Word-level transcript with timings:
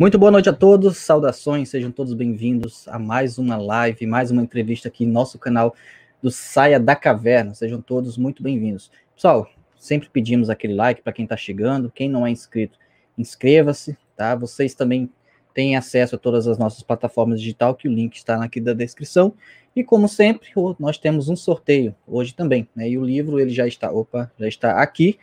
Muito 0.00 0.16
boa 0.16 0.30
noite 0.30 0.48
a 0.48 0.52
todos, 0.52 0.96
saudações, 0.98 1.70
sejam 1.70 1.90
todos 1.90 2.14
bem-vindos 2.14 2.86
a 2.86 3.00
mais 3.00 3.36
uma 3.36 3.56
live, 3.56 4.06
mais 4.06 4.30
uma 4.30 4.40
entrevista 4.40 4.86
aqui 4.86 5.04
no 5.04 5.12
nosso 5.12 5.40
canal 5.40 5.74
do 6.22 6.30
Saia 6.30 6.78
da 6.78 6.94
Caverna. 6.94 7.52
Sejam 7.52 7.82
todos 7.82 8.16
muito 8.16 8.40
bem-vindos. 8.40 8.92
Pessoal, 9.12 9.50
sempre 9.76 10.08
pedimos 10.08 10.50
aquele 10.50 10.74
like 10.74 11.02
para 11.02 11.12
quem 11.12 11.24
está 11.24 11.36
chegando, 11.36 11.90
quem 11.90 12.08
não 12.08 12.24
é 12.24 12.30
inscrito, 12.30 12.78
inscreva-se, 13.18 13.98
tá? 14.16 14.36
Vocês 14.36 14.72
também 14.72 15.10
têm 15.52 15.76
acesso 15.76 16.14
a 16.14 16.18
todas 16.18 16.46
as 16.46 16.58
nossas 16.58 16.84
plataformas 16.84 17.40
digital, 17.40 17.74
que 17.74 17.88
o 17.88 17.92
link 17.92 18.14
está 18.14 18.40
aqui 18.44 18.60
da 18.60 18.74
descrição. 18.74 19.34
E 19.74 19.82
como 19.82 20.06
sempre, 20.06 20.48
nós 20.78 20.96
temos 20.96 21.28
um 21.28 21.34
sorteio 21.34 21.92
hoje 22.06 22.32
também, 22.32 22.68
né? 22.72 22.88
E 22.88 22.96
o 22.96 23.04
livro 23.04 23.40
ele 23.40 23.50
já 23.50 23.66
está, 23.66 23.90
opa, 23.90 24.30
já 24.38 24.46
está 24.46 24.80
aqui, 24.80 25.18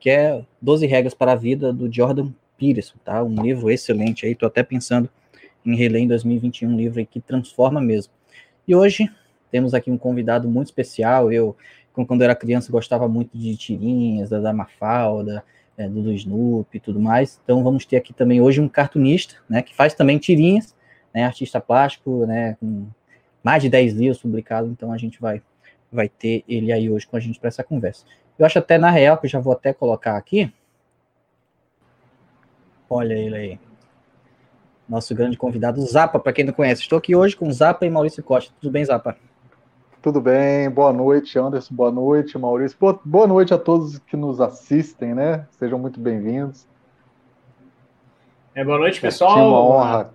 que 0.00 0.10
é 0.10 0.44
12 0.60 0.84
regras 0.84 1.14
para 1.14 1.30
a 1.30 1.36
vida 1.36 1.72
do 1.72 1.88
Jordan 1.88 2.32
Peterson, 2.58 2.96
tá? 3.04 3.22
Um 3.22 3.42
livro 3.42 3.70
excelente 3.70 4.26
aí, 4.26 4.34
tô 4.34 4.46
até 4.46 4.62
pensando 4.62 5.08
em 5.64 5.74
reler 5.74 6.02
em 6.02 6.08
2021, 6.08 6.70
um 6.70 6.76
livro 6.76 7.04
que 7.06 7.20
transforma 7.20 7.80
mesmo. 7.80 8.12
E 8.66 8.74
hoje 8.74 9.10
temos 9.50 9.74
aqui 9.74 9.90
um 9.90 9.98
convidado 9.98 10.48
muito 10.48 10.66
especial, 10.66 11.32
eu, 11.32 11.56
quando 11.92 12.22
era 12.22 12.34
criança, 12.34 12.70
gostava 12.70 13.08
muito 13.08 13.36
de 13.36 13.56
tirinhas, 13.56 14.30
da, 14.30 14.38
da 14.38 14.52
Mafalda, 14.52 15.44
é, 15.76 15.88
do, 15.88 16.02
do 16.02 16.12
Snoopy 16.12 16.78
e 16.78 16.80
tudo 16.80 17.00
mais, 17.00 17.40
então 17.42 17.62
vamos 17.62 17.84
ter 17.84 17.96
aqui 17.96 18.12
também 18.12 18.40
hoje 18.40 18.60
um 18.60 18.68
cartunista, 18.68 19.36
né, 19.48 19.62
que 19.62 19.74
faz 19.74 19.94
também 19.94 20.18
tirinhas, 20.18 20.74
né, 21.12 21.24
artista 21.24 21.60
plástico, 21.60 22.26
né, 22.26 22.56
com 22.60 22.86
mais 23.42 23.62
de 23.62 23.68
10 23.68 23.94
livros 23.94 24.18
publicados, 24.18 24.70
então 24.70 24.92
a 24.92 24.98
gente 24.98 25.20
vai, 25.20 25.42
vai 25.92 26.08
ter 26.08 26.44
ele 26.48 26.72
aí 26.72 26.90
hoje 26.90 27.06
com 27.06 27.16
a 27.16 27.20
gente 27.20 27.38
para 27.38 27.48
essa 27.48 27.62
conversa. 27.62 28.04
Eu 28.38 28.44
acho 28.44 28.58
até, 28.58 28.76
na 28.76 28.90
real, 28.90 29.16
que 29.16 29.26
eu 29.26 29.30
já 29.30 29.38
vou 29.38 29.52
até 29.52 29.72
colocar 29.72 30.16
aqui, 30.16 30.52
Olha 32.88 33.14
ele 33.14 33.36
aí. 33.36 33.60
Nosso 34.88 35.14
grande 35.14 35.36
convidado, 35.36 35.80
Zapa, 35.82 36.18
para 36.18 36.32
quem 36.32 36.44
não 36.44 36.52
conhece. 36.52 36.82
Estou 36.82 36.98
aqui 36.98 37.16
hoje 37.16 37.36
com 37.36 37.50
Zapa 37.50 37.84
e 37.84 37.90
Maurício 37.90 38.22
Costa. 38.22 38.54
Tudo 38.60 38.70
bem, 38.70 38.84
Zapa? 38.84 39.16
Tudo 40.00 40.20
bem, 40.20 40.70
boa 40.70 40.92
noite, 40.92 41.36
Anderson, 41.36 41.74
boa 41.74 41.90
noite, 41.90 42.38
Maurício. 42.38 42.78
Boa, 42.78 43.00
boa 43.04 43.26
noite 43.26 43.52
a 43.52 43.58
todos 43.58 43.98
que 43.98 44.16
nos 44.16 44.40
assistem, 44.40 45.12
né? 45.12 45.44
Sejam 45.50 45.80
muito 45.80 45.98
bem-vindos. 45.98 46.64
É, 48.54 48.64
boa 48.64 48.78
noite, 48.78 49.00
pessoal. 49.00 49.36
É 49.36 49.42
uma 49.42 49.60
honra. 49.60 50.14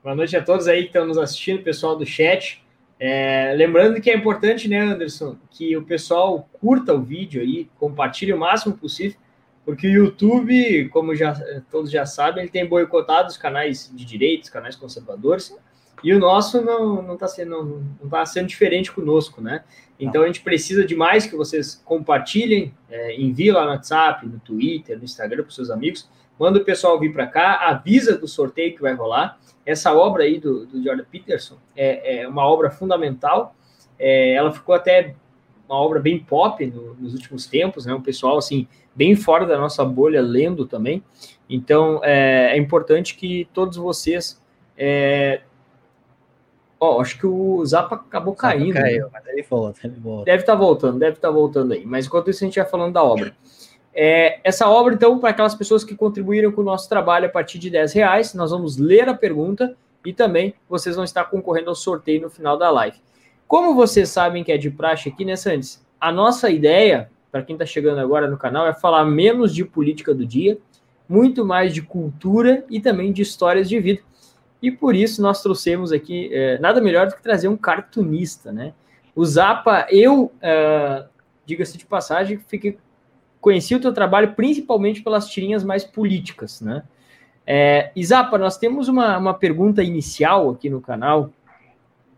Boa 0.00 0.14
noite 0.14 0.36
a 0.36 0.42
todos 0.42 0.68
aí 0.68 0.82
que 0.82 0.86
estão 0.86 1.04
nos 1.06 1.18
assistindo, 1.18 1.64
pessoal 1.64 1.96
do 1.96 2.06
chat. 2.06 2.64
É, 3.00 3.52
lembrando 3.56 4.00
que 4.00 4.10
é 4.10 4.16
importante, 4.16 4.68
né, 4.68 4.78
Anderson, 4.78 5.36
que 5.50 5.76
o 5.76 5.82
pessoal 5.82 6.48
curta 6.60 6.94
o 6.94 7.02
vídeo 7.02 7.42
aí, 7.42 7.68
compartilhe 7.78 8.32
o 8.32 8.38
máximo 8.38 8.76
possível, 8.76 9.18
porque 9.64 9.88
o 9.88 9.90
YouTube, 9.90 10.88
como 10.90 11.14
já, 11.14 11.34
todos 11.70 11.90
já 11.90 12.04
sabem, 12.04 12.42
ele 12.42 12.50
tem 12.50 12.66
boicotado 12.66 13.28
os 13.28 13.36
canais 13.36 13.90
de 13.94 14.04
direitos, 14.04 14.50
canais 14.50 14.76
conservadores, 14.76 15.56
e 16.02 16.12
o 16.12 16.18
nosso 16.18 16.60
não 16.60 17.00
não 17.00 17.14
está 17.14 17.26
sendo 17.26 17.50
não, 17.50 17.64
não 18.02 18.08
tá 18.10 18.26
sendo 18.26 18.46
diferente 18.46 18.92
conosco, 18.92 19.40
né? 19.40 19.64
Então 19.98 20.22
a 20.22 20.26
gente 20.26 20.42
precisa 20.42 20.84
de 20.84 20.94
mais 20.94 21.26
que 21.26 21.34
vocês 21.34 21.80
compartilhem, 21.84 22.74
é, 22.90 23.18
enviem 23.18 23.52
lá 23.52 23.64
no 23.64 23.70
WhatsApp, 23.70 24.26
no 24.26 24.38
Twitter, 24.38 24.98
no 24.98 25.04
Instagram 25.04 25.42
para 25.42 25.48
os 25.48 25.54
seus 25.54 25.70
amigos, 25.70 26.10
manda 26.38 26.58
o 26.58 26.64
pessoal 26.64 26.98
vir 26.98 27.12
para 27.12 27.26
cá, 27.26 27.68
avisa 27.68 28.18
do 28.18 28.28
sorteio 28.28 28.74
que 28.74 28.82
vai 28.82 28.92
rolar. 28.92 29.38
Essa 29.64 29.94
obra 29.94 30.24
aí 30.24 30.38
do, 30.38 30.66
do 30.66 30.82
Jordan 30.82 31.04
Peterson 31.10 31.56
é, 31.74 32.22
é 32.22 32.28
uma 32.28 32.46
obra 32.46 32.70
fundamental. 32.70 33.56
É, 33.98 34.34
ela 34.34 34.52
ficou 34.52 34.74
até 34.74 35.14
uma 35.68 35.78
obra 35.78 36.00
bem 36.00 36.18
pop 36.18 36.64
no, 36.66 36.94
nos 36.94 37.14
últimos 37.14 37.46
tempos, 37.46 37.86
né? 37.86 37.94
Um 37.94 38.02
pessoal 38.02 38.38
assim 38.38 38.66
bem 38.94 39.16
fora 39.16 39.46
da 39.46 39.58
nossa 39.58 39.84
bolha 39.84 40.20
lendo 40.22 40.66
também. 40.66 41.02
Então 41.48 42.00
é, 42.02 42.52
é 42.52 42.56
importante 42.56 43.14
que 43.16 43.48
todos 43.52 43.76
vocês. 43.76 44.40
É... 44.76 45.40
Ó, 46.78 47.00
acho 47.00 47.18
que 47.18 47.26
o 47.26 47.64
Zapa 47.64 47.96
acabou 47.96 48.34
Zapa 48.34 48.48
caindo. 48.48 48.74
Caiu, 48.74 49.04
né? 49.04 49.10
mas 49.12 49.26
ele 49.26 49.42
volta, 49.42 49.80
ele 49.84 50.00
volta. 50.00 50.24
Deve 50.24 50.42
estar 50.42 50.52
tá 50.52 50.58
voltando, 50.58 50.98
deve 50.98 51.16
estar 51.16 51.28
tá 51.28 51.34
voltando 51.34 51.72
aí. 51.72 51.84
Mas 51.86 52.06
enquanto 52.06 52.30
isso, 52.30 52.44
a 52.44 52.46
gente 52.46 52.58
vai 52.58 52.68
falando 52.68 52.92
da 52.92 53.02
obra. 53.02 53.34
É, 53.94 54.40
essa 54.42 54.68
obra, 54.68 54.92
então, 54.92 55.18
para 55.20 55.30
aquelas 55.30 55.54
pessoas 55.54 55.84
que 55.84 55.94
contribuíram 55.94 56.50
com 56.50 56.62
o 56.62 56.64
nosso 56.64 56.88
trabalho 56.88 57.26
a 57.26 57.28
partir 57.28 57.60
de 57.60 57.70
10 57.70 57.92
reais, 57.92 58.34
nós 58.34 58.50
vamos 58.50 58.76
ler 58.76 59.08
a 59.08 59.14
pergunta 59.14 59.76
e 60.04 60.12
também 60.12 60.52
vocês 60.68 60.96
vão 60.96 61.04
estar 61.04 61.24
concorrendo 61.26 61.70
ao 61.70 61.76
sorteio 61.76 62.22
no 62.22 62.28
final 62.28 62.58
da 62.58 62.70
live. 62.70 62.98
Como 63.46 63.74
vocês 63.74 64.08
sabem 64.08 64.42
que 64.42 64.52
é 64.52 64.58
de 64.58 64.70
praxe 64.70 65.08
aqui, 65.08 65.24
né, 65.24 65.36
Sandes? 65.36 65.84
A 66.00 66.10
nossa 66.10 66.50
ideia, 66.50 67.10
para 67.30 67.42
quem 67.42 67.54
está 67.54 67.66
chegando 67.66 67.98
agora 67.98 68.28
no 68.28 68.36
canal, 68.36 68.66
é 68.66 68.72
falar 68.72 69.04
menos 69.04 69.54
de 69.54 69.64
política 69.64 70.14
do 70.14 70.26
dia, 70.26 70.58
muito 71.08 71.44
mais 71.44 71.72
de 71.74 71.82
cultura 71.82 72.64
e 72.70 72.80
também 72.80 73.12
de 73.12 73.22
histórias 73.22 73.68
de 73.68 73.78
vida. 73.78 74.00
E 74.62 74.70
por 74.70 74.94
isso 74.94 75.20
nós 75.20 75.42
trouxemos 75.42 75.92
aqui 75.92 76.30
é, 76.32 76.58
nada 76.58 76.80
melhor 76.80 77.06
do 77.06 77.14
que 77.14 77.22
trazer 77.22 77.48
um 77.48 77.56
cartunista, 77.56 78.50
né? 78.50 78.72
O 79.14 79.24
Zapa, 79.24 79.86
eu, 79.90 80.32
é, 80.40 81.04
diga-se 81.44 81.76
de 81.76 81.84
passagem, 81.84 82.38
fiquei, 82.48 82.78
conheci 83.40 83.74
o 83.74 83.80
teu 83.80 83.92
trabalho 83.92 84.32
principalmente 84.32 85.02
pelas 85.02 85.28
tirinhas 85.28 85.62
mais 85.62 85.84
políticas, 85.84 86.60
né? 86.62 86.82
É, 87.46 87.92
e 87.94 88.02
Zapa, 88.02 88.38
nós 88.38 88.56
temos 88.56 88.88
uma, 88.88 89.18
uma 89.18 89.34
pergunta 89.34 89.82
inicial 89.82 90.50
aqui 90.50 90.70
no 90.70 90.80
canal, 90.80 91.30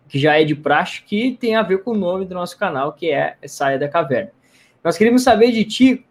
que 0.09 0.19
já 0.19 0.41
é 0.41 0.45
de 0.45 0.55
praxe, 0.55 1.03
que 1.03 1.37
tem 1.41 1.57
a 1.57 1.63
ver 1.63 1.83
com 1.83 1.93
o 1.93 1.97
nome 1.97 2.25
do 2.25 2.35
nosso 2.35 2.59
canal, 2.59 2.93
que 2.93 3.11
é 3.11 3.37
Saia 3.47 3.79
da 3.79 3.89
Caverna. 3.89 4.31
Nós 4.83 4.97
queríamos 4.97 5.23
saber 5.23 5.53
de 5.53 5.65
ti 5.65 6.07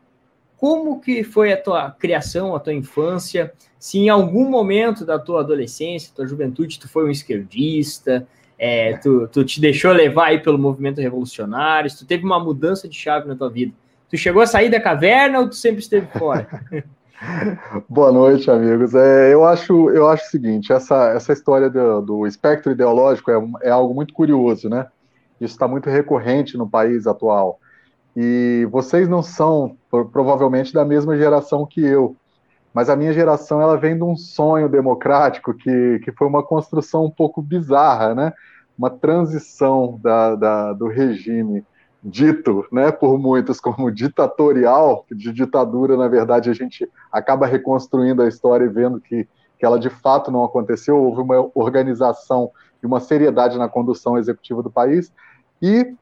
como 0.57 1.00
que 1.00 1.23
foi 1.23 1.53
a 1.53 1.61
tua 1.61 1.91
criação, 1.91 2.56
a 2.56 2.59
tua 2.59 2.73
infância, 2.73 3.53
se 3.78 4.00
em 4.00 4.09
algum 4.09 4.50
momento 4.50 5.06
da 5.06 5.19
tua 5.19 5.41
adolescência, 5.41 6.11
tua 6.16 6.28
juventude, 6.28 6.79
tu 6.79 6.89
foi 6.89 7.06
um 7.06 7.11
esquerdista, 7.11 8.28
é, 8.57 8.97
tu, 8.97 9.28
tu 9.28 9.44
te 9.44 9.59
deixou 9.61 9.91
levar 9.91 10.27
aí 10.27 10.39
pelo 10.39 10.57
movimento 10.57 11.01
revolucionário, 11.01 11.89
se 11.89 12.00
tu 12.00 12.06
teve 12.06 12.23
uma 12.23 12.39
mudança 12.39 12.88
de 12.88 12.97
chave 12.97 13.27
na 13.27 13.35
tua 13.35 13.50
vida. 13.50 13.73
Tu 14.09 14.17
chegou 14.17 14.41
a 14.41 14.47
sair 14.47 14.69
da 14.69 14.79
caverna 14.79 15.39
ou 15.39 15.50
tu 15.50 15.56
sempre 15.56 15.81
esteve 15.81 16.07
fora? 16.17 16.47
Boa 17.90 18.12
noite, 18.12 18.50
amigos. 18.50 18.94
É, 18.94 19.34
eu, 19.34 19.46
acho, 19.46 19.90
eu 19.90 20.08
acho 20.08 20.26
o 20.26 20.30
seguinte: 20.30 20.72
essa, 20.72 21.09
essa 21.09 21.34
história 21.34 21.70
do, 21.70 22.02
do 22.02 22.28
espectro 22.28 22.72
ideológico 22.72 23.31
é, 23.31 23.68
é 23.68 23.70
algo 23.70 23.94
muito 23.94 24.14
curioso, 24.14 24.70
né? 24.70 24.88
Isso 25.40 25.54
está 25.54 25.68
muito 25.68 25.90
recorrente 25.90 26.58
no 26.58 26.70
país 26.70 27.08
atual. 27.08 27.59
E 28.16 28.68
vocês 28.72 29.08
não 29.09 29.22
são, 29.22 29.78
provavelmente, 30.12 30.74
da 30.74 30.86
mesma 30.86 31.18
geração 31.18 31.66
que 31.66 31.81
eu, 31.81 32.16
mas 32.74 32.90
a 32.90 32.96
minha 32.96 33.12
geração 33.12 33.62
ela 33.62 33.78
vem 33.78 33.96
de 33.96 34.04
um 34.04 34.16
sonho 34.16 34.70
democrático 34.70 35.54
que, 35.54 36.00
que 36.04 36.12
foi 36.14 36.28
uma 36.28 36.44
construção 36.44 37.06
um 37.06 37.12
pouco 37.12 37.42
bizarra, 37.42 38.16
né? 38.16 38.34
Uma 38.78 38.90
transição 38.90 40.00
da, 40.02 40.36
da 40.36 40.74
do 40.74 40.88
regime 40.88 41.64
dito 42.06 42.68
né, 42.72 42.92
por 42.92 43.18
muitos 43.18 43.60
como 43.60 43.90
ditatorial, 43.92 45.06
de 45.12 45.34
ditadura, 45.34 45.98
na 45.98 46.08
verdade, 46.08 46.52
a 46.52 46.54
gente 46.54 46.88
acaba 47.12 47.48
reconstruindo 47.48 48.22
a 48.22 48.28
história 48.28 48.66
e 48.66 48.70
vendo 48.70 49.02
que, 49.02 49.28
que 49.58 49.66
ela 49.66 49.80
de 49.80 49.90
fato 49.90 50.30
não 50.30 50.44
aconteceu, 50.44 50.96
houve 50.98 51.22
uma 51.22 51.50
organização 51.56 52.52
e 52.84 52.86
uma 52.86 53.00
seriedade 53.00 53.57
na 53.57 53.68
condução 53.68 54.19
executiva 54.19 54.62
do 54.62 54.69
país, 54.69 55.12
e, 55.60 55.96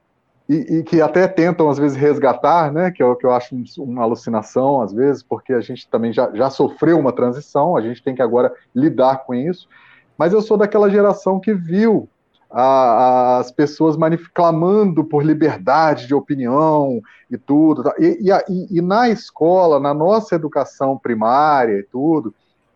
e, 0.50 0.56
e 0.80 0.84
que 0.84 1.02
até 1.02 1.26
tentam, 1.26 1.70
às 1.70 1.78
vezes, 1.78 1.96
resgatar, 1.96 2.70
né, 2.74 2.92
que 2.92 3.02
é 3.02 3.06
o 3.06 3.16
que 3.16 3.26
eu 3.26 3.32
acho 3.32 3.56
uma 3.78 4.04
alucinação, 4.04 4.82
às 4.82 4.92
vezes, 4.92 5.24
porque 5.24 5.54
a 5.54 5.62
gente 5.62 5.88
também 5.88 6.12
já, 6.12 6.30
já 6.36 6.50
sofreu 6.50 7.00
uma 7.00 7.14
transição, 7.14 7.78
a 7.78 7.82
gente 7.82 8.04
tem 8.04 8.14
que 8.14 8.22
agora 8.22 8.54
lidar 8.76 9.24
com 9.24 9.34
isso, 9.34 9.70
mas 10.18 10.34
eu 10.34 10.42
sou 10.42 10.58
daquela 10.58 10.90
geração 10.90 11.40
que 11.40 11.54
viu 11.54 12.10
a, 12.54 13.40
as 13.40 13.52
pessoas 13.52 13.98
clamando 14.32 15.04
por 15.04 15.26
liberdade 15.26 16.06
de 16.06 16.14
opinião 16.14 17.02
e 17.30 17.38
tudo. 17.38 17.92
E, 18.00 18.20
e, 18.22 18.78
e, 18.78 18.82
na 18.82 19.10
escola, 19.10 19.80
na 19.80 19.92
nossa 19.92 20.36
educação 20.36 20.96
primária 20.96 21.80
e 21.80 21.84
tudo, 21.84 22.34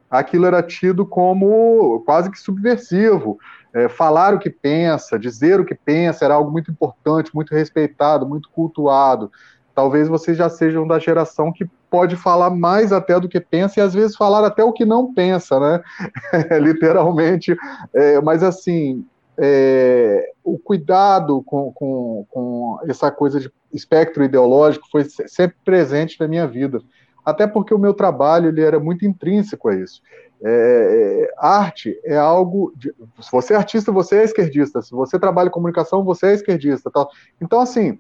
aquilo 0.10 0.48
era 0.48 0.64
tido 0.64 1.06
como 1.06 2.02
quase 2.06 2.32
que 2.32 2.40
subversivo. 2.40 3.38
É, 3.72 3.88
falar 3.88 4.34
o 4.34 4.40
que 4.40 4.50
pensa, 4.50 5.20
dizer 5.20 5.60
o 5.60 5.66
que 5.66 5.76
pensa 5.76 6.26
era 6.26 6.34
algo 6.34 6.50
muito 6.50 6.72
importante, 6.72 7.36
muito 7.36 7.54
respeitado, 7.54 8.28
muito 8.28 8.50
cultuado. 8.50 9.30
Talvez 9.76 10.08
vocês 10.08 10.36
já 10.36 10.50
sejam 10.50 10.88
da 10.88 10.98
geração 10.98 11.54
que 11.54 11.70
pode 11.88 12.16
falar 12.16 12.50
mais 12.50 12.92
até 12.92 13.20
do 13.20 13.30
que 13.30 13.40
pensa 13.40 13.80
e 13.80 13.84
às 13.84 13.94
vezes 13.94 14.18
falar 14.18 14.44
até 14.44 14.64
o 14.64 14.74
que 14.74 14.86
não 14.86 15.14
pensa, 15.14 15.60
né? 15.60 15.84
Literalmente. 16.60 17.56
É, 17.94 18.20
mas 18.22 18.42
assim, 18.42 19.06
é, 19.38 20.32
o 20.44 20.58
cuidado 20.58 21.44
com, 21.44 21.72
com, 21.72 22.26
com, 22.30 22.80
essa 22.88 23.12
coisa 23.12 23.40
de 23.40 23.52
espectro 23.72 24.24
ideológico 24.24 24.88
foi 24.92 25.06
sempre 25.06 25.58
presente 25.64 26.20
na 26.20 26.28
minha 26.28 26.48
vida. 26.48 26.82
Até 27.24 27.46
porque 27.46 27.74
o 27.74 27.80
meu 27.80 27.94
trabalho 27.94 28.48
ele 28.48 28.62
era 28.62 28.80
muito 28.80 29.06
intrínseco 29.06 29.70
a 29.70 29.76
isso. 29.76 30.02
É, 30.42 31.34
arte 31.38 32.00
é 32.04 32.18
algo. 32.18 32.72
De, 32.76 32.94
se 33.20 33.32
você 33.32 33.54
é 33.54 33.58
artista, 33.58 33.92
você 33.92 34.18
é 34.18 34.24
esquerdista. 34.24 34.82
Se 34.82 34.92
você 34.92 35.20
trabalha 35.20 35.48
em 35.48 35.52
comunicação, 35.52 36.04
você 36.04 36.28
é 36.28 36.34
esquerdista. 36.34 36.90
Tal. 36.90 37.10
Então, 37.42 37.60
assim, 37.60 38.00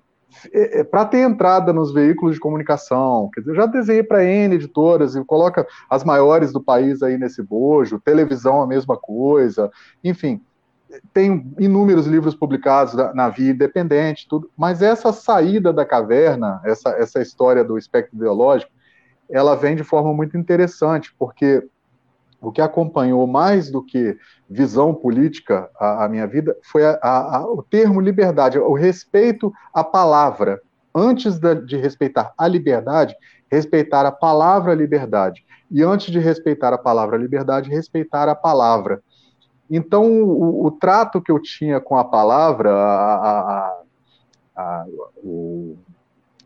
é, 0.54 0.80
é, 0.80 0.84
para 0.84 1.06
ter 1.06 1.20
entrada 1.20 1.74
nos 1.74 1.94
veículos 1.94 2.36
de 2.36 2.40
comunicação. 2.40 3.30
Quer 3.34 3.42
dizer, 3.42 3.52
eu 3.52 3.56
já 3.56 3.66
desenhei 3.66 4.04
para 4.04 4.24
N 4.24 4.56
editoras 4.56 5.16
e 5.16 5.24
coloca 5.24 5.66
as 5.90 6.04
maiores 6.04 6.52
do 6.52 6.62
país 6.62 7.02
aí 7.02 7.18
nesse 7.18 7.42
bojo, 7.42 8.00
televisão 8.00 8.62
a 8.62 8.68
mesma 8.68 8.98
coisa, 8.98 9.72
enfim, 10.04 10.42
tem 11.14 11.54
inúmeros 11.60 12.08
livros 12.08 12.36
publicados 12.36 12.94
na, 12.94 13.14
na 13.14 13.30
Via 13.30 13.52
Independente, 13.52 14.28
tudo, 14.28 14.50
mas 14.58 14.82
essa 14.82 15.12
saída 15.12 15.74
da 15.74 15.86
caverna, 15.86 16.62
essa, 16.64 16.90
essa 16.92 17.22
história 17.22 17.64
do 17.64 17.78
espectro 17.78 18.16
ideológico, 18.16 18.72
ela 19.30 19.56
vem 19.56 19.76
de 19.76 19.84
forma 19.84 20.14
muito 20.14 20.38
interessante, 20.38 21.14
porque 21.18 21.68
o 22.42 22.52
que 22.52 22.62
acompanhou 22.62 23.26
mais 23.26 23.70
do 23.70 23.84
que 23.84 24.18
visão 24.50 24.94
política 24.94 25.70
a, 25.80 26.06
a 26.06 26.10
minha 26.10 26.28
vida 26.28 26.56
foi 26.64 26.86
a, 26.86 26.98
a, 27.02 27.46
o 27.46 27.64
termo 27.64 28.00
liberdade, 28.00 28.60
o 28.60 28.74
respeito 28.74 29.52
à 29.74 29.84
palavra. 29.84 30.62
Antes 30.94 31.38
de, 31.38 31.56
de 31.56 31.78
respeitar 31.78 32.34
a 32.38 32.48
liberdade, 32.48 33.16
respeitar 33.52 34.06
a 34.06 34.12
palavra 34.12 34.74
liberdade. 34.74 35.46
E 35.70 35.84
antes 35.84 36.12
de 36.12 36.20
respeitar 36.20 36.74
a 36.74 36.78
palavra 36.78 37.18
liberdade, 37.18 37.70
respeitar 37.70 38.30
a 38.30 38.36
palavra. 38.36 39.02
Então, 39.70 40.06
o, 40.24 40.66
o 40.66 40.72
trato 40.72 41.22
que 41.22 41.32
eu 41.32 41.42
tinha 41.42 41.80
com 41.80 41.98
a 41.98 42.04
palavra, 42.04 42.72
a, 42.74 43.82
a, 44.56 44.86
o, 45.24 45.76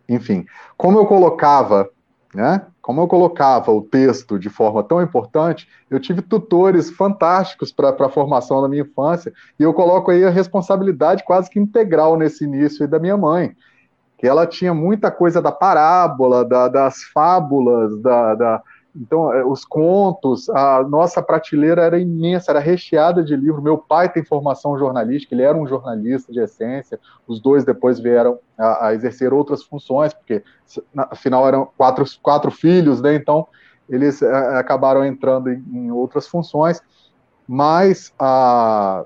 enfim, 0.09 0.45
como 0.77 0.97
eu 0.97 1.05
colocava 1.05 1.89
né? 2.33 2.65
Como 2.81 3.01
eu 3.01 3.07
colocava 3.07 3.71
o 3.71 3.81
texto 3.81 4.39
de 4.39 4.49
forma 4.49 4.83
tão 4.83 5.01
importante, 5.01 5.67
eu 5.89 5.99
tive 5.99 6.21
tutores 6.21 6.89
fantásticos 6.89 7.71
para 7.71 7.89
a 7.89 8.09
formação 8.09 8.61
da 8.61 8.69
minha 8.69 8.83
infância, 8.83 9.33
e 9.59 9.63
eu 9.63 9.73
coloco 9.73 10.11
aí 10.11 10.23
a 10.23 10.29
responsabilidade 10.29 11.23
quase 11.23 11.49
que 11.49 11.59
integral 11.59 12.17
nesse 12.17 12.45
início 12.45 12.87
da 12.87 12.99
minha 12.99 13.17
mãe, 13.17 13.55
que 14.17 14.25
ela 14.25 14.47
tinha 14.47 14.73
muita 14.73 15.11
coisa 15.11 15.41
da 15.41 15.51
parábola, 15.51 16.45
da, 16.45 16.67
das 16.67 17.03
fábulas, 17.03 17.99
da, 18.01 18.35
da, 18.35 18.63
então, 18.95 19.33
é, 19.33 19.43
os 19.45 19.63
contos, 19.63 20.49
a 20.49 20.83
nossa 20.83 21.21
prateleira 21.21 21.81
era 21.81 21.99
imensa, 21.99 22.51
era 22.51 22.59
recheada 22.59 23.23
de 23.23 23.35
livros. 23.35 23.63
Meu 23.63 23.77
pai 23.77 24.11
tem 24.11 24.23
formação 24.23 24.77
jornalística, 24.77 25.33
ele 25.33 25.43
era 25.43 25.57
um 25.57 25.65
jornalista 25.65 26.31
de 26.31 26.41
essência. 26.41 26.99
Os 27.25 27.39
dois 27.39 27.63
depois 27.63 27.99
vieram 27.99 28.39
a, 28.57 28.87
a 28.87 28.93
exercer 28.93 29.33
outras 29.33 29.63
funções, 29.63 30.13
porque 30.13 30.43
afinal 30.95 31.47
eram 31.47 31.69
quatro, 31.77 32.05
quatro 32.21 32.51
filhos, 32.51 33.01
né? 33.01 33.15
Então, 33.15 33.47
eles 33.89 34.21
a, 34.21 34.27
é, 34.27 34.57
acabaram 34.59 35.05
entrando 35.05 35.49
em, 35.49 35.63
em, 35.71 35.91
outras 35.91 36.27
funções. 36.27 36.81
Mas 37.47 38.13
a, 38.19 39.05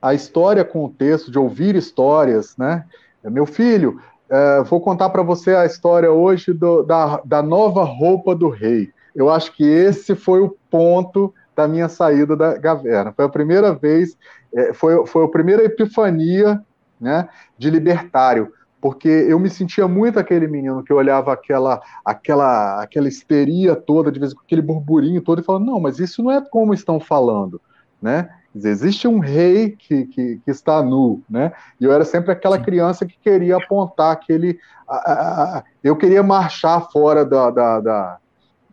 a 0.00 0.14
história 0.14 0.64
com 0.64 0.84
o 0.84 0.88
texto, 0.88 1.32
de 1.32 1.38
ouvir 1.38 1.74
histórias, 1.74 2.56
né? 2.56 2.86
Meu 3.24 3.46
filho, 3.46 4.00
é, 4.30 4.62
vou 4.62 4.80
contar 4.80 5.10
para 5.10 5.22
você 5.22 5.54
a 5.54 5.66
história 5.66 6.10
hoje 6.10 6.52
do, 6.52 6.82
da, 6.82 7.20
da 7.24 7.42
nova 7.42 7.84
roupa 7.84 8.34
do 8.34 8.48
rei. 8.48 8.90
Eu 9.14 9.30
acho 9.30 9.52
que 9.52 9.64
esse 9.64 10.14
foi 10.14 10.40
o 10.40 10.56
ponto 10.70 11.32
da 11.54 11.68
minha 11.68 11.88
saída 11.88 12.36
da 12.36 12.58
caverna. 12.58 13.12
Foi 13.12 13.24
a 13.24 13.28
primeira 13.28 13.72
vez, 13.72 14.16
é, 14.52 14.72
foi, 14.72 15.06
foi 15.06 15.24
a 15.24 15.28
primeira 15.28 15.64
epifania 15.64 16.60
né, 17.00 17.28
de 17.56 17.70
libertário, 17.70 18.52
porque 18.80 19.08
eu 19.08 19.38
me 19.38 19.48
sentia 19.48 19.86
muito 19.86 20.18
aquele 20.18 20.48
menino 20.48 20.82
que 20.82 20.92
olhava 20.92 21.32
aquela, 21.32 21.80
aquela, 22.04 22.82
aquela 22.82 23.08
histeria 23.08 23.76
toda, 23.76 24.10
de 24.10 24.18
vez 24.18 24.32
em 24.32 24.34
quando, 24.34 24.44
aquele 24.44 24.62
burburinho 24.62 25.22
todo, 25.22 25.40
e 25.40 25.44
falava: 25.44 25.64
não, 25.64 25.80
mas 25.80 25.98
isso 25.98 26.22
não 26.22 26.30
é 26.30 26.40
como 26.40 26.74
estão 26.74 26.98
falando. 26.98 27.60
Né? 28.02 28.28
Dizer, 28.54 28.70
existe 28.70 29.08
um 29.08 29.18
rei 29.18 29.70
que, 29.70 30.06
que, 30.06 30.40
que, 30.44 30.50
está 30.50 30.80
nu, 30.80 31.22
né? 31.28 31.52
E 31.80 31.84
eu 31.84 31.92
era 31.92 32.04
sempre 32.04 32.30
aquela 32.30 32.58
criança 32.58 33.04
que 33.04 33.18
queria 33.18 33.56
apontar 33.56 34.12
aquele. 34.12 34.60
A, 34.86 34.94
a, 34.94 35.58
a, 35.58 35.64
eu 35.82 35.96
queria 35.96 36.22
marchar 36.22 36.88
fora 36.92 37.24
da, 37.24 37.50
da, 37.50 37.80
da, 37.80 38.18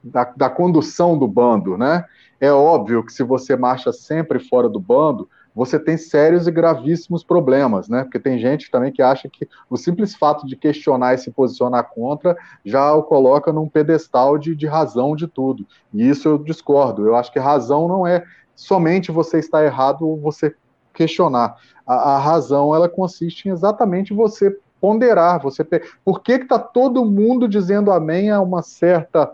da, 0.04 0.33
da 0.38 0.50
condução 0.50 1.18
do 1.18 1.28
bando, 1.28 1.78
né? 1.80 2.06
É 2.39 2.51
óbvio 2.51 3.04
que 3.04 3.12
se 3.12 3.24
você 3.24 3.56
marcha 3.56 3.92
sempre 3.92 4.39
fora 4.39 4.69
do 4.69 4.80
bando, 4.80 5.28
você 5.54 5.78
tem 5.78 5.98
sérios 5.98 6.48
e 6.48 6.51
gravíssimos 6.51 7.24
problemas, 7.24 7.89
né? 7.89 8.04
Porque 8.04 8.19
tem 8.19 8.39
gente 8.39 8.72
também 8.72 8.92
que 8.92 9.01
acha 9.01 9.28
que 9.28 9.48
o 9.69 9.78
simples 9.78 10.16
fato 10.16 10.45
de 10.45 10.56
questionar 10.56 11.13
e 11.13 11.18
se 11.18 11.31
posicionar 11.31 11.89
contra 11.89 12.38
já 12.63 12.94
o 12.94 13.04
coloca 13.04 13.51
num 13.51 13.68
pedestal 13.68 14.38
de, 14.38 14.56
de 14.56 14.66
razão 14.66 15.16
de 15.16 15.28
tudo. 15.28 15.68
E 15.94 16.07
isso 16.07 16.28
eu 16.28 16.38
discordo. 16.38 17.06
Eu 17.06 17.16
acho 17.16 17.31
que 17.31 17.39
razão 17.39 17.88
não 17.88 18.07
é 18.07 18.24
somente 18.62 19.12
você 19.12 19.40
está 19.40 19.63
errado 19.63 20.08
ou 20.08 20.18
você 20.18 20.56
questionar. 20.94 21.56
A, 21.86 22.13
a, 22.13 22.19
razão 22.19 22.75
ela 22.75 22.88
consiste 22.88 23.50
em 23.50 23.52
exatamente 23.52 24.13
você 24.13 24.56
ponderar, 24.80 25.42
você 25.42 25.66
por 26.06 26.22
que 26.22 26.34
está 26.34 26.60
todo 26.60 27.06
mundo 27.06 27.48
dizendo 27.48 27.92
amém 27.92 28.30
a 28.30 28.40
uma 28.40 28.62
certa 28.62 29.31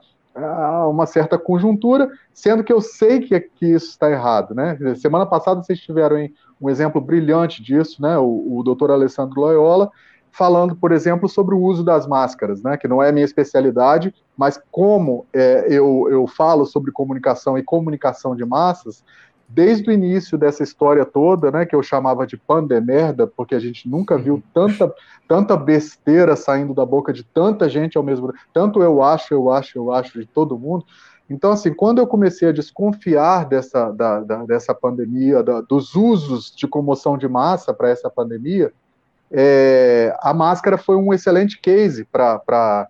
uma 0.88 1.08
certa 1.08 1.36
conjuntura, 1.36 2.12
sendo 2.32 2.64
que 2.64 2.72
eu 2.72 2.80
sei 2.80 3.22
que, 3.22 3.40
que 3.40 3.66
isso 3.66 3.90
está 3.90 4.12
errado, 4.12 4.54
né? 4.54 4.78
Semana 4.96 5.26
passada 5.26 5.64
vocês 5.64 5.80
tiveram 5.80 6.30
um 6.62 6.70
exemplo 6.70 7.02
brilhante 7.02 7.64
disso, 7.64 8.00
né? 8.00 8.20
O, 8.20 8.60
o 8.60 8.64
doutor 8.64 8.92
Alessandro 8.92 9.42
Loyola 9.42 9.90
falando, 10.38 10.76
por 10.76 10.92
exemplo, 10.92 11.28
sobre 11.28 11.56
o 11.56 11.60
uso 11.60 11.84
das 11.84 12.06
máscaras, 12.06 12.62
né, 12.62 12.78
que 12.78 12.88
não 12.88 13.02
é 13.02 13.12
minha 13.12 13.26
especialidade, 13.26 14.14
mas 14.38 14.62
como 14.72 15.26
é, 15.34 15.66
eu, 15.68 16.08
eu 16.12 16.28
falo 16.28 16.64
sobre 16.66 16.92
comunicação 16.92 17.58
e 17.58 17.64
comunicação 17.64 18.36
de 18.36 18.46
massas, 18.46 19.04
desde 19.50 19.90
o 19.90 19.94
início 19.94 20.38
dessa 20.38 20.62
história 20.62 21.04
toda, 21.06 21.50
né, 21.50 21.66
que 21.66 21.76
eu 21.76 21.82
chamava 21.82 22.28
de 22.28 22.38
pandemerda, 22.38 23.26
porque 23.26 23.56
a 23.56 23.60
gente 23.60 23.90
nunca 23.90 24.16
viu 24.16 24.44
tanta, 24.54 24.94
tanta 25.28 25.58
besteira 25.58 26.36
saindo 26.36 26.74
da 26.74 26.86
boca 26.86 27.12
de 27.12 27.24
tanta 27.24 27.68
gente 27.68 27.98
ao 27.98 28.04
mesmo 28.04 28.28
tempo, 28.28 28.40
tanto 28.54 28.84
eu 28.84 29.02
acho, 29.02 29.34
eu 29.34 29.50
acho, 29.50 29.78
eu 29.78 29.92
acho 29.92 30.20
de 30.20 30.28
todo 30.28 30.60
mundo. 30.60 30.86
Então, 31.28 31.52
assim, 31.52 31.74
quando 31.74 31.98
eu 31.98 32.06
comecei 32.06 32.50
a 32.50 32.54
desconfiar 32.54 33.46
dessa, 33.46 33.92
da, 33.92 34.20
da, 34.20 34.46
dessa 34.46 34.74
pandemia, 34.74 35.42
da, 35.42 35.62
dos 35.62 35.96
usos 35.96 36.54
de 36.56 36.68
comoção 36.68 37.18
de 37.18 37.28
massa 37.28 37.74
para 37.74 37.90
essa 37.90 38.10
pandemia, 38.10 38.72
é, 39.32 40.16
a 40.22 40.34
máscara 40.34 40.78
foi 40.78 40.96
um 40.96 41.14
excelente 41.14 41.60
case 41.60 42.06
para 42.06 42.88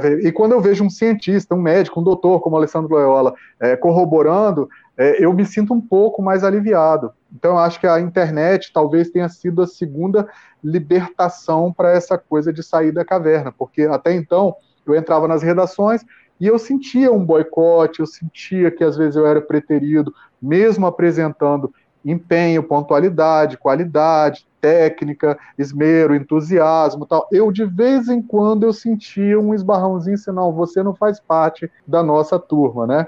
ver. 0.00 0.24
E 0.24 0.32
quando 0.32 0.52
eu 0.52 0.60
vejo 0.60 0.84
um 0.84 0.90
cientista, 0.90 1.54
um 1.54 1.60
médico, 1.60 2.00
um 2.00 2.04
doutor 2.04 2.40
como 2.40 2.56
Alessandro 2.56 2.94
Loyola 2.94 3.34
é, 3.60 3.76
corroborando, 3.76 4.68
é, 4.96 5.24
eu 5.24 5.32
me 5.32 5.44
sinto 5.44 5.74
um 5.74 5.80
pouco 5.80 6.22
mais 6.22 6.44
aliviado. 6.44 7.12
Então, 7.34 7.52
eu 7.52 7.58
acho 7.58 7.80
que 7.80 7.86
a 7.86 8.00
internet 8.00 8.72
talvez 8.72 9.10
tenha 9.10 9.28
sido 9.28 9.62
a 9.62 9.66
segunda 9.66 10.28
libertação 10.62 11.72
para 11.72 11.90
essa 11.90 12.16
coisa 12.16 12.52
de 12.52 12.62
sair 12.62 12.92
da 12.92 13.04
caverna, 13.04 13.52
porque 13.52 13.82
até 13.82 14.14
então 14.14 14.54
eu 14.86 14.94
entrava 14.94 15.26
nas 15.26 15.42
redações 15.42 16.04
e 16.40 16.46
eu 16.46 16.58
sentia 16.58 17.12
um 17.12 17.24
boicote, 17.24 18.00
eu 18.00 18.06
sentia 18.06 18.70
que 18.70 18.84
às 18.84 18.96
vezes 18.96 19.16
eu 19.16 19.26
era 19.26 19.40
preterido, 19.40 20.14
mesmo 20.40 20.86
apresentando 20.86 21.72
empenho, 22.04 22.62
pontualidade, 22.62 23.56
qualidade, 23.56 24.46
técnica, 24.60 25.38
esmero, 25.58 26.14
entusiasmo, 26.14 27.06
tal. 27.06 27.26
Eu 27.30 27.50
de 27.50 27.64
vez 27.64 28.08
em 28.08 28.20
quando 28.20 28.64
eu 28.64 28.72
sentia 28.72 29.40
um 29.40 29.54
esbarrãozinho, 29.54 30.18
senão 30.18 30.52
você 30.52 30.82
não 30.82 30.94
faz 30.94 31.20
parte 31.20 31.70
da 31.86 32.02
nossa 32.02 32.38
turma, 32.38 32.86
né? 32.86 33.06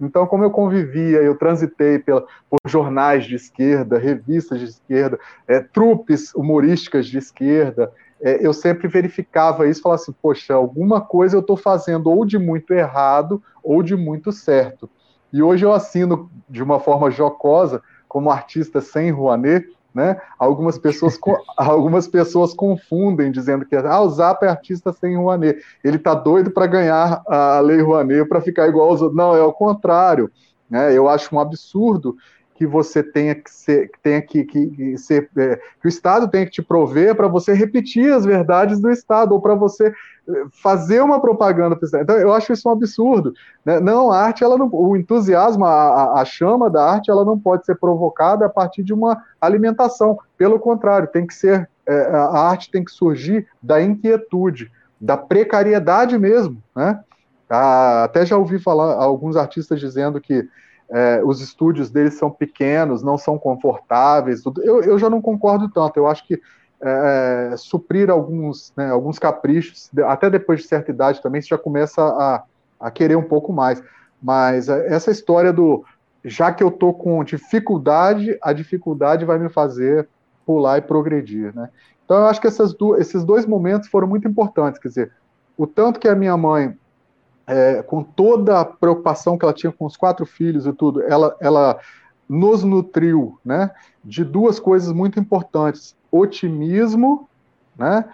Então, 0.00 0.26
como 0.26 0.44
eu 0.44 0.50
convivia, 0.50 1.22
eu 1.22 1.36
transitei 1.36 1.98
pela, 1.98 2.26
por 2.50 2.58
jornais 2.66 3.24
de 3.24 3.34
esquerda, 3.34 3.98
revistas 3.98 4.60
de 4.60 4.66
esquerda, 4.66 5.18
é, 5.48 5.60
trupes 5.60 6.34
humorísticas 6.34 7.06
de 7.06 7.16
esquerda, 7.16 7.90
é, 8.20 8.44
eu 8.46 8.52
sempre 8.52 8.88
verificava 8.88 9.68
isso 9.68 9.82
falava 9.82 10.00
assim: 10.00 10.14
poxa, 10.22 10.54
alguma 10.54 11.00
coisa 11.00 11.36
eu 11.36 11.40
estou 11.40 11.56
fazendo 11.56 12.10
ou 12.10 12.24
de 12.24 12.38
muito 12.38 12.72
errado 12.72 13.42
ou 13.62 13.82
de 13.82 13.96
muito 13.96 14.32
certo. 14.32 14.88
E 15.32 15.42
hoje 15.42 15.64
eu 15.64 15.72
assino 15.72 16.30
de 16.48 16.62
uma 16.62 16.80
forma 16.80 17.10
jocosa 17.10 17.82
como 18.16 18.30
artista 18.30 18.80
sem 18.80 19.10
Rouanet, 19.10 19.68
né? 19.94 20.18
Algumas 20.38 20.78
pessoas, 20.78 21.20
algumas 21.54 22.08
pessoas 22.08 22.54
confundem 22.54 23.30
dizendo 23.30 23.66
que 23.66 23.76
ah, 23.76 24.00
o 24.00 24.08
Zap 24.08 24.42
é 24.42 24.48
artista 24.48 24.90
sem 24.90 25.18
Rouanet. 25.18 25.62
Ele 25.84 25.98
tá 25.98 26.14
doido 26.14 26.50
para 26.50 26.66
ganhar 26.66 27.22
a 27.26 27.60
lei 27.60 27.82
Rouanet 27.82 28.26
para 28.26 28.40
ficar 28.40 28.68
igual 28.68 28.88
aos 28.88 29.02
outros. 29.02 29.18
Não, 29.18 29.36
é 29.36 29.42
o 29.42 29.52
contrário. 29.52 30.30
Né? 30.70 30.96
Eu 30.96 31.10
acho 31.10 31.36
um 31.36 31.38
absurdo 31.38 32.16
que 32.56 32.66
você 32.66 33.02
tenha 33.02 33.34
que 33.34 33.50
ser, 33.50 33.90
que 33.90 34.00
tenha 34.00 34.22
que, 34.22 34.44
que, 34.44 34.98
ser, 34.98 35.28
é, 35.36 35.56
que 35.56 35.86
o 35.86 35.88
Estado 35.88 36.26
tenha 36.28 36.46
que 36.46 36.52
te 36.52 36.62
prover 36.62 37.14
para 37.14 37.28
você 37.28 37.52
repetir 37.52 38.12
as 38.12 38.24
verdades 38.24 38.80
do 38.80 38.90
Estado 38.90 39.32
ou 39.32 39.40
para 39.40 39.54
você 39.54 39.88
é, 39.88 40.44
fazer 40.50 41.02
uma 41.02 41.20
propaganda. 41.20 41.78
Então, 42.00 42.16
eu 42.16 42.32
acho 42.32 42.52
isso 42.52 42.68
um 42.68 42.72
absurdo. 42.72 43.34
Né? 43.64 43.78
Não, 43.78 44.10
a 44.10 44.20
arte, 44.22 44.42
ela 44.42 44.56
não, 44.56 44.70
o 44.72 44.96
entusiasmo, 44.96 45.64
a, 45.66 46.20
a, 46.20 46.24
chama 46.24 46.70
da 46.70 46.82
arte, 46.82 47.10
ela 47.10 47.24
não 47.24 47.38
pode 47.38 47.66
ser 47.66 47.74
provocada 47.74 48.46
a 48.46 48.50
partir 48.50 48.82
de 48.82 48.94
uma 48.94 49.22
alimentação. 49.40 50.18
Pelo 50.38 50.58
contrário, 50.58 51.08
tem 51.08 51.26
que 51.26 51.34
ser 51.34 51.68
é, 51.86 52.06
a 52.10 52.40
arte 52.48 52.70
tem 52.70 52.84
que 52.84 52.90
surgir 52.90 53.46
da 53.62 53.80
inquietude, 53.80 54.72
da 55.00 55.16
precariedade 55.16 56.18
mesmo, 56.18 56.60
né? 56.74 57.00
Ah, 57.48 58.04
até 58.04 58.26
já 58.26 58.36
ouvi 58.36 58.58
falar 58.58 58.94
alguns 58.94 59.36
artistas 59.36 59.78
dizendo 59.78 60.20
que 60.20 60.48
é, 60.90 61.20
os 61.24 61.40
estúdios 61.40 61.90
deles 61.90 62.14
são 62.14 62.30
pequenos, 62.30 63.02
não 63.02 63.18
são 63.18 63.38
confortáveis. 63.38 64.42
Tudo. 64.42 64.62
Eu, 64.62 64.82
eu 64.82 64.98
já 64.98 65.10
não 65.10 65.20
concordo 65.20 65.68
tanto. 65.68 65.96
Eu 65.96 66.06
acho 66.06 66.26
que 66.26 66.40
é, 66.80 67.50
é, 67.52 67.56
suprir 67.56 68.10
alguns, 68.10 68.72
né, 68.76 68.90
alguns 68.90 69.18
caprichos, 69.18 69.90
até 70.06 70.28
depois 70.28 70.60
de 70.60 70.68
certa 70.68 70.90
idade 70.90 71.22
também, 71.22 71.40
você 71.40 71.48
já 71.48 71.58
começa 71.58 72.02
a, 72.02 72.42
a 72.78 72.90
querer 72.90 73.16
um 73.16 73.22
pouco 73.22 73.52
mais. 73.52 73.82
Mas 74.22 74.68
é, 74.68 74.86
essa 74.92 75.10
história 75.10 75.52
do 75.52 75.84
já 76.24 76.52
que 76.52 76.62
eu 76.62 76.68
estou 76.68 76.92
com 76.92 77.22
dificuldade, 77.22 78.36
a 78.42 78.52
dificuldade 78.52 79.24
vai 79.24 79.38
me 79.38 79.48
fazer 79.48 80.08
pular 80.44 80.78
e 80.78 80.82
progredir, 80.82 81.54
né? 81.54 81.70
Então 82.04 82.18
eu 82.18 82.26
acho 82.26 82.40
que 82.40 82.46
essas 82.46 82.74
esses 82.98 83.24
dois 83.24 83.46
momentos 83.46 83.88
foram 83.88 84.06
muito 84.06 84.28
importantes, 84.28 84.80
quer 84.80 84.88
dizer, 84.88 85.12
o 85.56 85.66
tanto 85.66 85.98
que 85.98 86.08
a 86.08 86.14
minha 86.14 86.36
mãe, 86.36 86.76
é, 87.46 87.82
com 87.82 88.02
toda 88.02 88.60
a 88.60 88.64
preocupação 88.64 89.38
que 89.38 89.44
ela 89.44 89.54
tinha 89.54 89.72
com 89.72 89.86
os 89.86 89.96
quatro 89.96 90.26
filhos 90.26 90.66
e 90.66 90.72
tudo, 90.72 91.02
ela, 91.02 91.36
ela 91.40 91.78
nos 92.28 92.64
nutriu, 92.64 93.38
né, 93.44 93.70
de 94.04 94.24
duas 94.24 94.58
coisas 94.58 94.92
muito 94.92 95.20
importantes: 95.20 95.96
otimismo, 96.10 97.28
né, 97.78 98.04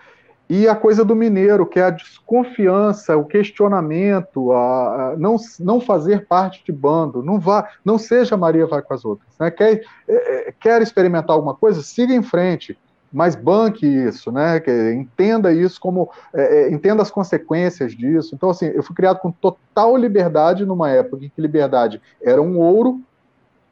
e 0.49 0.69
a 0.69 0.77
coisa 0.77 1.03
do 1.03 1.17
mineiro, 1.17 1.65
que 1.65 1.81
é 1.81 1.85
a 1.85 1.91
desconfiança, 1.91 3.17
o 3.17 3.25
questionamento, 3.25 4.53
a, 4.53 5.13
a 5.13 5.17
não, 5.17 5.37
não 5.59 5.81
fazer 5.81 6.27
parte 6.27 6.63
de 6.63 6.71
bando, 6.71 7.23
não 7.23 7.41
vá, 7.41 7.71
não 7.83 7.97
seja 7.97 8.37
Maria 8.37 8.67
vai 8.67 8.83
com 8.83 8.93
as 8.93 9.03
outras. 9.03 9.29
Né? 9.41 9.51
Quer, 9.51 9.83
é, 10.07 10.49
é, 10.49 10.53
quer 10.61 10.83
experimentar 10.83 11.35
alguma 11.35 11.55
coisa? 11.55 11.83
Siga 11.83 12.13
em 12.13 12.23
frente, 12.23 12.79
mas 13.13 13.37
banque 13.37 13.87
isso, 13.87 14.33
né? 14.33 14.59
Que, 14.59 14.93
entenda 14.93 15.53
isso 15.53 15.81
como 15.81 16.11
é, 16.33 16.63
é, 16.63 16.73
entenda 16.73 17.03
as 17.03 17.11
consequências 17.11 17.93
disso. 17.93 18.35
Então, 18.35 18.51
assim, 18.51 18.67
eu 18.67 18.83
fui 18.83 18.97
criado 18.97 19.19
com 19.19 19.31
total 19.31 19.97
liberdade 19.97 20.65
numa 20.65 20.91
época 20.91 21.25
em 21.25 21.29
que 21.29 21.41
liberdade 21.41 22.01
era 22.23 22.41
um 22.41 22.59
ouro, 22.59 23.01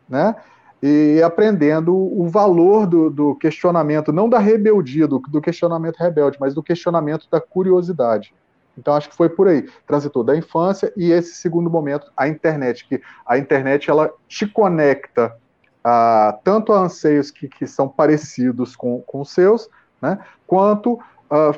né? 0.09 0.37
e 0.83 1.21
aprendendo 1.23 1.95
o 1.95 2.27
valor 2.29 2.87
do, 2.87 3.11
do 3.11 3.35
questionamento, 3.35 4.13
não 4.13 4.29
da 4.29 4.39
rebeldia, 4.39 5.07
do, 5.07 5.19
do, 5.19 5.41
questionamento 5.41 5.99
rebelde, 5.99 6.39
mas 6.41 6.55
do 6.55 6.63
questionamento 6.63 7.27
da 7.31 7.41
curiosidade. 7.41 8.33
Então 8.79 8.95
acho 8.95 9.11
que 9.11 9.17
foi 9.17 9.29
por 9.29 9.47
aí, 9.47 9.69
transitou 9.87 10.25
da 10.25 10.35
infância 10.35 10.91
e 10.97 11.11
esse 11.11 11.35
segundo 11.35 11.69
momento, 11.69 12.11
a 12.17 12.27
internet, 12.29 12.87
que 12.89 13.03
a 13.27 13.37
internet 13.37 13.91
ela 13.91 14.11
te 14.27 14.47
conecta 14.47 15.37
a, 15.83 16.39
tanto 16.45 16.73
a 16.73 16.81
anseios 16.81 17.31
que, 17.31 17.49
que 17.49 17.67
são 17.67 17.89
parecidos 17.89 18.77
com, 18.77 19.03
os 19.15 19.31
seus, 19.31 19.69
né, 20.01 20.19
quanto 20.47 20.99
a 21.31 21.55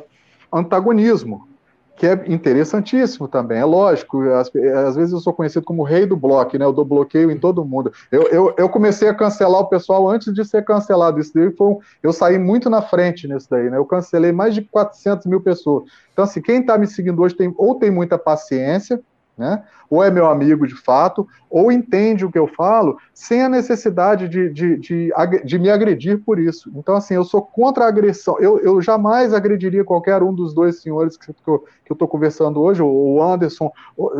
antagonismo, 0.52 1.48
que 1.96 2.06
é 2.06 2.12
interessantíssimo 2.26 3.28
também, 3.28 3.58
é 3.58 3.64
lógico, 3.64 4.22
às, 4.30 4.50
às, 4.86 4.96
vezes 4.96 5.12
eu 5.12 5.20
sou 5.20 5.32
conhecido 5.32 5.64
como 5.64 5.82
o 5.82 5.84
rei 5.84 6.06
do 6.06 6.16
bloco, 6.16 6.56
né, 6.58 6.64
eu 6.64 6.72
dou 6.72 6.84
bloqueio 6.84 7.30
em 7.30 7.38
todo 7.38 7.64
mundo, 7.64 7.92
eu, 8.10 8.22
eu, 8.28 8.54
eu, 8.56 8.68
comecei 8.68 9.08
a 9.08 9.14
cancelar 9.14 9.60
o 9.60 9.68
pessoal 9.68 10.08
antes 10.08 10.32
de 10.32 10.44
ser 10.44 10.64
cancelado, 10.64 11.20
isso 11.20 11.32
daí 11.34 11.50
foi 11.52 11.66
um, 11.68 11.78
eu 12.02 12.12
saí 12.12 12.38
muito 12.38 12.68
na 12.68 12.82
frente 12.82 13.28
nisso 13.28 13.46
daí, 13.50 13.70
né, 13.70 13.76
eu 13.76 13.84
cancelei 13.84 14.32
mais 14.32 14.54
de 14.54 14.62
400 14.62 15.26
mil 15.26 15.40
pessoas, 15.40 15.84
então 16.12 16.24
assim, 16.24 16.40
quem 16.40 16.60
está 16.60 16.76
me 16.76 16.86
seguindo 16.86 17.20
hoje 17.22 17.36
tem, 17.36 17.52
ou 17.56 17.76
tem 17.76 17.90
muita 17.90 18.18
paciência, 18.18 19.00
né? 19.36 19.62
Ou 19.88 20.02
é 20.02 20.10
meu 20.10 20.26
amigo 20.26 20.66
de 20.66 20.74
fato, 20.74 21.26
ou 21.50 21.70
entende 21.70 22.24
o 22.24 22.30
que 22.30 22.38
eu 22.38 22.46
falo 22.46 22.96
sem 23.12 23.42
a 23.42 23.48
necessidade 23.48 24.28
de, 24.28 24.48
de, 24.50 24.78
de, 24.78 25.12
de 25.44 25.58
me 25.58 25.70
agredir 25.70 26.18
por 26.24 26.38
isso. 26.38 26.70
Então, 26.74 26.96
assim, 26.96 27.14
eu 27.14 27.24
sou 27.24 27.42
contra 27.42 27.84
a 27.84 27.88
agressão. 27.88 28.38
Eu, 28.38 28.58
eu 28.60 28.80
jamais 28.80 29.34
agrediria 29.34 29.84
qualquer 29.84 30.22
um 30.22 30.32
dos 30.32 30.54
dois 30.54 30.80
senhores 30.80 31.16
que, 31.16 31.32
que 31.32 31.40
eu 31.46 31.64
estou 31.90 32.08
conversando 32.08 32.60
hoje, 32.60 32.82
o 32.82 33.22
Anderson, 33.22 33.70
ou, 33.96 34.12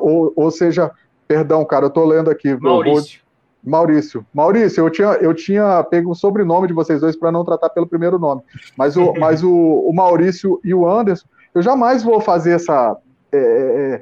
ou, 0.00 0.32
ou, 0.36 0.50
seja, 0.50 0.90
perdão, 1.26 1.64
cara, 1.64 1.86
eu 1.86 1.88
estou 1.88 2.06
lendo 2.06 2.30
aqui. 2.30 2.54
Maurício. 2.54 3.20
Maurício. 3.62 4.26
Maurício, 4.32 4.86
eu 4.86 4.90
tinha, 4.90 5.08
eu 5.20 5.34
tinha 5.34 5.82
pego 5.84 6.12
o 6.12 6.14
sobrenome 6.14 6.66
de 6.66 6.72
vocês 6.72 7.00
dois 7.00 7.14
para 7.14 7.30
não 7.30 7.44
tratar 7.44 7.68
pelo 7.70 7.86
primeiro 7.86 8.18
nome. 8.18 8.40
Mas 8.76 8.96
o, 8.96 9.12
mas 9.20 9.42
o, 9.42 9.52
o 9.52 9.92
Maurício 9.92 10.58
e 10.64 10.72
o 10.72 10.88
Anderson, 10.88 11.26
eu 11.54 11.60
jamais 11.60 12.02
vou 12.02 12.20
fazer 12.20 12.52
essa. 12.52 12.96
É 13.32 14.00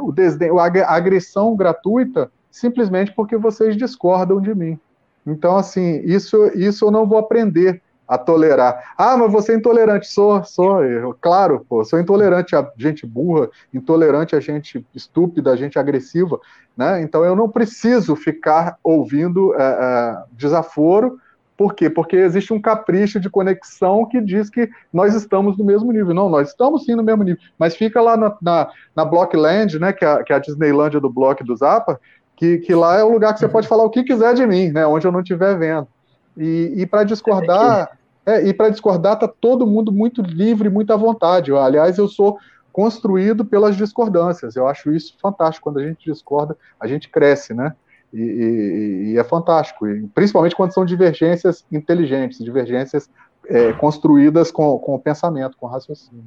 o 0.00 0.12
desdém, 0.12 0.50
a 0.58 0.90
agressão 0.90 1.54
gratuita 1.54 2.30
simplesmente 2.50 3.12
porque 3.12 3.36
vocês 3.36 3.76
discordam 3.76 4.40
de 4.40 4.54
mim. 4.54 4.78
Então, 5.26 5.56
assim, 5.56 6.00
isso, 6.04 6.46
isso 6.54 6.86
eu 6.86 6.90
não 6.90 7.06
vou 7.06 7.18
aprender 7.18 7.82
a 8.08 8.16
tolerar. 8.16 8.94
Ah, 8.96 9.16
mas 9.16 9.32
você 9.32 9.52
é 9.52 9.56
intolerante. 9.56 10.06
Sou, 10.06 10.42
sou. 10.44 10.84
Eu, 10.84 11.16
claro, 11.20 11.66
pô, 11.68 11.84
sou 11.84 11.98
intolerante 11.98 12.54
a 12.54 12.70
gente 12.76 13.04
burra, 13.04 13.50
intolerante 13.74 14.36
a 14.36 14.40
gente 14.40 14.86
estúpida, 14.94 15.50
a 15.50 15.56
gente 15.56 15.78
agressiva, 15.78 16.38
né? 16.76 17.02
Então 17.02 17.24
eu 17.24 17.34
não 17.34 17.48
preciso 17.48 18.14
ficar 18.14 18.78
ouvindo 18.82 19.54
é, 19.54 19.58
é, 19.58 20.22
desaforo 20.32 21.18
por 21.56 21.74
quê? 21.74 21.88
Porque 21.88 22.16
existe 22.16 22.52
um 22.52 22.60
capricho 22.60 23.18
de 23.18 23.30
conexão 23.30 24.04
que 24.04 24.20
diz 24.20 24.50
que 24.50 24.68
nós 24.92 25.14
estamos 25.14 25.56
no 25.56 25.64
mesmo 25.64 25.90
nível. 25.90 26.14
Não, 26.14 26.28
nós 26.28 26.50
estamos 26.50 26.84
sim 26.84 26.94
no 26.94 27.02
mesmo 27.02 27.22
nível, 27.22 27.40
mas 27.58 27.74
fica 27.74 28.00
lá 28.00 28.16
na, 28.16 28.36
na, 28.42 28.68
na 28.94 29.04
Blockland, 29.04 29.78
né, 29.78 29.92
que 29.92 30.04
é, 30.04 30.08
a, 30.08 30.22
que 30.22 30.32
é 30.32 30.36
a 30.36 30.38
Disneylândia 30.38 31.00
do 31.00 31.08
Block 31.08 31.42
do 31.42 31.56
Zappa, 31.56 31.98
que, 32.36 32.58
que 32.58 32.74
lá 32.74 32.98
é 32.98 33.04
o 33.04 33.10
lugar 33.10 33.32
que 33.32 33.40
você 33.40 33.48
pode 33.48 33.66
falar 33.66 33.84
o 33.84 33.90
que 33.90 34.04
quiser 34.04 34.34
de 34.34 34.46
mim, 34.46 34.70
né, 34.70 34.86
onde 34.86 35.06
eu 35.06 35.12
não 35.12 35.20
estiver 35.20 35.58
vendo. 35.58 35.88
E, 36.36 36.74
e 36.76 36.86
para 36.86 37.04
discordar, 37.04 37.96
é, 38.26 38.46
e 38.46 38.52
para 38.52 38.68
discordar 38.68 39.18
tá 39.18 39.26
todo 39.26 39.66
mundo 39.66 39.90
muito 39.90 40.20
livre, 40.20 40.68
muito 40.68 40.92
à 40.92 40.96
vontade. 40.96 41.52
Aliás, 41.52 41.96
eu 41.96 42.06
sou 42.06 42.38
construído 42.70 43.42
pelas 43.42 43.74
discordâncias. 43.74 44.54
Eu 44.54 44.68
acho 44.68 44.92
isso 44.92 45.16
fantástico. 45.18 45.64
Quando 45.64 45.78
a 45.78 45.88
gente 45.88 46.04
discorda, 46.04 46.54
a 46.78 46.86
gente 46.86 47.08
cresce, 47.08 47.54
né? 47.54 47.74
E, 48.16 48.22
e, 48.22 49.12
e 49.12 49.18
é 49.18 49.24
fantástico, 49.24 49.86
e 49.86 50.06
principalmente 50.08 50.56
quando 50.56 50.72
são 50.72 50.86
divergências 50.86 51.66
inteligentes, 51.70 52.42
divergências 52.42 53.10
é, 53.46 53.74
construídas 53.74 54.50
com, 54.50 54.78
com 54.78 54.94
o 54.94 54.98
pensamento, 54.98 55.54
com 55.58 55.66
o 55.66 55.68
raciocínio. 55.68 56.24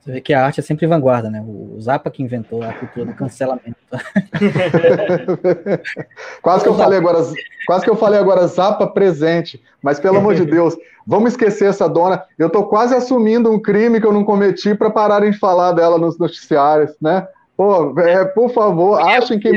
Você 0.00 0.12
vê 0.12 0.20
que 0.20 0.32
a 0.32 0.46
arte 0.46 0.60
é 0.60 0.62
sempre 0.62 0.86
vanguarda, 0.86 1.28
né? 1.28 1.44
O 1.46 1.76
Zappa 1.80 2.10
que 2.10 2.22
inventou 2.22 2.62
a 2.62 2.72
cultura 2.72 3.06
do 3.06 3.14
cancelamento. 3.14 3.76
quase 6.40 6.62
que 6.62 6.68
eu 6.68 6.76
falei 6.76 6.98
agora, 6.98 7.18
quase 7.66 7.84
que 7.84 7.90
eu 7.90 7.96
falei 7.96 8.20
agora 8.20 8.46
Zappa 8.46 8.86
presente, 8.86 9.60
mas 9.82 9.98
pelo 9.98 10.18
amor 10.18 10.34
de 10.34 10.46
Deus, 10.46 10.76
vamos 11.06 11.32
esquecer 11.32 11.68
essa 11.68 11.88
dona. 11.88 12.24
Eu 12.38 12.46
estou 12.46 12.68
quase 12.68 12.94
assumindo 12.94 13.50
um 13.50 13.60
crime 13.60 14.00
que 14.00 14.06
eu 14.06 14.12
não 14.12 14.24
cometi 14.24 14.74
para 14.74 14.88
pararem 14.88 15.32
de 15.32 15.38
falar 15.38 15.72
dela 15.72 15.98
nos 15.98 16.18
noticiários, 16.18 16.94
né? 17.02 17.26
Pô, 17.58 17.92
é, 17.98 18.24
por 18.24 18.50
favor, 18.50 19.00
achem 19.00 19.36
quem, 19.36 19.52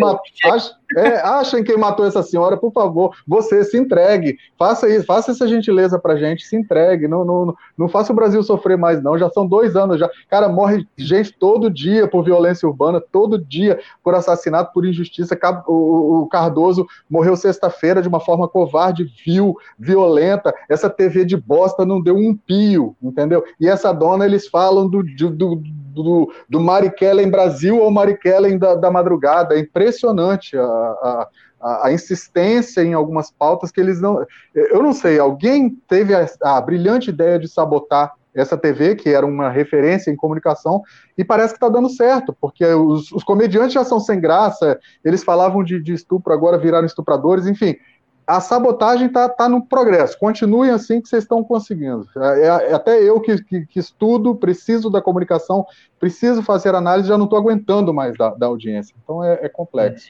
é, 0.97 1.17
achem 1.17 1.63
quem 1.63 1.77
matou 1.77 2.03
essa 2.03 2.23
senhora, 2.23 2.57
por 2.57 2.73
favor, 2.73 3.15
você 3.27 3.63
se 3.63 3.77
entregue, 3.77 4.39
faça 4.57 4.89
isso, 4.89 5.05
faça 5.05 5.29
essa 5.29 5.47
gentileza 5.47 5.99
pra 5.99 6.17
gente, 6.17 6.43
se 6.47 6.55
entregue, 6.55 7.07
não, 7.07 7.23
não, 7.23 7.55
não 7.77 7.87
faça 7.87 8.11
o 8.11 8.15
Brasil 8.15 8.41
sofrer 8.41 8.75
mais, 8.75 9.03
não. 9.03 9.19
Já 9.19 9.29
são 9.29 9.45
dois 9.45 9.75
anos 9.75 9.99
já. 9.99 10.09
Cara, 10.27 10.49
morre 10.49 10.87
gente 10.97 11.31
todo 11.31 11.69
dia 11.69 12.07
por 12.07 12.23
violência 12.23 12.67
urbana, 12.67 12.99
todo 12.99 13.37
dia 13.37 13.79
por 14.03 14.15
assassinato, 14.15 14.73
por 14.73 14.83
injustiça. 14.83 15.37
O, 15.67 16.21
o 16.21 16.27
Cardoso 16.27 16.87
morreu 17.07 17.35
sexta-feira 17.35 18.01
de 18.01 18.07
uma 18.07 18.19
forma 18.19 18.47
covarde, 18.47 19.11
vil, 19.23 19.55
violenta. 19.77 20.51
Essa 20.67 20.89
TV 20.89 21.23
de 21.23 21.37
bosta 21.37 21.85
não 21.85 22.01
deu 22.01 22.15
um 22.15 22.35
pio, 22.35 22.95
entendeu? 22.99 23.43
E 23.59 23.67
essa 23.67 23.93
dona, 23.93 24.25
eles 24.25 24.47
falam 24.47 24.89
do, 24.89 25.03
do 25.03 25.29
do, 25.29 25.61
do 25.93 26.59
Marighellen 26.59 27.29
Brasil 27.29 27.79
ou 27.79 27.91
Marighellen 27.91 28.57
da, 28.57 28.75
da 28.75 28.91
madrugada. 28.91 29.55
É 29.55 29.59
impressionante 29.59 30.57
a, 30.57 30.63
a, 30.63 31.27
a, 31.61 31.87
a, 31.87 31.93
insistência 31.93 32.81
em 32.81 32.93
algumas 32.93 33.31
pautas 33.31 33.71
que 33.71 33.79
eles 33.79 34.01
não. 34.01 34.25
Eu 34.53 34.81
não 34.81 34.93
sei, 34.93 35.19
alguém 35.19 35.69
teve 35.87 36.13
a, 36.15 36.25
a 36.43 36.61
brilhante 36.61 37.09
ideia 37.09 37.37
de 37.37 37.47
sabotar 37.47 38.13
essa 38.33 38.57
TV, 38.57 38.95
que 38.95 39.09
era 39.09 39.25
uma 39.25 39.49
referência 39.49 40.09
em 40.09 40.15
comunicação, 40.15 40.81
e 41.17 41.23
parece 41.23 41.49
que 41.53 41.57
está 41.57 41.67
dando 41.67 41.89
certo, 41.89 42.35
porque 42.39 42.65
os, 42.65 43.11
os, 43.11 43.25
comediantes 43.25 43.73
já 43.73 43.83
são 43.83 43.99
sem 43.99 44.21
graça, 44.21 44.79
eles 45.03 45.21
falavam 45.21 45.61
de, 45.61 45.81
de 45.81 45.93
estupro, 45.93 46.31
agora 46.31 46.57
viraram 46.57 46.85
estupradores, 46.85 47.45
enfim 47.45 47.75
a 48.25 48.39
sabotagem 48.39 49.07
está 49.07 49.27
tá 49.27 49.49
no 49.49 49.65
progresso. 49.65 50.17
Continuem 50.17 50.71
assim 50.71 51.01
que 51.01 51.09
vocês 51.09 51.23
estão 51.23 51.43
conseguindo. 51.43 52.07
É, 52.17 52.45
é, 52.45 52.73
até 52.73 53.01
eu 53.01 53.19
que, 53.19 53.43
que, 53.43 53.65
que, 53.65 53.79
estudo, 53.79 54.35
preciso 54.35 54.89
da 54.89 55.01
comunicação, 55.01 55.65
preciso 55.99 56.41
fazer 56.41 56.75
análise, 56.75 57.09
já 57.09 57.17
não 57.17 57.25
estou 57.25 57.39
aguentando 57.39 57.93
mais 57.93 58.17
da, 58.17 58.29
da, 58.29 58.47
audiência. 58.47 58.95
Então 59.03 59.23
é, 59.23 59.39
é 59.41 59.49
complexo. 59.49 60.09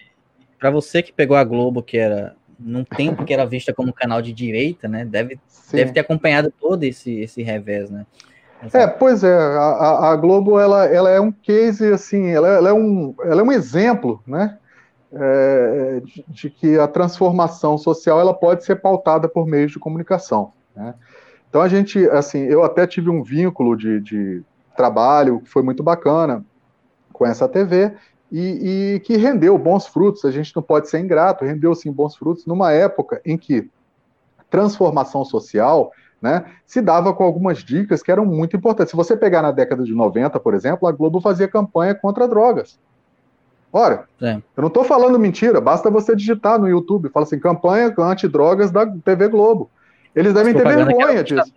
Para 0.60 0.70
você 0.70 1.02
que 1.02 1.12
pegou 1.12 1.36
a 1.36 1.44
Globo, 1.44 1.82
que 1.82 1.98
era 1.98 2.36
num 2.60 2.84
tempo 2.84 3.26
que 3.26 3.34
era 3.34 3.46
vista 3.46 3.74
como 3.74 3.92
canal 3.92 4.22
de 4.22 4.32
direita, 4.32 4.88
né? 4.88 5.04
Deve, 5.04 5.40
deve 5.72 5.92
ter 5.92 6.02
acompanhado 6.02 6.54
todo 6.60 6.84
esse, 6.84 7.20
esse 7.20 7.42
revés, 7.42 7.90
né? 7.90 8.06
É, 8.74 8.86
pois 8.86 9.24
é, 9.24 9.34
a, 9.34 10.12
a, 10.12 10.16
Globo 10.16 10.60
ela, 10.60 10.86
ela 10.86 11.10
é 11.10 11.20
um 11.20 11.32
case 11.32 11.92
assim, 11.92 12.30
ela, 12.30 12.48
ela, 12.48 12.70
é 12.70 12.74
um, 12.74 13.16
ela 13.24 13.42
é 13.42 13.44
um 13.44 13.52
exemplo, 13.52 14.22
né? 14.28 14.60
É, 15.14 16.02
de, 16.04 16.26
de, 16.28 16.50
que 16.50 16.80
a 16.80 16.88
transformação 16.88 17.78
social 17.78 18.20
ela 18.20 18.34
pode 18.34 18.64
ser 18.64 18.78
pautada 18.78 19.28
por 19.28 19.46
meios 19.46 19.72
de 19.72 19.80
comunicação. 19.80 20.54
Né? 20.76 20.94
Então 21.50 21.62
a 21.62 21.68
gente, 21.68 22.00
assim, 22.10 22.40
eu 22.44 22.64
até 22.64 22.88
tive 22.88 23.10
um 23.10 23.24
vínculo 23.24 23.76
de, 23.76 24.00
de 24.00 24.44
trabalho 24.76 25.42
que 25.42 25.50
foi 25.50 25.62
muito 25.62 25.84
bacana 25.84 26.46
com 27.12 27.26
essa 27.26 27.48
TV 27.48 27.94
e, 28.32 28.96
e, 28.96 29.00
que 29.02 29.18
rendeu 29.18 29.58
bons 29.58 29.86
frutos. 29.86 30.24
A 30.24 30.32
gente 30.32 30.56
não 30.56 30.64
pode 30.64 30.90
ser 30.90 31.00
ingrato, 31.00 31.44
rendeu 31.44 31.76
sim 31.76 31.92
bons 31.92 32.16
frutos 32.16 32.46
numa 32.46 32.72
época 32.72 33.22
em 33.26 33.38
que 33.38 33.70
transformação 34.50 35.26
social 35.26 35.92
né, 36.22 36.46
se 36.66 36.82
dava 36.82 37.14
com 37.14 37.24
algumas 37.24 37.60
dicas 37.60 38.04
que 38.04 38.12
eram 38.12 38.26
muito 38.26 38.56
importantes. 38.56 38.92
Se 38.92 38.98
você 38.98 39.18
pegar 39.18 39.42
na 39.42 39.52
década 39.52 39.84
de 39.84 39.94
90, 39.94 40.40
por 40.40 40.54
exemplo, 40.54 40.88
a 40.88 40.92
Globo 40.92 41.20
fazia 41.20 41.48
campanha 41.48 41.96
contra 41.96 42.28
drogas. 42.28 42.80
Ora, 43.74 44.06
é. 44.22 44.36
eu 44.36 44.62
não 44.62 44.68
estou 44.68 44.84
falando 44.84 45.18
mentira, 45.18 45.62
basta 45.62 45.90
você 45.90 46.16
digitar 46.16 46.60
no 46.60 46.68
YouTube, 46.68 47.10
fala 47.10 47.26
assim, 47.26 47.40
campanha 47.40 47.94
anti-drogas 47.98 48.70
da 48.70 48.86
TV 48.86 49.30
Globo. 49.30 49.70
Eles 50.16 50.34
devem 50.34 50.54
ter 50.54 50.64
vergonha 50.64 51.24
disso. 51.24 51.54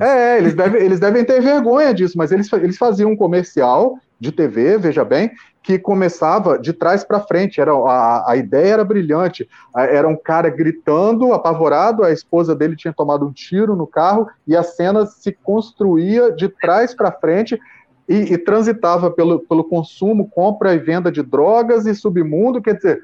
É, 0.00 0.38
eles 0.38 0.54
devem, 0.54 0.82
eles 0.82 1.00
devem 1.00 1.24
ter 1.24 1.40
vergonha 1.40 1.94
disso, 1.94 2.16
mas 2.16 2.32
eles, 2.32 2.50
eles 2.52 2.76
faziam 2.76 3.10
um 3.10 3.16
comercial 3.16 3.98
de 4.20 4.32
TV, 4.32 4.78
veja 4.78 5.04
bem, 5.04 5.30
que 5.62 5.78
começava 5.78 6.58
de 6.58 6.72
trás 6.72 7.04
para 7.04 7.20
frente. 7.20 7.60
Era, 7.60 7.72
a, 7.72 8.32
a 8.32 8.36
ideia 8.36 8.74
era 8.74 8.84
brilhante. 8.84 9.48
Era 9.76 10.08
um 10.08 10.16
cara 10.16 10.50
gritando, 10.50 11.32
apavorado, 11.32 12.02
a 12.02 12.12
esposa 12.12 12.54
dele 12.54 12.76
tinha 12.76 12.92
tomado 12.92 13.26
um 13.26 13.32
tiro 13.32 13.76
no 13.76 13.86
carro 13.86 14.26
e 14.46 14.56
a 14.56 14.62
cena 14.62 15.06
se 15.06 15.32
construía 15.32 16.32
de 16.32 16.48
trás 16.48 16.94
para 16.94 17.12
frente 17.12 17.58
e, 18.08 18.32
e, 18.32 18.38
transitava 18.38 19.10
pelo, 19.10 19.40
pelo 19.40 19.64
consumo, 19.64 20.28
compra 20.28 20.74
e 20.74 20.78
venda 20.78 21.12
de 21.12 21.22
drogas 21.22 21.86
e 21.86 21.94
submundo. 21.94 22.62
Quer 22.62 22.76
dizer, 22.76 23.02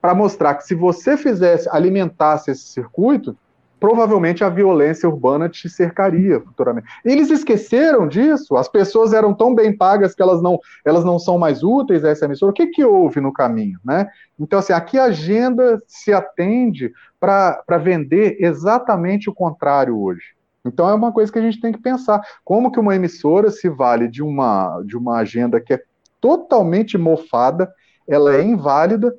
para 0.00 0.14
mostrar 0.14 0.54
que 0.54 0.64
se 0.64 0.74
você 0.74 1.16
fizesse, 1.16 1.68
alimentasse 1.70 2.50
esse 2.50 2.64
circuito, 2.64 3.36
provavelmente 3.80 4.42
a 4.42 4.48
violência 4.48 5.08
urbana 5.08 5.48
te 5.48 5.68
cercaria 5.68 6.40
futuramente. 6.40 6.88
Eles 7.04 7.30
esqueceram 7.30 8.08
disso, 8.08 8.56
as 8.56 8.68
pessoas 8.68 9.12
eram 9.12 9.34
tão 9.34 9.54
bem 9.54 9.76
pagas 9.76 10.14
que 10.14 10.22
elas 10.22 10.40
não, 10.40 10.58
elas 10.84 11.04
não 11.04 11.18
são 11.18 11.36
mais 11.36 11.62
úteis 11.62 12.04
a 12.04 12.08
essa 12.08 12.24
emissora. 12.24 12.50
O 12.50 12.54
que, 12.54 12.68
que 12.68 12.84
houve 12.84 13.20
no 13.20 13.32
caminho? 13.32 13.78
Né? 13.84 14.08
Então, 14.40 14.58
assim, 14.58 14.72
aqui 14.72 14.98
a 14.98 15.04
agenda 15.04 15.82
se 15.86 16.12
atende 16.12 16.92
para 17.20 17.78
vender 17.78 18.38
exatamente 18.40 19.28
o 19.28 19.34
contrário 19.34 20.00
hoje. 20.00 20.34
Então 20.64 20.88
é 20.88 20.94
uma 20.94 21.12
coisa 21.12 21.30
que 21.30 21.38
a 21.38 21.42
gente 21.42 21.60
tem 21.60 21.72
que 21.72 21.80
pensar. 21.80 22.22
Como 22.44 22.70
que 22.70 22.80
uma 22.80 22.94
emissora 22.96 23.50
se 23.50 23.68
vale 23.68 24.08
de 24.08 24.22
uma, 24.22 24.80
de 24.84 24.96
uma 24.96 25.18
agenda 25.18 25.60
que 25.60 25.74
é 25.74 25.82
totalmente 26.20 26.96
mofada, 26.96 27.70
ela 28.08 28.34
é 28.34 28.42
inválida, 28.42 29.14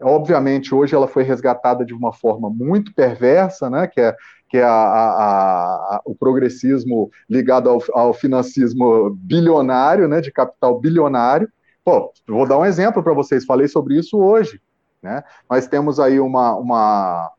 Obviamente, 0.00 0.74
hoje 0.74 0.94
ela 0.94 1.08
foi 1.08 1.22
resgatada 1.22 1.84
de 1.84 1.94
uma 1.94 2.12
forma 2.12 2.50
muito 2.50 2.92
perversa, 2.92 3.70
né, 3.70 3.86
que 3.86 4.00
é, 4.00 4.14
que 4.48 4.58
é 4.58 4.62
a, 4.62 4.70
a, 4.70 5.96
a, 5.96 6.02
o 6.04 6.14
progressismo 6.14 7.10
ligado 7.28 7.70
ao, 7.70 7.82
ao 7.92 8.12
financismo 8.12 9.10
bilionário, 9.14 10.06
né, 10.06 10.20
de 10.20 10.30
capital 10.30 10.78
bilionário. 10.78 11.48
Pô, 11.82 12.12
vou 12.28 12.46
dar 12.46 12.58
um 12.58 12.64
exemplo 12.64 13.02
para 13.02 13.14
vocês, 13.14 13.46
falei 13.46 13.68
sobre 13.68 13.98
isso 13.98 14.18
hoje. 14.18 14.60
Né? 15.02 15.24
Nós 15.48 15.66
temos 15.66 15.98
aí 15.98 16.20
uma, 16.20 16.54
uma, 16.56 17.32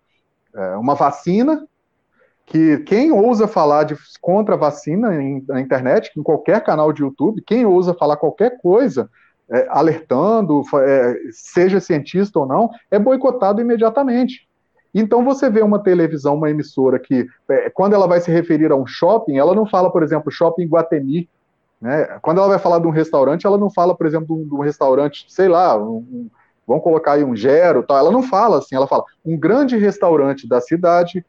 é, 0.55 0.75
uma 0.77 0.95
vacina 0.95 1.66
que 2.47 2.77
quem 2.77 3.11
ousa 3.11 3.45
falar 3.45 3.83
de 3.83 3.97
contra 4.21 4.55
a 4.55 4.57
vacina 4.57 5.21
em, 5.21 5.43
na 5.45 5.59
internet, 5.59 6.11
em 6.17 6.23
qualquer 6.23 6.63
canal 6.63 6.93
de 6.93 7.03
YouTube, 7.03 7.43
quem 7.45 7.65
ousa 7.65 7.93
falar 7.93 8.15
qualquer 8.15 8.57
coisa 8.61 9.09
é, 9.51 9.67
alertando, 9.69 10.61
é, 10.81 11.15
seja 11.31 11.81
cientista 11.81 12.39
ou 12.39 12.45
não, 12.47 12.69
é 12.89 12.97
boicotado 12.97 13.59
imediatamente. 13.59 14.47
Então 14.95 15.25
você 15.25 15.49
vê 15.49 15.61
uma 15.61 15.83
televisão, 15.83 16.35
uma 16.35 16.49
emissora 16.49 16.97
que, 16.97 17.27
é, 17.49 17.69
quando 17.69 17.93
ela 17.93 18.07
vai 18.07 18.21
se 18.21 18.31
referir 18.31 18.71
a 18.71 18.75
um 18.77 18.87
shopping, 18.87 19.37
ela 19.37 19.53
não 19.53 19.65
fala, 19.65 19.91
por 19.91 20.01
exemplo, 20.01 20.31
shopping 20.31 20.67
Guatemi. 20.67 21.29
Né? 21.81 22.05
Quando 22.21 22.37
ela 22.37 22.47
vai 22.47 22.59
falar 22.59 22.79
de 22.79 22.87
um 22.87 22.91
restaurante, 22.91 23.45
ela 23.45 23.57
não 23.57 23.69
fala, 23.69 23.93
por 23.93 24.07
exemplo, 24.07 24.27
de 24.27 24.33
um, 24.33 24.47
de 24.47 24.55
um 24.55 24.61
restaurante, 24.61 25.25
sei 25.27 25.49
lá, 25.49 25.77
um, 25.77 25.97
um, 25.97 26.29
vamos 26.65 26.81
colocar 26.81 27.13
aí 27.13 27.25
um 27.25 27.35
gero, 27.35 27.83
tal. 27.83 27.97
ela 27.97 28.11
não 28.11 28.23
fala 28.23 28.59
assim, 28.59 28.75
ela 28.75 28.87
fala 28.87 29.03
um 29.25 29.37
grande 29.37 29.75
restaurante 29.75 30.47
da 30.47 30.61
cidade, 30.61 31.25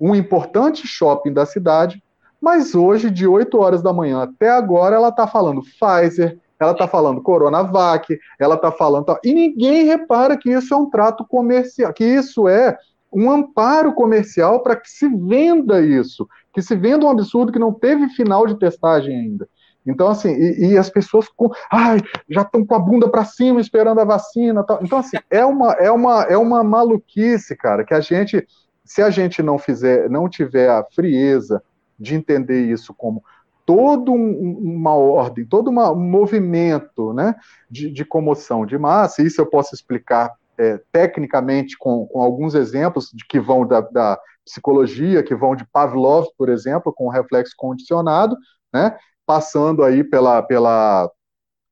um 0.00 0.14
importante 0.14 0.86
shopping 0.86 1.32
da 1.32 1.44
cidade, 1.46 2.02
mas 2.40 2.74
hoje, 2.74 3.10
de 3.10 3.26
8 3.26 3.58
horas 3.58 3.82
da 3.82 3.92
manhã 3.92 4.22
até 4.22 4.48
agora, 4.48 4.96
ela 4.96 5.08
está 5.08 5.26
falando 5.26 5.62
Pfizer, 5.62 6.38
ela 6.58 6.72
está 6.72 6.86
falando 6.88 7.22
Coronavac, 7.22 8.18
ela 8.38 8.54
está 8.54 8.70
falando. 8.70 9.18
E 9.24 9.32
ninguém 9.32 9.84
repara 9.84 10.36
que 10.36 10.50
isso 10.50 10.72
é 10.74 10.76
um 10.76 10.90
trato 10.90 11.24
comercial, 11.26 11.92
que 11.92 12.04
isso 12.04 12.48
é 12.48 12.76
um 13.12 13.30
amparo 13.30 13.94
comercial 13.94 14.60
para 14.62 14.76
que 14.76 14.88
se 14.88 15.08
venda 15.08 15.80
isso, 15.80 16.28
que 16.52 16.60
se 16.60 16.76
venda 16.76 17.06
um 17.06 17.10
absurdo 17.10 17.52
que 17.52 17.58
não 17.58 17.72
teve 17.72 18.08
final 18.10 18.46
de 18.46 18.58
testagem 18.58 19.14
ainda. 19.14 19.48
Então, 19.86 20.08
assim, 20.08 20.30
e, 20.30 20.72
e 20.72 20.78
as 20.78 20.90
pessoas 20.90 21.28
com, 21.28 21.50
ai, 21.72 21.98
já 22.28 22.42
estão 22.42 22.64
com 22.64 22.74
a 22.74 22.78
bunda 22.78 23.08
para 23.08 23.24
cima 23.24 23.60
esperando 23.60 24.00
a 24.00 24.04
vacina. 24.04 24.62
Tal. 24.62 24.80
Então, 24.82 24.98
assim, 24.98 25.16
é 25.30 25.44
uma, 25.44 25.72
é, 25.74 25.90
uma, 25.90 26.24
é 26.24 26.36
uma 26.36 26.62
maluquice, 26.62 27.56
cara, 27.56 27.84
que 27.84 27.94
a 27.94 28.00
gente, 28.00 28.46
se 28.88 29.02
a 29.02 29.10
gente 29.10 29.42
não 29.42 29.58
fizer, 29.58 30.08
não 30.08 30.28
tiver 30.28 30.70
a 30.70 30.82
frieza 30.82 31.62
de 31.98 32.14
entender 32.14 32.64
isso 32.64 32.94
como 32.94 33.22
toda 33.66 34.10
um, 34.10 34.58
uma 34.58 34.94
ordem, 34.94 35.44
todo 35.44 35.68
uma, 35.68 35.92
um 35.92 36.00
movimento 36.00 37.12
né, 37.12 37.34
de, 37.70 37.90
de, 37.90 38.02
comoção 38.02 38.64
de 38.64 38.78
massa. 38.78 39.22
Isso 39.22 39.42
eu 39.42 39.46
posso 39.46 39.74
explicar 39.74 40.32
é, 40.56 40.80
tecnicamente 40.90 41.76
com, 41.76 42.06
com, 42.06 42.22
alguns 42.22 42.54
exemplos 42.54 43.10
de 43.12 43.26
que 43.26 43.38
vão 43.38 43.66
da, 43.66 43.82
da, 43.82 44.18
psicologia, 44.42 45.22
que 45.22 45.34
vão 45.34 45.54
de 45.54 45.66
Pavlov, 45.66 46.28
por 46.38 46.48
exemplo, 46.48 46.90
com 46.90 47.04
o 47.04 47.10
reflexo 47.10 47.52
condicionado, 47.54 48.34
né, 48.72 48.96
passando 49.26 49.84
aí 49.84 50.02
pela, 50.02 50.40
pela 50.42 51.10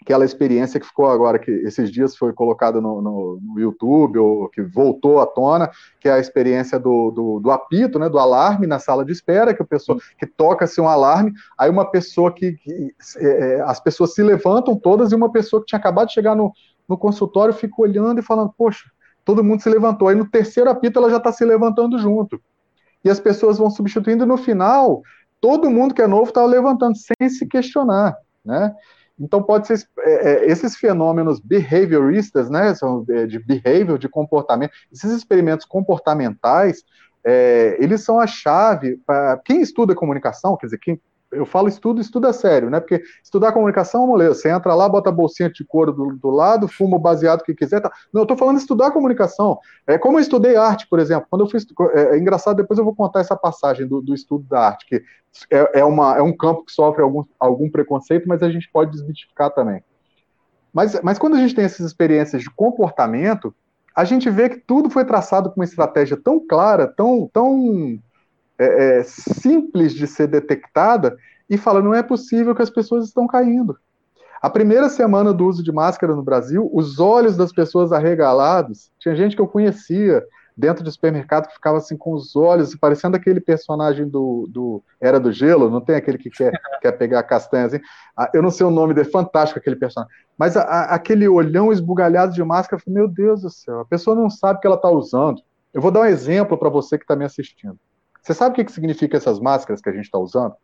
aquela 0.07 0.25
experiência 0.25 0.79
que 0.79 0.87
ficou 0.87 1.11
agora, 1.11 1.37
que 1.37 1.51
esses 1.51 1.91
dias 1.91 2.17
foi 2.17 2.33
colocada 2.33 2.81
no, 2.81 3.03
no, 3.03 3.41
no, 3.43 3.61
YouTube, 3.61 4.21
ou 4.21 4.49
que 4.49 4.63
voltou 4.63 5.21
à 5.21 5.27
tona, 5.27 5.69
que 5.99 6.09
é 6.09 6.13
a 6.13 6.21
experiência 6.21 6.79
do, 6.79 7.11
do, 7.11 7.41
do, 7.41 7.51
apito, 7.51 7.99
né, 7.99 8.09
do 8.09 8.17
alarme 8.17 8.69
na 8.69 8.79
sala 8.79 9.05
de 9.05 9.11
espera, 9.11 9.53
que, 9.53 9.61
a 9.61 9.67
pessoa, 9.67 9.99
que 10.17 10.25
toca-se 10.25 10.81
um 10.81 10.87
alarme, 10.87 11.33
aí 11.59 11.69
uma 11.69 11.91
pessoa 11.91 12.33
que, 12.33 12.53
que 12.53 12.95
é, 13.17 13.57
é, 13.57 13.61
as 13.63 13.81
pessoas 13.81 14.15
se 14.15 14.23
levantam 14.23 14.77
todas, 14.77 15.11
e 15.11 15.17
uma 15.17 15.33
pessoa 15.33 15.61
que 15.61 15.67
tinha 15.67 15.79
acabado 15.81 16.07
de 16.07 16.15
chegar 16.15 16.37
no, 16.37 16.53
no 16.89 16.97
consultório 16.97 17.53
fica 17.53 17.75
olhando 17.79 18.21
e 18.21 18.23
falando, 18.23 18.55
poxa, 18.57 18.85
todo 19.25 19.43
mundo 19.43 19.61
se 19.61 19.69
levantou, 19.69 20.07
aí 20.07 20.15
no 20.15 20.31
terceiro 20.31 20.71
apito 20.71 21.01
ela 21.01 21.11
já 21.11 21.17
está 21.17 21.33
se 21.33 21.45
levantando 21.45 21.99
junto, 21.99 22.41
e 23.05 23.11
as 23.11 23.19
pessoas 23.19 23.59
vão 23.59 23.69
substituindo, 23.69 24.23
e 24.23 24.27
no 24.29 24.37
final, 24.37 25.03
todo 25.41 25.69
mundo 25.69 25.93
que 25.93 26.03
é 26.03 26.07
novo 26.07 26.29
está 26.29 26.47
levantando, 26.47 26.97
sem 26.97 27.29
se 27.29 27.45
questionar, 27.45 28.17
né, 28.45 28.73
então, 29.19 29.43
pode 29.43 29.67
ser 29.67 29.89
é, 30.01 30.13
é, 30.13 30.47
esses 30.47 30.77
fenômenos 30.77 31.41
behavioristas, 31.41 32.51
né, 32.51 32.75
são 32.75 33.05
é, 33.09 33.27
de 33.27 33.39
behavior, 33.39 33.99
de 33.99 34.09
comportamento, 34.09 34.73
esses 34.93 35.11
experimentos 35.11 35.65
comportamentais, 35.65 36.85
é, 37.25 37.77
eles 37.81 38.03
são 38.03 38.21
a 38.21 38.27
chave 38.27 38.99
para 39.07 39.39
quem 39.39 39.61
estuda 39.61 39.95
comunicação, 39.95 40.57
quer 40.57 40.67
dizer, 40.67 40.79
quem 40.79 41.01
eu 41.33 41.45
falo 41.45 41.69
estudo, 41.69 42.01
estuda 42.01 42.33
sério, 42.33 42.71
né? 42.71 42.81
Porque 42.81 43.03
estudar 43.23 43.53
comunicação, 43.53 44.07
moleza, 44.07 44.35
você 44.35 44.51
entra 44.51 44.75
lá, 44.75 44.89
bota 44.89 45.11
a 45.11 45.13
bolsinha 45.13 45.51
de 45.51 45.65
couro 45.65 45.93
do, 45.93 46.17
do 46.17 46.31
lado, 46.31 46.69
fuma 46.69 46.97
o 46.97 47.01
baseado 47.01 47.43
que 47.43 47.55
quiser. 47.55 47.81
Tá. 47.81 47.91
Não, 48.13 48.23
eu 48.23 48.25
estou 48.25 48.37
falando 48.37 48.59
estudar 48.59 48.91
comunicação. 48.91 49.59
É 49.87 49.99
como 49.99 50.19
eu 50.19 50.23
estudei 50.23 50.57
arte, 50.57 50.87
por 50.89 50.99
exemplo. 50.99 51.27
Quando 51.29 51.45
eu 51.45 51.49
fiz. 51.49 51.67
É, 51.95 52.17
é 52.17 52.19
engraçado, 52.19 52.57
depois 52.57 52.79
eu 52.79 52.85
vou 52.85 52.95
contar 52.95 53.21
essa 53.21 53.37
passagem 53.37 53.87
do, 53.87 54.01
do 54.01 54.15
estudo 54.15 54.45
da 54.49 54.61
arte, 54.61 54.87
que 54.87 55.03
é, 55.51 55.81
é, 55.81 55.85
uma, 55.85 56.17
é 56.17 56.23
um 56.23 56.35
campo 56.35 56.65
que 56.65 56.73
sofre 56.73 57.03
algum, 57.03 57.25
algum 57.39 57.71
preconceito, 57.71 58.27
mas 58.29 58.43
a 58.43 58.51
gente 58.51 58.71
pode 58.71 58.93
desmitificar 58.93 59.51
também. 59.51 59.83
Mas, 60.73 61.01
mas 61.03 61.19
quando 61.19 61.37
a 61.37 61.39
gente 61.39 61.55
tem 61.55 61.65
essas 61.65 61.87
experiências 61.87 62.43
de 62.43 62.51
comportamento, 62.51 63.55
a 63.95 64.05
gente 64.05 64.29
vê 64.29 64.49
que 64.49 64.59
tudo 64.59 64.91
foi 64.91 65.05
traçado 65.05 65.51
com 65.51 65.61
uma 65.61 65.65
estratégia 65.65 66.17
tão 66.17 66.39
clara, 66.47 66.87
tão, 66.87 67.29
tão 67.33 67.99
é, 68.59 68.99
é, 68.99 69.03
simples 69.03 69.95
de 69.95 70.07
ser 70.07 70.27
detectada 70.27 71.17
e 71.49 71.57
fala: 71.57 71.83
não 71.83 71.95
é 71.95 72.03
possível 72.03 72.55
que 72.55 72.63
as 72.63 72.71
pessoas 72.71 73.05
estão 73.05 73.27
caindo. 73.27 73.77
A 74.41 74.51
primeira 74.51 74.89
semana 74.89 75.33
do 75.33 75.47
uso 75.47 75.63
de 75.63 75.73
máscara 75.73 76.15
no 76.15 76.23
Brasil, 76.23 76.71
os 76.73 77.01
olhos 77.01 77.37
das 77.37 77.53
pessoas 77.53 77.93
arregalados, 77.93 78.91
tinha 78.99 79.17
gente 79.17 79.35
que 79.35 79.43
eu 79.43 79.49
conhecia 79.49 80.23
dentro 80.57 80.83
do 80.83 80.91
supermercado 80.91 81.49
que 81.49 81.55
ficava 81.55 81.77
assim 81.77 81.97
com 81.97 82.15
os 82.15 82.35
olhos, 82.35 82.75
parecendo 82.75 83.17
aquele 83.17 83.41
personagem 83.41 84.09
do, 84.09 84.49
do 84.49 84.83
Era 84.99 85.21
do 85.21 85.31
Gelo, 85.31 85.69
não 85.69 85.83
tem 85.83 85.97
aquele 85.97 86.17
que 86.17 86.31
quer, 86.31 86.51
quer 86.81 86.93
pegar 86.93 87.23
castanhas, 87.25 87.75
assim? 87.75 87.85
Ah, 88.17 88.31
eu 88.33 88.43
não 88.43 88.51
sei 88.51 88.65
o 88.65 88.71
nome 88.71 88.95
dele, 88.95 89.11
fantástico 89.11 89.59
aquele 89.59 89.77
personagem, 89.77 90.15
mas 90.39 90.57
a, 90.57 90.63
a, 90.63 90.95
aquele 90.95 91.29
olhão 91.29 91.71
esbugalhado 91.71 92.33
de 92.33 92.43
máscara, 92.43 92.83
meu 92.87 93.07
Deus 93.07 93.43
do 93.43 93.51
céu, 93.51 93.81
a 93.81 93.85
pessoa 93.85 94.17
não 94.17 94.31
sabe 94.31 94.59
o 94.59 94.61
que 94.61 94.67
ela 94.67 94.77
está 94.77 94.89
usando. 94.89 95.43
Eu 95.75 95.83
vou 95.83 95.91
dar 95.91 96.01
um 96.01 96.07
exemplo 96.07 96.57
para 96.57 96.71
você 96.71 96.97
que 96.97 97.05
está 97.05 97.15
me 97.15 97.25
assistindo. 97.25 97.79
Você 98.27 98.35
sabe 98.35 98.51
o 98.51 98.55
que, 98.57 98.65
que 98.65 98.73
significa 98.73 99.17
essas 99.17 99.39
máscaras 99.39 99.81
que 99.81 99.89
a 99.89 99.93
gente 99.93 100.07
está 100.07 100.19
usando? 100.19 100.57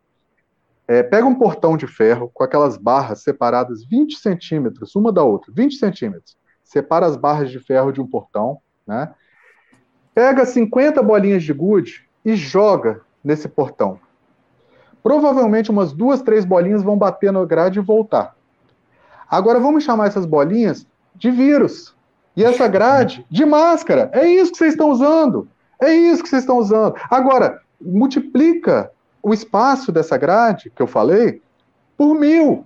É, 0.85 1.01
pega 1.01 1.25
um 1.25 1.33
portão 1.33 1.77
de 1.77 1.87
ferro 1.87 2.29
com 2.33 2.43
aquelas 2.43 2.75
barras 2.75 3.23
separadas 3.23 3.85
20 3.85 4.17
centímetros, 4.17 4.93
uma 4.97 5.13
da 5.13 5.23
outra, 5.23 5.49
20 5.55 5.75
centímetros. 5.75 6.35
Separa 6.61 7.05
as 7.05 7.15
barras 7.15 7.49
de 7.49 7.59
ferro 7.59 7.93
de 7.93 8.01
um 8.01 8.05
portão, 8.05 8.57
né? 8.85 9.13
Pega 10.13 10.45
50 10.45 11.01
bolinhas 11.01 11.41
de 11.41 11.53
gude 11.53 12.05
e 12.25 12.35
joga 12.35 12.99
nesse 13.23 13.47
portão. 13.47 13.97
Provavelmente 15.01 15.71
umas 15.71 15.93
duas, 15.93 16.21
três 16.21 16.43
bolinhas 16.43 16.83
vão 16.83 16.97
bater 16.97 17.31
no 17.31 17.47
grade 17.47 17.79
e 17.79 17.81
voltar. 17.81 18.35
Agora 19.25 19.57
vamos 19.57 19.85
chamar 19.85 20.07
essas 20.07 20.25
bolinhas 20.25 20.85
de 21.15 21.31
vírus. 21.31 21.95
E 22.35 22.43
essa 22.43 22.67
grade 22.67 23.25
de 23.29 23.45
máscara. 23.45 24.11
É 24.11 24.27
isso 24.27 24.51
que 24.51 24.57
vocês 24.57 24.73
estão 24.73 24.89
usando. 24.89 25.47
É 25.83 25.93
isso 25.93 26.23
que 26.23 26.29
vocês 26.29 26.43
estão 26.43 26.57
usando. 26.57 26.95
Agora, 27.09 27.61
multiplica 27.81 28.91
o 29.21 29.33
espaço 29.33 29.91
dessa 29.91 30.17
grade 30.17 30.71
que 30.75 30.81
eu 30.81 30.87
falei 30.87 31.41
por 31.97 32.13
mil. 32.15 32.65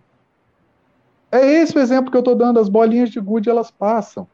É 1.32 1.46
esse 1.46 1.78
o 1.78 1.80
exemplo 1.80 2.10
que 2.10 2.18
eu 2.18 2.22
estou 2.22 2.36
dando. 2.36 2.60
As 2.60 2.70
bolinhas 2.70 3.10
de 3.10 3.20
gude 3.20 3.50
elas 3.50 3.70
passam. 3.70 4.28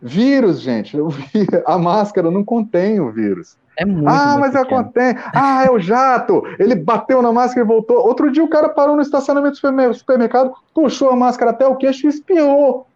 Vírus, 0.00 0.60
gente, 0.60 0.96
a 1.66 1.78
máscara 1.78 2.30
não 2.30 2.44
contém 2.44 3.00
o 3.00 3.10
vírus. 3.10 3.56
É 3.76 3.84
muito, 3.84 4.08
ah, 4.08 4.36
mas 4.38 4.54
ela 4.54 4.66
contém. 4.66 5.16
Ah, 5.34 5.64
é 5.64 5.70
o 5.70 5.78
jato. 5.78 6.42
Ele 6.58 6.74
bateu 6.74 7.20
na 7.20 7.32
máscara 7.32 7.64
e 7.64 7.68
voltou. 7.68 7.96
Outro 7.96 8.30
dia 8.30 8.44
o 8.44 8.48
cara 8.48 8.68
parou 8.68 8.96
no 8.96 9.02
estacionamento 9.02 9.60
do 9.60 9.94
supermercado, 9.94 10.54
puxou 10.72 11.10
a 11.10 11.16
máscara 11.16 11.50
até 11.50 11.66
o 11.66 11.76
queixo 11.76 12.06
e 12.06 12.10
espirrou. 12.10 12.86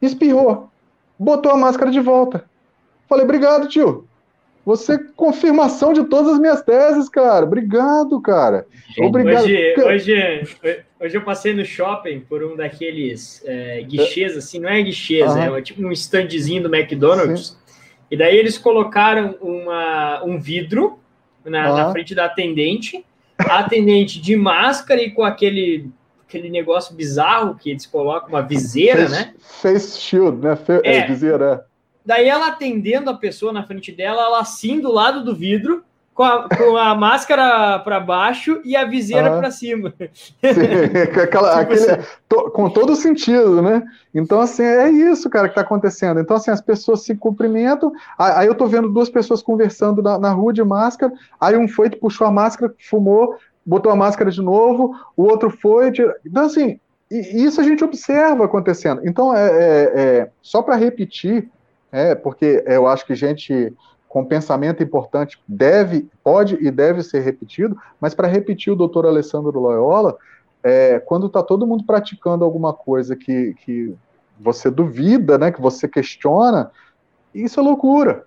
Espirrou. 0.00 0.70
Botou 1.18 1.52
a 1.52 1.56
máscara 1.56 1.90
de 1.90 2.00
volta. 2.00 2.44
Falei, 3.08 3.24
obrigado, 3.24 3.68
tio. 3.68 4.07
Você 4.68 4.96
é 4.96 4.98
confirmação 5.16 5.94
de 5.94 6.04
todas 6.04 6.34
as 6.34 6.38
minhas 6.38 6.60
teses, 6.60 7.08
cara. 7.08 7.46
Obrigado, 7.46 8.20
cara. 8.20 8.66
Obrigado. 8.98 9.44
Hoje, 9.44 9.74
hoje, 9.78 10.56
hoje 11.00 11.16
eu 11.16 11.22
passei 11.22 11.54
no 11.54 11.64
shopping 11.64 12.20
por 12.20 12.44
um 12.44 12.54
daqueles 12.54 13.42
é, 13.46 13.80
guichês, 13.80 14.36
assim, 14.36 14.58
não 14.58 14.68
é 14.68 14.82
guichês, 14.82 15.34
é 15.34 15.62
tipo 15.62 15.82
um 15.82 15.90
standzinho 15.90 16.64
do 16.64 16.74
McDonald's. 16.74 17.46
Sim. 17.46 17.56
E 18.10 18.16
daí 18.18 18.36
eles 18.36 18.58
colocaram 18.58 19.38
uma, 19.40 20.22
um 20.22 20.38
vidro 20.38 20.98
na, 21.42 21.72
na 21.72 21.90
frente 21.90 22.14
da 22.14 22.26
atendente, 22.26 23.02
a 23.38 23.60
atendente 23.60 24.20
de 24.20 24.36
máscara 24.36 25.00
e 25.00 25.10
com 25.12 25.24
aquele 25.24 25.88
aquele 26.28 26.50
negócio 26.50 26.94
bizarro 26.94 27.54
que 27.54 27.70
eles 27.70 27.86
colocam, 27.86 28.28
uma 28.28 28.42
viseira, 28.42 29.08
face, 29.08 29.12
né? 29.12 29.34
Face 29.40 29.98
shield, 29.98 30.46
né? 30.46 30.56
Fe 30.56 30.72
é, 30.84 30.96
é, 30.98 31.06
viseira. 31.06 31.64
Daí 32.08 32.26
ela 32.26 32.46
atendendo 32.46 33.10
a 33.10 33.14
pessoa 33.14 33.52
na 33.52 33.64
frente 33.64 33.92
dela, 33.92 34.22
ela 34.22 34.40
assim 34.40 34.80
do 34.80 34.90
lado 34.90 35.22
do 35.22 35.36
vidro, 35.36 35.84
com 36.14 36.22
a, 36.22 36.48
com 36.48 36.74
a 36.74 36.94
máscara 36.96 37.78
para 37.80 38.00
baixo 38.00 38.62
e 38.64 38.74
a 38.74 38.86
viseira 38.86 39.36
para 39.36 39.50
cima. 39.50 39.92
Sim, 40.14 40.40
aquela, 41.22 41.50
tipo 41.50 41.74
aquele, 41.74 41.90
assim. 41.90 42.08
to, 42.26 42.50
com 42.50 42.70
todo 42.70 42.96
sentido, 42.96 43.60
né? 43.60 43.82
Então, 44.14 44.40
assim, 44.40 44.62
é 44.62 44.88
isso, 44.88 45.28
cara, 45.28 45.48
que 45.48 45.52
está 45.52 45.60
acontecendo. 45.60 46.18
Então, 46.18 46.38
assim, 46.38 46.50
as 46.50 46.62
pessoas 46.62 47.02
se 47.02 47.14
cumprimentam, 47.14 47.92
aí 48.18 48.46
eu 48.46 48.54
tô 48.54 48.66
vendo 48.66 48.88
duas 48.88 49.10
pessoas 49.10 49.42
conversando 49.42 50.00
na, 50.00 50.18
na 50.18 50.32
rua 50.32 50.54
de 50.54 50.64
máscara, 50.64 51.12
aí 51.38 51.58
um 51.58 51.68
foi, 51.68 51.90
puxou 51.90 52.26
a 52.26 52.30
máscara, 52.30 52.74
fumou, 52.88 53.36
botou 53.66 53.92
a 53.92 53.96
máscara 53.96 54.30
de 54.30 54.40
novo, 54.40 54.94
o 55.14 55.24
outro 55.24 55.50
foi. 55.50 55.92
Então, 56.24 56.46
assim, 56.46 56.80
isso 57.10 57.60
a 57.60 57.64
gente 57.64 57.84
observa 57.84 58.46
acontecendo. 58.46 59.02
Então, 59.04 59.36
é, 59.36 59.46
é, 59.46 60.00
é 60.00 60.30
só 60.40 60.62
para 60.62 60.74
repetir, 60.74 61.50
é, 61.90 62.14
porque 62.14 62.62
eu 62.66 62.86
acho 62.86 63.06
que 63.06 63.14
gente 63.14 63.72
com 64.08 64.24
pensamento 64.24 64.82
importante 64.82 65.38
deve, 65.46 66.08
pode 66.24 66.56
e 66.60 66.70
deve 66.70 67.02
ser 67.02 67.20
repetido, 67.20 67.76
mas 68.00 68.14
para 68.14 68.26
repetir 68.26 68.72
o 68.72 68.76
doutor 68.76 69.06
Alessandro 69.06 69.60
Loyola, 69.60 70.16
é, 70.62 70.98
quando 70.98 71.26
está 71.26 71.42
todo 71.42 71.66
mundo 71.66 71.84
praticando 71.84 72.44
alguma 72.44 72.72
coisa 72.72 73.14
que, 73.14 73.54
que 73.64 73.94
você 74.40 74.70
duvida, 74.70 75.36
né, 75.36 75.52
que 75.52 75.60
você 75.60 75.86
questiona, 75.86 76.70
isso 77.34 77.60
é 77.60 77.62
loucura. 77.62 78.24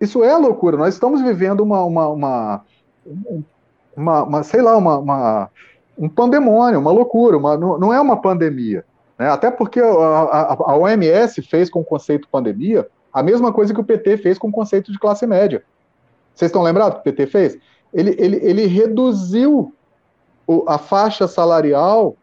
Isso 0.00 0.22
é 0.22 0.36
loucura. 0.36 0.76
Nós 0.76 0.94
estamos 0.94 1.20
vivendo 1.20 1.60
uma, 1.60 1.82
uma, 1.82 2.08
uma, 2.08 2.64
uma, 3.96 4.22
uma 4.22 4.42
sei 4.44 4.62
lá, 4.62 4.76
uma, 4.76 4.98
uma, 4.98 5.50
um 5.98 6.08
pandemônio, 6.08 6.78
uma 6.78 6.92
loucura. 6.92 7.36
Uma, 7.36 7.56
não, 7.56 7.78
não 7.78 7.92
é 7.92 8.00
uma 8.00 8.20
pandemia. 8.20 8.84
Né? 9.18 9.28
Até 9.28 9.50
porque 9.50 9.80
a, 9.80 9.84
a, 9.84 10.52
a 10.54 10.76
OMS 10.76 11.42
fez 11.42 11.68
com 11.68 11.80
o 11.80 11.84
conceito 11.84 12.28
pandemia 12.28 12.88
a 13.12 13.22
mesma 13.22 13.52
coisa 13.52 13.74
que 13.74 13.80
o 13.80 13.84
PT 13.84 14.18
fez 14.18 14.38
com 14.38 14.48
o 14.48 14.52
conceito 14.52 14.92
de 14.92 14.98
classe 14.98 15.26
média. 15.26 15.64
Vocês 16.34 16.50
estão 16.50 16.62
lembrados 16.62 16.94
que 16.94 17.00
o 17.00 17.12
PT 17.12 17.26
fez? 17.26 17.58
Ele, 17.92 18.14
ele, 18.18 18.36
ele 18.36 18.66
reduziu 18.66 19.74
o, 20.46 20.64
a 20.68 20.78
faixa 20.78 21.26
salarial 21.26 22.16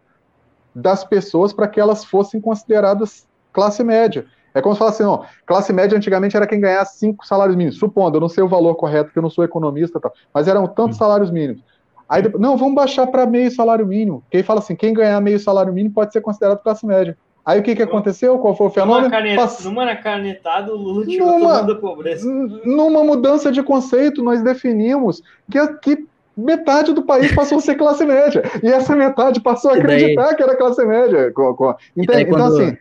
das 0.74 1.04
pessoas 1.04 1.52
para 1.52 1.68
que 1.68 1.80
elas 1.80 2.06
fossem 2.06 2.40
consideradas 2.40 3.28
classe 3.52 3.84
média. 3.84 4.26
É 4.54 4.62
como 4.62 4.74
se 4.74 4.80
falasse 4.80 5.04
assim, 5.04 5.12
ó, 5.12 5.26
classe 5.46 5.74
média 5.74 5.98
antigamente 5.98 6.38
era 6.38 6.48
quem 6.48 6.62
ganhasse 6.62 6.98
cinco 6.98 7.28
salários 7.28 7.58
mínimos. 7.58 7.78
Supondo, 7.78 8.18
eu 8.18 8.22
não 8.22 8.30
sei 8.30 8.42
o 8.42 8.48
valor 8.48 8.76
correto, 8.76 9.06
porque 9.06 9.20
eu 9.20 9.24
não 9.24 9.30
sou 9.30 9.44
economista, 9.44 10.00
tá, 10.00 10.10
mas 10.34 10.48
eram 10.48 10.66
tantos 10.66 10.96
hum. 10.96 11.00
salários 11.00 11.30
mínimos. 11.30 11.62
Aí, 12.08 12.22
depois, 12.22 12.42
não, 12.42 12.56
vamos 12.58 12.76
baixar 12.76 13.08
para 13.08 13.26
meio 13.26 13.50
salário 13.52 13.86
mínimo. 13.86 14.24
Quem 14.30 14.44
fala 14.44 14.60
assim, 14.60 14.76
quem 14.76 14.94
ganhar 14.94 15.20
meio 15.22 15.40
salário 15.40 15.74
mínimo 15.74 15.94
pode 15.94 16.14
ser 16.14 16.22
considerado 16.22 16.62
classe 16.62 16.86
média. 16.86 17.18
Aí 17.46 17.60
o 17.60 17.64
que, 17.64 17.76
que 17.76 17.84
aconteceu? 17.84 18.40
Qual 18.40 18.56
foi 18.56 18.68
o 18.68 18.70
fenômeno? 18.72 19.08
Numa, 19.08 19.36
Pass... 19.36 19.64
numa 19.64 19.96
canetada, 19.96 20.74
o 20.74 20.76
Lula 20.76 21.06
tirou 21.06 21.28
numa, 21.28 21.40
todo 21.40 21.60
mundo 21.60 21.74
da 21.74 21.80
pobreza. 21.80 22.28
Numa 22.66 23.04
mudança 23.04 23.52
de 23.52 23.62
conceito, 23.62 24.24
nós 24.24 24.42
definimos 24.42 25.22
que, 25.50 25.68
que 25.78 26.08
metade 26.36 26.92
do 26.92 27.04
país 27.04 27.34
passou 27.36 27.60
a 27.60 27.62
ser 27.62 27.76
classe 27.76 28.04
média. 28.04 28.44
E 28.64 28.68
essa 28.68 28.96
metade 28.96 29.40
passou 29.40 29.72
a 29.72 29.76
acreditar 29.76 30.26
daí... 30.26 30.36
que 30.36 30.42
era 30.42 30.56
classe 30.56 30.84
média. 30.86 31.28
Então, 31.28 31.68
então 31.96 32.46
assim. 32.46 32.78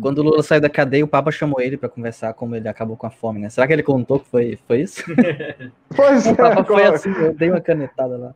Quando 0.00 0.18
o 0.18 0.22
Lula 0.22 0.42
saiu 0.42 0.60
da 0.60 0.68
cadeia, 0.68 1.04
o 1.04 1.08
Papa 1.08 1.30
chamou 1.30 1.60
ele 1.60 1.76
para 1.76 1.88
conversar 1.88 2.34
como 2.34 2.56
ele 2.56 2.68
acabou 2.68 2.96
com 2.96 3.06
a 3.06 3.10
fome, 3.10 3.38
né? 3.38 3.48
Será 3.48 3.64
que 3.64 3.72
ele 3.72 3.84
contou 3.84 4.18
que 4.18 4.28
foi, 4.28 4.58
foi 4.66 4.80
isso? 4.80 5.04
Pois 5.94 6.26
o 6.26 6.30
é. 6.30 6.34
Papa 6.34 6.64
foi 6.64 6.82
assim, 6.82 7.12
eu 7.12 7.32
dei 7.32 7.48
uma 7.48 7.60
canetada 7.60 8.16
lá. 8.16 8.34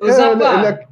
Ô, 0.00 0.06
é, 0.06 0.32
ele, 0.32 0.44
ele, 0.44 0.90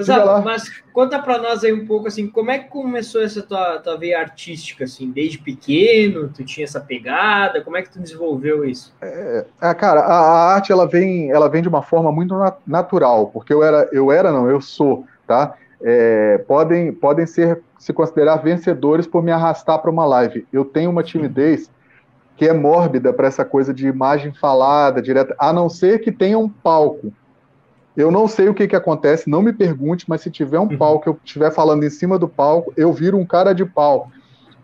Exato, 0.00 0.42
mas 0.42 0.70
conta 0.92 1.18
para 1.18 1.38
nós 1.38 1.62
aí 1.62 1.72
um 1.72 1.86
pouco 1.86 2.08
assim, 2.08 2.26
como 2.26 2.50
é 2.50 2.58
que 2.58 2.70
começou 2.70 3.22
essa 3.22 3.42
tua, 3.42 3.78
tua 3.78 3.98
veia 3.98 4.18
artística 4.18 4.84
assim, 4.84 5.10
desde 5.10 5.38
pequeno, 5.38 6.30
tu 6.34 6.42
tinha 6.44 6.64
essa 6.64 6.80
pegada, 6.80 7.60
como 7.60 7.76
é 7.76 7.82
que 7.82 7.90
tu 7.90 8.00
desenvolveu 8.00 8.64
isso? 8.64 8.94
É, 9.02 9.44
é 9.60 9.74
cara, 9.74 10.00
a, 10.00 10.14
a, 10.14 10.54
arte 10.54 10.72
ela 10.72 10.86
vem, 10.88 11.30
ela 11.30 11.48
vem 11.48 11.60
de 11.60 11.68
uma 11.68 11.82
forma 11.82 12.10
muito 12.10 12.34
natural, 12.66 13.26
porque 13.26 13.52
eu 13.52 13.62
era, 13.62 13.86
eu 13.92 14.10
era 14.10 14.32
não, 14.32 14.48
eu 14.48 14.62
sou, 14.62 15.04
tá? 15.26 15.54
É, 15.82 16.38
podem, 16.48 16.90
podem 16.90 17.26
ser 17.26 17.62
se 17.78 17.92
considerar 17.92 18.36
vencedores 18.36 19.06
por 19.06 19.22
me 19.22 19.30
arrastar 19.30 19.78
para 19.78 19.90
uma 19.90 20.06
live. 20.06 20.46
Eu 20.50 20.64
tenho 20.64 20.90
uma 20.90 21.02
timidez 21.02 21.70
que 22.34 22.48
é 22.48 22.52
mórbida 22.54 23.12
para 23.12 23.28
essa 23.28 23.44
coisa 23.44 23.74
de 23.74 23.86
imagem 23.86 24.32
falada 24.32 25.02
direta, 25.02 25.36
a 25.38 25.52
não 25.52 25.68
ser 25.68 26.00
que 26.00 26.10
tenha 26.10 26.38
um 26.38 26.48
palco. 26.48 27.12
Eu 27.96 28.10
não 28.10 28.28
sei 28.28 28.48
o 28.48 28.54
que, 28.54 28.68
que 28.68 28.76
acontece, 28.76 29.30
não 29.30 29.40
me 29.40 29.52
pergunte, 29.52 30.04
mas 30.06 30.20
se 30.20 30.30
tiver 30.30 30.58
um 30.58 30.64
uhum. 30.64 30.76
palco, 30.76 31.08
eu 31.08 31.18
estiver 31.24 31.50
falando 31.50 31.82
em 31.84 31.90
cima 31.90 32.18
do 32.18 32.28
palco, 32.28 32.72
eu 32.76 32.92
viro 32.92 33.16
um 33.16 33.24
cara 33.24 33.54
de 33.54 33.64
pau. 33.64 34.10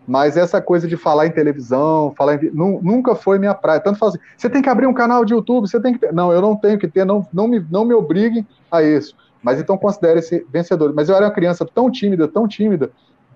Mas 0.06 0.36
essa 0.36 0.60
coisa 0.60 0.86
de 0.86 0.96
falar 0.96 1.26
em 1.26 1.30
televisão, 1.30 2.12
falar 2.16 2.42
em... 2.42 2.50
nunca 2.52 3.14
foi 3.14 3.38
minha 3.38 3.54
praia. 3.54 3.80
Tanto 3.80 3.98
fala 3.98 4.10
assim, 4.10 4.20
você 4.36 4.50
tem 4.50 4.60
que 4.60 4.68
abrir 4.68 4.86
um 4.86 4.92
canal 4.92 5.24
de 5.24 5.32
YouTube, 5.32 5.68
você 5.68 5.80
tem 5.80 5.94
que 5.94 6.00
ter. 6.00 6.12
Não, 6.12 6.32
eu 6.32 6.42
não 6.42 6.56
tenho 6.56 6.78
que 6.78 6.88
ter, 6.88 7.06
não, 7.06 7.26
não, 7.32 7.46
me, 7.46 7.64
não 7.70 7.84
me 7.84 7.94
obriguem 7.94 8.46
a 8.70 8.82
isso. 8.82 9.16
Mas 9.42 9.60
então 9.60 9.78
considere 9.78 10.18
esse 10.18 10.44
vencedor. 10.50 10.92
Mas 10.92 11.08
eu 11.08 11.14
era 11.14 11.26
uma 11.26 11.32
criança 11.32 11.64
tão 11.64 11.90
tímida, 11.90 12.26
tão 12.28 12.48
tímida, 12.48 12.90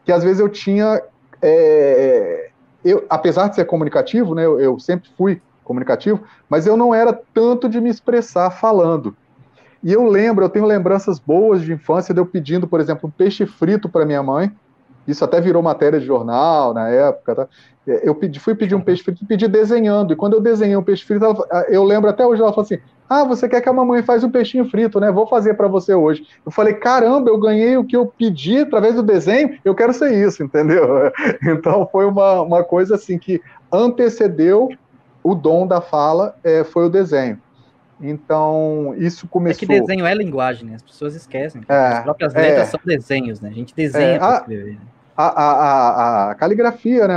que 0.05 0.13
às 0.13 0.25
vezes 0.25 0.41
eu 0.41 0.49
tinha. 0.49 1.01
É... 1.41 2.51
eu, 2.85 3.05
apesar 3.09 3.49
de 3.49 3.55
ser 3.55 3.65
comunicativo, 3.65 4.35
né, 4.35 4.45
eu, 4.45 4.61
eu 4.61 4.79
sempre 4.79 5.09
fui 5.17 5.41
comunicativo, 5.63 6.23
mas 6.49 6.67
eu 6.67 6.77
não 6.77 6.95
era 6.95 7.13
tanto 7.33 7.69
de 7.69 7.81
me 7.81 7.91
expressar 7.91 8.51
falando. 8.51 9.17
E 9.83 9.93
eu 9.93 10.05
lembro, 10.05 10.45
eu 10.45 10.49
tenho 10.49 10.65
lembranças 10.65 11.19
boas 11.19 11.63
de 11.63 11.73
infância 11.73 12.13
de 12.13 12.21
eu 12.21 12.27
pedindo, 12.27 12.67
por 12.67 12.81
exemplo, 12.81 13.09
um 13.09 13.13
peixe 13.13 13.47
frito 13.47 13.89
para 13.89 14.05
minha 14.05 14.23
mãe. 14.23 14.51
Isso 15.07 15.25
até 15.25 15.41
virou 15.41 15.63
matéria 15.63 16.01
de 16.01 16.07
jornal 16.07 16.75
na 16.75 16.89
época. 16.89 17.35
Tá? 17.35 17.49
Eu 17.87 18.15
pedi, 18.15 18.41
fui 18.41 18.55
pedir 18.55 18.75
um 18.75 18.81
peixe 18.81 19.03
frito 19.03 19.23
e 19.23 19.27
pedi 19.27 19.47
desenhando. 19.47 20.13
E 20.13 20.17
quando 20.17 20.35
eu 20.35 20.41
desenhei 20.41 20.77
um 20.77 20.83
peixe 20.83 21.05
frito, 21.05 21.25
ela, 21.25 21.65
eu 21.69 21.85
lembro 21.85 22.11
até 22.11 22.27
hoje, 22.27 22.43
ela 22.43 22.51
falou 22.51 22.65
assim: 22.65 22.79
Ah, 23.09 23.23
você 23.23 23.49
quer 23.49 23.61
que 23.61 23.69
a 23.69 23.73
mamãe 23.73 24.03
faz 24.03 24.25
um 24.25 24.31
peixinho 24.31 24.69
frito, 24.69 24.99
né? 24.99 25.13
Vou 25.13 25.27
fazer 25.27 25.55
para 25.55 25.69
você 25.69 25.95
hoje. 25.95 26.27
Eu 26.45 26.51
falei: 26.51 26.75
Caramba, 26.75 27.31
eu 27.31 27.39
ganhei 27.39 27.77
o 27.77 27.85
que 27.85 27.97
eu 27.97 28.07
pedi 28.07 28.59
através 28.59 28.97
do 28.97 29.03
desenho, 29.03 29.57
eu 29.65 29.75
quero 29.75 29.93
ser 29.93 30.13
isso, 30.13 30.43
entendeu? 30.43 30.87
Então 31.47 31.89
foi 31.91 32.05
uma, 32.07 32.41
uma 32.43 32.65
coisa 32.65 32.97
assim 32.97 33.19
que 33.19 33.41
antecedeu 33.73 34.69
o 35.23 35.35
dom 35.35 35.67
da 35.67 35.81
fala, 35.81 36.35
é, 36.43 36.65
foi 36.65 36.87
o 36.87 36.91
desenho. 36.91 37.41
Então, 38.01 38.95
isso 38.99 39.27
começou. 39.27 39.57
É 39.57 39.61
que 39.61 39.81
desenho 39.81 40.05
é 40.05 40.15
linguagem, 40.15 40.69
né? 40.69 40.75
As 40.77 40.83
pessoas 40.83 41.15
esquecem. 41.15 41.63
É, 41.69 41.75
As 41.75 42.03
próprias 42.03 42.35
letras 42.35 42.69
é, 42.69 42.71
são 42.71 42.81
desenhos, 42.85 43.41
né? 43.41 43.49
A 43.49 43.53
gente 43.53 43.75
desenha 43.75 44.17
é, 44.17 44.19
para 44.19 44.37
escrever. 44.37 44.73
Né? 44.73 44.81
A, 45.17 45.25
a, 45.25 45.53
a, 45.53 46.31
a, 46.31 46.35
caligrafia, 46.35 47.09
né? 47.09 47.15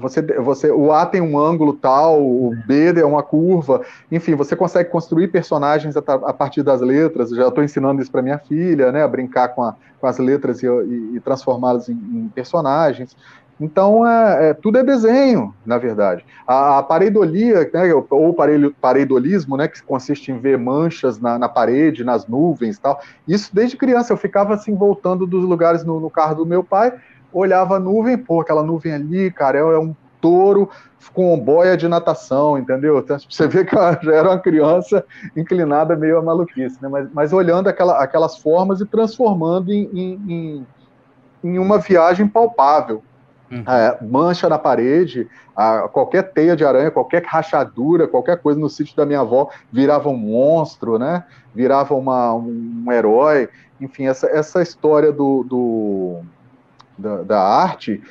você, 0.00 0.22
você, 0.22 0.70
o 0.70 0.92
A 0.92 1.04
tem 1.04 1.20
um 1.20 1.36
ângulo 1.36 1.72
tal, 1.72 2.22
o 2.22 2.56
B 2.66 3.00
é 3.00 3.04
uma 3.04 3.22
curva, 3.22 3.82
enfim, 4.12 4.36
você 4.36 4.54
consegue 4.54 4.88
construir 4.88 5.26
personagens 5.26 5.96
a, 5.96 6.00
a 6.00 6.32
partir 6.32 6.62
das 6.62 6.80
letras. 6.80 7.30
já 7.30 7.48
estou 7.48 7.64
ensinando 7.64 8.00
isso 8.00 8.12
para 8.12 8.22
minha 8.22 8.38
filha, 8.38 8.92
né? 8.92 9.02
A 9.02 9.08
brincar 9.08 9.48
com, 9.48 9.72
com 10.00 10.06
as 10.06 10.18
letras 10.18 10.62
e, 10.62 10.66
e, 10.66 11.16
e 11.16 11.20
transformá-las 11.20 11.88
em, 11.88 11.94
em, 11.94 12.30
personagens. 12.32 13.16
Então, 13.60 14.06
é, 14.06 14.50
é, 14.50 14.54
tudo 14.54 14.78
é 14.78 14.84
desenho, 14.84 15.54
na 15.66 15.78
verdade. 15.78 16.24
A, 16.46 16.78
a 16.78 16.82
pareidolia, 16.82 17.68
né, 17.72 17.92
ou 17.92 18.36
pareidolismo, 18.80 19.56
né, 19.56 19.66
que 19.66 19.82
consiste 19.82 20.30
em 20.30 20.38
ver 20.38 20.56
manchas 20.56 21.18
na, 21.20 21.38
na, 21.38 21.48
parede, 21.48 22.04
nas 22.04 22.26
nuvens 22.26 22.78
tal, 22.78 23.00
isso 23.26 23.52
desde 23.52 23.76
criança. 23.76 24.12
Eu 24.12 24.16
ficava 24.16 24.54
assim, 24.54 24.74
voltando 24.74 25.26
dos 25.26 25.44
lugares 25.44 25.84
no, 25.84 25.98
no 25.98 26.08
carro 26.08 26.36
do 26.36 26.46
meu 26.46 26.62
pai, 26.62 26.92
olhava 27.32 27.76
a 27.76 27.80
nuvem, 27.80 28.16
pô, 28.16 28.40
aquela 28.40 28.62
nuvem 28.62 28.92
ali, 28.92 29.30
cara, 29.30 29.58
é, 29.58 29.60
é 29.60 29.78
um 29.78 29.94
touro 30.20 30.68
com 31.12 31.38
boia 31.38 31.76
de 31.76 31.88
natação, 31.88 32.58
entendeu? 32.58 32.98
Então, 32.98 33.16
você 33.28 33.48
vê 33.48 33.64
que 33.64 33.74
ela 33.74 33.98
já 34.00 34.14
era 34.14 34.28
uma 34.28 34.38
criança 34.38 35.04
inclinada 35.36 35.96
meio 35.96 36.18
a 36.18 36.22
maluquice, 36.22 36.78
né? 36.80 36.88
Mas, 36.88 37.08
mas 37.12 37.32
olhando 37.32 37.68
aquela, 37.68 38.02
aquelas 38.02 38.38
formas 38.38 38.80
e 38.80 38.86
transformando 38.86 39.72
em, 39.72 39.88
em, 39.92 40.66
em 41.42 41.58
uma 41.58 41.78
viagem 41.78 42.28
palpável. 42.28 43.02
Uhum. 43.50 43.64
É, 43.66 43.98
mancha 44.04 44.48
na 44.48 44.58
parede, 44.58 45.26
a, 45.56 45.88
qualquer 45.88 46.32
teia 46.32 46.54
de 46.54 46.64
aranha, 46.64 46.90
qualquer 46.90 47.24
rachadura, 47.24 48.06
qualquer 48.06 48.38
coisa 48.38 48.60
no 48.60 48.68
sítio 48.68 48.94
da 48.96 49.06
minha 49.06 49.20
avó 49.20 49.48
virava 49.72 50.08
um 50.08 50.16
monstro, 50.16 50.98
né? 50.98 51.24
Virava 51.54 51.94
uma, 51.94 52.34
um, 52.34 52.84
um 52.86 52.92
herói. 52.92 53.48
Enfim, 53.80 54.06
essa, 54.06 54.26
essa 54.26 54.60
história 54.60 55.12
do, 55.12 55.44
do 55.44 56.20
da, 56.98 57.22
da 57.22 57.42
arte 57.42 58.02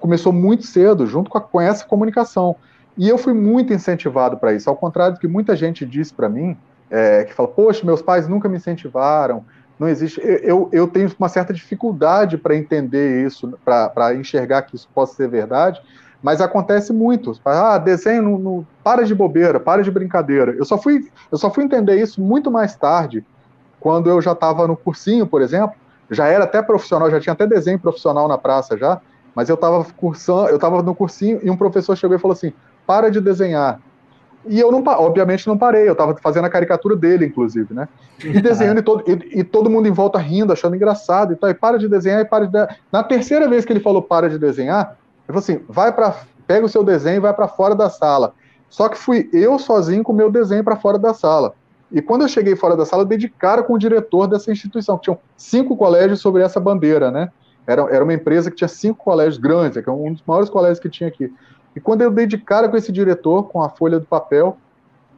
começou 0.00 0.32
muito 0.32 0.66
cedo, 0.66 1.06
junto 1.06 1.30
com, 1.30 1.38
a, 1.38 1.40
com 1.40 1.60
essa 1.60 1.84
comunicação. 1.84 2.56
E 2.96 3.08
eu 3.08 3.16
fui 3.16 3.32
muito 3.32 3.72
incentivado 3.72 4.36
para 4.36 4.52
isso, 4.52 4.68
ao 4.68 4.76
contrário 4.76 5.14
do 5.14 5.20
que 5.20 5.28
muita 5.28 5.54
gente 5.54 5.86
disse 5.86 6.12
para 6.12 6.28
mim, 6.28 6.56
é, 6.90 7.24
que 7.24 7.32
fala, 7.32 7.48
poxa, 7.48 7.86
meus 7.86 8.02
pais 8.02 8.26
nunca 8.26 8.48
me 8.48 8.56
incentivaram, 8.56 9.44
não 9.80 9.88
existe. 9.88 10.20
Eu, 10.22 10.68
eu 10.70 10.86
tenho 10.86 11.10
uma 11.18 11.28
certa 11.30 11.54
dificuldade 11.54 12.36
para 12.36 12.54
entender 12.54 13.26
isso, 13.26 13.58
para 13.64 14.14
enxergar 14.14 14.62
que 14.62 14.76
isso 14.76 14.86
possa 14.94 15.14
ser 15.14 15.26
verdade, 15.26 15.80
mas 16.22 16.42
acontece 16.42 16.92
muito. 16.92 17.32
Ah, 17.46 17.78
desenho, 17.78 18.22
no, 18.22 18.38
no, 18.38 18.66
para 18.84 19.04
de 19.04 19.14
bobeira, 19.14 19.58
para 19.58 19.82
de 19.82 19.90
brincadeira. 19.90 20.52
Eu 20.52 20.66
só 20.66 20.76
fui, 20.76 21.10
eu 21.32 21.38
só 21.38 21.50
fui 21.50 21.64
entender 21.64 21.98
isso 21.98 22.20
muito 22.20 22.50
mais 22.50 22.76
tarde, 22.76 23.24
quando 23.80 24.10
eu 24.10 24.20
já 24.20 24.32
estava 24.32 24.68
no 24.68 24.76
cursinho, 24.76 25.26
por 25.26 25.40
exemplo, 25.40 25.74
já 26.10 26.26
era 26.26 26.44
até 26.44 26.60
profissional, 26.60 27.10
já 27.10 27.18
tinha 27.18 27.32
até 27.32 27.46
desenho 27.46 27.78
profissional 27.78 28.28
na 28.28 28.36
praça 28.36 28.76
já, 28.76 29.00
mas 29.34 29.48
eu 29.48 29.54
estava 29.54 29.82
cursando, 29.96 30.48
eu 30.50 30.56
estava 30.56 30.82
no 30.82 30.94
cursinho 30.94 31.40
e 31.42 31.48
um 31.48 31.56
professor 31.56 31.96
chegou 31.96 32.14
e 32.14 32.20
falou 32.20 32.34
assim: 32.34 32.52
"Para 32.86 33.10
de 33.10 33.18
desenhar". 33.18 33.80
E 34.46 34.58
eu 34.58 34.72
não, 34.72 34.82
obviamente 34.86 35.46
não 35.46 35.58
parei, 35.58 35.86
eu 35.86 35.92
estava 35.92 36.16
fazendo 36.16 36.46
a 36.46 36.50
caricatura 36.50 36.96
dele, 36.96 37.26
inclusive, 37.26 37.74
né? 37.74 37.88
E 38.24 38.40
desenhando 38.40 38.78
e 38.78 38.82
todo, 38.82 39.04
e, 39.06 39.40
e, 39.40 39.44
todo 39.44 39.68
mundo 39.68 39.86
em 39.86 39.92
volta 39.92 40.18
rindo, 40.18 40.52
achando 40.52 40.74
engraçado 40.74 41.32
e 41.32 41.36
tal. 41.36 41.50
E 41.50 41.54
para 41.54 41.78
de 41.78 41.88
desenhar 41.88 42.20
e 42.20 42.24
para 42.24 42.46
de. 42.46 42.52
Na 42.90 43.02
terceira 43.02 43.48
vez 43.48 43.64
que 43.64 43.72
ele 43.72 43.80
falou 43.80 44.02
para 44.02 44.30
de 44.30 44.38
desenhar, 44.38 44.96
ele 45.28 45.38
falou 45.38 45.40
assim: 45.40 45.60
vai 45.68 45.92
para, 45.92 46.16
pega 46.46 46.64
o 46.64 46.68
seu 46.68 46.82
desenho 46.82 47.16
e 47.16 47.20
vai 47.20 47.34
para 47.34 47.48
fora 47.48 47.74
da 47.74 47.90
sala. 47.90 48.32
Só 48.68 48.88
que 48.88 48.96
fui 48.96 49.28
eu 49.32 49.58
sozinho 49.58 50.02
com 50.02 50.12
o 50.12 50.16
meu 50.16 50.30
desenho 50.30 50.64
para 50.64 50.76
fora 50.76 50.98
da 50.98 51.12
sala. 51.12 51.54
E 51.92 52.00
quando 52.00 52.22
eu 52.22 52.28
cheguei 52.28 52.54
fora 52.54 52.76
da 52.76 52.86
sala, 52.86 53.02
eu 53.02 53.06
dei 53.06 53.18
de 53.18 53.28
cara 53.28 53.62
com 53.62 53.74
o 53.74 53.78
diretor 53.78 54.28
dessa 54.28 54.50
instituição, 54.50 54.96
que 54.96 55.04
tinham 55.04 55.18
cinco 55.36 55.76
colégios 55.76 56.20
sobre 56.20 56.42
essa 56.42 56.60
bandeira, 56.60 57.10
né? 57.10 57.30
Era, 57.66 57.82
era 57.90 58.04
uma 58.04 58.14
empresa 58.14 58.50
que 58.50 58.56
tinha 58.56 58.68
cinco 58.68 59.04
colégios 59.04 59.38
grandes, 59.38 59.82
que 59.82 59.88
é 59.88 59.92
um 59.92 60.12
dos 60.12 60.22
maiores 60.26 60.48
colégios 60.48 60.78
que 60.78 60.88
tinha 60.88 61.08
aqui. 61.08 61.32
E 61.74 61.80
quando 61.80 62.02
eu 62.02 62.10
dei 62.10 62.26
de 62.26 62.38
cara 62.38 62.68
com 62.68 62.76
esse 62.76 62.90
diretor, 62.90 63.44
com 63.44 63.62
a 63.62 63.68
folha 63.68 63.98
do 63.98 64.06
papel, 64.06 64.56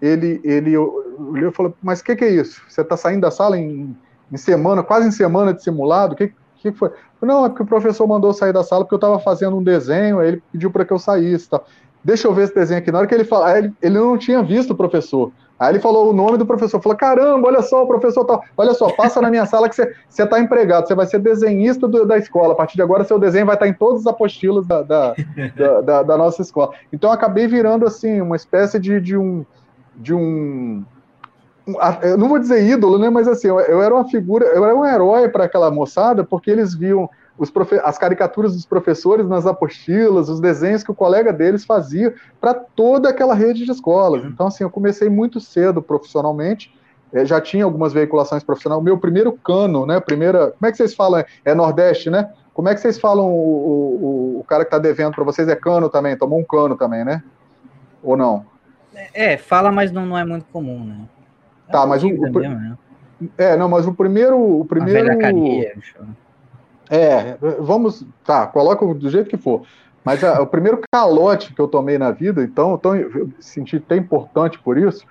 ele, 0.00 0.40
ele 0.44 0.76
olhou 0.76 1.50
e 1.50 1.54
falou: 1.54 1.74
Mas 1.82 2.00
o 2.00 2.04
que, 2.04 2.16
que, 2.16 2.24
é 2.24 2.30
isso? 2.30 2.62
Você 2.68 2.80
está 2.80 2.96
saindo 2.96 3.22
da 3.22 3.30
sala 3.30 3.56
em, 3.58 3.96
em, 4.30 4.36
semana, 4.36 4.82
quase 4.82 5.06
em 5.08 5.12
semana 5.12 5.54
de 5.54 5.62
simulado? 5.62 6.14
O 6.14 6.16
que, 6.16 6.32
que 6.56 6.72
foi? 6.72 6.90
Não, 7.20 7.46
é 7.46 7.48
porque 7.48 7.62
o 7.62 7.66
professor 7.66 8.06
mandou 8.06 8.32
sair 8.32 8.52
da 8.52 8.64
sala 8.64 8.84
porque 8.84 8.94
eu 8.94 8.96
estava 8.96 9.18
fazendo 9.20 9.56
um 9.56 9.62
desenho, 9.62 10.18
aí 10.18 10.28
ele 10.28 10.42
pediu 10.50 10.70
para 10.70 10.84
que 10.84 10.92
eu 10.92 10.98
saísse. 10.98 11.48
Tá. 11.48 11.60
Deixa 12.04 12.26
eu 12.26 12.34
ver 12.34 12.44
esse 12.44 12.54
desenho 12.54 12.80
aqui. 12.80 12.90
Na 12.90 12.98
hora 12.98 13.06
que 13.06 13.14
ele 13.14 13.24
fala, 13.24 13.56
ele, 13.56 13.72
ele 13.80 13.94
não 13.94 14.18
tinha 14.18 14.42
visto 14.42 14.72
o 14.72 14.76
professor. 14.76 15.30
Aí 15.62 15.70
ele 15.70 15.78
falou 15.78 16.10
o 16.10 16.12
nome 16.12 16.36
do 16.36 16.44
professor, 16.44 16.82
falou: 16.82 16.98
caramba, 16.98 17.46
olha 17.46 17.62
só, 17.62 17.84
o 17.84 17.86
professor 17.86 18.24
tá. 18.24 18.40
Olha 18.56 18.74
só, 18.74 18.90
passa 18.90 19.20
na 19.20 19.30
minha 19.30 19.46
sala 19.46 19.68
que 19.68 19.76
você 19.76 19.94
está 20.10 20.40
empregado, 20.40 20.88
você 20.88 20.94
vai 20.94 21.06
ser 21.06 21.20
desenhista 21.20 21.86
do, 21.86 22.04
da 22.04 22.18
escola. 22.18 22.52
A 22.52 22.56
partir 22.56 22.74
de 22.74 22.82
agora, 22.82 23.04
seu 23.04 23.16
desenho 23.16 23.46
vai 23.46 23.54
estar 23.54 23.68
em 23.68 23.72
todas 23.72 24.00
as 24.00 24.06
apostilas 24.08 24.66
da, 24.66 24.82
da, 24.82 25.14
da, 25.54 25.80
da, 25.80 26.02
da 26.02 26.18
nossa 26.18 26.42
escola. 26.42 26.72
Então 26.92 27.10
eu 27.10 27.14
acabei 27.14 27.46
virando 27.46 27.86
assim, 27.86 28.20
uma 28.20 28.34
espécie 28.34 28.76
de, 28.80 29.00
de 29.00 29.16
um. 29.16 29.46
De 29.94 30.12
um 30.12 30.84
eu 32.02 32.18
não 32.18 32.28
vou 32.28 32.40
dizer 32.40 32.68
ídolo, 32.68 32.98
né? 32.98 33.08
Mas 33.08 33.28
assim, 33.28 33.46
eu, 33.46 33.60
eu 33.60 33.80
era 33.80 33.94
uma 33.94 34.08
figura, 34.08 34.44
eu 34.46 34.64
era 34.64 34.74
um 34.74 34.84
herói 34.84 35.28
para 35.28 35.44
aquela 35.44 35.70
moçada, 35.70 36.24
porque 36.24 36.50
eles 36.50 36.74
viam 36.74 37.08
as 37.82 37.98
caricaturas 37.98 38.54
dos 38.54 38.66
professores 38.66 39.26
nas 39.26 39.46
apostilas, 39.46 40.28
os 40.28 40.40
desenhos 40.40 40.82
que 40.82 40.90
o 40.90 40.94
colega 40.94 41.32
deles 41.32 41.64
fazia 41.64 42.14
para 42.40 42.54
toda 42.54 43.08
aquela 43.08 43.34
rede 43.34 43.64
de 43.64 43.70
escolas. 43.70 44.24
Então, 44.24 44.46
assim, 44.46 44.64
eu 44.64 44.70
comecei 44.70 45.08
muito 45.08 45.40
cedo 45.40 45.82
profissionalmente, 45.82 46.72
é, 47.12 47.24
já 47.24 47.40
tinha 47.40 47.64
algumas 47.64 47.92
veiculações 47.92 48.42
profissionais. 48.42 48.80
O 48.80 48.84
meu 48.84 48.98
primeiro 48.98 49.32
cano, 49.32 49.84
né? 49.84 50.00
Primeira. 50.00 50.52
Como 50.52 50.66
é 50.66 50.70
que 50.70 50.78
vocês 50.78 50.94
falam? 50.94 51.22
É 51.44 51.54
Nordeste, 51.54 52.08
né? 52.08 52.30
Como 52.54 52.68
é 52.68 52.74
que 52.74 52.80
vocês 52.80 52.98
falam 52.98 53.26
o, 53.26 54.36
o, 54.36 54.40
o 54.40 54.44
cara 54.44 54.64
que 54.64 54.68
está 54.68 54.78
devendo 54.78 55.14
para 55.14 55.24
vocês 55.24 55.46
é 55.48 55.56
cano 55.56 55.88
também? 55.88 56.16
Tomou 56.16 56.38
um 56.38 56.44
cano 56.44 56.76
também, 56.76 57.04
né? 57.04 57.22
Ou 58.02 58.16
não? 58.16 58.44
É, 59.14 59.36
fala, 59.36 59.70
mas 59.70 59.90
não, 59.90 60.06
não 60.06 60.18
é 60.18 60.24
muito 60.24 60.46
comum, 60.52 60.84
né? 60.84 60.96
É 61.68 61.72
tá, 61.72 61.86
mas 61.86 62.02
o, 62.02 62.08
o 62.08 62.10
mesmo, 62.10 62.54
né? 62.54 62.76
É, 63.38 63.56
não, 63.56 63.68
mas 63.68 63.86
o 63.86 63.94
primeiro. 63.94 64.38
O 64.60 64.64
primeiro. 64.64 65.00
A 65.00 65.02
velha 65.02 65.18
carinha, 65.18 65.72
é, 66.94 67.38
vamos. 67.58 68.04
Tá, 68.22 68.46
coloca 68.46 68.84
do 68.84 69.08
jeito 69.08 69.30
que 69.30 69.38
for. 69.38 69.62
Mas 70.04 70.22
a, 70.22 70.42
o 70.42 70.46
primeiro 70.46 70.78
calote 70.92 71.54
que 71.54 71.60
eu 71.60 71.66
tomei 71.66 71.96
na 71.96 72.10
vida, 72.10 72.42
então, 72.42 72.74
então 72.74 72.94
eu 72.94 73.30
senti 73.40 73.80
tão 73.80 73.96
importante 73.96 74.58
por 74.58 74.76
isso. 74.76 75.06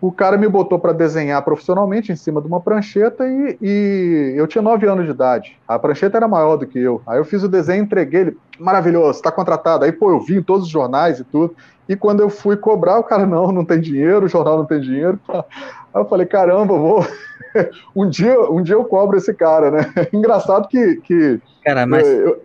O 0.00 0.12
cara 0.12 0.36
me 0.36 0.48
botou 0.48 0.78
para 0.78 0.92
desenhar 0.92 1.42
profissionalmente 1.42 2.12
em 2.12 2.16
cima 2.16 2.40
de 2.40 2.46
uma 2.46 2.60
prancheta 2.60 3.24
e, 3.26 3.56
e, 3.60 4.34
eu 4.36 4.46
tinha 4.46 4.62
nove 4.62 4.86
anos 4.86 5.04
de 5.04 5.10
idade. 5.10 5.58
A 5.66 5.76
prancheta 5.76 6.18
era 6.18 6.28
maior 6.28 6.56
do 6.56 6.66
que 6.66 6.78
eu. 6.78 7.02
Aí 7.04 7.18
eu 7.18 7.24
fiz 7.24 7.42
o 7.42 7.48
desenho, 7.48 7.82
entreguei 7.82 8.20
ele, 8.20 8.38
maravilhoso, 8.58 9.18
está 9.18 9.32
contratado. 9.32 9.84
Aí, 9.84 9.92
pô, 9.92 10.10
eu 10.10 10.20
vi 10.20 10.36
em 10.36 10.42
todos 10.42 10.66
os 10.66 10.72
jornais 10.72 11.18
e 11.18 11.24
tudo. 11.24 11.56
E 11.88 11.96
quando 11.96 12.20
eu 12.20 12.30
fui 12.30 12.56
cobrar, 12.56 12.98
o 12.98 13.04
cara, 13.04 13.26
não, 13.26 13.50
não 13.50 13.64
tem 13.64 13.80
dinheiro, 13.80 14.26
o 14.26 14.28
jornal 14.28 14.58
não 14.58 14.64
tem 14.64 14.80
dinheiro. 14.80 15.18
Aí 15.94 16.00
eu 16.00 16.06
falei, 16.06 16.26
caramba, 16.26 16.76
vou. 16.76 17.06
um, 17.94 18.08
dia, 18.08 18.40
um 18.50 18.62
dia 18.62 18.74
eu 18.74 18.84
cobro 18.84 19.16
esse 19.16 19.34
cara, 19.34 19.70
né? 19.70 19.92
Engraçado 20.12 20.68
que. 20.68 20.96
que 20.96 21.40
cara, 21.64 21.86
mas. 21.86 22.06
Eu, 22.06 22.40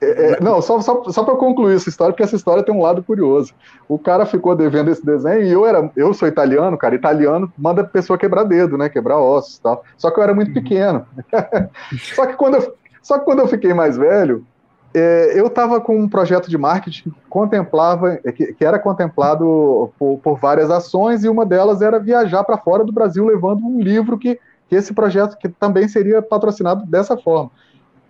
é, 0.00 0.32
é, 0.32 0.40
não, 0.40 0.62
só, 0.62 0.80
só, 0.80 1.04
só 1.10 1.22
para 1.22 1.36
concluir 1.36 1.76
essa 1.76 1.88
história, 1.88 2.12
porque 2.12 2.22
essa 2.22 2.36
história 2.36 2.62
tem 2.62 2.74
um 2.74 2.80
lado 2.80 3.02
curioso. 3.02 3.52
O 3.88 3.98
cara 3.98 4.24
ficou 4.24 4.56
devendo 4.56 4.90
esse 4.90 5.04
desenho 5.04 5.42
e 5.42 5.52
eu 5.52 5.66
era, 5.66 5.90
eu 5.96 6.14
sou 6.14 6.26
italiano, 6.26 6.78
cara, 6.78 6.94
italiano 6.94 7.52
manda 7.58 7.82
a 7.82 7.86
pessoa 7.86 8.18
quebrar 8.18 8.44
dedo, 8.44 8.78
né? 8.78 8.88
Quebrar 8.88 9.18
ossos 9.18 9.56
e 9.56 9.62
tal. 9.62 9.84
Só 9.96 10.10
que 10.10 10.18
eu 10.18 10.24
era 10.24 10.34
muito 10.34 10.52
pequeno. 10.52 11.06
só, 12.14 12.26
que 12.26 12.34
quando 12.34 12.56
eu, 12.56 12.74
só 13.02 13.18
que 13.18 13.24
quando 13.24 13.40
eu 13.40 13.48
fiquei 13.48 13.74
mais 13.74 13.96
velho, 13.96 14.44
é, 14.92 15.38
eu 15.38 15.46
estava 15.46 15.80
com 15.80 15.96
um 15.96 16.08
projeto 16.08 16.50
de 16.50 16.58
marketing 16.58 17.10
que 17.10 17.16
contemplava, 17.28 18.18
é, 18.24 18.32
que, 18.32 18.52
que 18.52 18.64
era 18.64 18.78
contemplado 18.78 19.92
por, 19.98 20.18
por, 20.18 20.38
várias 20.38 20.70
ações, 20.70 21.22
e 21.22 21.28
uma 21.28 21.46
delas 21.46 21.80
era 21.80 21.98
viajar 21.98 22.42
para 22.42 22.58
fora 22.58 22.84
do 22.84 22.92
Brasil 22.92 23.24
levando 23.24 23.64
um 23.64 23.80
livro 23.80 24.18
que, 24.18 24.38
que 24.68 24.74
esse 24.74 24.92
projeto 24.92 25.36
que 25.38 25.48
também 25.48 25.86
seria 25.86 26.20
patrocinado 26.20 26.84
dessa 26.86 27.16
forma. 27.16 27.50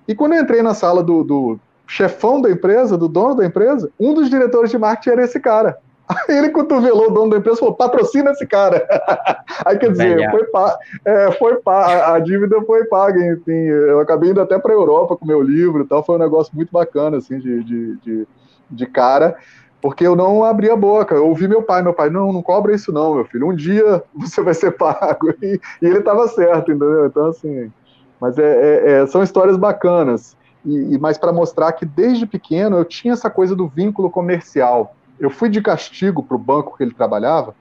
E 0.09 0.14
quando 0.14 0.33
eu 0.33 0.43
entrei 0.43 0.62
na 0.62 0.73
sala 0.73 1.03
do, 1.03 1.23
do 1.23 1.61
chefão 1.87 2.40
da 2.40 2.51
empresa, 2.51 2.97
do 2.97 3.09
dono 3.09 3.35
da 3.35 3.45
empresa, 3.45 3.90
um 3.99 4.14
dos 4.14 4.31
diretores 4.31 4.71
de 4.71 4.79
marketing 4.79 5.11
era 5.11 5.25
esse 5.25 5.38
cara. 5.38 5.79
Aí 6.11 6.38
ele 6.38 6.51
cotovelou 6.51 7.09
o 7.09 7.11
dono 7.11 7.31
da 7.31 7.37
empresa 7.37 7.57
e 7.57 7.61
falou: 7.61 7.75
patrocina 7.75 8.31
esse 8.31 8.46
cara. 8.46 8.87
Aí 9.64 9.79
quer 9.79 9.92
dizer, 9.92 10.31
foi, 10.31 10.44
pa 10.44 10.79
é, 11.05 11.33
foi 11.33 11.57
pa 11.57 12.14
a 12.14 12.18
dívida 12.18 12.61
foi 12.62 12.85
paga, 12.85 13.25
enfim. 13.33 13.53
Eu 13.53 14.01
acabei 14.01 14.31
indo 14.31 14.40
até 14.40 14.59
para 14.59 14.73
a 14.73 14.77
Europa 14.77 15.16
com 15.16 15.27
meu 15.27 15.40
livro 15.40 15.83
e 15.83 15.87
tal. 15.87 16.05
Foi 16.05 16.16
um 16.16 16.20
negócio 16.20 16.53
muito 16.55 16.70
bacana, 16.73 17.18
assim, 17.18 17.38
de, 17.38 17.62
de, 17.62 17.96
de, 17.99 18.29
de 18.70 18.87
cara 18.87 19.37
porque 19.81 20.07
eu 20.07 20.14
não 20.14 20.44
abri 20.44 20.70
a 20.70 20.77
boca. 20.77 21.14
Eu 21.14 21.27
ouvi 21.27 21.49
meu 21.49 21.62
pai, 21.62 21.83
meu 21.83 21.94
pai, 21.94 22.11
não, 22.11 22.33
não 22.33 22.42
cobra 22.42 22.75
isso 22.75 22.92
não, 22.92 23.14
meu 23.14 23.25
filho. 23.25 23.49
Um 23.49 23.55
dia 23.55 24.03
você 24.14 24.42
vai 24.42 24.55
ser 24.55 24.73
pago. 24.73 25.33
E, 25.42 25.61
e 25.83 25.87
ele 25.87 25.99
estava 25.99 26.29
certo, 26.29 26.70
entendeu? 26.70 27.07
Então, 27.07 27.27
assim, 27.27 27.73
mas 28.20 28.38
é, 28.38 28.42
é, 28.42 28.92
é 28.92 29.07
são 29.07 29.23
histórias 29.23 29.57
bacanas. 29.57 30.37
E, 30.64 30.94
e 30.94 30.99
mas 30.99 31.16
para 31.16 31.33
mostrar 31.33 31.73
que 31.73 31.87
desde 31.87 32.27
pequeno 32.27 32.77
eu 32.77 32.85
tinha 32.85 33.14
essa 33.14 33.31
coisa 33.31 33.57
do 33.57 33.66
vínculo 33.66 34.11
comercial. 34.11 34.94
Eu 35.20 35.30
fui 35.30 35.48
de 35.48 35.61
castigo 35.61 36.22
para 36.22 36.35
o 36.35 36.38
banco 36.38 36.76
que 36.76 36.83
ele 36.83 36.94
trabalhava 36.94 37.54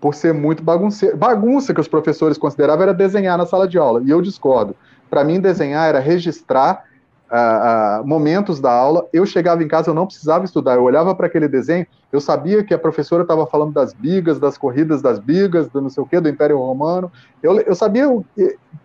por 0.00 0.14
ser 0.14 0.32
muito 0.32 0.62
bagunceiro. 0.62 1.16
Bagunça 1.16 1.74
que 1.74 1.80
os 1.80 1.88
professores 1.88 2.38
consideravam 2.38 2.84
era 2.84 2.94
desenhar 2.94 3.36
na 3.36 3.44
sala 3.44 3.66
de 3.66 3.76
aula, 3.76 4.00
e 4.04 4.10
eu 4.10 4.22
discordo. 4.22 4.76
Para 5.10 5.24
mim, 5.24 5.40
desenhar 5.40 5.88
era 5.88 5.98
registrar 5.98 6.84
uh, 7.30 8.02
uh, 8.02 8.06
momentos 8.06 8.60
da 8.60 8.70
aula. 8.70 9.06
Eu 9.12 9.26
chegava 9.26 9.62
em 9.62 9.68
casa, 9.68 9.90
eu 9.90 9.94
não 9.94 10.06
precisava 10.06 10.44
estudar, 10.44 10.74
eu 10.74 10.82
olhava 10.82 11.14
para 11.14 11.26
aquele 11.26 11.48
desenho, 11.48 11.86
eu 12.12 12.20
sabia 12.20 12.62
que 12.62 12.72
a 12.72 12.78
professora 12.78 13.22
estava 13.22 13.46
falando 13.46 13.72
das 13.72 13.92
bigas, 13.92 14.38
das 14.38 14.56
corridas 14.56 15.02
das 15.02 15.18
bigas, 15.18 15.68
do 15.68 15.80
não 15.80 15.90
sei 15.90 16.02
o 16.02 16.06
quê, 16.06 16.20
do 16.20 16.28
Império 16.28 16.58
Romano. 16.58 17.10
Eu, 17.42 17.58
eu 17.60 17.74
sabia 17.74 18.06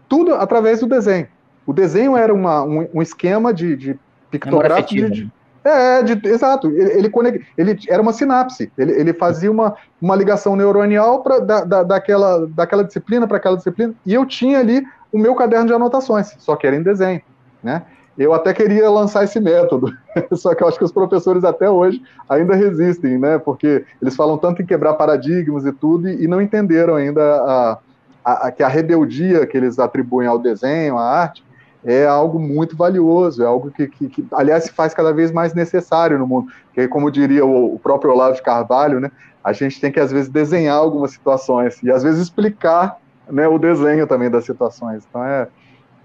tudo 0.09 0.33
através 0.35 0.79
do 0.79 0.87
desenho. 0.87 1.27
O 1.65 1.73
desenho 1.73 2.17
era 2.17 2.33
uma, 2.33 2.63
um, 2.63 2.87
um 2.95 3.01
esquema 3.01 3.53
de, 3.53 3.75
de 3.75 3.99
pictográfico. 4.29 5.09
De, 5.11 5.23
é, 5.23 5.40
é, 5.63 6.03
de, 6.03 6.27
exato. 6.27 6.67
Ele, 6.69 7.11
ele, 7.15 7.45
ele, 7.57 7.79
era 7.87 8.01
uma 8.01 8.13
sinapse. 8.13 8.71
Ele, 8.77 8.91
ele 8.93 9.13
fazia 9.13 9.51
uma, 9.51 9.75
uma 10.01 10.15
ligação 10.15 10.55
neuronial 10.55 11.21
pra, 11.21 11.39
da, 11.39 11.63
da, 11.63 11.83
daquela, 11.83 12.47
daquela 12.47 12.83
disciplina 12.83 13.27
para 13.27 13.37
aquela 13.37 13.57
disciplina. 13.57 13.93
E 14.05 14.13
eu 14.13 14.25
tinha 14.25 14.59
ali 14.59 14.83
o 15.11 15.19
meu 15.19 15.35
caderno 15.35 15.67
de 15.67 15.73
anotações, 15.73 16.35
só 16.39 16.55
que 16.55 16.65
era 16.65 16.75
em 16.75 16.81
desenho. 16.81 17.21
Né? 17.61 17.83
Eu 18.17 18.33
até 18.33 18.53
queria 18.53 18.89
lançar 18.89 19.23
esse 19.23 19.39
método, 19.39 19.93
só 20.33 20.53
que 20.53 20.63
eu 20.63 20.67
acho 20.67 20.77
que 20.77 20.83
os 20.83 20.91
professores 20.91 21.43
até 21.43 21.69
hoje 21.69 22.01
ainda 22.27 22.55
resistem, 22.55 23.17
né? 23.17 23.37
Porque 23.37 23.85
eles 24.01 24.15
falam 24.15 24.37
tanto 24.37 24.61
em 24.61 24.65
quebrar 24.65 24.95
paradigmas 24.95 25.65
e 25.65 25.71
tudo, 25.71 26.09
e, 26.09 26.23
e 26.23 26.27
não 26.27 26.41
entenderam 26.41 26.95
ainda 26.95 27.21
a, 27.21 27.77
a, 28.23 28.47
a, 28.47 28.51
que 28.51 28.63
a 28.63 28.67
rebeldia 28.67 29.47
que 29.47 29.57
eles 29.57 29.79
atribuem 29.79 30.27
ao 30.27 30.37
desenho, 30.37 30.97
à 30.97 31.03
arte, 31.03 31.43
é 31.83 32.05
algo 32.05 32.39
muito 32.39 32.75
valioso, 32.75 33.43
é 33.43 33.45
algo 33.45 33.71
que, 33.71 33.87
que, 33.87 34.07
que, 34.07 34.25
aliás, 34.31 34.65
se 34.65 34.71
faz 34.71 34.93
cada 34.93 35.11
vez 35.11 35.31
mais 35.31 35.53
necessário 35.53 36.17
no 36.19 36.27
mundo. 36.27 36.51
Que, 36.73 36.87
como 36.87 37.09
diria 37.09 37.45
o, 37.45 37.75
o, 37.75 37.79
próprio 37.79 38.11
Olavo 38.11 38.35
de 38.35 38.41
Carvalho, 38.41 38.99
né, 38.99 39.11
a 39.43 39.51
gente 39.51 39.81
tem 39.81 39.91
que, 39.91 39.99
às 39.99 40.11
vezes, 40.11 40.29
desenhar 40.29 40.77
algumas 40.77 41.11
situações 41.11 41.81
e, 41.81 41.91
às 41.91 42.03
vezes, 42.03 42.21
explicar 42.21 42.97
né, 43.29 43.47
o 43.47 43.57
desenho 43.57 44.05
também 44.05 44.29
das 44.29 44.45
situações. 44.45 45.03
Então, 45.09 45.23
é, 45.23 45.47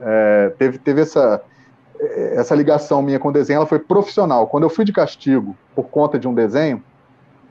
é, 0.01 0.53
teve, 0.59 0.79
teve 0.79 1.03
essa, 1.03 1.43
essa 2.01 2.55
ligação 2.55 3.03
minha 3.03 3.19
com 3.19 3.29
o 3.29 3.33
desenho, 3.33 3.59
ela 3.59 3.67
foi 3.67 3.79
profissional. 3.79 4.47
Quando 4.47 4.65
eu 4.65 4.71
fui 4.71 4.85
de 4.85 4.93
castigo 4.93 5.55
por 5.75 5.85
conta 5.85 6.19
de 6.19 6.27
um 6.27 6.35
desenho 6.35 6.83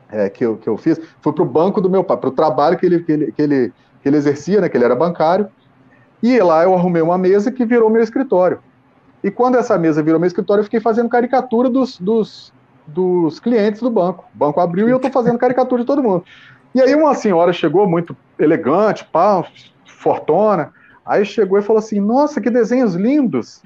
é, 0.09 0.29
que, 0.29 0.45
eu, 0.45 0.57
que 0.57 0.67
eu 0.67 0.77
fiz, 0.77 0.99
fui 1.21 1.33
para 1.33 1.43
o 1.43 1.45
banco 1.45 1.79
do 1.79 1.89
meu 1.89 2.03
pai, 2.03 2.17
para 2.17 2.29
o 2.29 2.31
trabalho 2.31 2.77
que 2.77 2.85
ele, 2.85 2.99
que, 3.01 3.11
ele, 3.11 3.31
que, 3.31 3.41
ele, 3.41 3.73
que 4.01 4.09
ele 4.09 4.17
exercia, 4.17 4.61
né, 4.61 4.69
que 4.69 4.77
ele 4.77 4.85
era 4.85 4.95
bancário, 4.95 5.47
e 6.33 6.39
lá 6.41 6.63
eu 6.63 6.73
arrumei 6.73 7.01
uma 7.01 7.17
mesa 7.17 7.51
que 7.51 7.65
virou 7.65 7.89
meu 7.89 8.01
escritório. 8.01 8.59
E 9.23 9.31
quando 9.31 9.55
essa 9.55 9.77
mesa 9.77 10.03
virou 10.03 10.19
meu 10.19 10.27
escritório, 10.27 10.61
eu 10.61 10.65
fiquei 10.65 10.79
fazendo 10.79 11.09
caricatura 11.09 11.69
dos, 11.69 11.99
dos, 11.99 12.53
dos 12.85 13.39
clientes 13.39 13.81
do 13.81 13.89
banco. 13.89 14.25
O 14.33 14.37
banco 14.37 14.59
abriu 14.59 14.87
e 14.87 14.91
eu 14.91 14.97
estou 14.97 15.11
fazendo 15.11 15.37
caricatura 15.37 15.81
de 15.81 15.87
todo 15.87 16.03
mundo. 16.03 16.23
E 16.73 16.81
aí 16.81 16.93
uma 16.93 17.15
senhora 17.15 17.53
chegou 17.53 17.87
muito 17.87 18.15
elegante, 18.37 19.05
pá, 19.05 19.43
fortona. 19.85 20.71
Aí 21.05 21.25
chegou 21.25 21.57
e 21.57 21.61
falou 21.61 21.79
assim: 21.79 21.99
Nossa, 21.99 22.41
que 22.41 22.49
desenhos 22.49 22.95
lindos! 22.95 23.61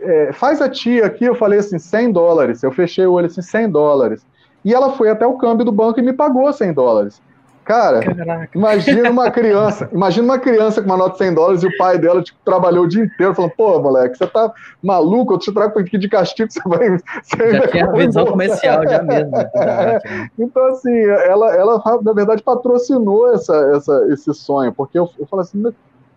É, 0.00 0.32
faz 0.32 0.60
a 0.60 0.68
tia 0.68 1.06
aqui. 1.06 1.24
Eu 1.24 1.34
falei 1.34 1.58
assim: 1.58 1.78
100 1.78 2.12
dólares. 2.12 2.62
Eu 2.62 2.72
fechei 2.72 3.06
o 3.06 3.12
olho 3.12 3.26
assim: 3.26 3.42
100 3.42 3.70
dólares. 3.70 4.26
E 4.64 4.72
ela 4.72 4.92
foi 4.92 5.10
até 5.10 5.26
o 5.26 5.36
câmbio 5.36 5.64
do 5.64 5.72
banco 5.72 6.00
e 6.00 6.02
me 6.02 6.12
pagou 6.12 6.50
100 6.52 6.72
dólares. 6.72 7.22
Cara, 7.64 8.00
Caraca. 8.14 8.50
imagina 8.54 9.10
uma 9.10 9.30
criança, 9.30 9.88
imagina 9.92 10.24
uma 10.24 10.38
criança 10.38 10.82
com 10.82 10.86
uma 10.86 10.98
nota 10.98 11.12
de 11.12 11.18
100 11.18 11.34
dólares 11.34 11.62
e 11.62 11.66
o 11.66 11.76
pai 11.78 11.98
dela 11.98 12.22
tipo, 12.22 12.38
trabalhou 12.44 12.84
o 12.84 12.88
dia 12.88 13.04
inteiro 13.04 13.34
falando, 13.34 13.52
pô, 13.56 13.80
moleque, 13.80 14.18
você 14.18 14.26
tá 14.26 14.52
maluco, 14.82 15.32
eu 15.32 15.38
te 15.38 15.52
trago 15.52 15.78
aqui 15.78 15.96
de 15.96 16.08
castigo, 16.08 16.50
você 16.52 16.60
vai... 16.66 16.98
Você 17.22 17.52
já 17.52 17.68
tinha 17.68 17.86
a 17.86 17.92
visão 17.92 18.26
comercial 18.26 18.82
já 18.86 19.02
mesmo. 19.02 19.30
Né? 19.30 19.50
É. 19.64 20.00
Então, 20.38 20.66
assim, 20.68 20.94
ela, 21.04 21.54
ela, 21.54 21.82
na 22.02 22.12
verdade, 22.12 22.42
patrocinou 22.42 23.32
essa, 23.32 23.54
essa, 23.74 24.06
esse 24.10 24.32
sonho, 24.34 24.72
porque 24.72 24.98
eu, 24.98 25.08
eu 25.18 25.26
falo 25.26 25.42
assim, 25.42 25.62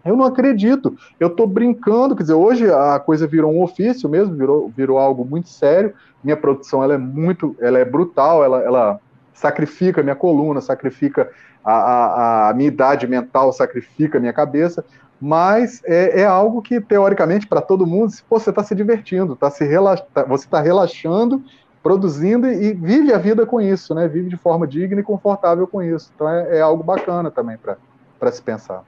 eu 0.05 0.15
não 0.15 0.25
acredito, 0.25 0.95
eu 1.19 1.29
tô 1.29 1.45
brincando, 1.45 2.15
quer 2.15 2.23
dizer, 2.23 2.33
hoje 2.33 2.69
a 2.71 2.99
coisa 2.99 3.27
virou 3.27 3.51
um 3.51 3.61
ofício 3.61 4.09
mesmo, 4.09 4.35
virou, 4.35 4.71
virou 4.75 4.97
algo 4.97 5.25
muito 5.25 5.49
sério, 5.49 5.93
minha 6.23 6.37
produção, 6.37 6.83
ela 6.83 6.93
é 6.93 6.97
muito, 6.97 7.55
ela 7.59 7.77
é 7.77 7.85
brutal, 7.85 8.43
ela, 8.43 8.61
ela 8.61 8.99
sacrifica 9.37 10.01
minha 10.01 10.15
coluna, 10.15 10.59
sacrifica 10.61 11.29
a, 11.63 11.73
a, 11.73 12.49
a 12.49 12.53
minha 12.55 12.69
idade 12.69 13.05
mental, 13.05 13.53
sacrifica 13.53 14.19
minha 14.19 14.33
cabeça, 14.33 14.83
mas 15.21 15.81
é, 15.85 16.21
é 16.21 16.25
algo 16.25 16.59
que, 16.59 16.81
teoricamente, 16.81 17.45
para 17.45 17.61
todo 17.61 17.85
mundo, 17.85 18.11
pô, 18.27 18.39
você 18.39 18.49
está 18.49 18.63
se 18.63 18.73
divertindo, 18.73 19.35
tá 19.35 19.51
se 19.51 19.63
relax... 19.63 20.03
Tá, 20.11 20.23
você 20.23 20.45
está 20.45 20.59
relaxando, 20.59 21.43
produzindo 21.83 22.47
e, 22.47 22.73
vive 22.73 23.13
a 23.13 23.19
vida 23.19 23.45
com 23.45 23.61
isso, 23.61 23.93
né? 23.93 24.07
Vive 24.07 24.27
de 24.27 24.37
forma 24.37 24.65
digna 24.65 25.01
e 25.01 25.03
confortável 25.03 25.67
com 25.67 25.83
isso. 25.83 26.11
Então 26.15 26.27
é, 26.27 26.57
é 26.57 26.61
algo 26.61 26.83
bacana 26.83 27.29
também 27.29 27.57
para 27.57 28.31
se 28.31 28.41
pensar. 28.41 28.83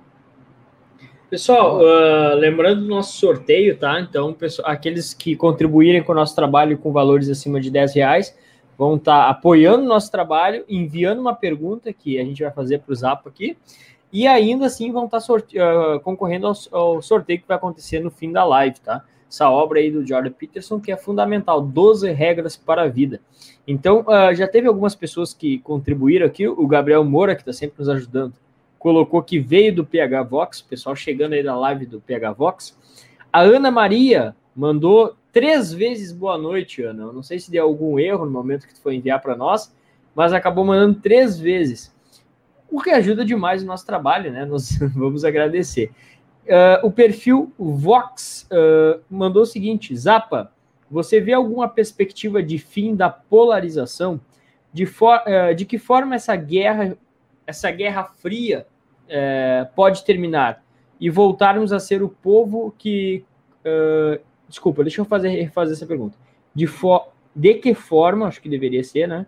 Pessoal, 1.30 1.78
uh, 1.78 2.36
lembrando 2.36 2.82
do 2.82 2.88
nosso 2.88 3.20
sorteio, 3.20 3.78
tá? 3.78 4.00
Então, 4.00 4.34
pessoal, 4.34 4.68
aqueles 4.68 5.14
que 5.14 5.36
contribuírem 5.36 6.02
com 6.02 6.12
o 6.12 6.16
nosso 6.16 6.36
trabalho 6.36 6.76
com 6.76 6.92
valores 6.92 7.30
acima 7.30 7.62
de 7.62 7.70
10 7.70 7.94
reais, 7.94 8.36
vão 8.80 8.96
estar 8.96 9.26
tá 9.26 9.30
apoiando 9.30 9.84
o 9.84 9.88
nosso 9.88 10.10
trabalho, 10.10 10.64
enviando 10.70 11.20
uma 11.20 11.36
pergunta 11.36 11.92
que 11.92 12.18
a 12.18 12.24
gente 12.24 12.42
vai 12.42 12.50
fazer 12.50 12.80
para 12.80 12.94
o 12.94 12.96
Zap 12.96 13.28
aqui, 13.28 13.58
e 14.10 14.26
ainda 14.26 14.68
assim 14.68 14.90
vão 14.90 15.04
estar 15.04 15.20
tá 15.20 15.34
uh, 15.34 16.00
concorrendo 16.00 16.48
ao, 16.48 16.54
ao, 16.72 17.02
sorteio 17.02 17.42
que 17.42 17.48
vai 17.48 17.58
acontecer 17.58 18.00
no 18.00 18.10
fim 18.10 18.32
da 18.32 18.46
live, 18.46 18.80
tá? 18.80 19.04
Essa 19.30 19.50
obra 19.50 19.80
aí 19.80 19.92
do 19.92 20.08
Jordan 20.08 20.32
Peterson, 20.32 20.80
que 20.80 20.94
é 20.94 20.96
fundamental, 20.96 21.62
12 21.62 22.10
regras 22.12 22.56
para 22.56 22.84
a 22.84 22.88
vida. 22.88 23.20
Então, 23.68 24.00
uh, 24.08 24.34
já 24.34 24.48
teve 24.48 24.70
algumas 24.70 24.96
pessoas 24.96 25.34
que 25.34 25.60
contribuíram 25.60 26.26
aqui, 26.26 26.48
o 26.48 26.66
Gabriel 26.66 27.04
Moura, 27.04 27.36
que 27.36 27.42
está 27.42 27.52
sempre 27.52 27.80
nos 27.80 27.90
ajudando, 27.90 28.34
colocou 28.80 29.22
que 29.22 29.40
veio 29.40 29.76
do 29.76 29.86
PH 29.86 30.24
Vox, 30.24 30.62
pessoal 30.62 30.96
chegando 30.96 31.34
aí 31.34 31.44
da 31.44 31.56
live 31.56 31.86
do 31.86 32.00
PH 32.00 32.32
Vox. 32.32 32.78
A 33.32 33.42
Ana 33.42 33.70
Maria 33.70 34.34
mandou 34.60 35.16
três 35.32 35.74
vezes 35.74 36.12
boa 36.12 36.38
noite, 36.38 36.84
Ana. 36.84 37.04
Eu 37.04 37.14
não 37.14 37.24
sei 37.24 37.40
se 37.40 37.50
deu 37.50 37.64
algum 37.64 37.98
erro 37.98 38.26
no 38.26 38.32
momento 38.32 38.68
que 38.68 38.74
tu 38.74 38.82
foi 38.82 38.96
enviar 38.96 39.22
para 39.22 39.34
nós, 39.34 39.74
mas 40.14 40.34
acabou 40.34 40.66
mandando 40.66 41.00
três 41.00 41.40
vezes. 41.40 41.96
O 42.70 42.82
que 42.82 42.90
ajuda 42.90 43.24
demais 43.24 43.64
o 43.64 43.66
nosso 43.66 43.86
trabalho, 43.86 44.34
né? 44.34 44.44
Nós 44.44 44.78
vamos 44.94 45.24
agradecer. 45.24 45.92
Uh, 46.44 46.86
o 46.86 46.92
perfil 46.92 47.54
Vox 47.58 48.50
uh, 48.52 49.00
mandou 49.10 49.44
o 49.44 49.46
seguinte: 49.46 49.96
Zapa, 49.96 50.52
você 50.92 51.22
vê 51.22 51.32
alguma 51.32 51.70
perspectiva 51.70 52.44
de 52.44 52.58
fim 52.58 52.98
da 52.98 53.10
polarização? 53.10 54.20
De, 54.74 54.86
for, 54.86 55.22
uh, 55.22 55.56
de 55.56 55.64
que 55.64 55.78
forma 55.78 56.16
essa 56.16 56.36
guerra, 56.36 56.98
essa 57.48 57.72
guerra 57.72 58.04
fria 58.04 58.68
pode 59.76 60.06
terminar 60.06 60.64
e 61.00 61.10
voltarmos 61.10 61.74
a 61.74 61.80
ser 61.80 62.04
o 62.04 62.10
povo 62.10 62.72
que 62.78 63.26
Desculpa, 64.50 64.84
deixa 64.84 65.00
eu 65.00 65.06
fazer, 65.06 65.30
refazer 65.30 65.76
essa 65.76 65.86
pergunta. 65.86 66.18
De, 66.54 66.66
for, 66.66 67.10
de 67.36 67.54
que 67.54 67.74
forma, 67.74 68.28
acho 68.28 68.42
que 68.42 68.50
deveria 68.50 68.84
ser, 68.84 69.08
né? 69.08 69.28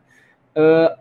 Uh, 0.55 0.99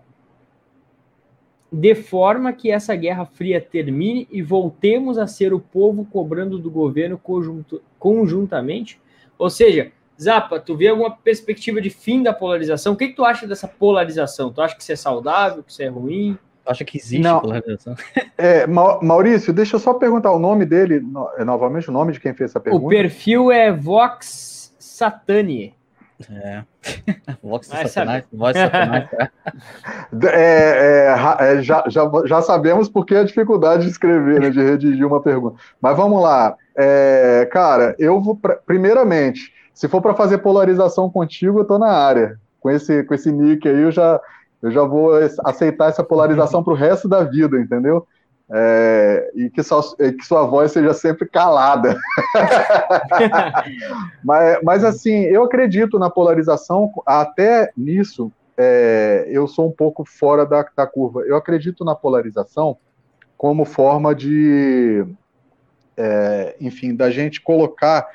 de 1.73 1.95
forma 1.95 2.53
que 2.53 2.71
essa 2.71 2.95
Guerra 2.95 3.25
Fria 3.25 3.61
termine 3.61 4.29
e 4.31 4.43
voltemos 4.43 5.17
a 5.19 5.27
ser 5.27 5.55
o 5.55 5.61
povo 5.61 6.05
cobrando 6.05 6.59
do 6.59 6.71
governo 6.71 7.17
conjunto, 7.17 7.81
conjuntamente? 7.99 9.01
Ou 9.39 9.49
seja, 9.49 9.93
Zapa, 10.21 10.61
tu 10.61 10.77
vê 10.77 10.89
alguma 10.89 11.11
perspectiva 11.17 11.81
de 11.81 11.89
fim 11.89 12.23
da 12.23 12.33
polarização? 12.33 12.93
O 12.93 12.97
que, 12.97 13.09
que 13.09 13.15
tu 13.15 13.25
acha 13.25 13.47
dessa 13.47 13.67
polarização? 13.67 14.53
Tu 14.53 14.61
acha 14.61 14.77
que 14.77 14.83
isso 14.83 14.93
é 14.93 14.97
saudável, 14.97 15.63
que 15.63 15.71
isso 15.73 15.83
é 15.83 15.87
ruim? 15.87 16.37
Acha 16.67 16.85
que 16.85 16.99
existe 16.99 17.23
Não. 17.23 17.41
polarização? 17.41 17.95
É, 18.37 18.67
Maurício, 18.67 19.53
deixa 19.53 19.77
eu 19.77 19.81
só 19.81 19.95
perguntar 19.95 20.33
o 20.33 20.39
nome 20.39 20.65
dele, 20.65 21.03
é, 21.37 21.45
novamente, 21.45 21.89
o 21.89 21.93
nome 21.93 22.13
de 22.13 22.21
quem 22.21 22.35
fez 22.35 22.51
essa 22.51 22.61
pergunta. 22.61 22.85
O 22.85 22.89
perfil 22.89 23.51
é 23.51 23.73
Vox 23.73 24.75
Satani. 24.79 25.75
É. 26.31 26.63
Vox 27.43 27.67
Satanás, 27.67 28.25
Vox 28.33 28.59
Satanás. 28.59 29.09
É, 30.33 31.07
é, 31.09 31.55
é, 31.55 31.63
já, 31.63 31.85
já, 31.89 32.11
já 32.27 32.43
sabemos 32.43 32.89
por 32.89 33.07
que 33.07 33.15
a 33.15 33.25
dificuldade 33.25 33.85
de 33.85 33.91
escrever, 33.91 34.41
né, 34.41 34.51
de 34.51 34.61
redigir 34.61 35.07
uma 35.07 35.21
pergunta. 35.21 35.57
Mas 35.81 35.97
vamos 35.97 36.21
lá. 36.21 36.57
É, 36.77 37.49
cara, 37.51 37.95
eu 37.99 38.21
vou, 38.21 38.39
primeiramente, 38.67 39.53
se 39.73 39.89
for 39.89 40.03
para 40.03 40.15
fazer 40.15 40.39
polarização 40.39 41.09
contigo, 41.09 41.61
eu 41.61 41.65
tô 41.65 41.79
na 41.79 41.91
área. 41.91 42.39
Com 42.61 42.71
esse, 42.71 43.03
com 43.05 43.15
esse 43.15 43.33
nick 43.33 43.67
aí, 43.67 43.81
eu 43.81 43.91
já, 43.91 44.21
eu 44.63 44.71
já 44.71 44.83
vou 44.85 45.13
aceitar 45.45 45.89
essa 45.89 46.05
polarização 46.05 46.63
para 46.63 46.73
o 46.73 46.77
resto 46.77 47.09
da 47.09 47.23
vida, 47.23 47.59
entendeu? 47.59 48.07
É, 48.53 49.31
e 49.35 49.49
que, 49.49 49.63
sua, 49.63 49.83
que 49.97 50.23
sua 50.25 50.45
voz 50.45 50.73
seja 50.73 50.93
sempre 50.93 51.29
calada. 51.29 51.97
mas, 54.25 54.59
mas, 54.63 54.85
assim, 54.85 55.23
eu 55.23 55.45
acredito 55.45 55.99
na 55.99 56.11
polarização, 56.11 56.91
até 57.07 57.71
nisso 57.77 58.33
é, 58.57 59.27
eu 59.31 59.47
sou 59.47 59.69
um 59.69 59.73
pouco 59.73 60.05
fora 60.05 60.45
da, 60.45 60.67
da 60.77 60.87
curva. 60.87 61.23
Eu 61.23 61.37
acredito 61.37 61.85
na 61.85 61.95
polarização 61.95 62.77
como 63.39 63.65
forma 63.65 64.15
de, 64.15 65.07
é, 65.97 66.57
enfim, 66.61 66.95
da 66.95 67.11
gente 67.11 67.41
colocar 67.41 68.07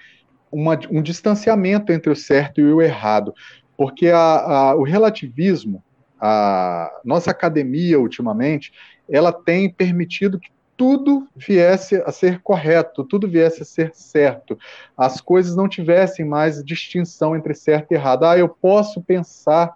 uma, 0.52 0.78
um 0.92 1.02
distanciamento 1.02 1.92
entre 1.92 2.12
o 2.12 2.16
certo 2.16 2.62
e 2.62 2.72
o 2.72 2.82
errado. 2.82 3.34
Porque 3.76 4.10
a, 4.10 4.20
a, 4.20 4.76
o 4.76 4.84
relativismo, 4.84 5.84
a 6.20 6.92
nossa 7.04 7.32
academia 7.32 8.00
ultimamente, 8.00 8.72
ela 9.10 9.32
tem 9.32 9.70
permitido 9.70 10.40
que 10.40 10.50
tudo 10.78 11.28
viesse 11.36 11.96
a 12.06 12.12
ser 12.12 12.42
correto, 12.42 13.04
tudo 13.04 13.28
viesse 13.28 13.62
a 13.62 13.66
ser 13.66 13.92
certo. 13.94 14.58
As 14.98 15.22
coisas 15.22 15.56
não 15.56 15.70
tivessem 15.70 16.26
mais 16.26 16.64
distinção 16.64 17.36
entre 17.36 17.54
certo 17.54 17.92
e 17.92 17.96
errado. 17.96 18.26
Ah, 18.26 18.38
eu 18.38 18.50
posso 18.50 19.02
pensar 19.02 19.74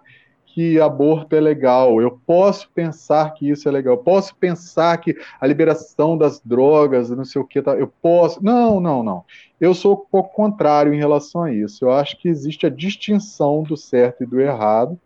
que 0.52 0.80
aborto 0.80 1.36
é 1.36 1.40
legal, 1.40 2.02
eu 2.02 2.20
posso 2.26 2.68
pensar 2.74 3.32
que 3.34 3.48
isso 3.48 3.68
é 3.68 3.72
legal, 3.72 3.94
eu 3.94 4.02
posso 4.02 4.34
pensar 4.34 4.98
que 4.98 5.16
a 5.40 5.46
liberação 5.46 6.18
das 6.18 6.40
drogas, 6.40 7.08
não 7.08 7.24
sei 7.24 7.40
o 7.40 7.46
que, 7.46 7.62
tá, 7.62 7.76
eu 7.76 7.86
posso. 8.02 8.44
Não, 8.44 8.80
não, 8.80 9.02
não. 9.02 9.24
Eu 9.60 9.74
sou 9.74 9.96
pouco 9.96 10.34
contrário 10.34 10.92
em 10.92 10.98
relação 10.98 11.44
a 11.44 11.52
isso. 11.52 11.84
Eu 11.84 11.92
acho 11.92 12.18
que 12.18 12.28
existe 12.28 12.66
a 12.66 12.70
distinção 12.70 13.62
do 13.62 13.76
certo 13.76 14.24
e 14.24 14.26
do 14.26 14.40
errado 14.40 14.98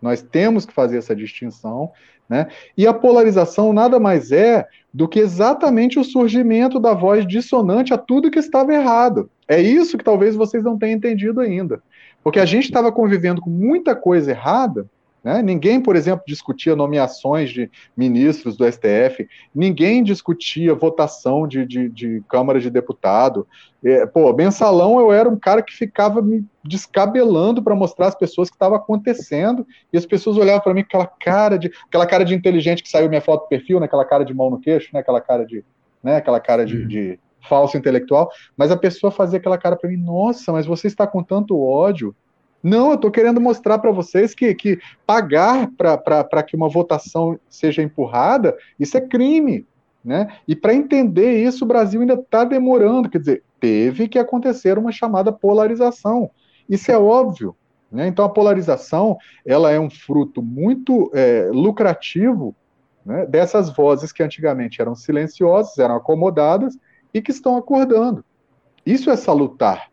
nós 0.00 0.22
temos 0.22 0.64
que 0.64 0.72
fazer 0.72 0.98
essa 0.98 1.14
distinção, 1.14 1.90
né? 2.28 2.48
E 2.76 2.86
a 2.86 2.92
polarização 2.92 3.72
nada 3.72 3.98
mais 3.98 4.30
é 4.30 4.66
do 4.92 5.08
que 5.08 5.18
exatamente 5.18 5.98
o 5.98 6.04
surgimento 6.04 6.78
da 6.78 6.92
voz 6.92 7.26
dissonante 7.26 7.94
a 7.94 7.98
tudo 7.98 8.30
que 8.30 8.38
estava 8.38 8.72
errado. 8.74 9.30
É 9.46 9.60
isso 9.60 9.96
que 9.96 10.04
talvez 10.04 10.36
vocês 10.36 10.62
não 10.62 10.78
tenham 10.78 10.96
entendido 10.96 11.40
ainda. 11.40 11.82
Porque 12.22 12.38
a 12.38 12.44
gente 12.44 12.64
estava 12.64 12.92
convivendo 12.92 13.40
com 13.40 13.50
muita 13.50 13.96
coisa 13.96 14.30
errada 14.30 14.86
né? 15.28 15.42
Ninguém, 15.42 15.78
por 15.78 15.94
exemplo, 15.94 16.24
discutia 16.26 16.74
nomeações 16.74 17.50
de 17.50 17.70
ministros 17.94 18.56
do 18.56 18.64
STF, 18.64 19.28
ninguém 19.54 20.02
discutia 20.02 20.74
votação 20.74 21.46
de, 21.46 21.66
de, 21.66 21.90
de 21.90 22.22
Câmara 22.26 22.58
de 22.58 22.70
Deputado. 22.70 23.46
É, 23.84 24.06
pô, 24.06 24.32
mensalão 24.32 24.98
eu 24.98 25.12
era 25.12 25.28
um 25.28 25.38
cara 25.38 25.60
que 25.60 25.74
ficava 25.74 26.22
me 26.22 26.46
descabelando 26.64 27.62
para 27.62 27.74
mostrar 27.74 28.06
às 28.06 28.14
pessoas 28.14 28.48
o 28.48 28.52
que 28.52 28.56
estava 28.56 28.76
acontecendo, 28.76 29.66
e 29.92 29.98
as 29.98 30.06
pessoas 30.06 30.38
olhavam 30.38 30.62
para 30.62 30.72
mim 30.72 30.80
com 30.80 30.86
aquela 30.96 31.06
cara 31.06 31.58
de 31.58 31.70
aquela 31.86 32.06
cara 32.06 32.24
de 32.24 32.34
inteligente 32.34 32.82
que 32.82 32.88
saiu 32.88 33.10
minha 33.10 33.20
foto 33.20 33.42
do 33.42 33.48
perfil, 33.48 33.80
né? 33.80 33.84
aquela 33.84 34.06
cara 34.06 34.24
de 34.24 34.32
mão 34.32 34.48
no 34.48 34.58
queixo, 34.58 34.88
né? 34.94 35.00
aquela 35.00 35.20
cara 35.20 35.44
de, 35.44 35.62
né? 36.02 36.16
aquela 36.16 36.40
cara 36.40 36.64
de, 36.64 36.78
uhum. 36.78 36.88
de 36.88 37.20
falso 37.46 37.76
intelectual, 37.76 38.30
mas 38.56 38.70
a 38.70 38.78
pessoa 38.78 39.10
fazia 39.10 39.38
aquela 39.38 39.58
cara 39.58 39.76
para 39.76 39.90
mim, 39.90 39.98
nossa, 39.98 40.52
mas 40.52 40.64
você 40.64 40.86
está 40.86 41.06
com 41.06 41.22
tanto 41.22 41.62
ódio 41.62 42.16
não, 42.62 42.88
eu 42.88 42.94
estou 42.94 43.10
querendo 43.10 43.40
mostrar 43.40 43.78
para 43.78 43.90
vocês 43.90 44.34
que, 44.34 44.54
que 44.54 44.78
pagar 45.06 45.70
para 45.76 46.42
que 46.42 46.56
uma 46.56 46.68
votação 46.68 47.38
seja 47.48 47.82
empurrada, 47.82 48.56
isso 48.78 48.96
é 48.96 49.00
crime. 49.00 49.66
Né? 50.04 50.28
E 50.46 50.56
para 50.56 50.74
entender 50.74 51.42
isso, 51.42 51.64
o 51.64 51.68
Brasil 51.68 52.00
ainda 52.00 52.14
está 52.14 52.44
demorando. 52.44 53.08
Quer 53.08 53.18
dizer, 53.18 53.42
teve 53.60 54.08
que 54.08 54.18
acontecer 54.18 54.78
uma 54.78 54.92
chamada 54.92 55.32
polarização. 55.32 56.30
Isso 56.68 56.90
é 56.90 56.98
óbvio. 56.98 57.54
Né? 57.90 58.06
Então, 58.06 58.24
a 58.24 58.28
polarização 58.28 59.16
ela 59.46 59.70
é 59.70 59.78
um 59.78 59.90
fruto 59.90 60.42
muito 60.42 61.10
é, 61.14 61.48
lucrativo 61.52 62.54
né, 63.04 63.24
dessas 63.26 63.70
vozes 63.70 64.12
que 64.12 64.22
antigamente 64.22 64.80
eram 64.80 64.94
silenciosas, 64.94 65.78
eram 65.78 65.96
acomodadas 65.96 66.76
e 67.12 67.22
que 67.22 67.30
estão 67.30 67.56
acordando. 67.56 68.24
Isso 68.84 69.10
é 69.10 69.16
salutar. 69.16 69.88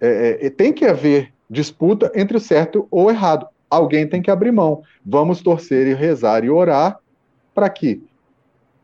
É, 0.00 0.46
é, 0.46 0.50
tem 0.50 0.72
que 0.72 0.84
haver 0.84 1.33
disputa 1.54 2.12
entre 2.14 2.36
o 2.36 2.40
certo 2.40 2.86
ou 2.90 3.10
errado. 3.10 3.46
Alguém 3.70 4.06
tem 4.06 4.20
que 4.20 4.30
abrir 4.30 4.52
mão. 4.52 4.82
Vamos 5.04 5.40
torcer 5.40 5.86
e 5.86 5.94
rezar 5.94 6.44
e 6.44 6.50
orar 6.50 6.98
para 7.54 7.70
que 7.70 8.02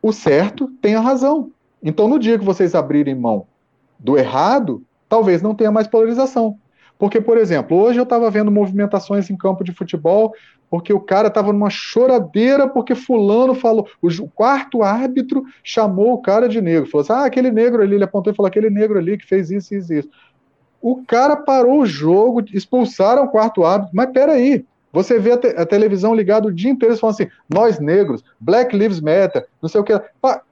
o 0.01 0.13
certo 0.13 0.69
tenha 0.81 1.01
razão. 1.01 1.51
Então, 1.83 2.09
no 2.09 2.19
dia 2.19 2.39
que 2.39 2.45
vocês 2.45 2.75
abrirem 2.75 3.15
mão 3.15 3.47
do 3.99 4.17
errado, 4.17 4.83
talvez 5.09 5.43
não 5.43 5.55
tenha 5.55 5.71
mais 5.71 5.87
polarização. 5.87 6.57
Porque, 6.99 7.21
por 7.21 7.39
exemplo, 7.39 7.79
hoje 7.79 7.99
eu 7.99 8.03
estava 8.03 8.31
vendo 8.31 8.51
movimentações 8.51 9.31
em 9.31 9.37
campo 9.37 9.65
de 9.65 9.73
futebol, 9.73 10.35
porque 10.69 10.93
o 10.93 11.01
cara 11.01 11.29
estava 11.29 11.53
numa 11.53 11.71
choradeira 11.71 12.69
porque 12.69 12.95
fulano 12.95 13.55
falou, 13.55 13.89
o 14.03 14.29
quarto 14.29 14.83
árbitro 14.83 15.43
chamou 15.65 16.13
o 16.13 16.23
cara 16.23 16.49
de 16.49 16.61
negro, 16.61 16.89
falou 16.89 17.03
assim, 17.03 17.13
ah, 17.13 17.25
aquele 17.25 17.51
negro 17.51 17.83
ali, 17.83 17.95
ele 17.95 18.05
apontou 18.05 18.33
e 18.33 18.37
falou, 18.37 18.47
aquele 18.47 18.71
negro 18.71 18.99
ali 18.99 19.17
que 19.17 19.27
fez 19.27 19.51
isso, 19.51 19.75
isso, 19.75 19.93
isso. 19.93 20.09
O 20.81 21.05
cara 21.05 21.37
parou 21.37 21.81
o 21.81 21.87
jogo, 21.87 22.43
expulsaram 22.53 23.25
o 23.25 23.29
quarto 23.29 23.65
árbitro. 23.65 23.95
Mas 23.95 24.11
peraí, 24.11 24.65
você 24.93 25.19
vê 25.19 25.33
a, 25.33 25.37
te 25.37 25.49
a 25.49 25.65
televisão 25.65 26.15
ligada 26.15 26.49
o 26.49 26.53
dia 26.53 26.71
inteiro 26.71 26.95
e 26.95 26.99
falando 26.99 27.15
assim: 27.15 27.29
nós 27.49 27.79
negros, 27.79 28.25
Black 28.41 28.77
Lives 28.77 29.01
Matter, 29.01 29.47
não 29.61 29.69
sei 29.69 29.81
o 29.81 29.85
que. 29.85 29.93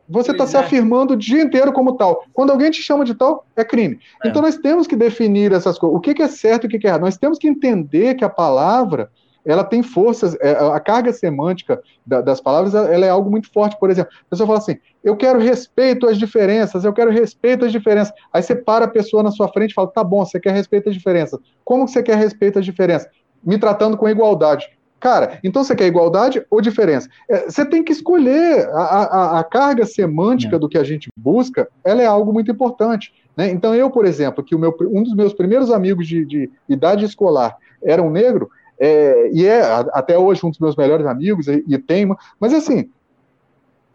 Você 0.09 0.31
está 0.31 0.47
se 0.47 0.57
é. 0.57 0.61
afirmando 0.61 1.15
o 1.15 1.17
dia 1.17 1.43
inteiro 1.43 1.73
como 1.73 1.97
tal. 1.97 2.25
Quando 2.33 2.51
alguém 2.51 2.71
te 2.71 2.83
chama 2.83 3.05
de 3.05 3.15
tal, 3.15 3.45
é 3.57 3.65
crime. 3.65 3.99
É. 4.25 4.29
Então 4.29 4.41
nós 4.41 4.57
temos 4.57 4.87
que 4.87 4.97
definir 4.97 5.53
essas 5.53 5.79
coisas. 5.79 5.97
O 5.97 6.01
que, 6.01 6.15
que 6.15 6.23
é 6.23 6.29
certo 6.29 6.65
e 6.65 6.67
o 6.67 6.71
que, 6.71 6.79
que 6.79 6.87
é 6.87 6.91
errado. 6.91 7.03
Nós 7.03 7.19
temos 7.19 7.39
que 7.39 7.49
entender 7.49 8.15
que 8.15 8.25
a 8.25 8.29
palavra 8.29 9.11
ela 9.49 9.65
tem 9.65 9.83
forças, 9.83 10.37
é, 10.41 10.51
a 10.51 10.79
carga 10.79 11.13
semântica 11.13 11.83
das 12.07 12.41
palavras 12.41 12.75
ela 12.75 13.07
é 13.07 13.09
algo 13.09 13.31
muito 13.31 13.51
forte. 13.51 13.79
Por 13.79 13.91
exemplo, 13.91 14.13
a 14.27 14.31
pessoa 14.31 14.47
fala 14.47 14.59
assim: 14.59 14.77
eu 15.03 15.17
quero 15.17 15.39
respeito 15.39 16.07
às 16.07 16.19
diferenças, 16.19 16.85
eu 16.85 16.93
quero 16.93 17.11
respeito 17.11 17.65
às 17.65 17.73
diferenças. 17.73 18.13
Aí 18.33 18.43
você 18.43 18.55
para 18.55 18.85
a 18.85 18.89
pessoa 18.89 19.23
na 19.23 19.31
sua 19.31 19.49
frente 19.49 19.71
e 19.71 19.75
fala: 19.75 19.89
tá 19.89 20.05
bom, 20.05 20.25
você 20.25 20.39
quer 20.39 20.53
respeito 20.53 20.91
às 20.91 20.95
diferenças. 20.95 21.41
Como 21.65 21.89
você 21.89 22.03
quer 22.03 22.17
respeito 22.17 22.59
às 22.59 22.65
diferenças? 22.65 23.09
Me 23.43 23.59
tratando 23.59 23.97
com 23.97 24.09
igualdade. 24.09 24.69
Cara, 25.01 25.39
então 25.45 25.63
você 25.63 25.77
quer 25.77 25.87
igualdade 25.87 26.45
ou 26.51 26.61
diferença? 26.61 27.09
É, 27.29 27.49
você 27.49 27.65
tem 27.65 27.83
que 27.83 27.93
escolher. 27.93 28.69
A, 28.71 28.83
a, 28.83 29.41
a 29.41 29.45
carga 29.45 29.87
semântica 29.87 30.57
é. 30.57 30.59
do 30.59 30.69
que 30.69 30.77
a 30.77 30.85
gente 30.85 31.09
busca, 31.17 31.69
ela 31.85 32.03
é 32.03 32.07
algo 32.07 32.33
muito 32.33 32.51
importante. 32.51 33.15
Né? 33.37 33.51
Então, 33.51 33.75
eu, 33.75 33.91
por 33.91 34.05
exemplo, 34.05 34.43
que 34.43 34.55
o 34.55 34.59
meu, 34.59 34.77
um 34.93 35.03
dos 35.03 35.15
meus 35.15 35.33
primeiros 35.33 35.71
amigos 35.71 36.07
de, 36.07 36.25
de 36.27 36.51
idade 36.69 37.05
escolar 37.05 37.57
era 37.83 38.03
um 38.03 38.11
negro, 38.11 38.51
é, 38.81 39.31
e 39.33 39.47
é 39.47 39.63
até 39.93 40.17
hoje 40.19 40.45
um 40.45 40.51
dos 40.51 40.59
meus 40.59 40.77
melhores 40.77 41.07
amigos, 41.07 41.49
e, 41.49 41.65
e 41.67 41.79
tem, 41.79 42.09
mas 42.39 42.55
assim, 42.55 42.91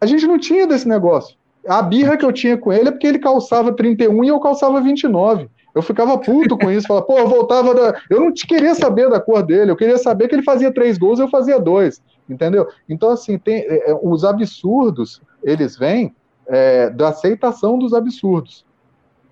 a 0.00 0.06
gente 0.06 0.26
não 0.26 0.38
tinha 0.38 0.66
desse 0.66 0.86
negócio. 0.86 1.36
A 1.66 1.80
birra 1.80 2.16
que 2.16 2.24
eu 2.24 2.32
tinha 2.32 2.58
com 2.58 2.72
ele 2.72 2.88
é 2.88 2.92
porque 2.92 3.06
ele 3.06 3.18
calçava 3.18 3.72
31 3.72 4.24
e 4.24 4.28
eu 4.28 4.38
calçava 4.38 4.80
29. 4.80 5.48
Eu 5.74 5.82
ficava 5.82 6.16
puto 6.18 6.56
com 6.56 6.70
isso, 6.70 6.86
falava, 6.86 7.06
pô, 7.06 7.18
eu 7.18 7.26
voltava 7.26 7.74
da. 7.74 8.00
Eu 8.08 8.20
não 8.20 8.32
queria 8.32 8.74
saber 8.74 9.10
da 9.10 9.18
cor 9.18 9.42
dele, 9.42 9.70
eu 9.70 9.76
queria 9.76 9.98
saber 9.98 10.28
que 10.28 10.34
ele 10.34 10.42
fazia 10.42 10.72
três 10.72 10.96
gols 10.98 11.18
eu 11.18 11.28
fazia 11.28 11.58
dois, 11.58 12.00
entendeu? 12.28 12.68
Então, 12.88 13.10
assim, 13.10 13.38
tem, 13.38 13.62
é, 13.62 13.90
é 13.90 13.98
os 14.00 14.24
absurdos, 14.24 15.20
eles 15.42 15.76
vêm 15.76 16.14
é, 16.46 16.90
da 16.90 17.08
aceitação 17.08 17.76
dos 17.76 17.92
absurdos. 17.92 18.64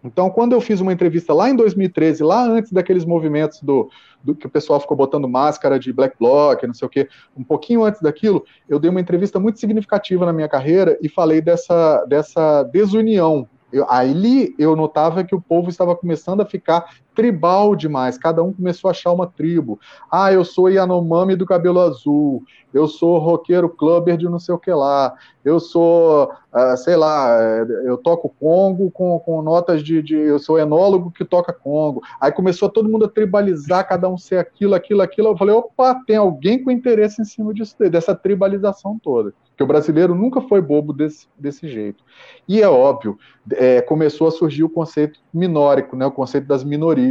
Então, 0.03 0.31
quando 0.31 0.53
eu 0.53 0.61
fiz 0.61 0.81
uma 0.81 0.93
entrevista 0.93 1.33
lá 1.33 1.49
em 1.49 1.55
2013, 1.55 2.25
lá 2.25 2.45
antes 2.45 2.73
daqueles 2.73 3.05
movimentos 3.05 3.61
do, 3.61 3.89
do 4.23 4.35
que 4.35 4.47
o 4.47 4.51
pessoal 4.51 4.81
ficou 4.81 4.97
botando 4.97 5.29
máscara 5.29 5.79
de 5.79 5.93
black 5.93 6.17
bloc, 6.19 6.63
não 6.65 6.75
sei 6.75 6.87
o 6.87 6.91
quê, 6.91 7.09
um 7.37 7.45
pouquinho 7.45 7.85
antes 7.85 8.01
daquilo, 8.01 8.45
eu 8.69 8.79
dei 8.79 8.91
uma 8.91 9.01
entrevista 9.01 9.39
muito 9.39 9.59
significativa 9.59 10.27
na 10.27 10.33
minha 10.33 10.49
carreira 10.49 10.99
e 11.01 11.09
falei 11.09 11.41
dessa, 11.41 12.05
dessa 12.07 12.63
desunião. 12.65 13.49
Eu, 13.73 13.91
ali 13.91 14.55
eu 14.59 14.77
notava 14.77 15.25
que 15.25 15.35
o 15.35 15.41
povo 15.41 15.71
estava 15.71 15.97
começando 15.97 16.43
a 16.43 16.47
ficar 16.47 16.85
tribal 17.15 17.75
demais, 17.77 18.19
cada 18.19 18.43
um 18.43 18.53
começou 18.53 18.89
a 18.89 18.93
achar 18.93 19.13
uma 19.13 19.27
tribo. 19.27 19.79
Ah, 20.11 20.33
eu 20.33 20.45
sou 20.45 20.71
Yanomami 20.71 21.37
do 21.37 21.47
cabelo 21.47 21.81
azul, 21.81 22.43
eu 22.73 22.89
sou 22.89 23.19
roqueiro 23.19 23.69
clubber 23.69 24.17
de 24.17 24.29
não 24.29 24.39
sei 24.39 24.55
o 24.55 24.59
que 24.59 24.73
lá, 24.73 25.15
eu 25.45 25.59
sou, 25.59 26.33
uh, 26.55 26.77
sei 26.77 26.97
lá, 26.97 27.37
eh, 27.41 27.67
eu 27.85 27.99
toco 27.99 28.29
congo 28.41 28.91
com, 28.93 29.19
com 29.19 29.43
notas 29.43 29.83
de, 29.83 30.01
de, 30.01 30.15
Eu 30.15 30.39
sou 30.39 30.59
enólogo 30.59 31.11
que 31.11 31.25
toca 31.25 31.53
congo. 31.53 32.01
Aí 32.21 32.31
começou 32.31 32.69
todo 32.69 32.89
mundo 32.89 33.07
a 33.07 33.09
tribalizar, 33.09 33.89
cada 33.89 34.09
um 34.09 34.17
ser 34.17 34.39
aquilo, 34.39 34.75
aquilo, 34.75 35.03
aquilo. 35.03 35.29
Eu 35.29 35.37
falei, 35.37 35.55
opa, 35.55 36.01
tem 36.07 36.17
alguém 36.17 36.63
com 36.63 36.71
interesse 36.71 37.21
em 37.21 37.25
cima 37.25 37.53
disso, 37.53 37.77
dessa 37.91 38.15
tribalização 38.15 38.99
toda. 39.03 39.35
Porque 39.51 39.65
o 39.65 39.67
brasileiro 39.67 40.15
nunca 40.15 40.41
foi 40.41 40.63
bobo 40.63 40.93
desse, 40.93 41.27
desse 41.37 41.69
jeito. 41.69 42.05
E 42.49 42.63
é 42.63 42.69
óbvio, 42.69 43.19
é, 43.53 43.83
começou 43.83 44.29
a 44.29 44.31
surgir 44.31 44.63
o 44.63 44.71
conceito 44.71 45.19
minórico, 45.35 45.97
né, 45.97 46.07
o 46.07 46.13
conceito 46.13 46.47
das 46.47 46.63
minorias. 46.63 47.02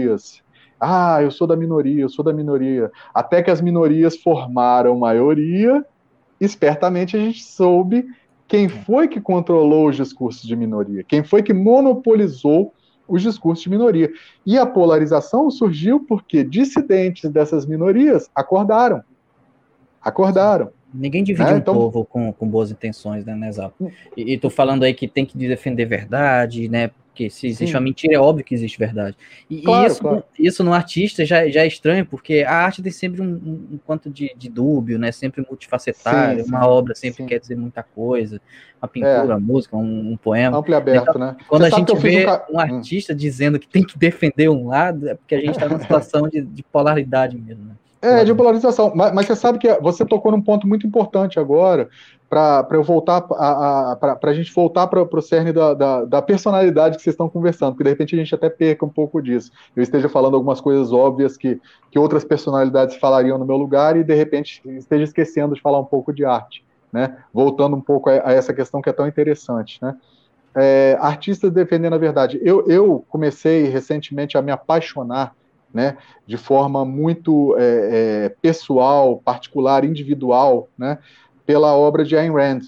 Ah, 0.80 1.22
eu 1.22 1.30
sou 1.30 1.46
da 1.46 1.56
minoria, 1.56 2.02
eu 2.02 2.10
sou 2.10 2.26
da 2.26 2.34
minoria. 2.34 2.92
Até 3.14 3.44
que 3.44 3.52
as 3.52 3.62
minorias 3.62 4.18
formaram 4.18 4.98
maioria, 4.98 5.86
espertamente 6.40 7.16
a 7.16 7.20
gente 7.20 7.44
soube 7.44 8.06
quem 8.48 8.68
foi 8.68 9.08
que 9.08 9.22
controlou 9.22 9.88
os 9.88 9.96
discursos 9.96 10.44
de 10.44 10.56
minoria, 10.56 11.06
quem 11.08 11.24
foi 11.24 11.42
que 11.44 11.54
monopolizou 11.54 12.74
os 13.08 13.22
discursos 13.22 13.64
de 13.64 13.70
minoria. 13.70 14.12
E 14.46 14.58
a 14.58 14.66
polarização 14.66 15.52
surgiu 15.52 16.00
porque 16.00 16.44
dissidentes 16.44 17.30
dessas 17.30 17.66
minorias 17.66 18.30
acordaram. 18.34 19.04
Acordaram. 20.02 20.72
Ninguém 20.94 21.24
divide 21.24 21.50
é, 21.50 21.58
então... 21.58 21.74
um 21.74 21.78
povo 21.78 22.06
com, 22.06 22.34
com 22.34 22.48
boas 22.48 22.72
intenções, 22.72 23.24
né, 23.24 23.36
Nezal? 23.36 23.74
E, 24.18 24.34
e 24.34 24.38
tô 24.38 24.50
falando 24.50 24.84
aí 24.84 24.94
que 24.94 25.08
tem 25.08 25.26
que 25.26 25.38
defender 25.38 25.86
verdade, 25.86 26.68
né? 26.68 26.92
Porque 27.12 27.30
se 27.30 27.48
existe 27.48 27.68
Sim. 27.68 27.74
uma 27.74 27.82
mentira, 27.82 28.16
é 28.16 28.20
óbvio 28.20 28.44
que 28.44 28.56
existe 28.56 28.80
verdade. 28.80 29.18
E, 29.50 29.62
claro, 29.62 29.92
isso, 29.92 30.02
claro. 30.02 30.24
isso 30.40 30.64
no 30.64 30.74
artista 30.74 31.26
já, 31.26 31.48
já 31.50 31.62
é 31.62 31.68
estranho, 31.68 32.06
porque 32.06 32.46
a 32.48 32.54
arte 32.54 32.82
tem 32.82 32.92
sempre 32.92 33.22
um, 33.22 33.34
um, 33.74 33.80
quanto 33.86 34.10
de, 34.10 34.34
de 34.38 34.50
dúbio, 34.50 34.98
né? 34.98 35.12
Sempre 35.12 35.46
multifacetário, 35.48 36.46
uma 36.46 36.66
obra 36.66 36.96
sempre 36.96 37.26
quer 37.26 37.40
dizer 37.40 37.58
muita 37.58 37.84
coisa. 37.84 38.42
Uma 38.82 38.88
pintura, 38.88 39.12
é. 39.12 39.24
uma 39.26 39.40
música, 39.40 39.76
um, 39.76 40.14
um 40.14 40.18
poema. 40.18 40.58
Amplo 40.58 40.74
e 40.74 40.76
aberto, 40.76 41.10
então, 41.10 41.20
né? 41.20 41.36
Quando 41.50 41.64
Você 41.64 41.76
a 41.76 41.78
gente 41.78 41.98
vê 41.98 42.26
um, 42.26 42.56
um, 42.56 42.60
artista 42.60 43.12
hum. 43.12 43.16
dizendo 43.18 43.60
que 43.60 43.68
tem 43.68 43.84
que 43.84 43.98
defender 43.98 44.50
um 44.50 44.68
lado, 44.68 45.10
é 45.10 45.14
porque 45.14 45.36
a 45.36 45.40
gente 45.40 45.52
está 45.52 45.68
numa 45.68 45.80
situação 45.82 46.30
de, 46.30 46.42
de 46.42 46.64
polaridade 46.64 47.38
mesmo, 47.38 47.66
né? 47.66 47.76
É, 48.02 48.24
de 48.24 48.34
polarização. 48.34 48.92
Mas, 48.96 49.14
mas, 49.14 49.28
você 49.28 49.36
sabe 49.36 49.60
que 49.60 49.72
você 49.80 50.04
tocou 50.04 50.32
num 50.32 50.42
ponto 50.42 50.66
muito 50.66 50.88
importante 50.88 51.40
agora, 51.40 51.88
para 52.32 52.66
eu 52.72 52.82
voltar, 52.82 53.20
para 53.20 54.18
a 54.24 54.34
gente 54.34 54.54
voltar 54.54 54.88
para 54.88 55.02
o 55.04 55.22
cerne 55.22 55.52
da, 55.52 55.74
da, 55.74 56.06
da, 56.06 56.22
personalidade 56.22 56.96
que 56.96 57.04
vocês 57.04 57.14
estão 57.14 57.28
conversando, 57.28 57.74
porque 57.74 57.84
de 57.84 57.90
repente 57.90 58.16
a 58.16 58.18
gente 58.18 58.34
até 58.34 58.50
perca 58.50 58.86
um 58.86 58.90
pouco 58.90 59.22
disso. 59.22 59.52
Eu 59.76 59.84
esteja 59.84 60.08
falando 60.08 60.36
algumas 60.36 60.62
coisas 60.62 60.94
óbvias 60.94 61.36
que, 61.36 61.60
que 61.92 62.00
outras 62.00 62.24
personalidades 62.24 62.96
falariam 62.96 63.38
no 63.38 63.46
meu 63.46 63.58
lugar 63.58 63.98
e 63.98 64.04
de 64.06 64.16
repente 64.16 64.62
esteja 64.66 65.04
esquecendo 65.04 65.56
de 65.56 65.62
falar 65.62 65.78
um 65.78 65.86
pouco 65.86 66.14
de 66.14 66.24
arte. 66.24 66.64
Né? 66.90 67.18
Voltando 67.34 67.76
um 67.76 67.82
pouco 67.82 68.10
a, 68.10 68.30
a 68.30 68.32
essa 68.32 68.54
questão 68.54 68.82
que 68.82 68.90
é 68.90 68.94
tão 68.94 69.06
interessante. 69.06 69.78
Né? 69.82 69.94
É, 70.56 70.98
artistas 71.02 71.52
defendendo 71.52 71.96
a 71.96 71.98
verdade. 71.98 72.40
Eu, 72.42 72.66
eu 72.66 73.04
comecei 73.10 73.64
recentemente 73.64 74.38
a 74.38 74.42
me 74.42 74.54
apaixonar 74.54 75.36
né, 75.74 75.98
de 76.26 76.38
forma 76.38 76.86
muito 76.86 77.56
é, 77.58 77.64
é, 77.64 78.30
pessoal, 78.42 79.18
particular, 79.18 79.86
individual, 79.86 80.68
né, 80.78 80.98
pela 81.46 81.76
obra 81.76 82.04
de 82.04 82.16
Ayn 82.16 82.32
Rand. 82.32 82.62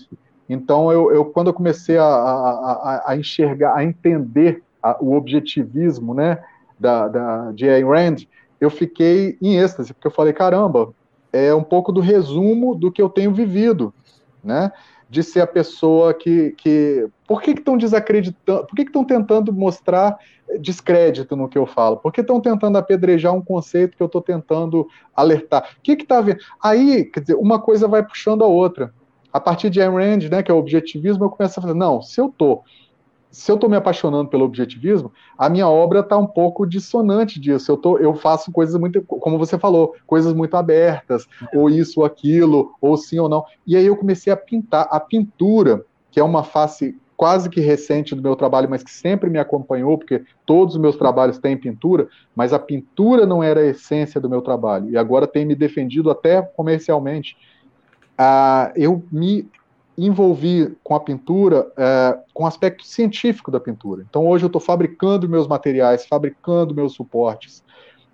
Então, 0.49 0.91
eu, 0.91 1.11
eu 1.11 1.25
quando 1.25 1.47
eu 1.47 1.53
comecei 1.53 1.97
a, 1.97 2.05
a, 2.05 3.03
a, 3.07 3.17
enxergar, 3.17 3.75
a 3.75 3.83
entender 3.83 4.61
a, 4.81 4.97
o 5.01 5.15
objetivismo, 5.15 6.13
né, 6.13 6.43
da, 6.79 7.07
da, 7.07 7.51
de 7.51 7.69
Ayn 7.69 7.85
Rand, 7.85 8.15
eu 8.59 8.69
fiquei 8.69 9.37
em 9.41 9.57
êxtase, 9.57 9.93
porque 9.93 10.07
eu 10.07 10.11
falei, 10.11 10.33
caramba, 10.33 10.93
é 11.31 11.53
um 11.53 11.63
pouco 11.63 11.91
do 11.91 11.99
resumo 11.99 12.75
do 12.75 12.91
que 12.91 13.01
eu 13.01 13.09
tenho 13.09 13.33
vivido, 13.33 13.93
né? 14.43 14.71
De 15.13 15.21
ser 15.21 15.41
a 15.41 15.47
pessoa 15.47 16.11
que. 16.11 16.55
que 16.57 17.07
por 17.27 17.39
que 17.39 17.51
estão 17.51 17.77
desacreditando? 17.77 18.65
Por 18.65 18.75
que 18.75 18.81
estão 18.81 19.05
tentando 19.05 19.53
mostrar 19.53 20.17
descrédito 20.59 21.35
no 21.35 21.47
que 21.47 21.55
eu 21.55 21.67
falo? 21.67 21.97
Por 21.97 22.11
que 22.11 22.21
estão 22.21 22.41
tentando 22.41 22.79
apedrejar 22.79 23.31
um 23.31 23.41
conceito 23.41 23.95
que 23.95 24.01
eu 24.01 24.07
estou 24.07 24.23
tentando 24.23 24.87
alertar? 25.15 25.75
O 25.77 25.81
que 25.83 25.91
está 25.91 26.19
vendo? 26.19 26.39
Aí, 26.61 27.05
quer 27.05 27.19
dizer, 27.19 27.35
uma 27.35 27.61
coisa 27.61 27.87
vai 27.87 28.03
puxando 28.03 28.43
a 28.43 28.47
outra. 28.47 28.91
A 29.31 29.39
partir 29.39 29.69
de 29.69 29.79
Ayn 29.79 29.91
Rand, 29.91 30.29
né, 30.31 30.41
que 30.41 30.49
é 30.49 30.53
o 30.53 30.57
objetivismo, 30.57 31.25
eu 31.25 31.29
começo 31.29 31.59
a 31.59 31.61
falar, 31.61 31.75
não, 31.75 32.01
se 32.01 32.19
eu 32.19 32.27
estou 32.27 32.63
se 33.33 33.51
eu 33.51 33.55
estou 33.55 33.67
me 33.67 33.75
apaixonando 33.75 34.29
pelo 34.29 34.45
objetivismo, 34.45 35.11
a 35.35 35.49
minha 35.49 35.67
obra 35.67 36.01
está 36.01 36.15
um 36.15 36.27
pouco 36.27 36.67
dissonante 36.67 37.39
disso. 37.39 37.71
Eu, 37.71 37.77
tô, 37.77 37.97
eu 37.97 38.13
faço 38.13 38.51
coisas 38.51 38.79
muito, 38.79 39.01
como 39.01 39.39
você 39.39 39.57
falou, 39.57 39.95
coisas 40.05 40.33
muito 40.33 40.55
abertas, 40.55 41.27
ou 41.51 41.67
isso, 41.67 42.01
ou 42.01 42.05
aquilo, 42.05 42.75
ou 42.79 42.95
sim 42.95 43.17
ou 43.17 43.27
não. 43.27 43.43
E 43.65 43.75
aí 43.75 43.87
eu 43.87 43.97
comecei 43.97 44.31
a 44.31 44.37
pintar. 44.37 44.87
A 44.91 44.99
pintura, 44.99 45.83
que 46.11 46.19
é 46.19 46.23
uma 46.23 46.43
face 46.43 46.95
quase 47.17 47.49
que 47.49 47.59
recente 47.59 48.13
do 48.13 48.21
meu 48.21 48.35
trabalho, 48.35 48.69
mas 48.69 48.83
que 48.83 48.91
sempre 48.91 49.31
me 49.31 49.39
acompanhou, 49.39 49.97
porque 49.97 50.23
todos 50.45 50.75
os 50.75 50.81
meus 50.81 50.95
trabalhos 50.95 51.39
têm 51.39 51.57
pintura, 51.57 52.07
mas 52.35 52.53
a 52.53 52.59
pintura 52.59 53.25
não 53.25 53.41
era 53.41 53.61
a 53.61 53.65
essência 53.65 54.21
do 54.21 54.29
meu 54.29 54.43
trabalho. 54.43 54.91
E 54.91 54.97
agora 54.97 55.25
tem 55.25 55.43
me 55.43 55.55
defendido 55.55 56.11
até 56.11 56.39
comercialmente. 56.41 57.35
Ah, 58.15 58.71
eu 58.75 59.03
me 59.11 59.49
envolvi 59.97 60.75
com 60.83 60.95
a 60.95 60.99
pintura 60.99 61.71
é, 61.77 62.17
com 62.33 62.43
o 62.43 62.47
aspecto 62.47 62.85
científico 62.85 63.51
da 63.51 63.59
pintura. 63.59 64.03
Então 64.09 64.27
hoje 64.27 64.43
eu 64.43 64.47
estou 64.47 64.61
fabricando 64.61 65.29
meus 65.29 65.47
materiais, 65.47 66.05
fabricando 66.05 66.73
meus 66.73 66.93
suportes, 66.93 67.63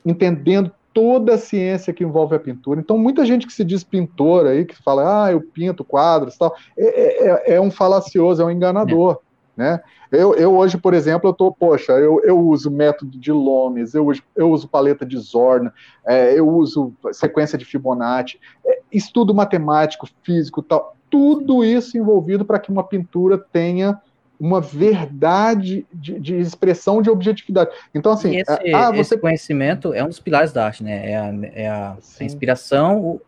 entendendo 0.06 0.72
toda 0.94 1.36
a 1.36 1.38
ciência 1.38 1.94
que 1.94 2.04
envolve 2.04 2.36
a 2.36 2.40
pintura. 2.40 2.80
Então 2.80 2.98
muita 2.98 3.26
gente 3.26 3.48
que 3.48 3.54
se 3.54 3.64
diz 3.64 3.84
pintor 3.84 4.46
aí, 4.46 4.66
que 4.66 4.76
fala, 4.76 5.26
ah, 5.26 5.32
eu 5.32 5.42
pinto 5.42 5.84
quadros 5.84 6.38
tal, 6.38 6.54
é, 6.78 6.86
é, 6.86 7.28
é, 7.28 7.56
é 7.56 7.62
um 7.62 7.72
falacioso, 7.72 8.42
é 8.42 8.46
um 8.46 8.52
enganador. 8.52 9.20
Né? 9.56 9.80
Eu, 10.12 10.34
eu 10.36 10.56
hoje, 10.56 10.78
por 10.78 10.94
exemplo, 10.94 11.30
eu 11.30 11.34
tô, 11.34 11.52
poxa, 11.52 11.92
eu, 11.94 12.22
eu 12.24 12.40
uso 12.40 12.72
método 12.72 13.18
de 13.18 13.32
Lomes, 13.32 13.94
eu 13.94 14.12
eu 14.36 14.50
uso 14.50 14.68
paleta 14.68 15.06
de 15.06 15.18
Zorn, 15.18 15.70
é, 16.06 16.34
eu 16.38 16.48
uso 16.48 16.94
sequência 17.12 17.58
de 17.58 17.66
Fibonacci, 17.66 18.40
é, 18.66 18.80
estudo 18.92 19.36
matemático, 19.36 20.08
físico, 20.24 20.64
tal 20.64 20.96
tudo 21.10 21.64
isso 21.64 21.98
envolvido 21.98 22.46
para 22.46 22.60
que 22.60 22.72
uma 22.72 22.84
pintura 22.84 23.38
tenha 23.38 24.00
uma 24.40 24.62
verdade 24.62 25.86
de, 25.94 26.18
de, 26.18 26.36
expressão 26.38 27.02
de 27.02 27.10
objetividade. 27.10 27.72
Então, 27.94 28.14
assim, 28.14 28.38
esse, 28.38 28.74
ah, 28.74 28.90
você... 28.90 29.00
esse, 29.02 29.18
conhecimento 29.18 29.94
é 29.94 30.02
um 30.04 30.08
dos 30.08 30.20
pilares 30.20 30.54
da 30.54 30.66
arte, 30.66 30.82
né? 30.82 31.12
É 31.12 31.18
a, 31.18 31.34
é 31.54 31.68
a, 31.68 31.98
a 32.20 32.24
inspiração, 32.24 33.20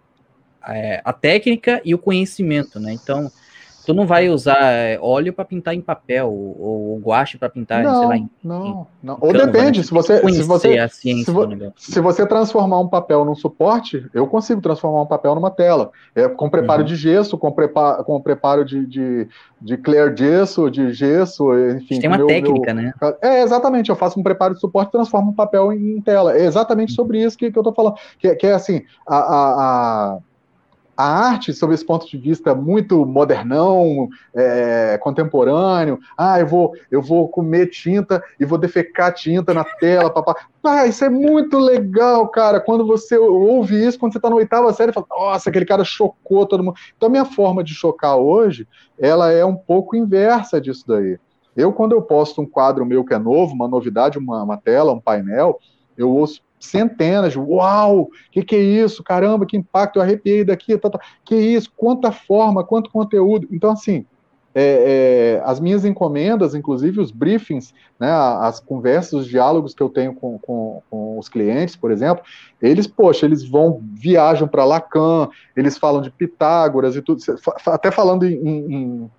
a, 0.61 0.77
é, 0.77 1.01
a 1.03 1.11
técnica 1.11 1.81
e 1.83 1.93
o 1.93 1.99
conhecimento, 1.99 2.79
né? 2.79 2.93
Então, 2.93 3.29
Tu 3.85 3.93
não 3.93 4.05
vai 4.05 4.29
usar 4.29 4.57
é, 4.61 4.99
óleo 5.01 5.33
para 5.33 5.45
pintar 5.45 5.73
em 5.73 5.81
papel 5.81 6.27
ou, 6.27 6.61
ou 6.61 6.99
guache 6.99 7.37
para 7.37 7.49
pintar, 7.49 7.83
não, 7.83 7.99
sei 7.99 8.07
lá, 8.07 8.17
em, 8.17 8.29
não, 8.43 8.87
não. 9.01 9.17
Ou 9.19 9.33
depende, 9.33 9.79
né? 9.79 9.85
se 9.85 9.91
você 9.91 10.19
se 10.31 10.43
você 10.43 10.89
se, 10.89 11.31
vo, 11.31 11.45
se, 11.75 11.99
você 11.99 12.25
transformar 12.25 12.79
um 12.79 12.87
papel 12.87 13.25
num 13.25 13.35
suporte, 13.35 14.07
eu 14.13 14.27
consigo 14.27 14.61
transformar 14.61 15.01
um 15.01 15.05
papel 15.07 15.33
numa 15.33 15.49
tela. 15.49 15.91
É 16.15 16.27
com 16.27 16.49
preparo 16.49 16.81
uhum. 16.81 16.87
de 16.87 16.95
gesso, 16.95 17.37
com 17.37 17.51
preparo 17.51 18.03
com 18.03 18.21
preparo 18.21 18.63
de, 18.63 18.85
de, 18.85 19.27
de 19.59 19.77
clear 19.77 20.15
gesso, 20.15 20.69
de 20.69 20.93
gesso, 20.93 21.51
enfim. 21.69 21.99
Tem 21.99 22.09
uma 22.09 22.17
meu, 22.17 22.27
técnica, 22.27 22.73
meu... 22.73 22.83
né? 22.83 22.93
É 23.21 23.41
exatamente. 23.41 23.89
Eu 23.89 23.95
faço 23.95 24.19
um 24.19 24.23
preparo 24.23 24.53
de 24.53 24.59
suporte 24.59 24.89
e 24.89 24.91
transformo 24.91 25.31
um 25.31 25.35
papel 25.35 25.73
em, 25.73 25.97
em 25.97 26.01
tela. 26.01 26.37
É 26.37 26.45
exatamente 26.45 26.93
sobre 26.93 27.23
isso 27.23 27.37
que, 27.37 27.51
que 27.51 27.57
eu 27.57 27.61
estou 27.61 27.73
falando. 27.73 27.95
Que, 28.19 28.35
que 28.35 28.47
é 28.47 28.53
assim, 28.53 28.83
a, 29.07 29.17
a, 29.17 30.15
a 30.15 30.19
a 31.01 31.29
arte, 31.29 31.51
sob 31.51 31.73
esse 31.73 31.83
ponto 31.83 32.07
de 32.07 32.15
vista 32.15 32.53
muito 32.53 33.05
modernão, 33.05 34.07
é, 34.35 34.99
contemporâneo, 35.01 35.99
ah, 36.15 36.39
eu 36.39 36.45
vou, 36.45 36.73
eu 36.91 37.01
vou 37.01 37.27
comer 37.27 37.67
tinta 37.67 38.23
e 38.39 38.45
vou 38.45 38.57
defecar 38.57 39.11
tinta 39.11 39.51
na 39.51 39.63
tela, 39.63 40.11
papá. 40.11 40.35
Ah, 40.63 40.85
isso 40.85 41.03
é 41.03 41.09
muito 41.09 41.57
legal, 41.57 42.27
cara. 42.27 42.59
Quando 42.59 42.85
você 42.85 43.17
ouve 43.17 43.83
isso, 43.83 43.97
quando 43.97 44.11
você 44.11 44.19
está 44.19 44.29
na 44.29 44.35
oitava 44.35 44.71
série, 44.73 44.93
fala, 44.93 45.07
nossa, 45.09 45.49
aquele 45.49 45.65
cara 45.65 45.83
chocou 45.83 46.45
todo 46.45 46.63
mundo. 46.63 46.77
Então, 46.95 47.07
a 47.07 47.11
minha 47.11 47.25
forma 47.25 47.63
de 47.63 47.73
chocar 47.73 48.17
hoje, 48.17 48.67
ela 48.99 49.31
é 49.31 49.43
um 49.43 49.55
pouco 49.55 49.95
inversa 49.95 50.61
disso 50.61 50.85
daí. 50.87 51.17
Eu, 51.57 51.73
quando 51.73 51.93
eu 51.93 52.01
posto 52.03 52.41
um 52.41 52.45
quadro 52.45 52.85
meu 52.85 53.03
que 53.03 53.13
é 53.13 53.17
novo, 53.17 53.55
uma 53.55 53.67
novidade, 53.67 54.19
uma, 54.19 54.43
uma 54.43 54.57
tela, 54.57 54.93
um 54.93 55.01
painel, 55.01 55.59
eu 55.97 56.11
ouço 56.11 56.41
centenas, 56.61 57.35
uau, 57.35 58.09
que 58.31 58.43
que 58.43 58.55
é 58.55 58.59
isso, 58.59 59.03
caramba, 59.03 59.45
que 59.45 59.57
impacto, 59.57 59.97
eu 59.97 60.03
arrepiei 60.03 60.43
daqui, 60.43 60.77
tá, 60.77 60.89
tá. 60.89 60.99
que 61.25 61.35
isso, 61.35 61.71
quanta 61.75 62.11
forma, 62.11 62.63
quanto 62.63 62.91
conteúdo, 62.91 63.47
então 63.51 63.71
assim, 63.71 64.05
é, 64.53 65.39
é, 65.39 65.41
as 65.45 65.59
minhas 65.59 65.85
encomendas, 65.85 66.53
inclusive 66.53 66.99
os 66.99 67.09
briefings, 67.09 67.73
né, 67.99 68.11
as 68.11 68.59
conversas, 68.59 69.13
os 69.13 69.27
diálogos 69.27 69.73
que 69.73 69.81
eu 69.81 69.89
tenho 69.89 70.13
com, 70.13 70.37
com, 70.39 70.81
com 70.89 71.17
os 71.17 71.29
clientes, 71.29 71.75
por 71.75 71.89
exemplo, 71.89 72.23
eles, 72.61 72.85
poxa, 72.85 73.25
eles 73.25 73.47
vão, 73.47 73.81
viajam 73.93 74.47
para 74.47 74.65
Lacan, 74.65 75.29
eles 75.55 75.77
falam 75.77 76.01
de 76.01 76.11
Pitágoras 76.11 76.95
e 76.95 77.01
tudo, 77.01 77.21
até 77.65 77.91
falando 77.91 78.25
em, 78.25 78.35
em 78.35 79.11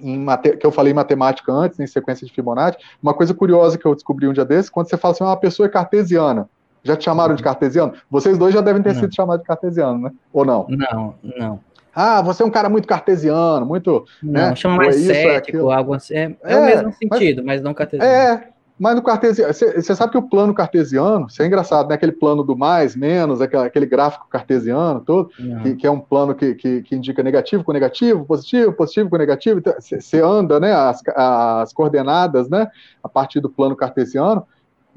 em 0.00 0.24
que 0.58 0.64
eu 0.64 0.70
falei 0.70 0.92
em 0.92 0.94
matemática 0.94 1.52
antes, 1.52 1.80
em 1.80 1.86
sequência 1.86 2.26
de 2.26 2.32
Fibonacci, 2.32 2.78
uma 3.02 3.12
coisa 3.12 3.34
curiosa 3.34 3.76
que 3.76 3.84
eu 3.84 3.94
descobri 3.94 4.28
um 4.28 4.32
dia 4.32 4.44
desse, 4.44 4.70
quando 4.70 4.88
você 4.88 4.96
fala 4.96 5.12
assim, 5.12 5.24
ah, 5.24 5.28
uma 5.28 5.36
pessoa 5.36 5.66
é 5.66 5.70
cartesiana, 5.70 6.48
já 6.82 6.96
te 6.96 7.04
chamaram 7.04 7.34
de 7.34 7.42
cartesiano? 7.42 7.94
Vocês 8.10 8.38
dois 8.38 8.54
já 8.54 8.60
devem 8.60 8.82
ter 8.82 8.94
não. 8.94 9.00
sido 9.00 9.14
chamados 9.14 9.42
de 9.42 9.48
cartesiano, 9.48 9.98
né? 9.98 10.10
Ou 10.32 10.44
não? 10.44 10.66
Não, 10.68 11.14
não. 11.22 11.60
Ah, 11.94 12.22
você 12.22 12.44
é 12.44 12.46
um 12.46 12.50
cara 12.50 12.68
muito 12.68 12.86
cartesiano, 12.86 13.66
muito. 13.66 14.04
Não, 14.22 14.50
né? 14.50 14.56
chama 14.56 14.76
mais 14.76 14.96
é 14.96 15.00
isso, 15.00 15.08
cético, 15.08 15.70
é 15.70 15.74
algo 15.74 15.94
assim. 15.94 16.14
É, 16.14 16.36
é, 16.44 16.52
é, 16.52 16.58
o 16.58 16.64
mesmo 16.64 16.92
sentido, 16.92 17.38
mas, 17.38 17.56
mas 17.56 17.62
não 17.62 17.74
cartesiano. 17.74 18.12
É, 18.12 18.48
mas 18.78 18.94
no 18.94 19.02
cartesiano, 19.02 19.52
você 19.52 19.96
sabe 19.96 20.12
que 20.12 20.18
o 20.18 20.22
plano 20.22 20.54
cartesiano, 20.54 21.26
isso 21.26 21.42
é 21.42 21.46
engraçado, 21.46 21.88
né? 21.88 21.96
Aquele 21.96 22.12
plano 22.12 22.44
do 22.44 22.56
mais, 22.56 22.94
menos, 22.94 23.40
aquele, 23.40 23.64
aquele 23.64 23.86
gráfico 23.86 24.28
cartesiano 24.30 25.00
todo, 25.00 25.30
que, 25.62 25.74
que, 25.74 25.86
é 25.86 25.90
um 25.90 25.98
plano 25.98 26.32
que, 26.32 26.54
que, 26.54 26.82
que, 26.82 26.94
indica 26.94 27.20
negativo 27.20 27.64
com 27.64 27.72
negativo, 27.72 28.24
positivo, 28.24 28.72
positivo 28.72 29.10
com 29.10 29.16
negativo. 29.16 29.60
Você 29.80 30.18
então, 30.18 30.30
anda, 30.30 30.60
né? 30.60 30.72
As, 30.72 31.02
as 31.16 31.72
coordenadas, 31.72 32.48
né? 32.48 32.68
A 33.02 33.08
partir 33.08 33.40
do 33.40 33.50
plano 33.50 33.74
cartesiano. 33.74 34.46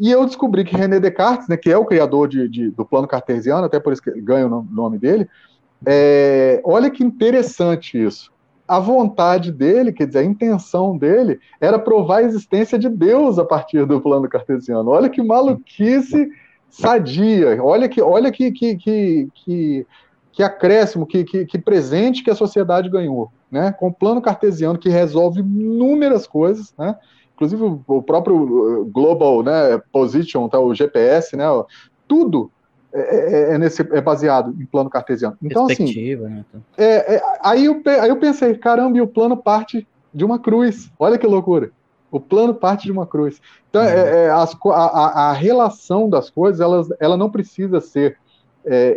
E 0.01 0.09
eu 0.09 0.25
descobri 0.25 0.63
que 0.65 0.75
René 0.75 0.99
Descartes, 0.99 1.47
né, 1.47 1.55
que 1.55 1.69
é 1.69 1.77
o 1.77 1.85
criador 1.85 2.27
de, 2.27 2.49
de, 2.49 2.71
do 2.71 2.83
plano 2.83 3.07
cartesiano, 3.07 3.65
até 3.65 3.79
por 3.79 3.93
isso 3.93 4.01
que 4.01 4.19
ganha 4.19 4.47
o 4.47 4.63
nome 4.63 4.97
dele, 4.97 5.29
é, 5.85 6.59
olha 6.65 6.89
que 6.89 7.03
interessante 7.03 8.03
isso. 8.03 8.31
A 8.67 8.79
vontade 8.79 9.51
dele, 9.51 9.93
quer 9.93 10.07
dizer, 10.07 10.19
a 10.19 10.23
intenção 10.23 10.97
dele, 10.97 11.39
era 11.59 11.77
provar 11.77 12.17
a 12.17 12.23
existência 12.23 12.79
de 12.79 12.89
Deus 12.89 13.37
a 13.37 13.45
partir 13.45 13.85
do 13.85 14.01
plano 14.01 14.27
cartesiano. 14.27 14.89
Olha 14.89 15.07
que 15.07 15.21
maluquice 15.21 16.31
sadia. 16.67 17.63
Olha 17.63 17.87
que, 17.87 18.01
olha 18.01 18.31
que, 18.31 18.51
que, 18.51 18.75
que, 18.77 19.27
que, 19.35 19.87
que 20.31 20.41
acréscimo, 20.41 21.05
que, 21.05 21.23
que, 21.23 21.45
que 21.45 21.59
presente 21.59 22.23
que 22.23 22.31
a 22.31 22.35
sociedade 22.35 22.89
ganhou. 22.89 23.31
Né? 23.51 23.71
Com 23.71 23.89
o 23.89 23.93
plano 23.93 24.19
cartesiano 24.19 24.79
que 24.79 24.89
resolve 24.89 25.41
inúmeras 25.41 26.25
coisas, 26.25 26.73
né? 26.75 26.95
Inclusive 27.35 27.63
o 27.87 28.01
próprio 28.01 28.81
uh, 28.81 28.85
Global 28.85 29.43
né, 29.43 29.81
Position, 29.91 30.47
tá, 30.47 30.59
o 30.59 30.73
GPS, 30.73 31.35
né, 31.35 31.45
tudo 32.07 32.51
é, 32.93 32.99
é, 32.99 33.53
é, 33.53 33.57
nesse, 33.57 33.81
é 33.81 34.01
baseado 34.01 34.53
em 34.59 34.65
plano 34.65 34.89
cartesiano. 34.89 35.37
Então, 35.41 35.65
assim, 35.65 36.15
né? 36.15 36.45
é, 36.77 37.15
é, 37.15 37.21
aí, 37.41 37.65
eu, 37.65 37.81
aí 37.85 38.09
eu 38.09 38.17
pensei, 38.17 38.53
caramba, 38.55 38.97
e 38.97 39.01
o 39.01 39.07
plano 39.07 39.37
parte 39.37 39.87
de 40.13 40.25
uma 40.25 40.37
cruz. 40.37 40.91
Olha 40.99 41.17
que 41.17 41.25
loucura. 41.25 41.71
O 42.11 42.19
plano 42.19 42.53
parte 42.53 42.83
de 42.83 42.91
uma 42.91 43.07
cruz. 43.07 43.41
Então, 43.69 43.81
é, 43.81 44.29
uhum. 44.29 44.41
as, 44.41 44.57
a, 44.65 45.29
a, 45.29 45.31
relação 45.31 46.09
das 46.09 46.29
coisas, 46.29 46.59
elas, 46.59 46.89
ela 46.99 47.15
não 47.15 47.29
precisa 47.29 47.79
ser 47.79 48.17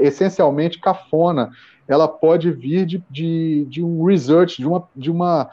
essencialmente 0.00 0.80
cafona. 0.80 1.50
Ela 1.86 2.08
pode 2.08 2.50
vir 2.50 2.84
de, 2.84 3.02
de, 3.08 3.64
de 3.66 3.84
um 3.84 4.04
research, 4.04 4.60
de 4.60 4.66
uma, 4.66 4.88
de 4.96 5.10
uma 5.10 5.48
é, 5.48 5.50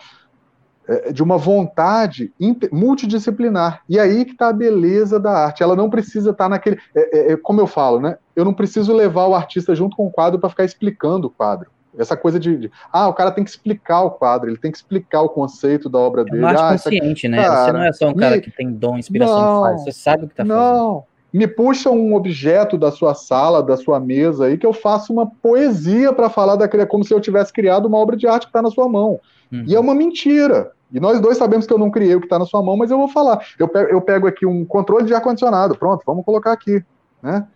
de 1.14 1.22
uma 1.24 1.38
vontade 1.38 2.34
multidisciplinar. 2.72 3.82
E 3.88 4.00
aí 4.00 4.26
que 4.26 4.32
está 4.32 4.50
a 4.50 4.54
beleza 4.54 5.20
da 5.20 5.32
arte. 5.32 5.64
Ela 5.64 5.76
não 5.76 5.90
precisa 5.90 6.32
estar 6.32 6.46
tá 6.46 6.50
naquele. 6.50 6.80
É, 6.96 7.18
é, 7.18 7.32
é, 7.34 7.38
como 7.38 7.62
eu 7.62 7.68
falo, 7.68 8.00
né? 8.00 8.18
Eu 8.36 8.44
não 8.44 8.54
preciso 8.54 8.94
levar 8.94 9.28
o 9.28 9.36
artista 9.36 9.76
junto 9.76 9.96
com 9.96 10.08
o 10.08 10.12
quadro 10.12 10.40
para 10.40 10.50
ficar 10.50 10.66
explicando 10.66 11.28
o 11.28 11.30
quadro. 11.30 11.70
Essa 11.98 12.16
coisa 12.16 12.40
de, 12.40 12.58
de, 12.58 12.72
Ah, 12.92 13.08
o 13.10 13.14
cara 13.14 13.32
tem 13.32 13.44
que 13.44 13.50
explicar 13.50 14.02
o 14.02 14.12
quadro, 14.12 14.50
ele 14.50 14.58
tem 14.58 14.72
que 14.72 14.78
explicar 14.78 15.22
o 15.22 15.30
conceito 15.30 15.90
da 15.90 16.00
obra 16.00 16.24
dele. 16.24 16.38
É 16.38 16.40
uma 16.40 16.50
arte 16.50 16.62
ah, 16.62 16.72
consciente, 16.72 17.28
aqui, 17.28 17.28
né? 17.28 17.44
Cara, 17.44 17.66
você 17.66 17.72
não 17.74 17.84
é 17.84 17.94
só 17.94 18.10
um 18.10 18.16
cara 18.16 18.40
que 18.40 18.50
tem 18.50 18.72
dom, 18.72 18.98
inspiração 18.98 19.42
não, 19.42 19.62
faz, 19.62 19.84
você 19.84 19.92
sabe 19.92 20.24
o 20.24 20.28
que 20.28 20.34
está 20.34 20.46
fazendo. 20.46 20.58
Não, 20.58 21.04
me 21.34 21.48
puxa 21.48 21.90
um 21.90 22.14
objeto 22.14 22.78
da 22.78 22.92
sua 22.92 23.14
sala, 23.14 23.64
da 23.64 23.78
sua 23.78 24.00
mesa 24.00 24.46
aí, 24.46 24.58
que 24.58 24.66
eu 24.66 24.74
faço 24.74 25.14
uma 25.14 25.26
poesia 25.26 26.12
para 26.12 26.30
falar 26.30 26.56
daquele, 26.58 26.86
como 26.86 27.04
se 27.04 27.14
eu 27.14 27.22
tivesse 27.22 27.54
criado 27.54 27.86
uma 27.86 27.98
obra 27.98 28.18
de 28.18 28.28
arte 28.28 28.44
que 28.44 28.50
está 28.50 28.62
na 28.62 28.70
sua 28.70 28.90
mão. 28.90 29.20
Uhum. 29.52 29.64
E 29.66 29.76
é 29.76 29.80
uma 29.80 29.96
mentira. 29.96 30.72
E 30.92 31.00
nós 31.00 31.22
dois 31.22 31.38
sabemos 31.38 31.66
que 31.66 31.74
eu 31.74 31.78
não 31.78 31.90
criei 31.90 32.16
o 32.16 32.20
que 32.20 32.26
está 32.26 32.38
na 32.38 32.46
sua 32.46 32.62
mão, 32.62 32.76
mas 32.76 32.92
eu 32.92 32.98
vou 32.98 33.08
falar. 33.08 33.46
Eu 33.58 33.68
pego, 33.68 33.90
eu 33.90 34.02
pego 34.02 34.28
aqui 34.28 34.46
um 34.46 34.66
controle 34.66 35.06
de 35.06 35.14
ar-condicionado, 35.14 35.78
pronto, 35.78 36.04
vamos 36.06 36.26
colocar 36.26 36.52
aqui. 36.52 36.84
Né? 37.24 37.48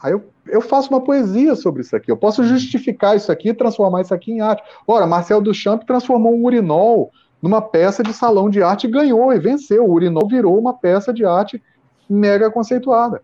Aí 0.00 0.12
eu, 0.12 0.24
eu 0.46 0.60
faço 0.60 0.88
uma 0.90 1.00
poesia 1.00 1.56
sobre 1.56 1.82
isso 1.82 1.96
aqui. 1.96 2.10
Eu 2.10 2.16
posso 2.16 2.44
justificar 2.44 3.16
isso 3.16 3.32
aqui 3.32 3.48
e 3.48 3.54
transformar 3.54 4.02
isso 4.02 4.14
aqui 4.14 4.32
em 4.32 4.40
arte. 4.40 4.62
Ora, 4.86 5.06
Marcel 5.06 5.40
Duchamp 5.40 5.82
transformou 5.84 6.32
um 6.32 6.44
urinol 6.44 7.10
numa 7.40 7.60
peça 7.60 8.04
de 8.04 8.12
salão 8.12 8.48
de 8.48 8.62
arte 8.62 8.86
e 8.86 8.90
ganhou 8.90 9.32
e 9.32 9.38
venceu. 9.40 9.84
O 9.84 9.92
urinol 9.92 10.28
virou 10.28 10.56
uma 10.56 10.74
peça 10.74 11.12
de 11.12 11.24
arte 11.24 11.60
mega 12.08 12.50
conceituada. 12.50 13.22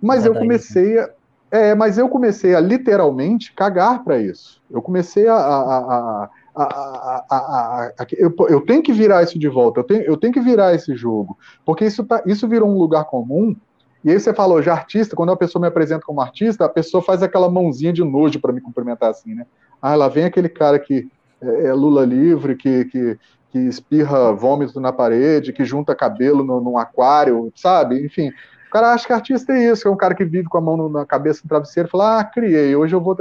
Mas 0.00 0.24
eu 0.24 0.34
comecei 0.34 0.98
a, 0.98 1.10
é, 1.50 1.74
mas 1.74 1.98
eu 1.98 2.08
comecei 2.08 2.54
a 2.54 2.60
literalmente 2.60 3.52
cagar 3.52 4.04
para 4.04 4.18
isso. 4.18 4.62
Eu 4.70 4.80
comecei 4.80 5.26
a, 5.26 5.34
a, 5.34 6.30
a, 6.54 7.24
a, 7.28 7.92
eu, 8.12 8.32
eu, 8.48 8.60
tenho 8.60 8.82
que 8.82 8.92
virar 8.92 9.22
isso 9.22 9.38
de 9.38 9.48
volta, 9.48 9.80
eu 9.80 9.84
tenho, 9.84 10.02
eu 10.02 10.16
tenho 10.16 10.32
que 10.32 10.40
virar 10.40 10.74
esse 10.74 10.94
jogo, 10.94 11.36
porque 11.64 11.84
isso, 11.84 12.04
tá, 12.04 12.22
isso 12.24 12.46
virou 12.46 12.68
um 12.68 12.78
lugar 12.78 13.04
comum. 13.04 13.56
E 14.04 14.10
aí 14.10 14.18
você 14.18 14.32
falou 14.32 14.62
de 14.62 14.70
artista, 14.70 15.16
quando 15.16 15.32
a 15.32 15.36
pessoa 15.36 15.60
me 15.60 15.68
apresenta 15.68 16.06
como 16.06 16.20
artista, 16.20 16.64
a 16.64 16.68
pessoa 16.68 17.02
faz 17.02 17.22
aquela 17.22 17.50
mãozinha 17.50 17.92
de 17.92 18.02
nojo 18.02 18.40
para 18.40 18.52
me 18.52 18.60
cumprimentar 18.60 19.10
assim, 19.10 19.34
né? 19.34 19.44
Ah, 19.82 19.94
lá 19.94 20.08
vem 20.08 20.24
aquele 20.24 20.48
cara 20.48 20.78
que 20.78 21.08
é, 21.42 21.66
é 21.66 21.72
Lula 21.74 22.04
livre, 22.04 22.54
que, 22.54 22.84
que, 22.86 23.18
que 23.50 23.58
espirra 23.58 24.32
vômito 24.32 24.80
na 24.80 24.92
parede, 24.92 25.52
que 25.52 25.64
junta 25.64 25.94
cabelo 25.94 26.44
no, 26.44 26.60
num 26.60 26.78
aquário, 26.78 27.52
sabe? 27.54 28.04
Enfim, 28.04 28.30
o 28.70 28.72
cara 28.72 28.92
acha 28.92 29.04
que 29.04 29.12
artista 29.12 29.52
é 29.52 29.72
isso, 29.72 29.88
é 29.88 29.90
um 29.90 29.96
cara 29.96 30.14
que 30.14 30.24
vive 30.24 30.48
com 30.48 30.56
a 30.56 30.60
mão 30.60 30.88
na 30.88 31.04
cabeça 31.04 31.40
no 31.42 31.48
travesseiro 31.48 31.88
e 31.88 31.90
fala, 31.90 32.20
ah, 32.20 32.24
criei, 32.24 32.76
hoje 32.76 32.94
eu 32.94 33.00
vou. 33.00 33.16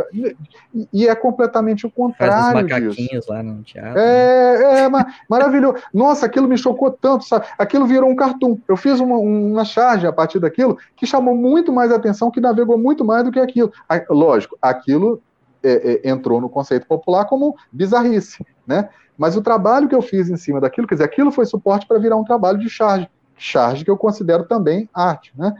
E, 0.93 1.07
é 1.07 1.15
completamente 1.15 1.87
o 1.87 1.89
contrário 1.89 2.35
Faz 2.35 2.47
os 2.47 2.61
macaquinhos 2.61 2.95
disso. 2.95 3.31
lá 3.33 3.41
no 3.41 3.63
teatro. 3.63 3.99
É, 3.99 4.83
é 4.83 4.89
maravilhoso. 5.27 5.77
Nossa, 5.91 6.27
aquilo 6.27 6.47
me 6.47 6.55
chocou 6.55 6.91
tanto, 6.91 7.25
sabe? 7.25 7.47
Aquilo 7.57 7.87
virou 7.87 8.07
um 8.07 8.15
cartoon. 8.15 8.59
Eu 8.67 8.77
fiz 8.77 8.99
uma, 8.99 9.17
uma 9.17 9.65
charge 9.65 10.05
a 10.05 10.13
partir 10.13 10.39
daquilo 10.39 10.77
que 10.95 11.07
chamou 11.07 11.35
muito 11.35 11.73
mais 11.73 11.91
atenção, 11.91 12.29
que 12.29 12.39
navegou 12.39 12.77
muito 12.77 13.03
mais 13.03 13.23
do 13.23 13.31
que 13.31 13.39
aquilo. 13.39 13.73
Lógico, 14.07 14.55
aquilo 14.61 15.19
é, 15.63 16.03
é, 16.03 16.09
entrou 16.11 16.39
no 16.39 16.47
conceito 16.47 16.85
popular 16.85 17.25
como 17.25 17.55
bizarrice, 17.71 18.45
né? 18.67 18.89
Mas 19.19 19.35
o 19.35 19.41
trabalho 19.41 19.89
que 19.89 19.93
eu 19.93 20.01
fiz 20.01 20.29
em 20.29 20.37
cima 20.37 20.61
daquilo, 20.61 20.87
quer 20.87 20.95
dizer, 20.95 21.03
aquilo 21.03 21.29
foi 21.29 21.45
suporte 21.45 21.85
para 21.85 21.99
virar 21.99 22.15
um 22.15 22.23
trabalho 22.23 22.57
de 22.57 22.69
charge 22.69 23.07
charge 23.39 23.85
que 23.85 23.91
eu 23.91 23.97
considero 23.97 24.45
também 24.45 24.89
arte, 24.93 25.31
né? 25.35 25.55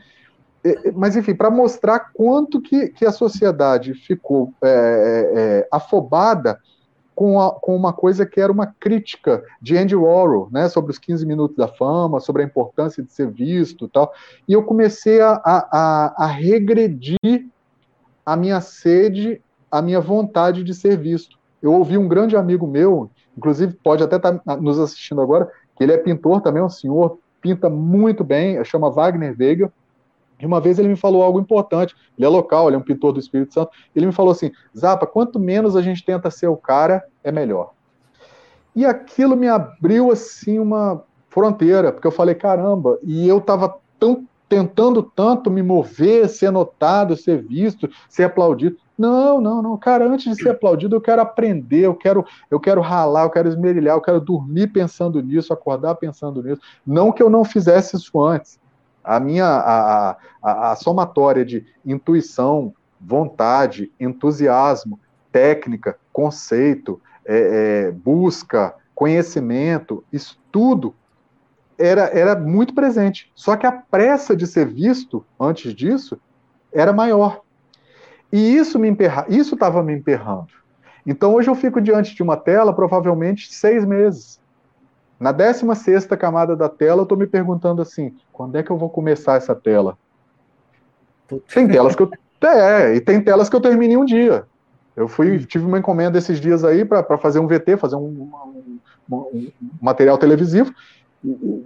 Mas, 0.94 1.16
enfim, 1.16 1.34
para 1.34 1.50
mostrar 1.50 2.12
quanto 2.14 2.62
que, 2.62 2.90
que 2.90 3.06
a 3.06 3.12
sociedade 3.12 3.94
ficou 3.94 4.54
é, 4.62 4.68
é, 4.68 5.40
é, 5.40 5.68
afobada 5.72 6.60
com, 7.16 7.40
a, 7.40 7.52
com 7.52 7.76
uma 7.76 7.94
coisa 7.94 8.26
que 8.26 8.42
era 8.42 8.52
uma 8.52 8.68
crítica 8.68 9.42
de 9.62 9.78
Andy 9.78 9.96
Warhol, 9.96 10.50
né, 10.52 10.68
sobre 10.68 10.92
os 10.92 10.98
15 10.98 11.26
minutos 11.26 11.56
da 11.56 11.68
fama, 11.68 12.20
sobre 12.20 12.44
a 12.44 12.46
importância 12.46 13.02
de 13.02 13.12
ser 13.12 13.30
visto 13.30 13.88
tal, 13.88 14.14
e 14.48 14.54
eu 14.54 14.64
comecei 14.64 15.22
a, 15.22 15.42
a, 15.46 16.26
a 16.26 16.26
regredir 16.28 17.18
a 18.26 18.36
minha 18.36 18.60
sede, 18.60 19.42
a 19.72 19.82
minha 19.82 20.02
vontade 20.02 20.62
de 20.62 20.74
ser 20.74 20.98
visto. 20.98 21.38
Eu 21.62 21.74
ouvi 21.74 21.98
um 21.98 22.08
grande 22.08 22.36
amigo 22.36 22.68
meu, 22.68 23.10
inclusive 23.38 23.74
pode 23.84 24.04
até 24.04 24.18
estar 24.18 24.38
tá 24.40 24.58
nos 24.58 24.80
assistindo 24.80 25.22
agora, 25.22 25.50
que 25.76 25.84
ele 25.84 25.94
é 25.94 25.98
pintor 25.98 26.42
também, 26.42 26.62
um 26.62 26.70
senhor 26.70 27.18
pinta 27.42 27.70
muito 27.70 28.24
bem, 28.24 28.64
chama 28.64 28.90
Wagner 28.90 29.36
Veiga. 29.36 29.72
E 30.40 30.46
uma 30.46 30.62
vez 30.62 30.80
ele 30.80 30.88
me 30.88 30.96
falou 30.96 31.22
algo 31.22 31.40
importante. 31.40 31.96
Ele 32.18 32.26
é 32.26 32.30
local, 32.30 32.68
ele 32.68 32.76
é 32.76 32.80
um 32.80 32.84
pintor 32.84 33.12
do 33.12 33.20
Espírito 33.20 33.54
Santo. 33.54 33.72
Ele 33.94 34.06
me 34.06 34.12
falou 34.14 34.32
assim: 34.32 34.52
Zapa, 34.78 35.06
quanto 35.06 35.38
menos 35.38 35.76
a 35.76 35.82
gente 35.82 36.04
tenta 36.04 36.32
ser 36.32 36.48
o 36.48 36.56
cara, 36.56 37.04
é 37.24 37.32
melhor. 37.32 37.72
E 38.76 38.86
aquilo 38.86 39.36
me 39.36 39.48
abriu 39.48 40.12
assim 40.12 40.58
uma 40.58 41.04
fronteira, 41.30 41.92
porque 41.92 42.08
eu 42.08 42.12
falei: 42.12 42.36
caramba, 42.36 42.98
e 43.04 43.28
eu 43.28 43.40
estava 43.40 43.78
tão 44.00 44.26
tentando 44.48 45.04
tanto 45.04 45.52
me 45.52 45.62
mover, 45.62 46.28
ser 46.28 46.50
notado, 46.50 47.16
ser 47.16 47.44
visto, 47.44 47.88
ser 48.10 48.24
aplaudido. 48.24 48.78
Não, 49.00 49.40
não, 49.40 49.62
não. 49.62 49.78
Cara, 49.78 50.06
antes 50.06 50.36
de 50.36 50.44
ser 50.44 50.50
aplaudido, 50.50 50.94
eu 50.94 51.00
quero 51.00 51.22
aprender, 51.22 51.86
eu 51.86 51.96
quero, 51.96 52.26
eu 52.52 52.60
quero 52.60 52.82
ralar, 52.82 53.24
eu 53.24 53.30
quero 53.30 53.48
esmerilhar, 53.48 53.96
eu 53.96 54.02
quero 54.02 54.20
dormir 54.20 54.68
pensando 54.68 55.24
nisso, 55.24 55.54
acordar 55.54 55.96
pensando 55.96 56.44
nisso. 56.44 56.62
Não 56.86 57.10
que 57.10 57.24
eu 57.24 57.30
não 57.30 57.46
fizesse 57.46 57.96
isso 57.96 58.22
antes. 58.22 58.60
A 59.02 59.18
minha 59.18 59.46
a, 59.46 60.18
a, 60.44 60.72
a 60.72 60.76
somatória 60.76 61.46
de 61.46 61.66
intuição, 61.86 62.74
vontade, 63.00 63.90
entusiasmo, 63.98 65.00
técnica, 65.32 65.98
conceito, 66.12 67.02
é, 67.24 67.88
é, 67.88 67.92
busca, 67.92 68.76
conhecimento, 68.94 70.04
isso 70.12 70.38
tudo 70.52 70.94
era, 71.78 72.02
era 72.08 72.36
muito 72.38 72.74
presente. 72.74 73.32
Só 73.34 73.56
que 73.56 73.66
a 73.66 73.72
pressa 73.72 74.36
de 74.36 74.46
ser 74.46 74.68
visto 74.68 75.26
antes 75.40 75.74
disso 75.74 76.20
era 76.74 76.92
maior. 76.92 77.44
E 78.32 78.56
isso 78.56 78.78
me 78.78 78.88
emperra, 78.88 79.26
isso 79.28 79.56
estava 79.56 79.82
me 79.82 79.94
emperrando. 79.94 80.48
Então 81.06 81.34
hoje 81.34 81.50
eu 81.50 81.56
fico 81.56 81.82
diante 81.82 82.14
de 82.14 82.22
uma 82.22 82.38
tela 82.38 82.74
provavelmente 82.74 83.54
seis 83.54 83.84
meses. 83.84 84.40
Na 85.20 85.32
16 85.32 86.06
camada 86.18 86.56
da 86.56 86.70
tela, 86.70 87.02
eu 87.02 87.04
estou 87.04 87.18
me 87.18 87.28
perguntando 87.28 87.82
assim: 87.82 88.16
quando 88.32 88.56
é 88.58 88.64
que 88.64 88.72
eu 88.72 88.78
vou 88.78 88.90
começar 88.90 89.36
essa 89.36 89.56
tela? 89.56 89.98
Tem 91.54 91.68
telas 91.68 91.96
que 91.96 92.04
eu. 92.04 92.10
É, 92.42 92.96
e 92.96 93.02
tem 93.02 93.22
telas 93.22 93.50
que 93.50 93.56
eu 93.56 93.62
termino 93.62 93.94
em 93.94 93.98
um 93.98 94.06
dia. 94.06 94.46
Eu 94.96 95.08
fui, 95.08 95.46
tive 95.46 95.66
uma 95.66 95.80
encomenda 95.80 96.18
esses 96.18 96.40
dias 96.40 96.64
aí 96.64 96.86
para 96.86 97.18
fazer 97.18 97.40
um 97.40 97.48
VT, 97.48 97.78
fazer 97.78 97.96
um, 97.96 98.00
um, 98.00 98.80
um, 99.12 99.16
um 99.16 99.52
material 99.82 100.18
televisivo. 100.18 100.74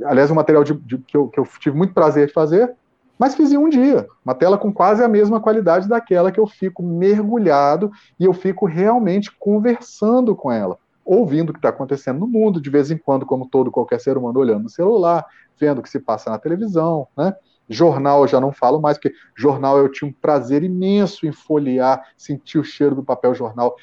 Aliás, 0.06 0.32
um 0.32 0.36
material 0.36 0.64
de, 0.64 0.74
de, 0.74 0.98
que, 0.98 1.16
eu, 1.16 1.28
que 1.28 1.40
eu 1.40 1.48
tive 1.60 1.78
muito 1.78 1.94
prazer 1.94 2.28
de 2.28 2.34
fazer. 2.34 2.74
Mas 3.18 3.36
fiz 3.36 3.52
em 3.52 3.58
um 3.58 3.70
dia, 3.70 4.08
uma 4.26 4.34
tela 4.34 4.58
com 4.58 4.74
quase 4.74 5.04
a 5.04 5.08
mesma 5.08 5.40
qualidade 5.40 5.88
daquela 5.88 6.32
que 6.32 6.40
eu 6.40 6.48
fico 6.48 6.82
mergulhado 6.82 7.92
e 8.20 8.26
eu 8.26 8.34
fico 8.34 8.66
realmente 8.66 9.32
conversando 9.38 10.36
com 10.36 10.52
ela, 10.52 10.78
ouvindo 11.06 11.50
o 11.50 11.54
que 11.54 11.60
está 11.60 11.70
acontecendo 11.70 12.20
no 12.20 12.28
mundo, 12.28 12.60
de 12.60 12.70
vez 12.70 12.90
em 12.90 12.98
quando, 12.98 13.26
como 13.26 13.48
todo 13.48 13.72
qualquer 13.72 14.00
ser 14.00 14.18
humano, 14.18 14.40
olhando 14.40 14.64
no 14.64 14.70
celular, 14.70 15.26
vendo 15.60 15.80
o 15.80 15.82
que 15.84 15.90
se 15.90 16.00
passa 16.00 16.30
na 16.30 16.40
televisão, 16.40 17.08
né? 17.16 17.36
Jornal 17.70 18.22
eu 18.22 18.28
já 18.28 18.42
não 18.42 18.52
falo 18.52 18.82
mais, 18.82 18.98
porque 18.98 19.16
jornal 19.36 19.78
eu 19.78 19.90
tinha 19.90 20.10
um 20.10 20.14
prazer 20.14 20.64
imenso 20.64 21.26
em 21.26 21.32
folhear, 21.32 22.06
sentir 22.18 22.58
o 22.58 22.64
cheiro 22.64 22.96
do 22.96 23.04
papel 23.04 23.34
jornal. 23.34 23.76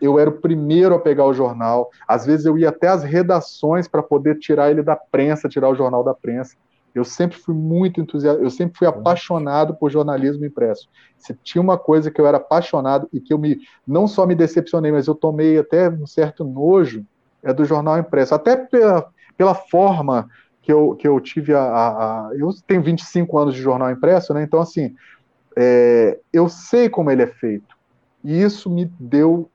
Eu 0.00 0.18
era 0.18 0.30
o 0.30 0.40
primeiro 0.40 0.94
a 0.94 0.98
pegar 0.98 1.24
o 1.26 1.34
jornal. 1.34 1.90
Às 2.06 2.26
vezes 2.26 2.46
eu 2.46 2.58
ia 2.58 2.68
até 2.68 2.88
as 2.88 3.02
redações 3.02 3.88
para 3.88 4.02
poder 4.02 4.38
tirar 4.38 4.70
ele 4.70 4.82
da 4.82 4.96
prensa, 4.96 5.48
tirar 5.48 5.68
o 5.68 5.74
jornal 5.74 6.02
da 6.04 6.14
prensa. 6.14 6.56
Eu 6.94 7.04
sempre 7.04 7.38
fui 7.38 7.54
muito 7.54 8.00
entusiasta, 8.00 8.42
eu 8.42 8.50
sempre 8.50 8.76
fui 8.76 8.86
apaixonado 8.86 9.74
por 9.74 9.90
jornalismo 9.90 10.44
impresso. 10.44 10.88
Se 11.16 11.34
tinha 11.42 11.62
uma 11.62 11.78
coisa 11.78 12.10
que 12.10 12.20
eu 12.20 12.26
era 12.26 12.36
apaixonado 12.36 13.08
e 13.12 13.20
que 13.20 13.32
eu 13.32 13.38
me 13.38 13.60
não 13.86 14.06
só 14.06 14.26
me 14.26 14.34
decepcionei, 14.34 14.92
mas 14.92 15.06
eu 15.06 15.14
tomei 15.14 15.58
até 15.58 15.88
um 15.88 16.06
certo 16.06 16.44
nojo, 16.44 17.04
é 17.42 17.52
do 17.52 17.64
jornal 17.64 17.98
impresso. 17.98 18.34
Até 18.34 18.56
pela, 18.56 19.06
pela 19.36 19.54
forma 19.54 20.28
que 20.60 20.72
eu, 20.72 20.94
que 20.94 21.08
eu 21.08 21.18
tive 21.20 21.54
a, 21.54 21.62
a, 21.62 21.88
a, 22.28 22.30
Eu 22.34 22.50
tenho 22.66 22.82
25 22.82 23.38
anos 23.38 23.54
de 23.54 23.60
jornal 23.60 23.90
impresso, 23.90 24.32
né? 24.32 24.42
Então, 24.42 24.60
assim, 24.60 24.94
é, 25.56 26.18
eu 26.32 26.48
sei 26.48 26.88
como 26.88 27.10
ele 27.10 27.22
é 27.22 27.26
feito. 27.26 27.76
E 28.22 28.40
isso 28.40 28.70
me 28.70 28.84
deu 29.00 29.50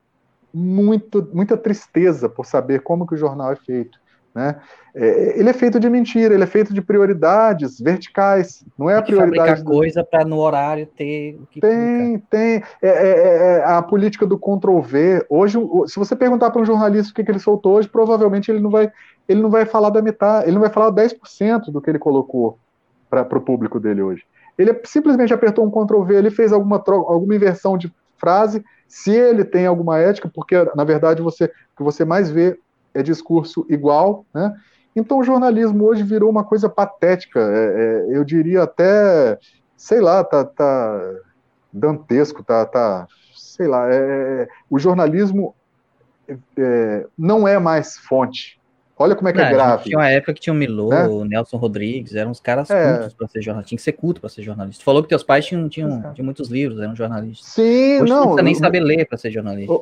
muito, 0.52 1.26
muita 1.32 1.56
tristeza 1.56 2.28
por 2.28 2.44
saber 2.44 2.82
como 2.82 3.06
que 3.06 3.14
o 3.14 3.18
jornal 3.18 3.52
é 3.52 3.56
feito. 3.56 3.98
Né? 4.34 4.56
É, 4.94 5.38
ele 5.38 5.48
é 5.48 5.52
feito 5.52 5.80
de 5.80 5.88
mentira, 5.88 6.34
ele 6.34 6.42
é 6.42 6.46
feito 6.46 6.72
de 6.72 6.80
prioridades 6.80 7.80
verticais, 7.80 8.64
não 8.76 8.88
é 8.88 8.96
a 8.96 9.02
prioridade. 9.02 9.62
Do... 9.62 9.70
coisa 9.70 10.04
para 10.04 10.24
no 10.24 10.38
horário 10.38 10.86
ter 10.86 11.38
o 11.40 11.46
que 11.46 11.60
Tem, 11.60 12.18
tem. 12.30 12.62
É, 12.82 12.88
é, 12.88 12.88
é, 12.88 13.58
é, 13.58 13.64
a 13.64 13.82
política 13.82 14.26
do 14.26 14.38
Ctrl 14.38 14.80
V. 14.80 15.26
Hoje, 15.28 15.58
se 15.86 15.98
você 15.98 16.14
perguntar 16.14 16.50
para 16.50 16.62
um 16.62 16.66
jornalista 16.66 17.10
o 17.10 17.14
que, 17.14 17.24
que 17.24 17.30
ele 17.30 17.38
soltou 17.38 17.74
hoje, 17.74 17.88
provavelmente 17.88 18.50
ele 18.50 18.60
não 18.60 18.70
vai, 18.70 18.90
ele 19.28 19.42
não 19.42 19.50
vai 19.50 19.64
falar 19.64 19.90
da 19.90 20.02
metade, 20.02 20.46
ele 20.46 20.54
não 20.54 20.62
vai 20.62 20.70
falar 20.70 20.92
10% 20.92 21.70
do 21.70 21.80
que 21.80 21.90
ele 21.90 21.98
colocou 21.98 22.58
para 23.08 23.38
o 23.38 23.40
público 23.40 23.80
dele 23.80 24.02
hoje. 24.02 24.24
Ele 24.58 24.78
simplesmente 24.84 25.32
apertou 25.32 25.64
um 25.64 25.70
Ctrl 25.70 26.02
V, 26.02 26.14
ele 26.14 26.30
fez 26.30 26.52
alguma, 26.52 26.82
alguma 26.86 27.34
inversão 27.34 27.78
de 27.78 27.92
frase, 28.16 28.64
se 28.88 29.12
ele 29.12 29.44
tem 29.44 29.66
alguma 29.66 29.98
ética, 29.98 30.30
porque 30.32 30.56
na 30.74 30.82
verdade 30.82 31.22
você, 31.22 31.44
o 31.44 31.76
que 31.76 31.82
você 31.82 32.04
mais 32.04 32.30
vê 32.30 32.58
é 32.98 33.02
discurso 33.02 33.66
igual, 33.68 34.24
né? 34.34 34.54
Então 34.94 35.18
o 35.18 35.24
jornalismo 35.24 35.84
hoje 35.84 36.02
virou 36.02 36.28
uma 36.28 36.44
coisa 36.44 36.68
patética, 36.68 37.40
é, 37.40 38.06
é, 38.10 38.16
eu 38.16 38.24
diria 38.24 38.64
até, 38.64 39.38
sei 39.76 40.00
lá, 40.00 40.24
tá, 40.24 40.44
tá 40.44 41.14
dantesco, 41.72 42.42
tá, 42.42 42.64
tá 42.66 43.06
sei 43.34 43.68
lá, 43.68 43.86
é, 43.92 44.48
o 44.68 44.78
jornalismo 44.78 45.54
é, 46.56 47.06
não 47.16 47.46
é 47.46 47.58
mais 47.58 47.96
fonte. 47.96 48.58
Olha 49.00 49.14
como 49.14 49.28
é 49.28 49.32
que 49.32 49.38
é 49.38 49.42
não, 49.42 49.50
é 49.50 49.52
grave. 49.54 49.84
Tinha 49.84 49.98
uma 49.98 50.10
época 50.10 50.34
que 50.34 50.40
tinha 50.40 50.52
o 50.52 50.56
Milô, 50.56 50.88
né? 50.88 51.06
o 51.06 51.24
Nelson 51.24 51.56
Rodrigues, 51.56 52.16
eram 52.16 52.32
uns 52.32 52.40
caras 52.40 52.68
é. 52.68 52.94
cultos 52.94 53.14
para 53.14 53.28
ser 53.28 53.42
jornalista. 53.42 53.68
Tinha 53.68 53.76
que 53.76 53.82
ser 53.82 53.92
culto 53.92 54.20
para 54.20 54.28
ser 54.28 54.42
jornalista. 54.42 54.82
Tu 54.82 54.84
falou 54.84 55.02
que 55.04 55.08
teus 55.08 55.22
pais 55.22 55.46
tinham, 55.46 55.68
tinham, 55.68 56.12
tinham 56.12 56.24
muitos 56.24 56.48
livros, 56.48 56.80
eram 56.80 56.96
jornalistas. 56.96 57.48
Sim, 57.48 58.00
Hoje 58.00 58.10
não. 58.10 58.16
Não 58.16 58.22
precisa 58.22 58.42
nem 58.42 58.54
saber 58.56 58.80
ler 58.80 59.06
para 59.06 59.16
ser 59.16 59.30
jornalista. 59.30 59.72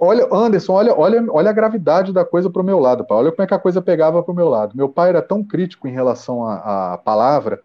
Olha, 0.00 0.28
Anderson, 0.32 0.72
olha, 0.72 0.94
olha, 0.94 1.24
olha 1.28 1.50
a 1.50 1.52
gravidade 1.52 2.12
da 2.12 2.24
coisa 2.24 2.50
para 2.50 2.62
o 2.62 2.64
meu 2.64 2.78
lado, 2.78 3.04
pai. 3.04 3.18
olha 3.18 3.30
como 3.30 3.42
é 3.42 3.46
que 3.46 3.54
a 3.54 3.58
coisa 3.58 3.82
pegava 3.82 4.22
para 4.22 4.32
o 4.32 4.34
meu 4.34 4.48
lado. 4.48 4.76
Meu 4.76 4.88
pai 4.88 5.10
era 5.10 5.22
tão 5.22 5.42
crítico 5.42 5.88
em 5.88 5.92
relação 5.92 6.46
à, 6.46 6.94
à 6.94 6.98
palavra, 6.98 7.60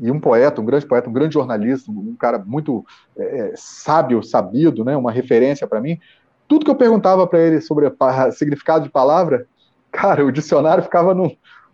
e 0.00 0.10
um 0.10 0.20
poeta, 0.20 0.60
um 0.60 0.64
grande 0.64 0.86
poeta, 0.86 1.10
um 1.10 1.12
grande 1.12 1.34
jornalista, 1.34 1.90
um 1.90 2.14
cara 2.14 2.38
muito 2.38 2.84
é, 3.16 3.38
é 3.38 3.52
sábio, 3.56 4.22
sabido, 4.22 4.84
né, 4.84 4.96
uma 4.96 5.10
referência 5.10 5.66
para 5.66 5.80
mim. 5.80 5.98
Tudo 6.46 6.64
que 6.64 6.70
eu 6.70 6.76
perguntava 6.76 7.26
para 7.26 7.40
ele 7.40 7.60
sobre 7.60 7.86
o 7.86 7.96
significado 8.32 8.84
de 8.84 8.90
palavra, 8.90 9.46
cara, 9.90 10.24
o 10.24 10.32
dicionário 10.32 10.84
ficava 10.84 11.14
no, 11.14 11.30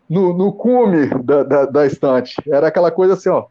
no, 0.09 0.33
no 0.33 0.53
cume 0.53 1.09
da, 1.23 1.43
da, 1.43 1.67
da, 1.67 1.87
estante. 1.87 2.35
Era 2.51 2.69
aquela 2.69 2.91
coisa 2.91 3.15
assim, 3.15 3.29
ó, 3.29 3.47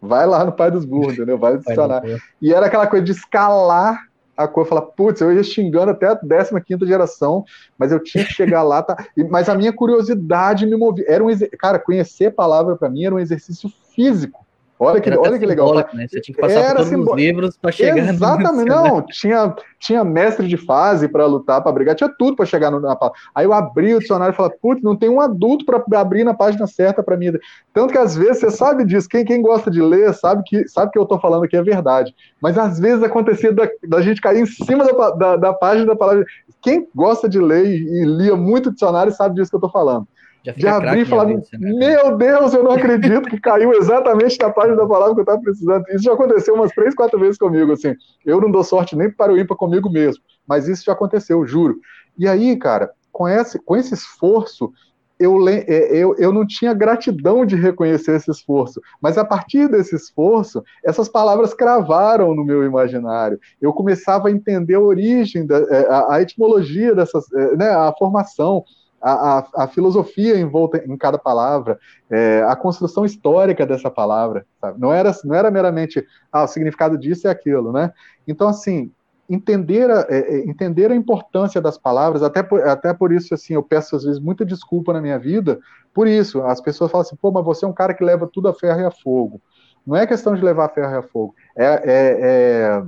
vai 0.00 0.26
lá 0.26 0.44
no 0.44 0.52
Pai 0.52 0.70
dos 0.70 0.84
Burros, 0.84 1.14
entendeu? 1.14 1.38
Vai 1.38 1.54
no 1.54 1.60
dicionário. 1.60 2.20
E 2.40 2.52
era 2.52 2.66
aquela 2.66 2.86
coisa 2.86 3.04
de 3.04 3.12
escalar 3.12 4.07
a 4.38 4.46
coisa, 4.46 4.68
falar, 4.68 4.82
putz, 4.82 5.20
eu 5.20 5.32
ia 5.32 5.42
xingando 5.42 5.90
até 5.90 6.06
a 6.06 6.14
15 6.60 6.86
geração, 6.86 7.44
mas 7.76 7.90
eu 7.90 7.98
tinha 7.98 8.24
que 8.24 8.32
chegar 8.32 8.62
lá, 8.62 8.80
tá? 8.80 8.96
Mas 9.28 9.48
a 9.48 9.54
minha 9.56 9.72
curiosidade 9.72 10.64
me 10.64 10.76
movia. 10.76 11.04
Era 11.08 11.24
um, 11.24 11.28
cara, 11.58 11.80
conhecer 11.80 12.26
a 12.26 12.32
palavra 12.32 12.76
para 12.76 12.88
mim 12.88 13.04
era 13.04 13.14
um 13.14 13.18
exercício 13.18 13.68
físico. 13.92 14.46
Olha 14.78 15.00
que, 15.00 15.10
olha 15.10 15.38
que 15.38 15.46
legal. 15.46 15.74
Né? 15.74 16.06
Você 16.08 16.20
tinha 16.20 16.34
que 16.34 16.40
passar 16.40 16.60
Era 16.60 16.84
por 16.84 16.90
todos 16.90 17.06
os 17.08 17.16
livros 17.16 17.56
para 17.56 17.72
chegar 17.72 17.98
Exatamente, 17.98 18.68
não. 18.68 19.02
Tinha, 19.02 19.54
tinha 19.80 20.04
mestre 20.04 20.46
de 20.46 20.56
fase 20.56 21.08
para 21.08 21.26
lutar, 21.26 21.62
para 21.62 21.72
brigar, 21.72 21.96
tinha 21.96 22.08
tudo 22.16 22.36
para 22.36 22.46
chegar 22.46 22.70
no, 22.70 22.78
na 22.78 22.96
Aí 23.34 23.44
eu 23.44 23.52
abri 23.52 23.94
o 23.94 23.98
dicionário 23.98 24.32
e 24.32 24.36
falei, 24.36 24.52
putz, 24.62 24.82
não 24.82 24.96
tem 24.96 25.08
um 25.08 25.20
adulto 25.20 25.64
para 25.64 26.00
abrir 26.00 26.22
na 26.22 26.32
página 26.32 26.66
certa 26.66 27.02
para 27.02 27.16
mim. 27.16 27.32
Tanto 27.74 27.92
que 27.92 27.98
às 27.98 28.16
vezes 28.16 28.38
você 28.38 28.50
sabe 28.50 28.84
disso, 28.84 29.08
quem, 29.08 29.24
quem 29.24 29.42
gosta 29.42 29.70
de 29.70 29.82
ler 29.82 30.14
sabe 30.14 30.42
que 30.46 30.68
sabe 30.68 30.92
que 30.92 30.98
eu 30.98 31.02
estou 31.02 31.18
falando 31.18 31.44
aqui 31.44 31.56
é 31.56 31.62
verdade. 31.62 32.14
Mas 32.40 32.56
às 32.56 32.78
vezes 32.78 33.02
acontecia 33.02 33.52
da, 33.52 33.68
da 33.88 34.00
gente 34.00 34.20
cair 34.20 34.40
em 34.40 34.46
cima 34.46 34.84
da, 34.84 35.10
da, 35.10 35.36
da 35.36 35.52
página 35.52 35.86
da 35.86 35.96
palavra. 35.96 36.24
Quem 36.62 36.88
gosta 36.94 37.28
de 37.28 37.40
ler 37.40 37.66
e, 37.66 38.02
e 38.02 38.04
lia 38.04 38.36
muito 38.36 38.70
dicionário 38.70 39.12
sabe 39.12 39.34
disso 39.34 39.50
que 39.50 39.56
eu 39.56 39.58
estou 39.58 39.70
falando 39.70 40.06
de 40.42 40.66
abrir 40.66 41.00
e 41.00 41.04
falar: 41.04 41.26
né? 41.26 41.40
Meu 41.58 42.16
Deus, 42.16 42.54
eu 42.54 42.62
não 42.62 42.72
acredito 42.72 43.28
que 43.28 43.40
caiu 43.40 43.72
exatamente 43.72 44.38
na 44.40 44.50
página 44.50 44.76
da 44.76 44.86
palavra 44.86 45.14
que 45.14 45.20
eu 45.20 45.24
estava 45.24 45.40
precisando. 45.40 45.84
Isso 45.90 46.04
já 46.04 46.12
aconteceu 46.12 46.54
umas 46.54 46.72
três, 46.72 46.94
quatro 46.94 47.18
vezes 47.18 47.38
comigo. 47.38 47.72
Assim, 47.72 47.94
eu 48.24 48.40
não 48.40 48.50
dou 48.50 48.64
sorte 48.64 48.96
nem 48.96 49.10
para 49.10 49.32
o 49.32 49.38
ímpar 49.38 49.56
comigo 49.56 49.90
mesmo, 49.90 50.22
mas 50.46 50.68
isso 50.68 50.84
já 50.84 50.92
aconteceu, 50.92 51.46
juro. 51.46 51.78
E 52.16 52.26
aí, 52.26 52.56
cara, 52.56 52.90
com 53.12 53.28
esse, 53.28 53.58
com 53.58 53.76
esse 53.76 53.94
esforço, 53.94 54.72
eu, 55.18 55.48
é, 55.48 55.64
eu, 55.90 56.14
eu 56.16 56.32
não 56.32 56.46
tinha 56.46 56.72
gratidão 56.72 57.44
de 57.44 57.56
reconhecer 57.56 58.14
esse 58.14 58.30
esforço, 58.30 58.80
mas 59.02 59.18
a 59.18 59.24
partir 59.24 59.68
desse 59.68 59.96
esforço, 59.96 60.62
essas 60.84 61.08
palavras 61.08 61.52
cravaram 61.52 62.34
no 62.34 62.44
meu 62.44 62.64
imaginário. 62.64 63.38
Eu 63.60 63.72
começava 63.72 64.28
a 64.28 64.30
entender 64.30 64.76
a 64.76 64.80
origem, 64.80 65.44
da, 65.44 65.58
é, 65.58 65.86
a, 65.88 66.14
a 66.14 66.22
etimologia 66.22 66.94
dessas, 66.94 67.30
é, 67.32 67.56
né, 67.56 67.68
a 67.68 67.92
formação, 67.98 68.64
a, 69.00 69.38
a, 69.38 69.64
a, 69.64 69.68
filosofia 69.68 70.38
envolta 70.38 70.82
em 70.84 70.96
cada 70.96 71.18
palavra, 71.18 71.78
é, 72.10 72.42
a 72.48 72.56
construção 72.56 73.04
histórica 73.04 73.64
dessa 73.64 73.90
palavra, 73.90 74.44
sabe? 74.60 74.80
Não 74.80 74.92
era, 74.92 75.12
não 75.24 75.34
era 75.34 75.50
meramente 75.50 76.04
ah, 76.32 76.44
o 76.44 76.48
significado 76.48 76.98
disso 76.98 77.28
é 77.28 77.30
aquilo, 77.30 77.72
né? 77.72 77.92
Então, 78.26 78.48
assim, 78.48 78.90
entender 79.28 79.90
a, 79.90 80.06
é, 80.08 80.18
é, 80.18 80.48
entender 80.48 80.90
a 80.90 80.96
importância 80.96 81.60
das 81.60 81.76
palavras, 81.76 82.22
até 82.22 82.42
por, 82.42 82.66
até 82.66 82.94
por 82.94 83.12
isso, 83.12 83.34
assim, 83.34 83.54
eu 83.54 83.62
peço 83.62 83.94
às 83.94 84.04
vezes 84.04 84.20
muita 84.20 84.44
desculpa 84.44 84.92
na 84.92 85.00
minha 85.00 85.18
vida, 85.18 85.60
por 85.92 86.08
isso, 86.08 86.42
as 86.42 86.60
pessoas 86.60 86.90
falam 86.90 87.06
assim, 87.06 87.16
pô, 87.16 87.30
mas 87.30 87.44
você 87.44 87.64
é 87.64 87.68
um 87.68 87.72
cara 87.72 87.94
que 87.94 88.04
leva 88.04 88.28
tudo 88.32 88.48
a 88.48 88.54
ferro 88.54 88.80
e 88.80 88.84
a 88.84 88.90
fogo. 88.90 89.40
Não 89.86 89.96
é 89.96 90.06
questão 90.06 90.34
de 90.34 90.42
levar 90.42 90.66
a 90.66 90.68
ferro 90.68 90.92
e 90.92 90.96
a 90.96 91.02
fogo, 91.02 91.34
é, 91.56 91.82
é, 91.84 92.82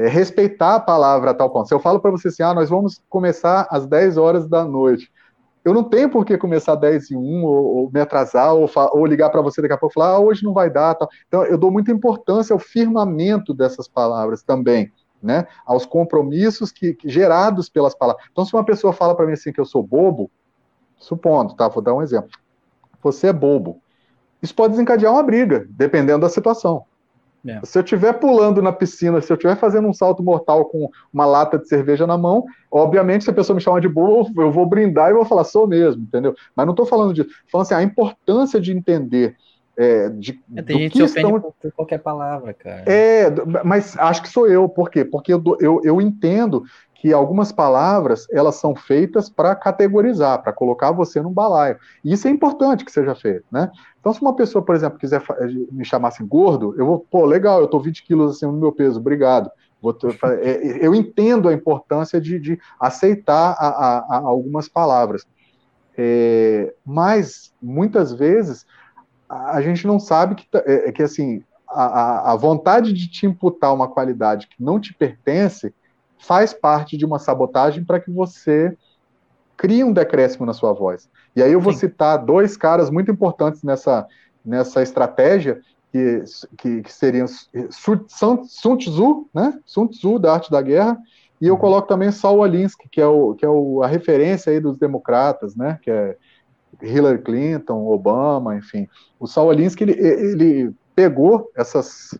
é 0.00 0.08
respeitar 0.08 0.76
a 0.76 0.80
palavra 0.80 1.30
a 1.30 1.34
tal 1.34 1.50
ponto. 1.50 1.68
Se 1.68 1.74
eu 1.74 1.78
falo 1.78 2.00
para 2.00 2.10
você 2.10 2.28
assim, 2.28 2.42
ah, 2.42 2.54
nós 2.54 2.70
vamos 2.70 3.02
começar 3.08 3.68
às 3.70 3.86
10 3.86 4.16
horas 4.16 4.48
da 4.48 4.64
noite, 4.64 5.12
eu 5.62 5.74
não 5.74 5.84
tenho 5.84 6.08
por 6.08 6.24
que 6.24 6.38
começar 6.38 6.74
10 6.74 7.10
e 7.10 7.16
1, 7.16 7.44
ou, 7.44 7.76
ou 7.76 7.90
me 7.92 8.00
atrasar, 8.00 8.54
ou, 8.54 8.68
ou 8.92 9.04
ligar 9.04 9.28
para 9.28 9.42
você 9.42 9.60
daqui 9.60 9.74
a 9.74 9.76
pouco 9.76 9.92
e 9.92 9.94
falar, 9.94 10.14
ah, 10.14 10.18
hoje 10.18 10.42
não 10.42 10.54
vai 10.54 10.70
dar. 10.70 10.94
Tal. 10.94 11.06
Então, 11.28 11.44
eu 11.44 11.58
dou 11.58 11.70
muita 11.70 11.92
importância 11.92 12.54
ao 12.54 12.58
firmamento 12.58 13.52
dessas 13.52 13.86
palavras 13.86 14.42
também, 14.42 14.90
né? 15.22 15.46
aos 15.66 15.84
compromissos 15.84 16.72
que, 16.72 16.94
que 16.94 17.10
gerados 17.10 17.68
pelas 17.68 17.94
palavras. 17.94 18.24
Então, 18.32 18.46
se 18.46 18.54
uma 18.54 18.64
pessoa 18.64 18.94
fala 18.94 19.14
para 19.14 19.26
mim 19.26 19.34
assim 19.34 19.52
que 19.52 19.60
eu 19.60 19.66
sou 19.66 19.82
bobo, 19.82 20.30
supondo, 20.96 21.54
tá? 21.54 21.68
Vou 21.68 21.82
dar 21.82 21.92
um 21.92 22.00
exemplo. 22.00 22.30
Você 23.02 23.26
é 23.26 23.32
bobo. 23.32 23.82
Isso 24.42 24.54
pode 24.54 24.70
desencadear 24.70 25.12
uma 25.12 25.22
briga, 25.22 25.66
dependendo 25.68 26.20
da 26.20 26.30
situação. 26.30 26.86
É. 27.46 27.60
Se 27.64 27.78
eu 27.78 27.82
estiver 27.82 28.12
pulando 28.14 28.60
na 28.60 28.72
piscina, 28.72 29.20
se 29.20 29.32
eu 29.32 29.34
estiver 29.34 29.56
fazendo 29.56 29.88
um 29.88 29.92
salto 29.92 30.22
mortal 30.22 30.66
com 30.66 30.90
uma 31.12 31.24
lata 31.24 31.58
de 31.58 31.68
cerveja 31.68 32.06
na 32.06 32.18
mão, 32.18 32.44
obviamente, 32.70 33.24
se 33.24 33.30
a 33.30 33.32
pessoa 33.32 33.54
me 33.54 33.62
chamar 33.62 33.80
de 33.80 33.88
burro, 33.88 34.30
eu 34.36 34.50
vou 34.50 34.66
brindar 34.66 35.10
e 35.10 35.14
vou 35.14 35.24
falar, 35.24 35.44
sou 35.44 35.66
mesmo, 35.66 36.02
entendeu? 36.02 36.34
Mas 36.54 36.66
não 36.66 36.72
estou 36.72 36.86
falando 36.86 37.14
disso. 37.14 37.30
Falando 37.50 37.66
assim, 37.66 37.74
a 37.74 37.82
importância 37.82 38.60
de 38.60 38.72
entender. 38.72 39.36
É, 39.76 40.10
de, 40.10 40.38
é, 40.54 40.62
tem 40.62 40.78
gente 40.78 40.92
que 40.92 41.02
estão... 41.02 41.40
por 41.40 41.72
qualquer 41.72 41.98
palavra, 41.98 42.52
cara. 42.52 42.84
É, 42.86 43.30
mas 43.64 43.96
acho 43.98 44.20
que 44.20 44.28
sou 44.28 44.46
eu. 44.46 44.68
Por 44.68 44.90
quê? 44.90 45.04
Porque 45.06 45.32
eu, 45.32 45.42
eu, 45.58 45.80
eu 45.82 46.00
entendo 46.00 46.64
que 47.00 47.14
algumas 47.14 47.50
palavras 47.50 48.26
elas 48.30 48.56
são 48.56 48.76
feitas 48.76 49.30
para 49.30 49.54
categorizar, 49.54 50.42
para 50.42 50.52
colocar 50.52 50.92
você 50.92 51.22
num 51.22 51.32
balaio. 51.32 51.78
E 52.04 52.12
isso 52.12 52.28
é 52.28 52.30
importante 52.30 52.84
que 52.84 52.92
seja 52.92 53.14
feito, 53.14 53.46
né? 53.50 53.70
Então, 53.98 54.12
se 54.12 54.20
uma 54.20 54.36
pessoa, 54.36 54.62
por 54.62 54.74
exemplo, 54.74 54.98
quiser 54.98 55.22
me 55.72 55.82
chamar 55.82 56.08
assim 56.08 56.26
gordo, 56.26 56.74
eu 56.76 56.84
vou, 56.84 56.98
pô, 57.10 57.24
legal, 57.24 57.58
eu 57.60 57.64
estou 57.64 57.80
20 57.80 58.04
quilos 58.04 58.36
acima 58.36 58.52
do 58.52 58.58
meu 58.58 58.70
peso, 58.70 59.00
obrigado. 59.00 59.50
É, 60.42 60.86
eu 60.86 60.94
entendo 60.94 61.48
a 61.48 61.54
importância 61.54 62.20
de, 62.20 62.38
de 62.38 62.60
aceitar 62.78 63.56
a, 63.58 63.68
a, 63.68 64.16
a 64.16 64.18
algumas 64.18 64.68
palavras. 64.68 65.26
É, 65.96 66.74
mas, 66.84 67.54
muitas 67.62 68.12
vezes, 68.12 68.66
a, 69.26 69.62
gente 69.62 69.86
não 69.86 69.98
sabe 69.98 70.34
que, 70.34 70.46
é, 70.52 70.92
que 70.92 71.02
assim, 71.02 71.42
a, 71.66 72.32
a 72.32 72.36
vontade 72.36 72.92
de 72.92 73.10
te 73.10 73.24
imputar 73.24 73.72
uma 73.72 73.88
qualidade 73.88 74.48
que 74.48 74.62
não 74.62 74.78
te 74.78 74.92
pertence 74.92 75.72
faz 76.20 76.52
parte 76.52 76.96
de 76.96 77.04
uma 77.04 77.18
sabotagem 77.18 77.84
para 77.84 77.98
que 77.98 78.10
você 78.10 78.76
crie 79.56 79.82
um 79.82 79.92
decréscimo 79.92 80.46
na 80.46 80.52
sua 80.52 80.72
voz. 80.72 81.08
E 81.34 81.42
aí 81.42 81.52
eu 81.52 81.60
vou 81.60 81.72
Sim. 81.72 81.80
citar 81.80 82.18
dois 82.18 82.56
caras 82.56 82.90
muito 82.90 83.10
importantes 83.10 83.62
nessa, 83.62 84.06
nessa 84.44 84.82
estratégia, 84.82 85.60
que, 85.92 86.24
que, 86.56 86.82
que 86.82 86.92
seriam 86.92 87.26
Sun, 87.26 88.44
Sun 88.46 88.76
Tzu, 88.76 89.28
né? 89.34 89.58
Sun 89.64 89.88
Tzu, 89.88 90.18
da 90.18 90.32
arte 90.32 90.50
da 90.50 90.62
guerra, 90.62 90.96
e 91.40 91.46
eu 91.46 91.54
uhum. 91.54 91.60
coloco 91.60 91.88
também 91.88 92.12
Saul 92.12 92.44
Alinsky, 92.44 92.88
que 92.88 93.00
é, 93.00 93.06
o, 93.06 93.34
que 93.34 93.44
é 93.44 93.48
o, 93.48 93.82
a 93.82 93.86
referência 93.86 94.52
aí 94.52 94.60
dos 94.60 94.78
democratas, 94.78 95.56
né? 95.56 95.78
Que 95.82 95.90
é 95.90 96.16
Hillary 96.82 97.22
Clinton, 97.22 97.86
Obama, 97.86 98.56
enfim. 98.56 98.86
O 99.18 99.26
Saul 99.26 99.50
Alinsky, 99.50 99.84
ele, 99.84 99.92
ele 99.92 100.74
pegou 100.94 101.50
essas, 101.56 102.18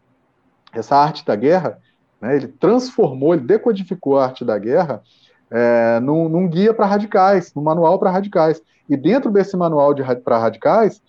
essa 0.73 0.97
arte 0.97 1.25
da 1.25 1.37
guerra 1.37 1.79
né? 2.21 2.37
Ele 2.37 2.49
transformou, 2.49 3.35
ele 3.35 3.45
decodificou 3.45 4.19
a 4.19 4.25
arte 4.25 4.45
da 4.45 4.59
guerra 4.59 5.03
é, 5.51 5.99
num, 6.01 6.29
num 6.29 6.49
guia 6.49 6.73
para 6.73 6.87
radicais, 6.87 7.53
num 7.55 7.63
manual 7.63 7.99
para 7.99 8.11
radicais. 8.11 8.63
E 8.89 8.97
dentro 8.97 9.31
desse 9.31 9.57
manual 9.57 9.95
para 10.25 10.39
radicais, 10.39 11.03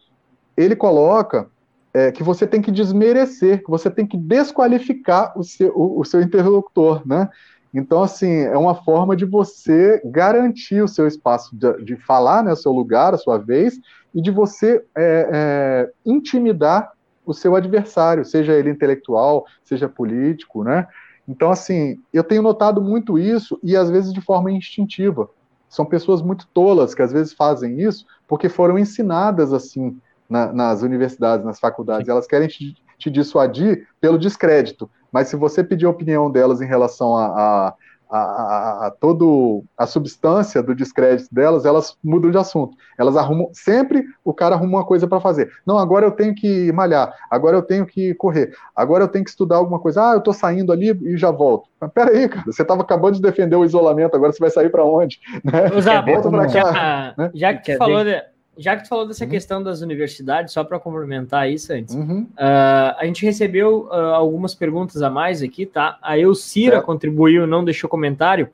ele 0.56 0.76
coloca 0.76 1.48
é, 1.94 2.12
que 2.12 2.24
você 2.24 2.48
tem 2.48 2.62
que 2.62 2.72
desmerecer, 2.72 3.64
que 3.64 3.70
você 3.70 3.90
tem 3.90 4.08
que 4.08 4.18
desqualificar 4.18 5.38
o 5.38 5.44
seu, 5.44 5.72
o, 5.76 6.00
o 6.00 6.06
seu 6.06 6.22
interlocutor, 6.22 7.06
né? 7.06 7.30
Então, 7.74 8.04
assim, 8.04 8.42
é 8.42 8.58
uma 8.58 8.76
forma 8.76 9.16
de 9.16 9.24
você 9.24 10.02
garantir 10.04 10.82
o 10.82 10.88
seu 10.88 11.08
espaço 11.08 11.56
de, 11.56 11.86
de 11.86 11.96
falar, 11.96 12.44
né, 12.44 12.52
o 12.52 12.58
seu 12.58 12.72
lugar, 12.72 13.14
a 13.14 13.18
sua 13.18 13.38
vez, 13.38 13.80
e 14.14 14.22
de 14.22 14.30
você 14.30 14.84
é, 14.96 15.30
é, 15.32 15.92
intimidar 16.06 16.92
o 17.26 17.34
seu 17.34 17.56
adversário, 17.56 18.26
seja 18.26 18.54
ele 18.54 18.70
intelectual, 18.70 19.46
seja 19.64 19.88
político, 19.88 20.64
né? 20.64 20.86
Então, 21.28 21.52
assim, 21.52 22.00
eu 22.12 22.24
tenho 22.24 22.42
notado 22.42 22.82
muito 22.82 23.18
isso 23.18 23.60
e 23.64 23.76
às 23.76 23.90
vezes 23.90 24.14
de 24.14 24.22
forma 24.22 24.52
instintiva. 24.52 25.30
São 25.70 25.86
pessoas 25.86 26.22
muito 26.22 26.48
tolas 26.54 26.94
que 26.94 27.02
às 27.02 27.12
vezes 27.12 27.34
fazem 27.34 27.80
isso 27.80 28.06
porque 28.28 28.50
foram 28.50 28.78
ensinadas 28.78 29.54
assim 29.54 29.98
na, 30.30 30.52
nas 30.52 30.82
universidades, 30.82 31.46
nas 31.46 31.60
faculdades. 31.60 32.08
Elas 32.08 32.28
querem 32.28 32.48
te, 32.48 32.76
te, 32.98 33.10
dissuadir 33.10 33.88
pelo 34.00 34.18
descrédito. 34.18 34.90
Mas 35.12 35.28
se 35.28 35.36
você 35.36 35.64
pedir 35.64 35.86
a 35.86 35.90
opinião 35.90 36.32
delas 36.32 36.62
em 36.62 36.68
relação 36.68 37.16
a, 37.16 37.28
a 37.28 37.74
a, 38.12 38.18
a, 38.18 38.88
a 38.88 38.92
todo 38.92 39.64
a 39.78 39.88
substância 39.88 40.62
do 40.62 40.76
descrédito 40.76 41.34
delas, 41.34 41.66
elas 41.66 41.98
mudam 42.04 42.30
de 42.30 42.38
assunto. 42.38 42.76
Elas 42.98 43.16
arrumam 43.16 43.50
sempre 43.54 44.04
o 44.24 44.34
cara 44.34 44.56
arruma 44.56 44.80
uma 44.80 44.86
coisa 44.86 45.08
para 45.08 45.22
fazer. 45.22 45.50
Não, 45.66 45.78
agora 45.78 46.06
eu 46.06 46.12
tenho 46.12 46.36
que 46.36 46.72
malhar, 46.74 47.16
agora 47.30 47.56
eu 47.56 47.62
tenho 47.62 47.86
que 47.86 48.14
correr, 48.16 48.54
agora 48.76 49.06
eu 49.06 49.08
tenho 49.08 49.24
que 49.24 49.30
estudar 49.30 49.56
alguma 49.56 49.80
coisa. 49.80 50.10
Ah, 50.10 50.14
eu 50.14 50.18
estou 50.20 50.34
saindo 50.34 50.74
ali 50.74 50.92
e 51.04 51.18
já 51.18 51.32
volto. 51.32 51.70
Mas 51.80 51.92
peraí, 51.92 52.28
cara, 52.28 52.46
você 52.46 52.62
estava 52.62 52.82
acabando 52.82 53.16
de 53.16 53.22
defender 53.22 53.56
o 53.56 53.64
isolamento, 53.66 54.16
agora 54.16 54.34
você 54.34 54.40
vai 54.40 54.50
sair 54.50 54.70
para 54.70 54.84
onde? 54.84 55.20
Né? 55.44 55.70
Volta 56.14 56.30
para 56.30 56.48
cá. 56.48 56.72
Já, 56.72 57.14
né? 57.18 57.32
já 57.34 57.54
que 57.54 57.76
falou 57.76 58.04
de, 58.04 58.22
já 58.62 58.76
que 58.76 58.84
tu 58.84 58.90
falou 58.90 59.08
dessa 59.08 59.24
uhum. 59.24 59.30
questão 59.30 59.64
das 59.64 59.82
universidades, 59.82 60.54
só 60.54 60.64
para 60.64 60.80
complementar 60.80 61.50
isso 61.50 61.74
antes, 61.74 61.96
uhum. 61.96 62.24
uh, 62.34 62.96
a 62.98 63.06
gente 63.06 63.26
recebeu 63.26 63.88
uh, 63.88 63.94
algumas 63.94 64.54
perguntas 64.54 65.02
a 65.02 65.10
mais 65.10 65.42
aqui, 65.42 65.66
tá? 65.66 65.98
A 66.02 66.18
Elcira 66.18 66.78
é. 66.78 66.82
contribuiu, 66.82 67.48
não 67.48 67.64
deixou 67.66 67.90
comentário. 67.90 68.50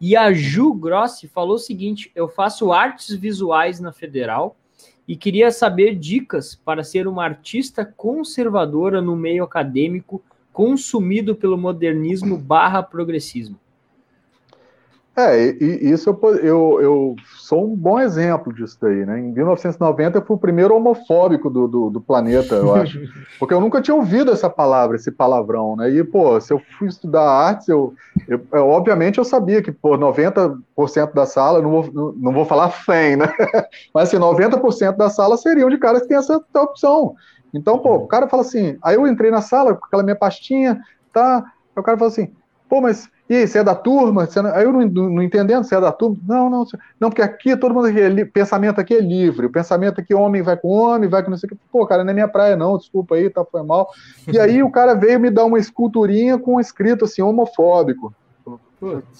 E 0.00 0.14
a 0.14 0.32
Ju 0.32 0.74
Grossi 0.74 1.26
falou 1.26 1.56
o 1.56 1.58
seguinte: 1.58 2.10
eu 2.14 2.28
faço 2.28 2.72
artes 2.72 3.14
visuais 3.14 3.80
na 3.80 3.92
Federal 3.92 4.56
e 5.08 5.16
queria 5.16 5.50
saber 5.50 5.94
dicas 5.94 6.54
para 6.54 6.82
ser 6.82 7.06
uma 7.06 7.24
artista 7.24 7.84
conservadora 7.84 9.00
no 9.00 9.16
meio 9.16 9.44
acadêmico 9.44 10.22
consumido 10.52 11.34
pelo 11.34 11.56
modernismo 11.56 12.36
barra 12.36 12.82
progressismo. 12.82 13.58
É, 15.16 15.48
e, 15.48 15.90
isso 15.90 16.10
eu, 16.10 16.34
eu, 16.36 16.80
eu, 16.82 17.16
sou 17.38 17.72
um 17.72 17.74
bom 17.74 17.98
exemplo 17.98 18.52
disso 18.52 18.76
daí, 18.82 19.06
né? 19.06 19.18
Em 19.18 19.32
1990 19.32 20.18
eu 20.18 20.22
fui 20.22 20.36
o 20.36 20.38
primeiro 20.38 20.76
homofóbico 20.76 21.48
do, 21.48 21.66
do, 21.66 21.88
do, 21.88 22.00
planeta, 22.02 22.54
eu 22.56 22.74
acho. 22.74 23.00
Porque 23.40 23.54
eu 23.54 23.60
nunca 23.60 23.80
tinha 23.80 23.94
ouvido 23.94 24.30
essa 24.30 24.50
palavra, 24.50 24.96
esse 24.96 25.10
palavrão, 25.10 25.74
né? 25.74 25.88
E, 25.88 26.04
pô, 26.04 26.38
se 26.38 26.52
eu 26.52 26.60
fui 26.78 26.88
estudar 26.88 27.22
artes, 27.22 27.66
eu, 27.66 27.94
eu, 28.28 28.46
eu 28.52 28.68
obviamente 28.68 29.16
eu 29.16 29.24
sabia 29.24 29.62
que, 29.62 29.72
pô, 29.72 29.96
90% 29.96 30.60
da 31.14 31.24
sala, 31.24 31.62
não 31.62 31.70
vou, 31.70 31.90
não, 31.90 32.12
não 32.12 32.32
vou 32.32 32.44
falar 32.44 32.68
FEM, 32.68 33.16
né? 33.16 33.32
Mas, 33.94 34.08
assim, 34.08 34.18
90% 34.18 34.98
da 34.98 35.08
sala 35.08 35.38
seriam 35.38 35.70
de 35.70 35.78
caras 35.78 36.02
que 36.02 36.08
têm 36.08 36.18
essa 36.18 36.44
opção. 36.54 37.14
Então, 37.54 37.78
pô, 37.78 37.94
o 37.94 38.06
cara 38.06 38.28
fala 38.28 38.42
assim, 38.42 38.76
aí 38.82 38.96
eu 38.96 39.06
entrei 39.06 39.30
na 39.30 39.40
sala 39.40 39.74
com 39.74 39.86
aquela 39.86 40.02
minha 40.02 40.16
pastinha, 40.16 40.78
tá? 41.10 41.38
Aí 41.38 41.80
o 41.80 41.82
cara 41.82 41.96
fala 41.96 42.10
assim, 42.10 42.30
pô, 42.68 42.82
mas 42.82 43.08
e 43.28 43.34
aí, 43.34 43.48
você 43.48 43.58
é 43.58 43.64
da 43.64 43.74
turma? 43.74 44.24
Você 44.24 44.40
não... 44.40 44.54
Aí 44.54 44.62
eu 44.62 44.72
não, 44.72 44.86
não, 44.86 45.22
entendendo 45.22 45.64
se 45.64 45.74
é 45.74 45.80
da 45.80 45.90
turma. 45.90 46.16
Não, 46.26 46.48
não, 46.48 46.64
não, 47.00 47.10
porque 47.10 47.22
aqui 47.22 47.56
todo 47.56 47.74
mundo 47.74 47.88
aqui, 47.88 48.00
é 48.00 48.24
pensamento 48.24 48.80
aqui 48.80 48.94
é 48.94 49.00
livre. 49.00 49.46
O 49.46 49.52
pensamento 49.52 50.00
aqui, 50.00 50.14
homem 50.14 50.42
vai 50.42 50.56
com 50.56 50.68
homem, 50.68 51.08
vai 51.08 51.24
com 51.24 51.30
não 51.30 51.36
sei 51.36 51.48
o 51.48 51.50
que. 51.50 51.58
Pô, 51.72 51.84
cara, 51.86 52.04
não 52.04 52.10
é 52.12 52.14
minha 52.14 52.28
praia, 52.28 52.54
não, 52.54 52.78
desculpa 52.78 53.16
aí, 53.16 53.28
tá, 53.28 53.44
foi 53.44 53.64
mal. 53.64 53.90
E 54.32 54.38
aí 54.38 54.62
o 54.62 54.70
cara 54.70 54.94
veio 54.94 55.18
me 55.18 55.28
dar 55.28 55.44
uma 55.44 55.58
esculturinha 55.58 56.38
com 56.38 56.54
um 56.54 56.60
escrito 56.60 57.04
assim, 57.04 57.20
homofóbico. 57.20 58.14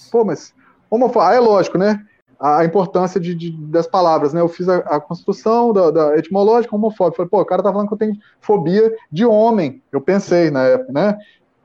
Pô, 0.09 0.23
mas 0.23 0.53
homofóbico. 0.89 1.29
Ah, 1.29 1.35
é 1.35 1.39
lógico, 1.41 1.77
né? 1.77 2.01
A 2.39 2.63
importância 2.63 3.19
de, 3.19 3.35
de, 3.35 3.51
das 3.51 3.87
palavras, 3.87 4.31
né? 4.31 4.39
Eu 4.39 4.47
fiz 4.47 4.69
a, 4.69 4.77
a 4.77 5.01
construção 5.01 5.73
da, 5.73 5.91
da, 5.91 6.17
etimológica 6.17 6.75
homofóbica. 6.75 7.17
Falei, 7.17 7.29
pô, 7.29 7.41
o 7.41 7.45
cara 7.45 7.63
tá 7.63 7.71
falando 7.71 7.87
que 7.87 7.93
eu 7.93 7.97
tenho 7.97 8.15
fobia 8.39 8.95
de 9.11 9.25
homem. 9.25 9.81
Eu 9.91 9.99
pensei 9.99 10.49
na 10.49 10.63
época, 10.63 10.93
né? 10.93 11.17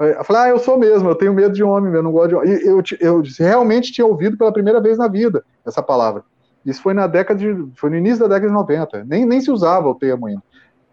Eu 0.04 0.24
falei, 0.24 0.42
ah, 0.42 0.48
eu 0.48 0.58
sou 0.58 0.78
mesmo, 0.78 1.08
eu 1.08 1.14
tenho 1.14 1.32
medo 1.32 1.54
de 1.54 1.62
homem, 1.62 1.92
eu 1.92 2.02
não 2.02 2.12
gosto 2.12 2.28
de 2.28 2.34
homem. 2.34 2.52
Eu, 2.62 2.82
eu, 3.00 3.22
realmente 3.38 3.92
tinha 3.92 4.06
ouvido 4.06 4.36
pela 4.36 4.52
primeira 4.52 4.80
vez 4.80 4.98
na 4.98 5.08
vida 5.08 5.44
essa 5.64 5.82
palavra. 5.82 6.24
Isso 6.64 6.82
foi 6.82 6.94
na 6.94 7.06
década 7.06 7.38
de. 7.38 7.68
Foi 7.74 7.90
no 7.90 7.96
início 7.96 8.20
da 8.20 8.34
década 8.34 8.48
de 8.48 8.54
90. 8.54 9.04
Nem, 9.04 9.26
nem 9.26 9.40
se 9.40 9.50
usava 9.50 9.88
o 9.88 9.94
termo 9.94 10.26
ainda. 10.26 10.42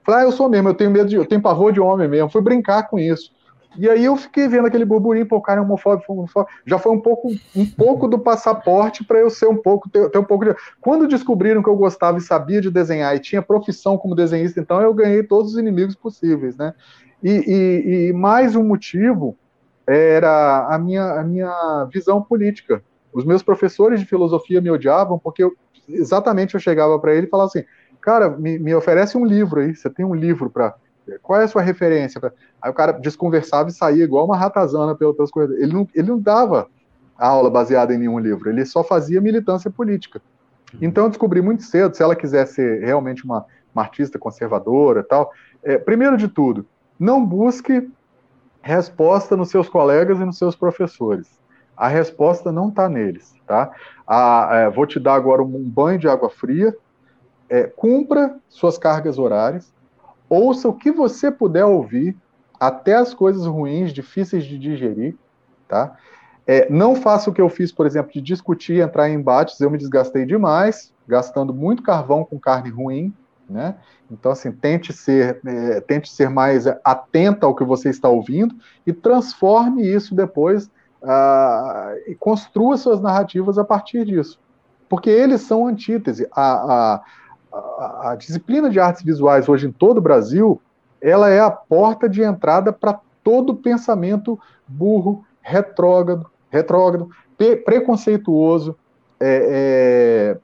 Falei, 0.04 0.22
ah, 0.22 0.26
eu 0.26 0.32
sou 0.32 0.50
mesmo, 0.50 0.70
eu 0.70 0.74
tenho 0.74 0.92
medo 0.92 1.10
de. 1.10 1.16
Eu 1.16 1.26
tenho 1.26 1.42
pavor 1.42 1.72
de 1.72 1.80
homem 1.80 2.08
mesmo. 2.08 2.30
Fui 2.30 2.42
brincar 2.42 2.88
com 2.90 2.98
isso. 2.98 3.32
E 3.78 3.88
aí 3.88 4.04
eu 4.04 4.16
fiquei 4.16 4.48
vendo 4.48 4.66
aquele 4.66 4.84
burburinho, 4.84 5.28
pô, 5.28 5.40
cara 5.40 5.60
é 5.60 5.64
homofóbico, 5.64 6.12
homofóbico. 6.12 6.52
Já 6.66 6.80
foi 6.80 6.92
um 6.92 7.00
pouco, 7.00 7.30
um 7.56 7.66
pouco 7.66 8.08
do 8.08 8.18
passaporte 8.18 9.04
para 9.04 9.20
eu 9.20 9.30
ser 9.30 9.48
um 9.48 9.56
pouco, 9.56 9.88
ter, 9.90 10.10
ter, 10.10 10.18
um 10.18 10.24
pouco 10.24 10.46
de. 10.46 10.56
Quando 10.82 11.08
descobriram 11.08 11.62
que 11.62 11.70
eu 11.70 11.76
gostava 11.76 12.18
e 12.18 12.22
sabia 12.22 12.60
de 12.60 12.72
desenhar 12.72 13.16
e 13.16 13.20
tinha 13.20 13.42
profissão 13.42 13.98
como 13.98 14.16
desenhista, 14.16 14.60
então 14.60 14.82
eu 14.82 14.94
ganhei 14.94 15.22
todos 15.24 15.54
os 15.54 15.58
inimigos 15.58 15.96
possíveis, 15.96 16.58
né? 16.58 16.74
E, 17.22 17.30
e, 17.30 18.08
e, 18.10 18.14
mais 18.14 18.56
um 18.56 18.64
motivo 18.64 19.38
era 19.86 20.68
a 20.74 20.78
minha, 20.80 21.20
a 21.20 21.24
minha 21.24 21.88
visão 21.92 22.22
política. 22.22 22.82
Os 23.12 23.26
meus 23.26 23.44
professores 23.44 24.00
de 24.00 24.06
filosofia 24.06 24.62
me 24.62 24.72
odiavam 24.72 25.20
porque 25.20 25.44
eu, 25.44 25.54
exatamente 25.88 26.54
eu 26.54 26.60
chegava 26.60 26.98
para 27.00 27.14
ele 27.14 27.28
e 27.28 27.30
falava 27.30 27.48
assim: 27.48 27.66
cara, 28.00 28.30
me, 28.30 28.58
me, 28.58 28.74
oferece 28.74 29.18
um 29.18 29.26
livro 29.26 29.60
aí, 29.60 29.76
você 29.76 29.90
tem 29.90 30.06
um 30.06 30.16
livro 30.16 30.50
para. 30.50 30.76
Qual 31.24 31.42
é 31.42 31.46
a 31.46 31.48
sua 31.48 31.64
referência? 31.64 32.22
Aí 32.62 32.70
o 32.70 32.74
cara 32.74 32.92
desconversava 32.92 33.70
e 33.70 33.74
saía 33.74 34.04
igual 34.04 34.26
uma 34.26 34.38
ratazana 34.38 34.96
pelas 34.96 35.32
coisas. 35.32 35.60
Ele 35.60 35.74
não, 35.74 35.88
ele 35.96 36.08
não 36.08 36.20
dava 36.20 36.68
aula 37.18 37.50
baseada 37.50 37.94
em 37.94 37.98
nenhum 37.98 38.20
livro, 38.20 38.50
ele 38.50 38.64
só 38.66 38.84
fazia 38.84 39.20
militância 39.20 39.70
política. 39.70 40.22
Então 40.80 41.06
eu 41.06 41.10
descobri 41.10 41.42
muito 41.42 41.64
cedo, 41.64 41.96
se 41.96 42.04
ela 42.04 42.16
quiser 42.16 42.46
ser 42.46 42.86
realmente 42.86 43.26
uma, 43.26 43.46
uma 43.74 43.82
artista 43.82 44.20
conservadora 44.20 45.04
tal, 45.04 45.32
é, 45.64 45.78
primeiro 45.78 46.16
de 46.16 46.28
tudo, 46.28 46.66
não 47.00 47.26
busque 47.26 47.90
resposta 48.62 49.38
nos 49.38 49.50
seus 49.50 49.70
colegas 49.70 50.20
e 50.20 50.26
nos 50.26 50.38
seus 50.38 50.56
professores. 50.56 51.40
A 51.76 51.88
resposta 51.88 52.52
não 52.52 52.68
está 52.70 52.90
neles, 52.90 53.34
tá? 53.48 53.72
É, 54.52 54.70
vou 54.70 54.86
te 54.86 55.00
dar 55.00 55.14
agora 55.14 55.42
um 55.42 55.64
banho 55.64 55.98
de 55.98 56.10
água 56.10 56.30
fria. 56.30 56.76
É, 57.50 57.64
cumpra 57.64 58.36
suas 58.50 58.78
cargas 58.78 59.18
horárias. 59.18 59.74
Ouça 60.30 60.68
o 60.68 60.74
que 60.74 60.92
você 60.92 61.32
puder 61.32 61.66
ouvir, 61.66 62.16
até 62.60 62.96
as 62.96 63.14
coisas 63.14 63.46
ruins, 63.46 63.94
difíceis 63.94 64.44
de 64.44 64.60
digerir, 64.60 65.16
tá? 65.68 65.98
É, 66.46 66.70
não 66.70 66.96
faça 66.96 67.30
o 67.30 67.34
que 67.34 67.42
eu 67.42 67.48
fiz, 67.48 67.72
por 67.72 67.86
exemplo, 67.86 68.12
de 68.12 68.22
discutir, 68.22 68.82
entrar 68.82 69.10
em 69.10 69.14
embates. 69.14 69.60
Eu 69.60 69.72
me 69.72 69.78
desgastei 69.78 70.26
demais, 70.26 70.94
gastando 71.08 71.54
muito 71.54 71.82
carvão 71.82 72.26
com 72.26 72.40
carne 72.40 72.70
ruim, 72.70 73.14
né? 73.50 73.76
Então, 74.12 74.32
assim, 74.32 74.52
tente 74.52 74.94
ser, 74.94 75.40
é, 75.46 75.82
tente 75.82 76.12
ser 76.12 76.30
mais 76.30 76.68
atenta 76.84 77.46
ao 77.46 77.56
que 77.56 77.64
você 77.64 77.90
está 77.90 78.08
ouvindo 78.08 78.56
e 78.86 78.94
transforme 78.94 79.86
isso 79.86 80.14
depois 80.14 80.70
ah, 81.04 81.94
e 82.08 82.16
construa 82.16 82.78
suas 82.78 83.02
narrativas 83.02 83.58
a 83.58 83.64
partir 83.64 84.06
disso. 84.06 84.40
Porque 84.88 85.10
eles 85.10 85.42
são 85.42 85.68
antítese. 85.68 86.28
A, 86.32 86.52
a, 86.52 87.02
a, 87.52 88.12
a 88.12 88.16
disciplina 88.16 88.70
de 88.70 88.80
artes 88.80 89.04
visuais 89.04 89.48
hoje 89.50 89.68
em 89.68 89.72
todo 89.72 89.98
o 89.98 90.02
Brasil, 90.02 90.62
ela 91.02 91.30
é 91.30 91.40
a 91.40 91.52
porta 91.52 92.08
de 92.08 92.22
entrada 92.22 92.72
para 92.72 93.00
todo 93.24 93.56
pensamento 93.56 94.40
burro, 94.68 95.26
retrógrado, 95.42 96.30
retrógrado 96.50 97.10
preconceituoso, 97.64 98.76
é, 99.20 100.36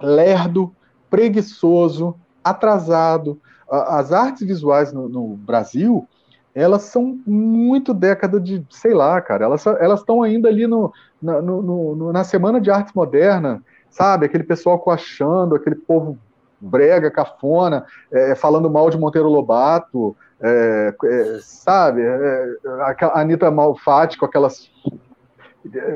é, 0.00 0.04
lerdo, 0.04 0.74
preguiçoso, 1.10 2.16
atrasado. 2.44 3.40
As 3.68 4.12
artes 4.12 4.46
visuais 4.46 4.92
no, 4.92 5.08
no 5.08 5.28
Brasil, 5.36 6.06
elas 6.54 6.82
são 6.82 7.18
muito 7.26 7.92
década 7.92 8.38
de, 8.38 8.64
sei 8.70 8.94
lá, 8.94 9.20
cara, 9.20 9.46
elas 9.46 10.00
estão 10.00 10.22
ainda 10.22 10.48
ali 10.48 10.66
no, 10.66 10.92
no, 11.20 11.62
no, 11.62 12.12
na 12.12 12.22
semana 12.22 12.60
de 12.60 12.70
arte 12.70 12.94
moderna, 12.94 13.62
sabe? 13.90 14.26
Aquele 14.26 14.44
pessoal 14.44 14.78
coachando, 14.78 15.54
aquele 15.54 15.76
povo 15.76 16.18
brega, 16.60 17.10
cafona, 17.10 17.84
é, 18.12 18.34
falando 18.34 18.70
mal 18.70 18.88
de 18.90 18.98
Monteiro 18.98 19.28
Lobato, 19.28 20.16
é, 20.40 20.94
é, 21.04 21.38
sabe? 21.40 22.02
É, 22.02 22.46
a 22.80 23.20
Anitta 23.20 23.50
Malfatti 23.50 24.18
com 24.18 24.26
aquelas 24.26 24.70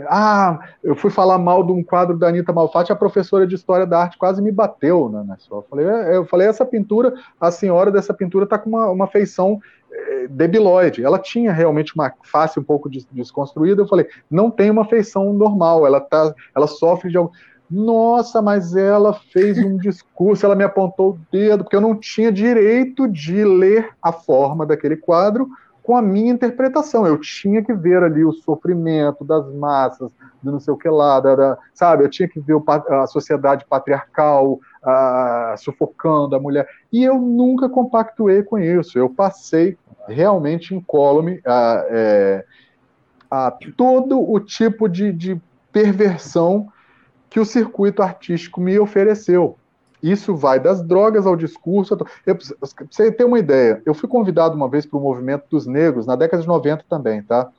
ah, 0.08 0.60
eu 0.82 0.96
fui 0.96 1.10
falar 1.10 1.38
mal 1.38 1.62
de 1.62 1.72
um 1.72 1.82
quadro 1.82 2.16
da 2.16 2.28
Anitta 2.28 2.52
Malfatti, 2.52 2.92
a 2.92 2.96
professora 2.96 3.46
de 3.46 3.54
História 3.54 3.86
da 3.86 4.00
Arte 4.00 4.16
quase 4.16 4.40
me 4.40 4.50
bateu 4.50 5.08
na, 5.08 5.22
na 5.22 5.36
Eu 5.50 5.64
falei, 5.68 5.86
é, 5.86 6.16
eu 6.16 6.24
falei, 6.24 6.46
essa 6.46 6.64
pintura, 6.64 7.14
a 7.40 7.50
senhora 7.50 7.90
dessa 7.90 8.14
pintura 8.14 8.44
está 8.44 8.58
com 8.58 8.70
uma, 8.70 8.90
uma 8.90 9.06
feição 9.06 9.60
é, 9.92 10.26
debilóide. 10.28 11.04
Ela 11.04 11.18
tinha 11.18 11.52
realmente 11.52 11.94
uma 11.94 12.12
face 12.22 12.58
um 12.58 12.62
pouco 12.62 12.88
desconstruída. 13.12 13.82
Eu 13.82 13.88
falei, 13.88 14.06
não 14.30 14.50
tem 14.50 14.70
uma 14.70 14.84
feição 14.84 15.32
normal, 15.32 15.86
ela, 15.86 16.00
tá, 16.00 16.34
ela 16.54 16.66
sofre 16.66 17.10
de 17.10 17.16
algo. 17.16 17.32
Nossa, 17.70 18.40
mas 18.40 18.74
ela 18.74 19.12
fez 19.12 19.58
um 19.58 19.76
discurso, 19.78 20.46
ela 20.46 20.56
me 20.56 20.64
apontou 20.64 21.10
o 21.10 21.18
dedo, 21.30 21.64
porque 21.64 21.76
eu 21.76 21.80
não 21.82 21.94
tinha 21.94 22.32
direito 22.32 23.06
de 23.06 23.44
ler 23.44 23.90
a 24.02 24.12
forma 24.12 24.64
daquele 24.64 24.96
quadro 24.96 25.48
com 25.88 25.96
a 25.96 26.02
minha 26.02 26.30
interpretação. 26.30 27.06
Eu 27.06 27.18
tinha 27.18 27.64
que 27.64 27.72
ver 27.72 28.02
ali 28.02 28.22
o 28.22 28.30
sofrimento 28.30 29.24
das 29.24 29.50
massas, 29.54 30.10
do 30.42 30.52
não 30.52 30.60
sei 30.60 30.74
o 30.74 30.76
que 30.76 30.86
lá, 30.86 31.18
da, 31.18 31.34
da, 31.34 31.58
sabe? 31.72 32.04
Eu 32.04 32.10
tinha 32.10 32.28
que 32.28 32.38
ver 32.38 32.60
a 32.90 33.06
sociedade 33.06 33.64
patriarcal 33.64 34.60
a, 34.82 35.54
sufocando 35.56 36.36
a 36.36 36.38
mulher. 36.38 36.68
E 36.92 37.02
eu 37.02 37.18
nunca 37.18 37.70
compactuei 37.70 38.42
com 38.42 38.58
isso. 38.58 38.98
Eu 38.98 39.08
passei 39.08 39.78
realmente 40.06 40.74
incólume 40.74 41.40
a, 41.46 41.86
é, 41.88 42.44
a 43.30 43.50
todo 43.74 44.20
o 44.30 44.38
tipo 44.40 44.90
de, 44.90 45.10
de 45.10 45.40
perversão 45.72 46.68
que 47.30 47.40
o 47.40 47.46
circuito 47.46 48.02
artístico 48.02 48.60
me 48.60 48.78
ofereceu. 48.78 49.56
Isso 50.02 50.34
vai 50.34 50.60
das 50.60 50.82
drogas 50.82 51.26
ao 51.26 51.36
discurso. 51.36 51.96
Pra 51.96 52.06
você 52.90 53.10
ter 53.10 53.24
uma 53.24 53.38
ideia, 53.38 53.82
eu 53.84 53.94
fui 53.94 54.08
convidado 54.08 54.54
uma 54.54 54.68
vez 54.68 54.86
para 54.86 54.98
o 54.98 55.02
movimento 55.02 55.44
dos 55.50 55.66
negros, 55.66 56.06
na 56.06 56.16
década 56.16 56.42
de 56.42 56.48
90 56.48 56.84
também, 56.88 57.22
tá? 57.22 57.50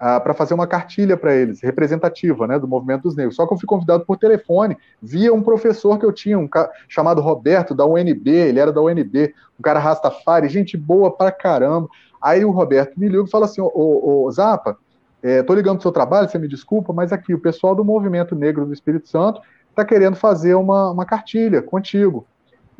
Ah, 0.00 0.20
para 0.20 0.32
fazer 0.32 0.54
uma 0.54 0.66
cartilha 0.66 1.16
para 1.16 1.34
eles, 1.34 1.60
representativa, 1.60 2.46
né, 2.46 2.56
do 2.56 2.68
movimento 2.68 3.02
dos 3.02 3.16
negros. 3.16 3.34
Só 3.34 3.46
que 3.46 3.52
eu 3.52 3.58
fui 3.58 3.66
convidado 3.66 4.04
por 4.06 4.16
telefone, 4.16 4.76
via 5.02 5.34
um 5.34 5.42
professor 5.42 5.98
que 5.98 6.06
eu 6.06 6.12
tinha, 6.12 6.38
um 6.38 6.48
chamado 6.88 7.20
Roberto, 7.20 7.74
da 7.74 7.84
UNB, 7.84 8.30
ele 8.30 8.60
era 8.60 8.72
da 8.72 8.80
UNB, 8.80 9.34
um 9.58 9.62
cara 9.62 9.80
rastafari, 9.80 10.48
gente 10.48 10.76
boa 10.76 11.10
pra 11.10 11.32
caramba. 11.32 11.88
Aí 12.22 12.44
o 12.44 12.50
Roberto 12.52 12.98
me 12.98 13.08
liga 13.08 13.24
e 13.24 13.30
fala 13.30 13.46
assim: 13.46 13.60
Ô, 13.60 13.70
ô, 13.74 14.24
ô 14.24 14.30
Zapa, 14.30 14.78
é, 15.20 15.42
tô 15.42 15.52
ligando 15.52 15.76
pro 15.76 15.82
seu 15.82 15.92
trabalho, 15.92 16.28
você 16.28 16.38
me 16.38 16.46
desculpa, 16.46 16.92
mas 16.92 17.12
aqui, 17.12 17.34
o 17.34 17.40
pessoal 17.40 17.74
do 17.74 17.84
movimento 17.84 18.36
negro 18.36 18.64
do 18.64 18.72
Espírito 18.72 19.08
Santo 19.08 19.40
está 19.78 19.84
querendo 19.84 20.16
fazer 20.16 20.54
uma, 20.54 20.90
uma 20.90 21.06
cartilha 21.06 21.62
contigo. 21.62 22.26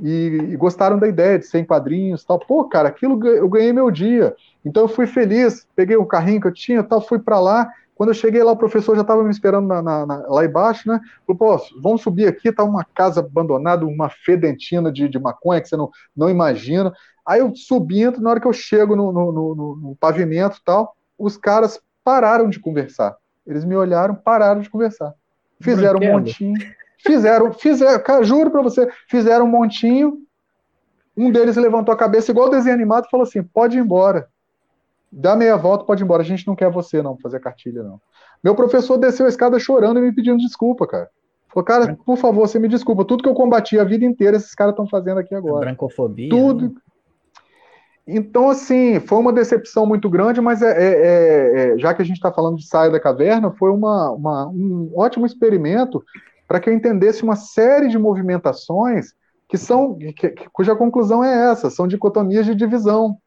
e, 0.01 0.51
e, 0.51 0.57
gostaram 0.57 0.99
da 0.99 1.09
ideia 1.09 1.39
de 1.39 1.47
ser 1.47 1.59
em 1.59 1.65
quadrinhos 1.65 2.25
tal. 2.25 2.39
Pô, 2.39 2.65
cara, 2.65 2.89
aquilo 2.89 3.25
eu 3.27 3.49
ganhei 3.49 3.73
meu 3.73 3.91
dia. 3.91 4.35
Então 4.65 4.85
eu 4.85 4.89
fui 4.89 5.07
feliz, 5.07 5.67
peguei 5.75 5.97
o 5.97 6.07
carrinho 6.07 6.41
que 6.41 6.47
eu 6.49 6.53
tinha 6.53 6.83
tal, 6.83 7.01
fui 7.01 7.19
para 7.19 7.41
lá. 7.41 7.69
Quando 7.95 8.11
eu 8.11 8.15
cheguei 8.15 8.43
lá, 8.45 8.53
o 8.53 8.57
professor 8.57 8.95
já 8.95 9.03
estava 9.03 9.25
me 9.25 9.31
esperando 9.31 9.67
na, 9.67 9.83
na, 9.83 10.07
na, 10.07 10.17
lá 10.29 10.45
embaixo, 10.45 10.89
né? 10.89 11.01
Falou, 11.27 11.59
pô, 11.59 11.67
vamos 11.83 12.01
subir 12.01 12.29
aqui, 12.29 12.53
tá 12.53 12.63
uma 12.63 12.85
casa 12.85 13.21
abandonada, 13.21 13.85
uma 13.85 14.09
fedentina 14.09 14.93
de, 14.93 15.09
de 15.09 15.19
maconha 15.19 15.61
que 15.61 15.69
você 15.69 15.77
não, 15.77 15.91
não 16.17 16.31
imagina. 16.31 16.93
Aí 17.27 17.41
eu 17.41 17.53
subindo, 17.57 18.21
na 18.21 18.31
hora 18.31 18.41
que 18.41 18.47
eu 18.47 18.53
chego 18.53 18.95
no, 18.95 19.11
no, 19.11 19.33
no, 19.33 19.77
no 19.77 19.97
pavimento 19.97 20.61
tal, 20.65 20.97
os 21.19 21.37
caras 21.37 21.81
pararam 22.05 22.49
de 22.49 22.61
conversar. 22.61 23.17
Eles 23.45 23.65
me 23.65 23.75
olharam, 23.75 24.15
pararam 24.15 24.61
de 24.61 24.71
conversar. 24.71 25.13
Fizeram 25.61 25.99
um 26.01 26.13
montinho. 26.13 26.55
Fizeram, 26.99 27.53
fizeram, 27.53 28.25
juro 28.25 28.51
para 28.51 28.63
você, 28.63 28.89
fizeram 29.09 29.47
um 29.47 29.49
montinho. 29.49 30.19
Um 31.17 31.31
deles 31.31 31.57
levantou 31.57 31.93
a 31.93 31.99
cabeça, 31.99 32.31
igual 32.31 32.51
desenho 32.51 32.75
animado, 32.75 33.07
e 33.07 33.11
falou 33.11 33.25
assim: 33.25 33.43
pode 33.43 33.77
ir 33.77 33.81
embora. 33.81 34.29
Dá 35.11 35.35
meia 35.35 35.57
volta, 35.57 35.85
pode 35.85 36.03
ir 36.03 36.05
embora. 36.05 36.23
A 36.23 36.27
gente 36.27 36.47
não 36.47 36.55
quer 36.55 36.71
você, 36.71 37.03
não, 37.03 37.17
fazer 37.19 37.41
cartilha, 37.41 37.83
não. 37.83 38.01
Meu 38.43 38.55
professor 38.55 38.99
desceu 38.99 39.27
a 39.27 39.29
escada 39.29 39.59
chorando 39.59 39.99
e 39.99 40.03
me 40.03 40.13
pedindo 40.13 40.39
desculpa, 40.39 40.87
cara. 40.87 41.09
Falou, 41.49 41.65
cara, 41.65 41.99
por 42.05 42.17
favor, 42.17 42.47
você 42.47 42.59
me 42.59 42.69
desculpa. 42.69 43.05
Tudo 43.05 43.23
que 43.23 43.29
eu 43.29 43.35
combati 43.35 43.79
a 43.79 43.85
vida 43.85 44.05
inteira, 44.05 44.37
esses 44.37 44.55
caras 44.55 44.73
estão 44.73 44.87
fazendo 44.87 45.19
aqui 45.19 45.35
agora. 45.35 45.67
Brancofobia. 45.67 46.29
Tudo. 46.29 46.69
Né? 46.69 46.81
Então, 48.07 48.49
assim, 48.49 49.01
foi 49.01 49.19
uma 49.19 49.33
decepção 49.33 49.85
muito 49.85 50.09
grande, 50.09 50.41
mas 50.41 50.63
é, 50.63 50.71
é, 50.71 50.93
é, 50.93 51.75
é 51.75 51.79
já 51.79 51.93
que 51.93 52.01
a 52.01 52.05
gente 52.05 52.17
está 52.17 52.33
falando 52.33 52.57
de 52.57 52.67
saia 52.67 52.91
da 52.91 53.01
caverna, 53.01 53.51
foi 53.51 53.71
uma, 53.71 54.11
uma, 54.13 54.49
um 54.49 54.91
ótimo 54.95 55.27
experimento 55.27 56.03
para 56.49 56.59
que 56.59 56.71
eu 56.71 56.75
entendesse 56.75 57.23
uma 57.23 57.37
série 57.37 57.89
de 57.89 57.99
movimentações 57.99 59.13
que 59.47 59.59
são, 59.59 59.97
que, 60.17 60.35
cuja 60.53 60.75
conclusão 60.75 61.23
é 61.23 61.51
essa, 61.51 61.71
são 61.71 61.87
dicotomias 61.87 62.47
de 62.47 62.55
divisão. 62.55 63.19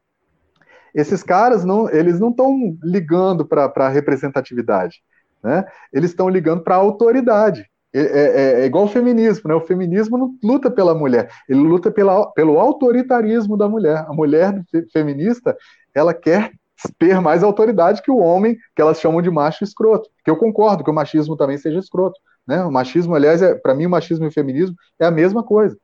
Esses 0.92 1.22
caras 1.22 1.64
não, 1.64 1.88
eles 1.88 2.20
não 2.20 2.30
estão 2.30 2.76
ligando 2.82 3.46
para 3.46 3.72
a 3.74 3.88
representatividade, 3.88 5.02
né? 5.42 5.64
Eles 5.92 6.10
estão 6.10 6.28
ligando 6.28 6.62
para 6.62 6.74
a 6.74 6.78
autoridade. 6.78 7.64
É, 7.94 8.00
é, 8.00 8.62
é, 8.62 8.66
igual 8.66 8.84
o 8.84 8.88
feminismo, 8.88 9.48
né? 9.48 9.54
O 9.54 9.60
feminismo 9.60 10.18
não 10.18 10.34
luta 10.42 10.70
pela 10.70 10.94
mulher, 10.94 11.30
ele 11.48 11.60
luta 11.60 11.90
pela, 11.90 12.30
pelo 12.32 12.58
autoritarismo 12.58 13.56
da 13.56 13.68
mulher. 13.68 14.04
A 14.08 14.12
mulher 14.12 14.62
feminista, 14.92 15.56
ela 15.94 16.12
quer 16.12 16.52
ter 16.98 17.20
mais 17.20 17.42
autoridade 17.42 18.02
que 18.02 18.10
o 18.10 18.18
homem, 18.18 18.56
que 18.74 18.82
elas 18.82 19.00
chamam 19.00 19.22
de 19.22 19.30
macho 19.30 19.64
escroto. 19.64 20.10
Que 20.24 20.30
eu 20.30 20.36
concordo 20.36 20.82
que 20.84 20.90
o 20.90 20.94
machismo 20.94 21.36
também 21.36 21.56
seja 21.56 21.78
escroto. 21.78 22.18
Né? 22.46 22.64
O 22.64 22.70
machismo, 22.70 23.14
aliás, 23.14 23.42
é, 23.42 23.54
para 23.54 23.74
mim, 23.74 23.86
o 23.86 23.90
machismo 23.90 24.24
e 24.24 24.28
o 24.28 24.32
feminismo 24.32 24.76
é 24.98 25.06
a 25.06 25.10
mesma 25.10 25.42
coisa. 25.42 25.76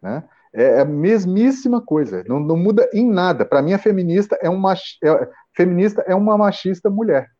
Né? 0.00 0.22
É 0.54 0.80
a 0.80 0.84
mesmíssima 0.84 1.80
coisa. 1.80 2.22
Não, 2.28 2.38
não 2.38 2.56
muda 2.56 2.88
em 2.92 3.08
nada. 3.10 3.44
Para 3.44 3.62
mim, 3.62 3.72
a 3.72 3.78
feminista 3.78 4.38
é, 4.42 4.50
um 4.50 4.56
mach, 4.56 4.98
é, 5.02 5.28
feminista 5.56 6.02
é 6.06 6.14
uma 6.14 6.36
machista 6.36 6.90
mulher. 6.90 7.30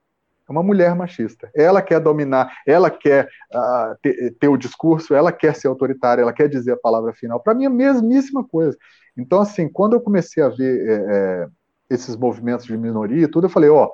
É 0.49 0.53
uma 0.53 0.62
mulher 0.62 0.95
machista. 0.95 1.51
Ela 1.55 1.81
quer 1.83 2.01
dominar, 2.01 2.53
ela 2.66 2.91
quer 2.91 3.29
uh, 3.55 3.97
ter, 4.03 4.35
ter, 4.41 4.49
o 4.49 4.57
discurso, 4.57 5.14
ela 5.14 5.31
quer 5.31 5.55
ser 5.55 5.68
autoritária, 5.68 6.23
ela 6.23 6.33
quer 6.33 6.49
dizer 6.49 6.73
a 6.73 6.77
palavra 6.77 7.12
final. 7.12 7.39
Para 7.41 7.55
mim, 7.55 7.64
é 7.64 7.68
a 7.68 7.70
mesmíssima 7.70 8.43
coisa. 8.43 8.77
Então, 9.16 9.41
assim, 9.41 9.68
quando 9.68 9.95
eu 9.95 10.01
comecei 10.01 10.43
a 10.43 10.49
ver 10.49 10.89
é, 10.89 10.95
é, 10.95 11.47
esses 11.91 12.16
movimentos 12.16 12.66
de 12.66 12.77
minoria 12.77 13.25
e 13.25 13.29
tudo, 13.29 13.47
eu 13.47 13.51
falei, 13.51 13.70
ó, 13.70 13.91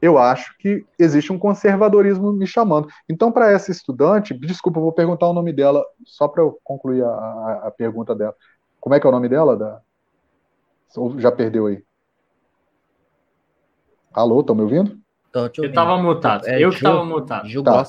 eu 0.00 0.18
acho 0.18 0.56
que 0.58 0.84
existe 0.98 1.32
um 1.32 1.38
conservadorismo 1.38 2.32
me 2.32 2.46
chamando. 2.46 2.88
Então, 3.08 3.32
para 3.32 3.50
essa 3.50 3.70
estudante, 3.70 4.34
desculpa, 4.34 4.78
eu 4.78 4.82
vou 4.82 4.92
perguntar 4.92 5.28
o 5.28 5.32
nome 5.32 5.52
dela, 5.52 5.84
só 6.04 6.28
para 6.28 6.42
eu 6.42 6.58
concluir 6.62 7.02
a, 7.02 7.08
a, 7.08 7.62
a, 7.68 7.70
pergunta 7.70 8.14
dela. 8.14 8.34
Como 8.78 8.94
é 8.94 9.00
que 9.00 9.06
é 9.06 9.08
o 9.08 9.12
nome 9.12 9.28
dela? 9.28 9.56
Da... 9.56 9.80
Ou 10.96 11.18
já 11.18 11.32
perdeu 11.32 11.66
aí? 11.66 11.82
Alô, 14.12 14.40
estão 14.40 14.54
me 14.54 14.62
ouvindo? 14.62 14.98
Tô 15.32 15.48
te 15.48 15.60
ouvindo. 15.60 15.64
Eu 15.64 15.68
estava 15.68 16.02
mutado. 16.02 16.46
É, 16.46 16.62
eu 16.62 16.70
que 16.70 16.76
estava 16.76 17.04
mutado. 17.04 17.48
Ju 17.48 17.62
tá. 17.62 17.84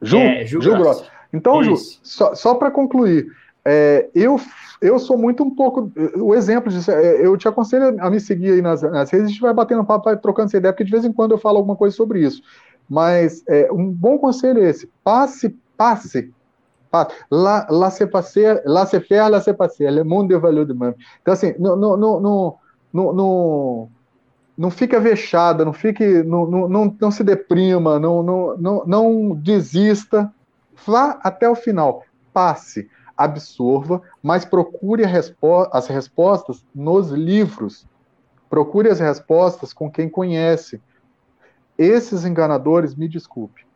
Ju, 0.00 0.18
é, 0.18 0.46
Ju, 0.46 0.60
Ju 0.60 0.76
Gross. 0.76 1.10
Então, 1.32 1.60
Isso. 1.60 1.94
Ju, 1.94 2.00
só, 2.02 2.34
só 2.34 2.54
para 2.54 2.70
concluir, 2.70 3.26
é, 3.70 4.08
eu, 4.14 4.40
eu 4.80 4.98
sou 4.98 5.18
muito 5.18 5.44
um 5.44 5.54
pouco. 5.54 5.92
O 6.16 6.34
exemplo 6.34 6.72
disso, 6.72 6.90
é, 6.90 7.24
eu 7.24 7.36
te 7.36 7.46
aconselho 7.46 8.02
a 8.02 8.08
me 8.08 8.18
seguir 8.18 8.52
aí 8.52 8.62
nas, 8.62 8.80
nas 8.80 9.10
redes, 9.10 9.26
a 9.26 9.30
gente 9.30 9.40
vai 9.42 9.52
batendo 9.52 9.84
papo, 9.84 10.06
vai 10.06 10.16
trocando 10.16 10.46
essa 10.46 10.56
ideia, 10.56 10.72
porque 10.72 10.84
de 10.84 10.90
vez 10.90 11.04
em 11.04 11.12
quando 11.12 11.32
eu 11.32 11.38
falo 11.38 11.58
alguma 11.58 11.76
coisa 11.76 11.94
sobre 11.94 12.20
isso. 12.20 12.40
Mas 12.88 13.44
é, 13.46 13.70
um 13.70 13.90
bom 13.90 14.16
conselho 14.16 14.62
é 14.62 14.70
esse: 14.70 14.90
passe, 15.04 15.50
passe. 15.76 16.32
passe. 16.90 17.14
Lá, 17.30 17.66
lá 17.68 17.90
se 17.90 18.06
passer, 18.06 18.62
lá 18.64 18.86
se 18.86 18.98
faire, 19.00 19.28
lá 19.28 19.38
se 19.38 19.52
passer. 19.52 19.92
Le 19.92 20.02
monde 20.02 20.32
é 20.32 20.38
valor 20.38 20.64
de 20.64 20.72
mano. 20.72 20.94
Então, 21.20 21.34
assim, 21.34 21.54
não, 21.58 21.76
não, 21.76 21.96
não, 21.98 22.58
não, 22.90 23.90
não 24.56 24.70
fica 24.70 24.98
vexada, 24.98 25.62
não 25.62 25.74
fique, 25.74 26.22
não, 26.22 26.46
não, 26.46 26.68
não, 26.68 26.96
não 26.98 27.10
se 27.10 27.22
deprima, 27.22 27.98
não, 27.98 28.22
não, 28.22 28.56
não, 28.56 28.84
não 28.86 29.34
desista. 29.34 30.32
Vá 30.86 31.18
até 31.22 31.46
o 31.46 31.54
final. 31.54 32.02
Passe 32.32 32.88
absorva, 33.18 34.00
mas 34.22 34.44
procure 34.44 35.04
respo 35.04 35.68
as 35.72 35.88
respostas 35.88 36.64
nos 36.72 37.10
livros. 37.10 37.84
Procure 38.48 38.88
as 38.88 39.00
respostas 39.00 39.72
com 39.72 39.90
quem 39.90 40.08
conhece. 40.08 40.80
Esses 41.76 42.24
enganadores, 42.24 42.94
me 42.94 43.08
desculpe, 43.08 43.66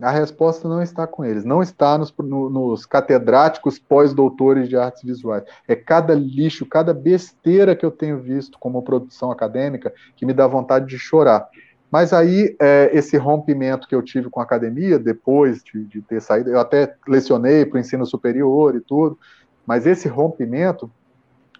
a 0.00 0.10
resposta 0.10 0.68
não 0.68 0.80
está 0.82 1.06
com 1.06 1.24
eles, 1.24 1.44
não 1.44 1.62
está 1.62 1.98
nos, 1.98 2.14
no, 2.18 2.48
nos 2.50 2.86
catedráticos 2.86 3.78
pós-doutores 3.78 4.68
de 4.68 4.76
artes 4.76 5.02
visuais. 5.02 5.44
É 5.66 5.74
cada 5.74 6.14
lixo, 6.14 6.66
cada 6.66 6.94
besteira 6.94 7.74
que 7.74 7.84
eu 7.84 7.90
tenho 7.90 8.20
visto 8.20 8.58
como 8.58 8.82
produção 8.82 9.30
acadêmica 9.30 9.92
que 10.16 10.26
me 10.26 10.32
dá 10.32 10.46
vontade 10.46 10.86
de 10.86 10.98
chorar. 10.98 11.48
Mas 11.90 12.12
aí, 12.12 12.54
é, 12.60 12.90
esse 12.92 13.16
rompimento 13.16 13.88
que 13.88 13.94
eu 13.94 14.02
tive 14.02 14.28
com 14.28 14.40
a 14.40 14.42
academia, 14.42 14.98
depois 14.98 15.62
de, 15.62 15.84
de 15.84 16.02
ter 16.02 16.20
saído, 16.20 16.50
eu 16.50 16.60
até 16.60 16.94
lecionei 17.06 17.64
para 17.64 17.76
o 17.76 17.80
ensino 17.80 18.04
superior 18.04 18.76
e 18.76 18.80
tudo, 18.80 19.18
mas 19.66 19.86
esse 19.86 20.06
rompimento 20.08 20.90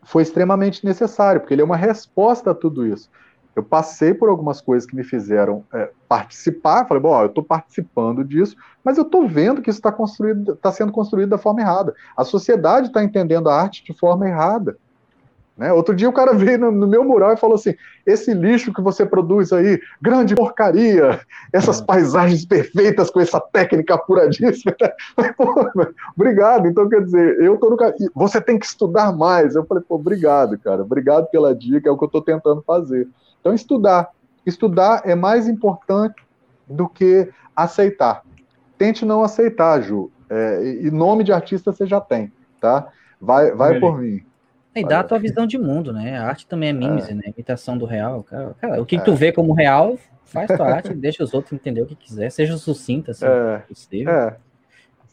foi 0.04 0.22
extremamente 0.22 0.84
necessário, 0.84 1.40
porque 1.40 1.54
ele 1.54 1.62
é 1.62 1.64
uma 1.64 1.76
resposta 1.76 2.50
a 2.50 2.54
tudo 2.54 2.86
isso. 2.86 3.10
Eu 3.56 3.62
passei 3.62 4.14
por 4.14 4.28
algumas 4.28 4.60
coisas 4.60 4.88
que 4.88 4.94
me 4.94 5.02
fizeram 5.02 5.64
é, 5.74 5.90
participar, 6.08 6.86
falei, 6.86 7.02
bom, 7.02 7.20
eu 7.20 7.26
estou 7.26 7.42
participando 7.42 8.22
disso, 8.22 8.56
mas 8.84 8.96
eu 8.96 9.02
estou 9.02 9.26
vendo 9.26 9.60
que 9.60 9.68
isso 9.68 9.80
está 9.80 9.94
está 10.54 10.72
sendo 10.72 10.92
construído 10.92 11.30
da 11.30 11.38
forma 11.38 11.60
errada. 11.60 11.94
A 12.16 12.22
sociedade 12.22 12.86
está 12.86 13.02
entendendo 13.02 13.48
a 13.48 13.60
arte 13.60 13.84
de 13.84 13.92
forma 13.98 14.28
errada. 14.28 14.78
Né? 15.58 15.72
Outro 15.72 15.92
dia 15.92 16.08
o 16.08 16.12
cara 16.12 16.32
veio 16.32 16.56
no, 16.56 16.70
no, 16.70 16.86
meu 16.86 17.02
mural 17.02 17.32
e 17.32 17.36
falou 17.36 17.56
assim: 17.56 17.74
esse 18.06 18.32
lixo 18.32 18.72
que 18.72 18.80
você 18.80 19.04
produz 19.04 19.52
aí, 19.52 19.80
grande 20.00 20.36
porcaria, 20.36 21.20
essas 21.52 21.80
paisagens 21.80 22.46
perfeitas 22.46 23.10
com 23.10 23.18
essa 23.18 23.40
técnica 23.40 23.94
apuradíssima. 23.94 24.76
pô, 25.36 25.68
obrigado. 26.16 26.68
Então, 26.68 26.88
quer 26.88 27.02
dizer, 27.02 27.40
eu 27.40 27.58
tô 27.58 27.70
no 27.70 27.76
Você 28.14 28.40
tem 28.40 28.56
que 28.56 28.66
estudar 28.66 29.10
mais. 29.12 29.56
Eu 29.56 29.66
falei, 29.66 29.82
pô, 29.86 29.96
obrigado, 29.96 30.56
cara. 30.60 30.82
Obrigado 30.82 31.26
pela 31.26 31.52
dica, 31.52 31.88
é 31.88 31.92
o 31.92 31.98
que 31.98 32.04
eu 32.04 32.06
estou 32.06 32.22
tentando 32.22 32.62
fazer. 32.62 33.08
Então, 33.40 33.52
estudar. 33.52 34.10
Estudar 34.46 35.02
é 35.04 35.16
mais 35.16 35.48
importante 35.48 36.22
do 36.68 36.88
que 36.88 37.28
aceitar. 37.56 38.22
Tente 38.78 39.04
não 39.04 39.24
aceitar, 39.24 39.82
Ju. 39.82 40.08
É, 40.30 40.78
e 40.82 40.90
nome 40.90 41.24
de 41.24 41.32
artista 41.32 41.72
você 41.72 41.84
já 41.84 42.00
tem, 42.00 42.32
tá? 42.60 42.88
Vai, 43.20 43.50
vai 43.50 43.80
por 43.80 43.98
mim. 43.98 44.22
E 44.80 44.84
dá 44.84 45.00
a 45.00 45.04
tua 45.04 45.18
visão 45.18 45.46
de 45.46 45.58
mundo, 45.58 45.92
né? 45.92 46.18
A 46.18 46.26
arte 46.26 46.46
também 46.46 46.70
é 46.70 46.72
mimese, 46.72 47.12
é. 47.12 47.14
né? 47.14 47.22
Imitação 47.26 47.76
do 47.76 47.84
real. 47.84 48.22
Cara, 48.22 48.54
cara 48.60 48.82
o 48.82 48.86
que, 48.86 48.96
é. 48.96 49.00
tu 49.00 49.14
vê 49.14 49.32
como 49.32 49.52
real, 49.52 49.98
faz 50.24 50.48
tua 50.48 50.66
arte, 50.66 50.92
deixa 50.96 51.22
os 51.22 51.34
outros 51.34 51.52
entender 51.52 51.82
o 51.82 51.86
que 51.86 51.94
quiser. 51.94 52.30
Seja 52.30 52.56
sucinta, 52.56 53.12
assim, 53.12 53.26
é. 53.26 53.58
possível. 53.68 54.12
É. 54.12 54.36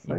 E 0.08 0.14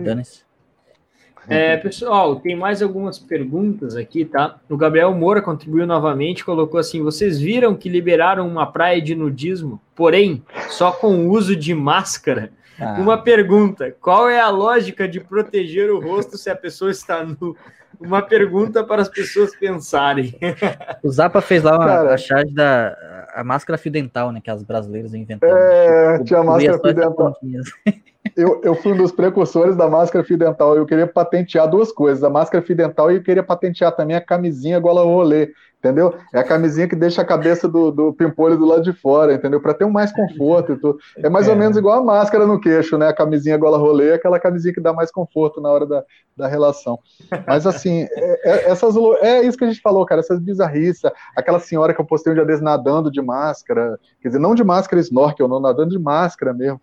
É, 1.49 1.76
pessoal, 1.76 2.36
tem 2.36 2.57
mais 2.57 2.82
algumas 2.82 3.20
perguntas 3.20 3.94
aqui, 3.94 4.24
tá? 4.24 4.59
O 4.68 4.76
Gabriel 4.76 5.14
Moura 5.14 5.40
contribuiu 5.40 5.86
novamente, 5.86 6.44
colocou 6.44 6.80
assim: 6.80 7.03
vocês 7.03 7.38
viram 7.38 7.76
que 7.76 7.88
liberaram 7.88 8.49
uma 8.49 8.66
praia 8.66 9.01
de 9.01 9.14
nudismo, 9.14 9.80
porém, 9.94 10.42
só 10.68 10.90
com 10.90 11.28
uso 11.28 11.55
de 11.55 11.72
máscara? 11.72 12.51
Ah. 12.80 12.97
Uma 12.99 13.18
pergunta: 13.18 13.94
qual 14.01 14.28
é 14.28 14.40
a 14.40 14.49
lógica 14.49 15.07
de 15.07 15.20
proteger 15.20 15.90
o 15.90 16.01
rosto 16.01 16.36
se 16.36 16.51
a 16.51 16.57
pessoa 16.57 16.90
está 16.90 17.22
nu? 17.22 17.57
Uma 18.01 18.22
pergunta 18.22 18.84
para 18.84 19.03
as 19.03 19.09
pessoas 19.09 19.55
pensarem. 19.57 20.34
O 21.03 21.11
Zapa 21.11 21.40
fez 21.40 21.62
lá 21.62 21.76
uma, 21.76 21.86
Cara, 21.86 22.14
a 22.14 22.16
charge 22.16 22.53
da 22.53 22.97
a 23.34 23.44
máscara 23.44 23.76
fio 23.76 23.92
dental, 23.92 24.32
né? 24.32 24.40
Que 24.42 24.51
as 24.51 24.62
brasileiras 24.62 25.12
inventaram. 25.12 25.57
É, 25.57 26.12
tipo, 26.14 26.24
tinha 26.24 26.42
máscara 26.42 26.78
fio 26.78 26.94
dental. 26.94 27.38
eu, 28.37 28.61
eu 28.62 28.74
fui 28.74 28.93
um 28.93 28.97
dos 28.97 29.12
precursores 29.12 29.76
da 29.76 29.89
máscara 29.89 30.24
fio 30.24 30.37
dental. 30.37 30.76
Eu 30.76 30.87
queria 30.87 31.07
patentear 31.07 31.68
duas 31.68 31.91
coisas: 31.91 32.22
a 32.22 32.30
máscara 32.30 32.64
fio 32.64 32.76
dental 32.76 33.11
e 33.11 33.16
eu 33.16 33.22
queria 33.22 33.43
patentear 33.43 33.95
também 33.95 34.16
a 34.16 34.20
camisinha 34.20 34.78
gola 34.78 35.03
rolê 35.03 35.53
entendeu? 35.87 36.14
É 36.32 36.41
a 36.41 36.45
camisinha 36.45 36.89
que 36.89 36.97
deixa 36.97 37.22
a 37.22 37.24
cabeça 37.24 37.68
do, 37.68 37.91
do 37.91 38.12
pimpolho 38.12 38.57
do 38.57 38.66
lado 38.66 38.82
de 38.82 38.93
fora, 38.93 39.34
entendeu? 39.34 39.61
Para 39.61 39.74
ter 39.74 39.84
um 39.84 39.91
mais 39.91 40.12
conforto 40.12 40.72
e 40.72 40.76
tudo. 40.76 40.99
É 41.18 41.28
mais 41.28 41.49
é. 41.49 41.51
ou 41.51 41.57
menos 41.57 41.76
igual 41.76 42.01
a 42.01 42.05
máscara 42.05 42.47
no 42.47 42.61
queixo, 42.61 42.99
né? 42.99 43.09
A 43.09 43.14
camisinha 43.14 43.57
gola 43.57 43.78
rolê, 43.78 44.12
aquela 44.12 44.41
camisinha 44.41 44.74
que 44.74 44.80
dá 44.80 44.93
mais 44.93 45.11
conforto 45.11 45.61
na 45.61 45.68
hora 45.68 45.87
da, 45.87 46.05
da 46.37 46.49
relação. 46.49 46.99
Mas 47.47 47.66
assim, 47.66 48.07
é, 48.11 48.51
é, 48.51 48.70
essas, 48.70 48.95
é 49.22 49.43
isso 49.43 49.57
que 49.57 49.64
a 49.64 49.68
gente 49.68 49.80
falou, 49.80 50.05
cara, 50.05 50.20
essas 50.20 50.41
bizarrices. 50.41 51.03
Aquela 51.37 51.61
senhora 51.61 51.95
que 51.95 52.01
eu 52.01 52.05
postei 52.05 52.32
um 52.32 52.37
dia 52.37 52.45
desses 52.45 52.62
nadando 52.62 53.11
de 53.11 53.22
máscara, 53.22 53.99
quer 54.20 54.28
dizer, 54.28 54.41
não 54.41 54.55
de 54.55 54.64
máscara 54.64 55.01
snorkel, 55.01 55.49
não, 55.49 55.61
nadando 55.61 55.91
de 55.91 55.99
máscara 55.99 56.53
mesmo, 56.53 56.80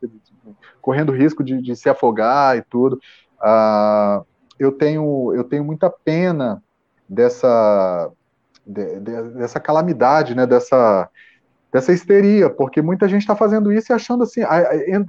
correndo 0.83 1.11
risco 1.13 1.43
de, 1.43 1.59
de 1.59 1.75
se 1.75 1.89
afogar 1.89 2.57
e 2.57 2.61
tudo. 2.61 2.99
Ah, 3.41 4.21
eu 4.59 4.71
tenho 4.71 5.33
eu 5.33 5.43
tenho 5.43 5.63
muita 5.63 5.89
pena 5.89 6.61
dessa 7.09 8.11
de, 8.65 8.99
de, 8.99 9.21
dessa 9.31 9.59
calamidade, 9.59 10.35
né, 10.35 10.45
dessa, 10.45 11.09
dessa 11.71 11.91
histeria, 11.91 12.49
porque 12.49 12.81
muita 12.81 13.07
gente 13.07 13.21
está 13.21 13.35
fazendo 13.35 13.71
isso 13.71 13.91
e 13.91 13.93
achando 13.93 14.23
assim, 14.23 14.41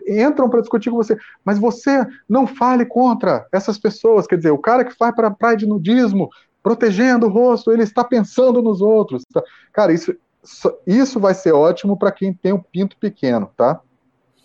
entram 0.09 0.49
para 0.49 0.61
discutir 0.61 0.91
com 0.91 0.97
você, 0.97 1.16
mas 1.45 1.59
você 1.59 2.05
não 2.29 2.47
fale 2.47 2.85
contra 2.85 3.47
essas 3.53 3.79
pessoas, 3.79 4.27
quer 4.27 4.37
dizer, 4.37 4.51
o 4.51 4.59
cara 4.59 4.85
que 4.85 4.95
vai 4.99 5.12
para 5.12 5.29
a 5.29 5.35
praia 5.35 5.57
de 5.57 5.66
nudismo, 5.66 6.29
protegendo 6.62 7.27
o 7.27 7.31
rosto, 7.31 7.70
ele 7.70 7.83
está 7.83 8.03
pensando 8.03 8.62
nos 8.62 8.81
outros. 8.81 9.22
Tá? 9.33 9.43
Cara, 9.72 9.93
isso, 9.93 10.14
isso 10.87 11.20
vai 11.20 11.35
ser 11.35 11.53
ótimo 11.53 11.97
para 11.97 12.11
quem 12.11 12.33
tem 12.33 12.55
um 12.55 12.62
pinto 12.62 12.97
pequeno, 12.97 13.51
tá? 13.55 13.81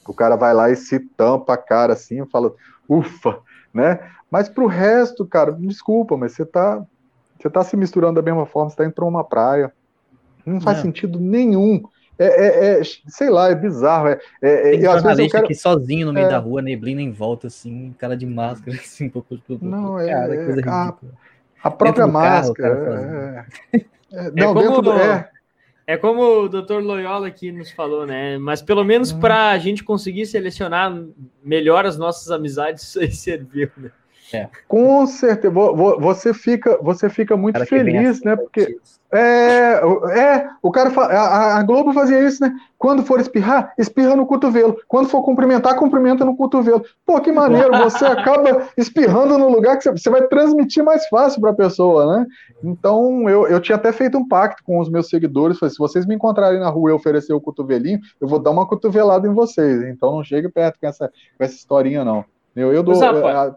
O 0.10 0.14
cara 0.14 0.36
vai 0.36 0.56
lá 0.56 0.72
e 0.72 0.76
se 0.76 1.00
tampa 1.00 1.54
a 1.54 1.58
cara 1.58 1.94
assim 1.94 2.24
e 2.24 2.26
fala, 2.26 2.52
ufa, 2.88 3.38
né? 3.72 4.00
Mas 4.32 4.50
para 4.50 4.64
o 4.64 4.68
resto, 4.68 5.24
cara, 5.24 5.52
desculpa, 5.52 6.18
mas 6.18 6.32
você 6.32 6.42
está 6.42 6.84
você 7.38 7.48
está 7.48 7.64
se 7.64 7.78
misturando 7.78 8.16
da 8.16 8.22
mesma 8.22 8.46
forma, 8.46 8.70
você 8.70 8.74
está 8.74 8.86
entrando 8.86 9.12
numa 9.12 9.24
praia. 9.24 9.72
Não 10.44 10.60
faz 10.60 10.80
é. 10.80 10.82
sentido 10.82 11.20
nenhum. 11.20 11.84
É, 12.18 12.26
é, 12.26 12.80
é, 12.80 12.82
sei 13.08 13.30
lá, 13.30 13.50
é 13.50 13.56
bizarro. 13.56 14.10
É, 14.10 14.20
é, 14.42 14.72
Tem 14.72 14.88
às 14.88 15.04
vezes 15.04 15.20
eu 15.20 15.30
quero... 15.30 15.46
aqui 15.46 15.56
sozinho 15.56 16.08
no 16.08 16.12
meio 16.12 16.26
é. 16.26 16.30
da 16.30 16.40
rua, 16.40 16.62
neblina 16.62 17.02
em 17.02 17.12
volta, 17.12 17.48
assim, 17.48 17.96
cara 17.98 18.18
de 18.18 18.26
máscara, 18.26 18.76
assim, 18.82 19.06
um 19.06 19.10
pouco. 19.10 19.40
Não, 19.62 19.98
é. 20.00 20.10
Cara, 20.10 20.36
é, 20.36 20.46
coisa 20.46 20.70
a, 20.70 20.96
a 21.64 21.72
própria 21.72 22.08
máscara. 22.08 22.76
Carro, 22.76 23.86
é, 24.12 24.32
não, 24.32 24.54
dentro 24.56 24.82
do. 24.82 24.92
É. 24.92 25.30
É 25.90 25.98
como 25.98 26.44
o 26.44 26.48
Dr. 26.48 26.84
Loyola 26.84 27.26
aqui 27.26 27.52
nos 27.52 27.72
falou, 27.72 28.06
né? 28.06 28.38
Mas 28.38 28.62
pelo 28.62 28.84
menos 28.84 29.12
hum. 29.12 29.20
para 29.20 29.50
a 29.50 29.58
gente 29.58 29.84
conseguir 29.84 30.28
selecionar 30.28 30.96
melhor 31.44 31.84
as 31.84 31.98
nossas 31.98 32.30
amizades, 32.30 32.84
isso 32.94 33.00
aí 33.00 33.12
serviu, 33.12 33.72
né? 33.76 33.90
É. 34.34 34.48
Com 34.68 35.06
certeza, 35.08 35.54
você 35.54 36.34
fica, 36.34 36.78
você 36.82 37.10
fica 37.10 37.36
muito 37.36 37.64
feliz, 37.66 38.22
né? 38.22 38.36
Porque 38.36 38.78
é, 39.12 39.82
é, 40.12 40.50
o 40.62 40.70
cara 40.72 40.92
a, 40.96 41.58
a, 41.58 41.64
Globo 41.64 41.92
fazia 41.94 42.20
isso, 42.20 42.44
né? 42.44 42.54
Quando 42.78 43.04
for 43.04 43.20
espirrar, 43.20 43.74
espirra 43.76 44.16
no 44.16 44.26
cotovelo. 44.26 44.78
Quando 44.88 45.10
for 45.10 45.24
cumprimentar, 45.24 45.76
cumprimenta 45.76 46.24
no 46.24 46.38
cotovelo. 46.38 46.86
Pô, 47.06 47.20
que 47.20 47.32
maneiro! 47.32 47.76
Você 47.80 48.06
acaba 48.08 48.68
espirrando 48.78 49.38
no 49.38 49.50
lugar 49.50 49.80
que 49.80 49.90
você, 49.90 50.10
vai 50.12 50.28
transmitir 50.28 50.84
mais 50.84 51.08
fácil 51.08 51.42
para 51.42 51.50
a 51.50 51.56
pessoa, 51.56 52.20
né? 52.20 52.28
Então, 52.64 53.28
eu, 53.28 53.48
eu 53.48 53.60
tinha 53.60 53.78
até 53.78 53.92
feito 53.92 54.16
um 54.16 54.28
pacto 54.28 54.64
com 54.64 54.80
os 54.80 54.90
meus 54.90 55.10
seguidores. 55.10 55.58
Falei, 55.58 55.74
se 55.74 55.80
vocês 55.80 56.06
me 56.06 56.14
encontrarem 56.14 56.60
na 56.60 56.70
rua 56.70 56.92
e 56.92 56.94
oferecer 56.94 57.34
o 57.34 57.42
cotovelinho, 57.42 58.00
eu 58.22 58.28
vou 58.28 58.38
dar 58.38 58.52
uma 58.52 58.68
cotovelada 58.68 59.28
em 59.28 59.34
vocês. 59.34 59.82
Então, 59.84 60.12
não 60.12 60.24
chegue 60.24 60.50
perto 60.50 60.80
com 60.80 60.86
essa, 60.86 61.12
com 61.36 61.44
essa 61.44 61.56
historinha, 61.56 62.06
não. 62.06 62.24
Eu, 62.56 62.72
eu 62.72 62.84
dou. 62.84 62.94
Eu, 63.04 63.56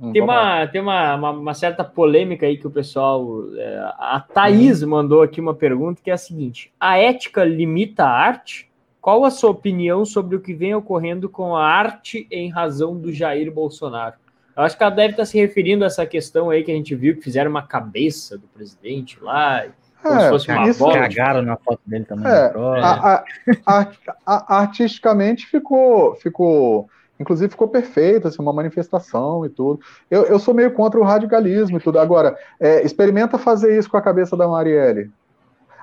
Hum, 0.00 0.12
tem 0.12 0.22
uma, 0.22 0.66
tem 0.66 0.80
uma, 0.80 1.14
uma, 1.14 1.30
uma, 1.30 1.54
certa 1.54 1.84
polêmica 1.84 2.46
aí 2.46 2.56
que 2.56 2.66
o 2.66 2.70
pessoal. 2.70 3.44
É, 3.56 3.78
a 3.98 4.20
Thaís 4.20 4.82
uhum. 4.82 4.90
mandou 4.90 5.22
aqui 5.22 5.40
uma 5.40 5.54
pergunta 5.54 6.00
que 6.02 6.10
é 6.10 6.14
a 6.14 6.18
seguinte: 6.18 6.72
a 6.80 6.98
ética 6.98 7.44
limita 7.44 8.04
a 8.04 8.10
arte? 8.10 8.70
Qual 9.00 9.24
a 9.24 9.30
sua 9.30 9.50
opinião 9.50 10.04
sobre 10.04 10.34
o 10.34 10.40
que 10.40 10.54
vem 10.54 10.74
ocorrendo 10.74 11.28
com 11.28 11.54
a 11.54 11.64
arte 11.64 12.26
em 12.30 12.50
razão 12.50 12.98
do 12.98 13.12
Jair 13.12 13.52
Bolsonaro? 13.52 14.14
Eu 14.56 14.62
acho 14.62 14.76
que 14.76 14.82
ela 14.82 14.94
deve 14.94 15.12
estar 15.12 15.26
se 15.26 15.38
referindo 15.38 15.84
a 15.84 15.88
essa 15.88 16.06
questão 16.06 16.48
aí 16.48 16.64
que 16.64 16.70
a 16.70 16.74
gente 16.74 16.94
viu 16.94 17.14
que 17.14 17.22
fizeram 17.22 17.50
uma 17.50 17.62
cabeça 17.66 18.38
do 18.38 18.46
presidente 18.46 19.18
lá, 19.20 19.66
como 20.02 20.14
é, 20.14 20.20
se 20.20 20.28
fosse 20.30 20.50
uma 20.50 20.72
bola. 20.72 20.94
Cagaram 20.94 21.42
na 21.42 21.56
foto 21.56 21.80
dele 21.84 22.04
também. 22.04 22.30
É, 22.30 22.52
a, 22.82 23.24
a, 23.66 23.92
a, 24.24 24.58
artisticamente 24.60 25.46
ficou, 25.46 26.14
ficou 26.14 26.88
Inclusive 27.24 27.50
ficou 27.50 27.66
perfeito, 27.66 28.28
assim, 28.28 28.40
uma 28.40 28.52
manifestação 28.52 29.46
e 29.46 29.48
tudo. 29.48 29.80
Eu, 30.10 30.24
eu 30.24 30.38
sou 30.38 30.52
meio 30.52 30.70
contra 30.72 31.00
o 31.00 31.02
radicalismo 31.02 31.78
e 31.78 31.80
tudo. 31.80 31.98
Agora, 31.98 32.36
é, 32.60 32.84
experimenta 32.84 33.38
fazer 33.38 33.78
isso 33.78 33.90
com 33.90 33.96
a 33.96 34.02
cabeça 34.02 34.36
da 34.36 34.46
Marielle. 34.46 35.10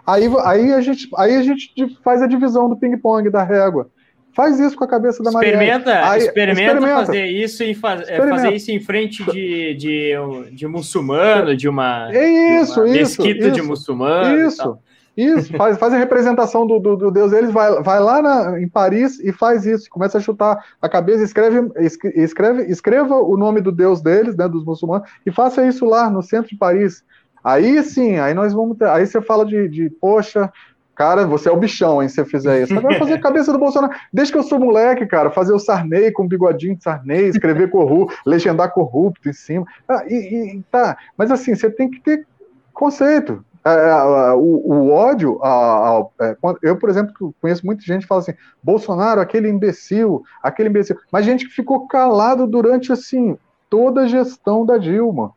Aí, 0.05 0.29
aí, 0.43 0.71
a 0.71 0.81
gente, 0.81 1.09
aí 1.17 1.35
a 1.35 1.41
gente 1.41 1.73
faz 2.03 2.21
a 2.21 2.27
divisão 2.27 2.69
do 2.69 2.77
ping-pong 2.77 3.27
da 3.31 3.43
régua. 3.43 3.89
Faz 4.33 4.59
isso 4.59 4.75
com 4.77 4.83
a 4.83 4.87
cabeça 4.87 5.23
da 5.23 5.31
Marielle. 5.31 5.57
Experimenta, 5.57 6.09
aí, 6.09 6.19
experimenta, 6.19 6.61
experimenta, 6.61 7.05
fazer 7.05 7.25
isso 7.25 7.63
e 7.63 7.73
faz, 7.73 8.07
é, 8.07 8.17
fazer 8.17 8.53
isso 8.53 8.71
em 8.71 8.79
frente 8.79 9.23
de, 9.31 9.73
de, 9.73 10.13
de 10.51 10.67
muçulmano, 10.67 11.57
de 11.57 11.67
uma, 11.67 12.07
é 12.13 12.61
isso, 12.61 12.75
de 12.75 12.79
uma 12.79 12.87
isso, 12.87 13.21
mesquita 13.21 13.47
isso, 13.47 13.51
de 13.51 13.61
muçulmano. 13.63 14.47
Isso. 14.47 14.77
Isso, 15.15 15.55
faz, 15.57 15.77
faz 15.77 15.93
a 15.93 15.97
representação 15.97 16.65
do, 16.65 16.79
do, 16.79 16.95
do, 16.95 17.11
Deus 17.11 17.31
deles, 17.31 17.51
vai, 17.51 17.81
vai 17.81 17.99
lá 17.99 18.21
na, 18.21 18.61
em 18.61 18.67
Paris 18.67 19.19
e 19.19 19.33
faz 19.33 19.65
isso, 19.65 19.89
começa 19.89 20.17
a 20.17 20.21
chutar 20.21 20.63
a 20.81 20.87
cabeça, 20.87 21.23
escreve, 21.23 21.69
escreve, 22.15 22.63
escreva 22.63 23.15
o 23.15 23.35
nome 23.35 23.59
do 23.59 23.71
Deus 23.71 24.01
deles, 24.01 24.37
né, 24.37 24.47
dos 24.47 24.63
muçulmanos, 24.63 25.09
e 25.25 25.31
faça 25.31 25.65
isso 25.67 25.85
lá 25.85 26.09
no 26.09 26.21
centro 26.21 26.49
de 26.49 26.57
Paris. 26.57 27.03
Aí 27.43 27.83
sim, 27.83 28.19
aí 28.19 28.33
nós 28.33 28.53
vamos 28.53 28.77
ter, 28.77 28.87
aí 28.87 29.05
você 29.05 29.21
fala 29.21 29.45
de, 29.45 29.67
de 29.67 29.89
poxa, 29.89 30.49
cara, 30.95 31.25
você 31.25 31.49
é 31.49 31.51
o 31.51 31.57
bichão, 31.57 32.01
hein, 32.01 32.07
se 32.07 32.15
você 32.15 32.25
fizer 32.25 32.63
isso. 32.63 32.79
Vai 32.79 32.97
fazer 32.99 33.15
a 33.15 33.21
cabeça 33.21 33.51
do 33.51 33.59
Bolsonaro. 33.59 33.93
Desde 34.13 34.31
que 34.31 34.37
eu 34.37 34.43
sou 34.43 34.59
moleque, 34.59 35.05
cara, 35.07 35.31
fazer 35.31 35.51
o 35.51 35.59
Sarney 35.59 36.11
com 36.11 36.23
o 36.23 36.27
bigodinho 36.27 36.75
de 36.75 36.83
Sarney, 36.83 37.27
escrever 37.27 37.69
corrupto, 37.69 38.15
legendar 38.25 38.71
corrupto 38.71 39.27
em 39.27 39.33
cima. 39.33 39.65
Ah, 39.89 40.03
e, 40.07 40.57
e, 40.57 40.63
tá, 40.71 40.95
mas 41.17 41.31
assim, 41.31 41.55
você 41.55 41.69
tem 41.69 41.89
que 41.89 41.99
ter 41.99 42.25
conceito. 42.71 43.43
É, 43.63 43.69
é, 43.69 44.33
o, 44.33 44.61
o, 44.65 44.91
ódio, 44.91 45.39
a, 45.43 45.99
a, 45.99 46.05
é, 46.21 46.37
eu, 46.63 46.77
por 46.77 46.89
exemplo, 46.89 47.33
conheço 47.39 47.65
muita 47.65 47.83
gente 47.83 48.01
que 48.01 48.07
fala 48.07 48.21
assim, 48.21 48.33
Bolsonaro, 48.63 49.21
aquele 49.21 49.47
imbecil, 49.47 50.23
aquele 50.41 50.69
imbecil, 50.69 50.97
mas 51.11 51.25
gente 51.25 51.47
que 51.47 51.53
ficou 51.53 51.87
calado 51.87 52.47
durante, 52.47 52.91
assim, 52.91 53.37
toda 53.69 54.01
a 54.01 54.07
gestão 54.07 54.65
da 54.65 54.77
Dilma. 54.77 55.33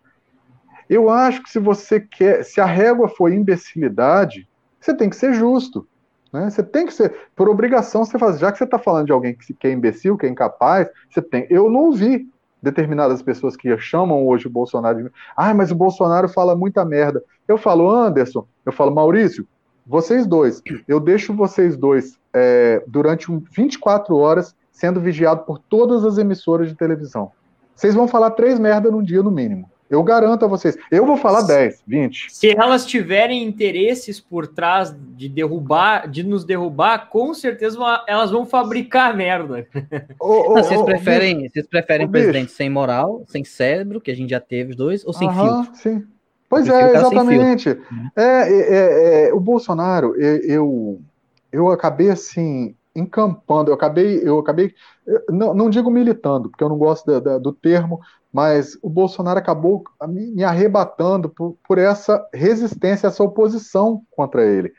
Eu 0.89 1.11
acho 1.11 1.43
que 1.43 1.51
se 1.51 1.59
você 1.59 2.01
quer, 2.01 2.45
se 2.45 2.61
a 2.61 2.67
régua 2.67 3.09
for 3.09 3.33
imbecilidade, 3.33 4.49
você 4.81 4.95
tem 4.95 5.11
que 5.11 5.17
ser 5.17 5.35
justo. 5.35 5.87
Né? 6.33 6.51
Você 6.51 6.63
tem 6.63 6.85
que 6.87 6.93
ser, 6.93 7.15
por 7.37 7.49
obrigação, 7.49 8.05
você 8.05 8.19
faz, 8.19 8.39
já 8.39 8.51
que 8.51 8.59
você 8.59 8.65
está 8.65 8.79
falando 8.79 9.07
de 9.07 9.13
alguém 9.13 9.35
que, 9.35 9.55
que 9.55 9.67
é 9.67 9.71
imbecil, 9.71 10.17
que 10.17 10.27
é 10.27 10.29
incapaz, 10.29 10.89
você 11.11 11.23
tem. 11.23 11.47
Eu 11.49 11.71
não 11.71 11.93
vi 11.93 12.29
determinadas 12.65 13.23
pessoas 13.23 13.57
que 13.57 13.77
chamam 13.77 14.27
hoje 14.27 14.47
o 14.49 14.51
Bolsonaro 14.51 15.05
de. 15.05 15.11
Ah, 15.37 15.53
mas 15.55 15.71
o 15.71 15.75
Bolsonaro 15.75 16.29
fala 16.29 16.57
muita 16.57 16.85
merda. 16.85 17.23
Eu 17.47 17.59
falo, 17.59 17.89
Anderson, 17.89 18.47
eu 18.65 18.73
falo, 18.73 18.93
Maurício, 18.93 19.47
vocês 19.87 20.27
dois, 20.27 20.63
eu 20.89 20.99
deixo 20.99 21.35
vocês 21.35 21.77
dois 21.77 22.19
é, 22.33 22.83
durante 22.87 23.27
24 23.55 24.17
horas 24.17 24.57
sendo 24.73 24.99
vigiado 25.01 25.45
por 25.45 25.59
todas 25.59 26.05
as 26.05 26.17
emissoras 26.19 26.69
de 26.69 26.75
televisão. 26.75 27.31
Vocês 27.77 27.95
vão 27.95 28.09
falar 28.09 28.31
três 28.31 28.59
merda 28.59 28.91
num 28.91 29.03
dia 29.03 29.23
no 29.23 29.31
mínimo. 29.31 29.71
Eu 29.89 30.03
garanto 30.03 30.45
a 30.45 30.49
vocês. 30.49 30.77
Eu 30.91 31.05
vou 31.05 31.17
falar 31.17 31.43
10, 31.43 31.83
20. 31.87 32.29
Se 32.31 32.51
elas 32.51 32.87
tiverem 32.87 33.45
interesses 33.45 34.19
por 34.19 34.47
trás 34.47 34.95
de 35.17 35.29
derrubar, 35.29 36.09
de 36.09 36.23
nos 36.23 36.45
derrubar, 36.45 37.11
com 37.11 37.35
certeza 37.35 37.79
elas 38.07 38.31
vão 38.31 38.47
fabricar 38.47 39.15
merda. 39.15 39.67
Não, 40.21 40.55
vocês 40.55 40.83
preferem, 40.83 41.49
vocês 41.49 41.67
preferem 41.67 42.09
presidente 42.09 42.53
sem 42.53 42.71
moral, 42.71 43.25
sem 43.29 43.45
cérebro, 43.45 44.01
que 44.01 44.11
a 44.11 44.17
gente 44.17 44.31
já 44.31 44.41
teve 44.41 44.71
os 44.71 44.77
dois, 44.77 45.05
ou 45.05 45.13
sem 45.13 45.29
Aham, 45.29 45.65
filtro? 45.65 45.77
Sim. 45.77 46.07
Pois 46.49 46.69
é, 46.69 46.91
exatamente. 46.93 47.71
Uhum. 47.71 48.11
É, 48.17 48.23
é, 48.23 48.59
é, 48.59 49.29
é, 49.29 49.35
o 49.35 49.41
Bolsonaro, 49.41 50.15
eu, 50.17 51.01
eu 51.53 51.71
acabei 51.71 52.11
assim 52.11 52.75
encampando, 52.95 53.71
eu 53.71 53.75
acabei, 53.75 54.21
eu 54.23 54.39
acabei, 54.39 54.73
não, 55.29 55.53
não 55.53 55.69
digo 55.69 55.91
militando, 55.91 56.49
porque 56.49 56.63
eu 56.63 56.69
não 56.69 56.79
gosto 56.79 57.07
da, 57.07 57.19
da, 57.19 57.39
do 57.39 57.53
termo, 57.53 58.01
mas 58.35 58.77
o 58.83 58.91
Bolsonaro 58.91 59.39
acabou 59.39 59.85
me 60.09 60.43
arrebatando 60.43 61.29
por, 61.29 61.57
por, 61.69 61.79
essa 61.79 62.27
resistência, 62.35 63.07
essa 63.07 63.23
oposição 63.23 64.03
contra 64.11 64.45
ele. 64.45 64.73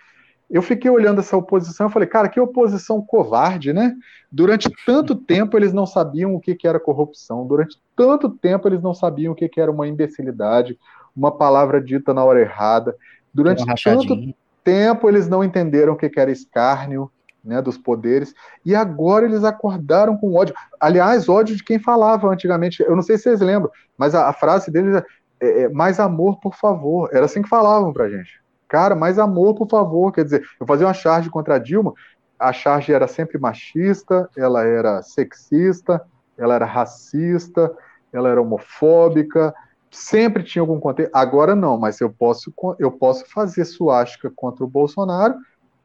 Eu 0.50 0.62
fiquei 0.62 0.92
olhando 0.92 1.22
essa 1.22 1.38
oposição 1.38 1.88
e 1.88 1.90
falei, 1.90 2.06
cara, 2.06 2.28
que 2.28 2.38
oposição 2.38 3.02
covarde, 3.02 3.72
né? 3.72 3.96
Durante 4.30 4.70
tanto 4.86 5.16
tempo 5.16 5.58
eles 5.58 5.72
não 5.72 5.86
sabiam 5.86 6.36
o 6.36 6.40
que, 6.42 6.54
que 6.54 6.68
era 6.68 6.82
corrupção, 6.82 7.48
durante 7.48 7.80
tanto 7.96 8.30
tempo 8.30 8.68
eles 8.68 8.82
não 8.82 8.94
sabiam 8.94 9.32
o 9.32 9.36
que, 9.36 9.48
que 9.48 9.62
era 9.62 9.72
uma 9.72 9.88
imbecilidade, 9.88 10.78
uma 11.16 11.32
palavra 11.32 11.82
dita 11.82 12.14
na 12.14 12.26
hora 12.26 12.42
errada. 12.42 12.94
Durante 13.34 13.64
tanto 13.82 14.36
tempo 14.66 15.08
eles 15.08 15.30
não 15.30 15.42
entenderam 15.42 15.94
o 15.94 15.96
que 15.96 16.12
era 16.20 16.30
escárnio, 16.30 17.10
né, 17.46 17.62
dos 17.62 17.78
poderes, 17.78 18.34
e 18.66 18.76
agora 18.76 19.26
eles 19.26 19.44
acordaram 19.44 20.18
com 20.18 20.34
ódio. 20.34 20.56
Aliás, 20.80 21.30
ódio 21.30 21.56
de 21.56 21.64
quem 21.64 21.80
falava 21.80 22.28
antigamente, 22.28 22.82
eu 22.82 22.96
não 22.96 23.04
sei 23.04 23.18
se 23.18 23.24
vocês 23.24 23.40
lembram, 23.40 23.72
mas 23.98 24.16
a, 24.16 24.28
a 24.28 24.34
frase 24.34 24.72
deles 24.72 24.96
é, 24.96 25.06
é, 25.40 25.62
é, 25.64 25.70
mais 25.70 26.00
amor, 26.00 26.40
por 26.40 26.56
favor. 26.56 27.10
Era 27.14 27.26
assim 27.26 27.42
que 27.42 27.50
falavam 27.50 27.94
pra 27.94 28.10
gente. 28.10 28.42
Cara, 28.68 28.96
mais 28.96 29.20
amor, 29.20 29.56
por 29.56 29.70
favor. 29.70 30.12
Quer 30.12 30.24
dizer, 30.24 30.44
eu 30.60 30.66
fazia 30.66 30.88
uma 30.88 30.94
charge 30.94 31.30
contra 31.30 31.56
a 31.56 31.60
Dilma, 31.60 31.94
a 32.40 32.52
charge 32.52 32.92
era 32.92 33.08
sempre 33.08 33.38
machista, 33.38 34.30
ela 34.36 34.64
era 34.66 35.02
sexista, 35.02 36.02
ela 36.38 36.56
era 36.56 36.66
racista, 36.66 37.72
ela 38.12 38.30
era 38.30 38.42
homofóbica, 38.42 39.54
sempre 39.90 40.44
tinha 40.44 40.62
algum 40.62 40.80
conteúdo. 40.80 41.12
Agora 41.14 41.56
não, 41.56 41.78
mas 41.78 42.02
eu 42.02 42.10
posso, 42.10 42.54
eu 42.80 42.92
posso 42.92 43.26
fazer 43.32 43.66
suástica 43.66 44.32
contra 44.36 44.64
o 44.64 44.68
Bolsonaro, 44.68 45.36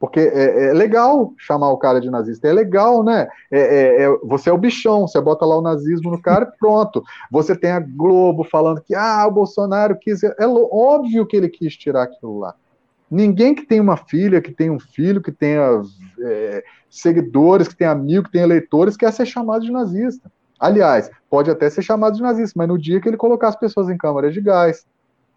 porque 0.01 0.19
é, 0.19 0.69
é, 0.69 0.73
legal 0.73 1.31
chamar 1.37 1.69
o 1.69 1.77
cara 1.77 2.01
de 2.01 2.09
nazista, 2.09 2.47
é 2.47 2.51
legal, 2.51 3.03
né? 3.03 3.27
É, 3.51 3.59
é, 3.59 4.03
é 4.03 4.17
você 4.23 4.49
é 4.49 4.53
o 4.53 4.57
bichão, 4.57 5.07
você 5.07 5.21
bota 5.21 5.45
lá 5.45 5.55
o 5.55 5.61
nazismo 5.61 6.09
no 6.09 6.19
cara 6.19 6.51
e 6.51 6.57
pronto. 6.57 7.03
Você 7.29 7.55
tem 7.55 7.69
a 7.69 7.79
Globo 7.79 8.43
falando 8.43 8.81
que 8.81 8.95
ah, 8.95 9.23
o 9.27 9.31
Bolsonaro 9.31 9.95
quis. 9.95 10.23
É 10.23 10.47
óbvio 10.47 11.27
que 11.27 11.37
ele 11.37 11.47
quis 11.47 11.77
tirar 11.77 12.01
aquilo 12.01 12.39
lá. 12.39 12.55
Ninguém 13.11 13.53
que 13.53 13.63
tem 13.63 13.79
uma 13.79 13.95
filha, 13.95 14.41
que 14.41 14.51
tem 14.51 14.71
um 14.71 14.79
filho, 14.79 15.21
que 15.21 15.31
tenha 15.31 15.83
é, 16.19 16.63
seguidores, 16.89 17.67
que 17.67 17.75
tenha 17.75 17.91
amigo, 17.91 18.23
que 18.23 18.31
tenha 18.31 18.45
eleitores, 18.45 18.97
quer 18.97 19.13
ser 19.13 19.27
chamado 19.27 19.63
de 19.63 19.71
nazista. 19.71 20.31
Aliás, 20.59 21.11
pode 21.29 21.51
até 21.51 21.69
ser 21.69 21.83
chamado 21.83 22.15
de 22.15 22.23
nazista, 22.23 22.53
mas 22.55 22.67
no 22.67 22.77
dia 22.77 22.99
que 22.99 23.07
ele 23.07 23.17
colocar 23.17 23.49
as 23.49 23.55
pessoas 23.55 23.87
em 23.87 23.97
câmaras 23.97 24.33
de 24.33 24.41
gás, 24.41 24.83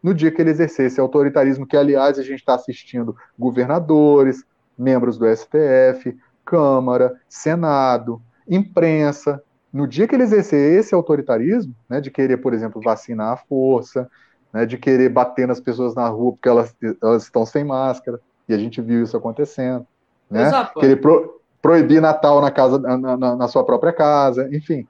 no 0.04 0.12
dia 0.12 0.30
que 0.30 0.40
ele 0.40 0.50
exercesse 0.50 1.00
autoritarismo, 1.00 1.66
que 1.66 1.76
aliás 1.76 2.18
a 2.18 2.22
gente 2.22 2.40
está 2.40 2.54
assistindo 2.54 3.16
governadores, 3.38 4.44
membros 4.76 5.18
do 5.18 5.26
STF, 5.26 6.16
Câmara, 6.44 7.14
Senado, 7.28 8.20
imprensa, 8.48 9.42
no 9.72 9.88
dia 9.88 10.06
que 10.06 10.14
ele 10.14 10.22
exercer 10.22 10.78
esse 10.78 10.94
autoritarismo, 10.94 11.74
né, 11.88 12.00
de 12.00 12.10
querer, 12.10 12.36
por 12.36 12.54
exemplo, 12.54 12.80
vacinar 12.82 13.32
à 13.32 13.36
força, 13.36 14.08
né, 14.52 14.64
de 14.64 14.78
querer 14.78 15.08
bater 15.08 15.48
nas 15.48 15.58
pessoas 15.60 15.94
na 15.94 16.06
rua 16.08 16.32
porque 16.32 16.48
elas, 16.48 16.74
elas 17.02 17.24
estão 17.24 17.44
sem 17.44 17.64
máscara, 17.64 18.20
e 18.48 18.54
a 18.54 18.58
gente 18.58 18.80
viu 18.80 19.02
isso 19.02 19.16
acontecendo, 19.16 19.86
né, 20.30 20.50
querer 20.78 20.96
pro, 20.96 21.40
proibir 21.60 22.00
Natal 22.00 22.40
na, 22.40 22.50
casa, 22.50 22.78
na, 22.78 23.16
na, 23.16 23.36
na 23.36 23.48
sua 23.48 23.64
própria 23.64 23.92
casa, 23.92 24.48
enfim, 24.54 24.86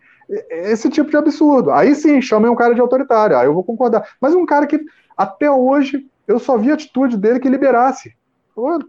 esse 0.50 0.90
tipo 0.90 1.10
de 1.10 1.16
absurdo. 1.16 1.70
Aí 1.70 1.94
sim, 1.94 2.20
chamei 2.20 2.50
um 2.50 2.56
cara 2.56 2.74
de 2.74 2.80
autoritário, 2.80 3.36
aí 3.36 3.46
eu 3.46 3.54
vou 3.54 3.62
concordar. 3.62 4.08
Mas 4.20 4.34
um 4.34 4.46
cara 4.46 4.66
que 4.66 4.80
até 5.16 5.50
hoje 5.50 6.06
eu 6.26 6.38
só 6.38 6.56
vi 6.56 6.70
a 6.70 6.74
atitude 6.74 7.16
dele 7.16 7.40
que 7.40 7.48
liberasse. 7.48 8.14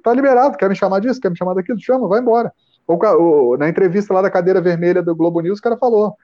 Tá 0.03 0.13
liberado, 0.13 0.57
quer 0.57 0.69
me 0.69 0.75
chamar 0.75 0.99
disso, 0.99 1.19
quer 1.19 1.29
me 1.29 1.37
chamar 1.37 1.53
daquilo, 1.55 1.79
chama, 1.79 2.07
vai 2.07 2.19
embora. 2.19 2.53
Ou, 2.87 3.57
na 3.57 3.67
entrevista 3.67 4.13
lá 4.13 4.21
da 4.21 4.29
cadeira 4.29 4.61
vermelha 4.61 5.01
do 5.01 5.15
Globo 5.15 5.41
News, 5.41 5.59
o 5.59 5.61
cara 5.61 5.77
falou: 5.77 6.15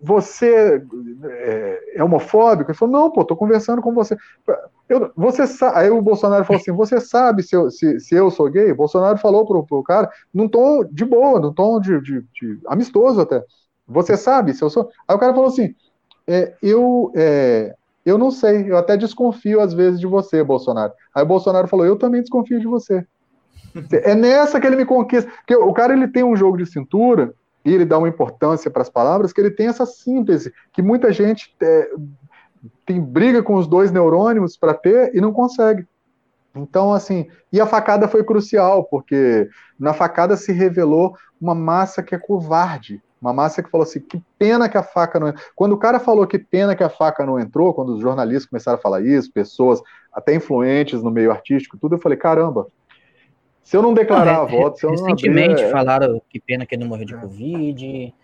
Você 0.00 0.82
é, 1.24 1.96
é 1.96 2.04
homofóbico? 2.04 2.70
Ele 2.70 2.78
falou: 2.78 3.00
Não, 3.00 3.10
pô, 3.10 3.24
tô 3.24 3.36
conversando 3.36 3.82
com 3.82 3.92
você. 3.92 4.16
Eu, 4.88 5.12
você 5.14 5.42
Aí 5.74 5.90
o 5.90 6.00
Bolsonaro 6.00 6.44
falou 6.44 6.60
assim: 6.60 6.72
Você 6.72 7.00
sabe 7.00 7.42
se 7.42 7.54
eu, 7.54 7.70
se, 7.70 8.00
se 8.00 8.14
eu 8.14 8.30
sou 8.30 8.50
gay? 8.50 8.72
O 8.72 8.76
Bolsonaro 8.76 9.18
falou 9.18 9.46
pro, 9.46 9.64
pro 9.66 9.82
cara 9.82 10.10
num 10.32 10.48
tom 10.48 10.84
de 10.84 11.04
boa, 11.04 11.38
num 11.38 11.52
tom 11.52 11.78
de, 11.80 12.00
de, 12.00 12.20
de 12.20 12.60
amistoso 12.66 13.20
até. 13.20 13.44
Você 13.86 14.16
sabe 14.16 14.54
se 14.54 14.62
eu 14.64 14.70
sou. 14.70 14.90
Aí 15.06 15.14
o 15.14 15.18
cara 15.18 15.34
falou 15.34 15.48
assim: 15.48 15.74
é, 16.26 16.54
eu, 16.62 17.12
é, 17.14 17.74
eu 18.06 18.16
não 18.16 18.30
sei, 18.30 18.70
eu 18.70 18.78
até 18.78 18.96
desconfio 18.96 19.60
às 19.60 19.74
vezes 19.74 19.98
de 19.98 20.06
você, 20.06 20.42
Bolsonaro. 20.44 20.92
Aí 21.12 21.24
o 21.24 21.26
Bolsonaro 21.26 21.66
falou: 21.66 21.84
eu 21.84 21.96
também 21.96 22.20
desconfio 22.20 22.60
de 22.60 22.66
você. 22.66 23.04
é 23.92 24.14
nessa 24.14 24.60
que 24.60 24.66
ele 24.66 24.76
me 24.76 24.86
conquista. 24.86 25.28
Porque 25.38 25.56
o 25.56 25.72
cara 25.72 25.92
ele 25.92 26.06
tem 26.06 26.22
um 26.22 26.36
jogo 26.36 26.56
de 26.56 26.66
cintura 26.66 27.34
e 27.64 27.74
ele 27.74 27.84
dá 27.84 27.98
uma 27.98 28.08
importância 28.08 28.70
para 28.70 28.82
as 28.82 28.88
palavras 28.88 29.32
que 29.32 29.40
ele 29.40 29.50
tem 29.50 29.66
essa 29.66 29.84
síntese 29.84 30.52
que 30.72 30.80
muita 30.80 31.12
gente 31.12 31.52
é, 31.60 31.90
tem 32.86 33.00
briga 33.00 33.42
com 33.42 33.56
os 33.56 33.66
dois 33.66 33.90
neurônios 33.90 34.56
para 34.56 34.72
ter 34.72 35.12
e 35.12 35.20
não 35.20 35.32
consegue. 35.32 35.84
Então, 36.54 36.92
assim, 36.92 37.26
e 37.52 37.60
a 37.60 37.66
facada 37.66 38.06
foi 38.06 38.22
crucial, 38.22 38.84
porque 38.84 39.48
na 39.78 39.92
facada 39.92 40.36
se 40.36 40.52
revelou 40.52 41.14
uma 41.40 41.54
massa 41.56 42.04
que 42.04 42.14
é 42.14 42.18
covarde, 42.18 43.02
uma 43.20 43.32
massa 43.32 43.62
que 43.62 43.70
falou 43.70 43.84
assim: 43.84 44.00
que 44.00 44.20
pena 44.38 44.68
que 44.68 44.76
a 44.76 44.82
faca 44.82 45.18
não. 45.18 45.32
Quando 45.54 45.72
o 45.72 45.78
cara 45.78 45.98
falou 45.98 46.26
que 46.26 46.38
pena 46.38 46.76
que 46.76 46.82
a 46.82 46.88
faca 46.88 47.24
não 47.24 47.38
entrou, 47.38 47.74
quando 47.74 47.94
os 47.94 48.00
jornalistas 48.00 48.46
começaram 48.46 48.78
a 48.78 48.80
falar 48.80 49.02
isso, 49.02 49.32
pessoas 49.32 49.80
até 50.12 50.34
influentes 50.34 51.02
no 51.02 51.10
meio 51.10 51.30
artístico, 51.30 51.78
tudo, 51.78 51.96
eu 51.96 52.00
falei: 52.00 52.18
caramba, 52.18 52.66
se 53.62 53.76
eu 53.76 53.82
não 53.82 53.94
declarar 53.94 54.38
não, 54.38 54.46
voto, 54.46 54.78
se 54.78 54.86
eu 54.86 54.90
recentemente 54.90 55.54
não 55.54 55.68
abrir, 55.68 55.70
falaram 55.70 56.22
que 56.28 56.40
pena 56.40 56.64
que 56.64 56.74
ele 56.74 56.82
não 56.82 56.88
morreu 56.88 57.06
de 57.06 57.14
é. 57.14 57.18
Covid. 57.18 58.14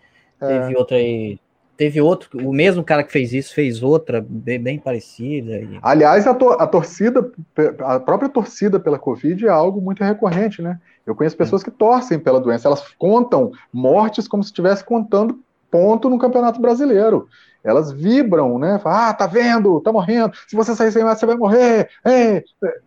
É. 0.41 0.47
Teve 0.47 0.77
outra 0.77 0.97
aí 0.97 1.39
teve 1.75 1.99
outro, 2.01 2.29
o 2.45 2.53
mesmo 2.53 2.83
cara 2.83 3.03
que 3.03 3.11
fez 3.11 3.33
isso 3.33 3.53
fez 3.53 3.81
outra 3.81 4.23
bem, 4.27 4.59
bem 4.59 4.79
parecida. 4.79 5.57
E... 5.57 5.79
Aliás, 5.81 6.27
a, 6.27 6.33
to, 6.33 6.49
a, 6.51 6.67
torcida, 6.67 7.31
a 7.79 7.99
própria 7.99 8.29
torcida 8.29 8.79
pela 8.79 8.99
Covid 8.99 9.45
é 9.45 9.49
algo 9.49 9.81
muito 9.81 10.03
recorrente, 10.03 10.61
né? 10.61 10.79
Eu 11.05 11.15
conheço 11.15 11.35
pessoas 11.35 11.63
que 11.63 11.71
torcem 11.71 12.17
pela 12.17 12.39
doença, 12.39 12.67
elas 12.67 12.83
contam 12.97 13.51
mortes 13.71 14.27
como 14.27 14.43
se 14.43 14.49
estivesse 14.49 14.83
contando 14.83 15.39
ponto 15.69 16.09
no 16.09 16.19
Campeonato 16.19 16.61
Brasileiro. 16.61 17.27
Elas 17.63 17.91
vibram, 17.91 18.59
né? 18.59 18.79
ah, 18.83 19.13
tá 19.13 19.25
vendo? 19.25 19.79
Tá 19.81 19.91
morrendo. 19.91 20.33
Se 20.47 20.55
você 20.55 20.75
sair 20.75 20.91
sem 20.91 21.03
máscara, 21.03 21.19
você 21.19 21.25
vai 21.25 21.37
morrer. 21.37 21.89
É. 22.03 22.43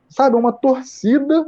Sabe, 0.09 0.37
uma 0.37 0.53
torcida. 0.53 1.47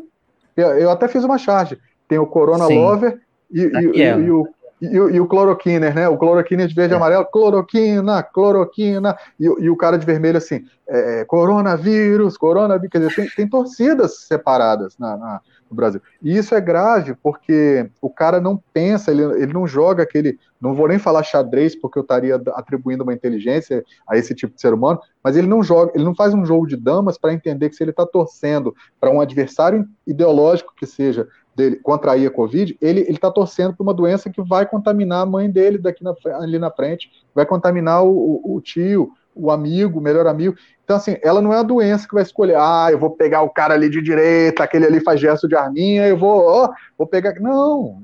Eu, 0.57 0.69
eu, 0.79 0.91
até 0.91 1.07
fiz 1.07 1.23
uma 1.23 1.39
charge. 1.39 1.79
Tem 2.09 2.19
o 2.19 2.27
Corona 2.27 2.67
Sim. 2.67 2.79
Lover 2.79 3.21
e, 3.51 3.61
e, 3.61 4.03
e, 4.03 4.31
o 4.31 4.49
e, 4.81 4.87
e, 4.87 5.21
o 5.21 5.27
cloroquiner, 5.27 5.95
né? 5.95 6.09
O 6.09 6.17
cloroquiner 6.17 6.67
de 6.67 6.75
verde 6.75 6.95
e 6.95 6.95
é. 6.95 6.97
amarelo, 6.97 7.25
cloroquina, 7.27 8.23
cloroquina, 8.23 9.17
e, 9.39 9.45
e, 9.45 9.71
o 9.71 9.77
cara 9.77 9.99
de 9.99 10.07
vermelho 10.07 10.39
assim, 10.39 10.65
é, 10.89 11.25
coronavírus, 11.25 12.37
coronavírus, 12.37 12.91
quer 12.91 12.99
dizer, 12.99 13.15
tem, 13.15 13.29
tem 13.29 13.49
torcidas 13.49 14.27
separadas 14.27 14.97
na, 14.99 15.17
na, 15.17 15.41
no 15.69 15.77
Brasil. 15.77 16.01
E 16.23 16.37
isso 16.37 16.55
é 16.55 16.61
grave, 16.61 17.15
porque 17.23 17.91
o 18.01 18.09
cara 18.09 18.41
não 18.41 18.63
pensa, 18.73 19.11
ele, 19.11 19.23
ele 19.23 19.53
não 19.53 19.67
joga 19.67 20.03
aquele, 20.03 20.39
não 20.61 20.75
vou 20.75 20.89
nem 20.89 20.99
falar 20.99 21.23
xadrez, 21.23 21.75
porque 21.75 21.99
eu 21.99 22.03
estaria 22.03 22.41
atribuindo 22.55 23.03
uma 23.03 23.13
inteligência 23.13 23.85
a 24.09 24.17
esse 24.17 24.35
tipo 24.35 24.55
de 24.55 24.61
ser 24.61 24.73
humano, 24.73 25.01
mas 25.23 25.37
ele 25.37 25.47
não 25.47 25.63
joga, 25.63 25.93
ele 25.95 26.05
não 26.05 26.15
faz 26.15 26.33
um 26.33 26.45
jogo 26.45 26.67
de 26.67 26.77
damas 26.77 27.19
para 27.19 27.33
entender 27.33 27.69
que 27.69 27.77
se 27.77 27.83
ele 27.83 27.91
está 27.91 28.07
torcendo 28.07 28.75
para 29.01 29.11
um 29.11 29.21
adversário 29.21 29.87
ideológico 30.07 30.73
que 30.77 30.87
seja 30.87 31.29
dele 31.59 31.77
contrair 31.77 32.27
a 32.27 32.31
Covid, 32.31 32.79
ele 32.81 33.01
está 33.03 33.31
torcendo 33.31 33.75
para 33.75 33.83
uma 33.83 33.93
doença 33.93 34.31
que 34.31 34.41
vai 34.41 34.65
contaminar 34.65 35.23
a 35.23 35.27
mãe 35.27 35.51
dele 35.51 35.77
daqui 35.77 36.05
na, 36.05 36.15
ali 36.37 36.59
na 36.59 36.71
frente, 36.71 37.11
vai 37.35 37.45
contaminar 37.45 38.05
o, 38.05 38.11
o, 38.11 38.57
o 38.57 38.61
tio, 38.61 39.11
o 39.35 39.51
amigo, 39.51 39.99
o 39.99 40.03
melhor 40.03 40.27
amigo. 40.27 40.57
Então, 40.85 40.97
assim, 40.97 41.17
ela 41.23 41.43
não 41.43 41.53
é 41.53 41.59
a 41.59 41.63
doença 41.63 42.07
que 42.09 42.15
vai 42.15 42.23
escolher, 42.23 42.57
ah, 42.57 42.89
eu 42.91 42.99
vou 42.99 43.11
pegar 43.11 43.43
o 43.43 43.51
cara 43.51 43.75
ali 43.75 43.91
de 43.91 44.01
direita, 44.01 44.65
aquele 44.65 44.87
ali 44.87 45.01
faz 45.01 45.21
gesto 45.21 45.47
de 45.47 45.55
arminha, 45.55 46.07
eu 46.07 46.17
vou, 46.17 46.47
ó, 46.47 46.71
vou 46.97 47.07
pegar. 47.07 47.35
Não, 47.41 48.01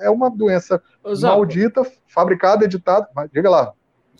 é 0.00 0.08
uma 0.08 0.30
doença 0.30 0.80
maldita, 1.20 1.82
fabricada, 2.06 2.64
editada. 2.64 3.08
Mas, 3.14 3.30
diga 3.30 3.50
lá. 3.50 3.72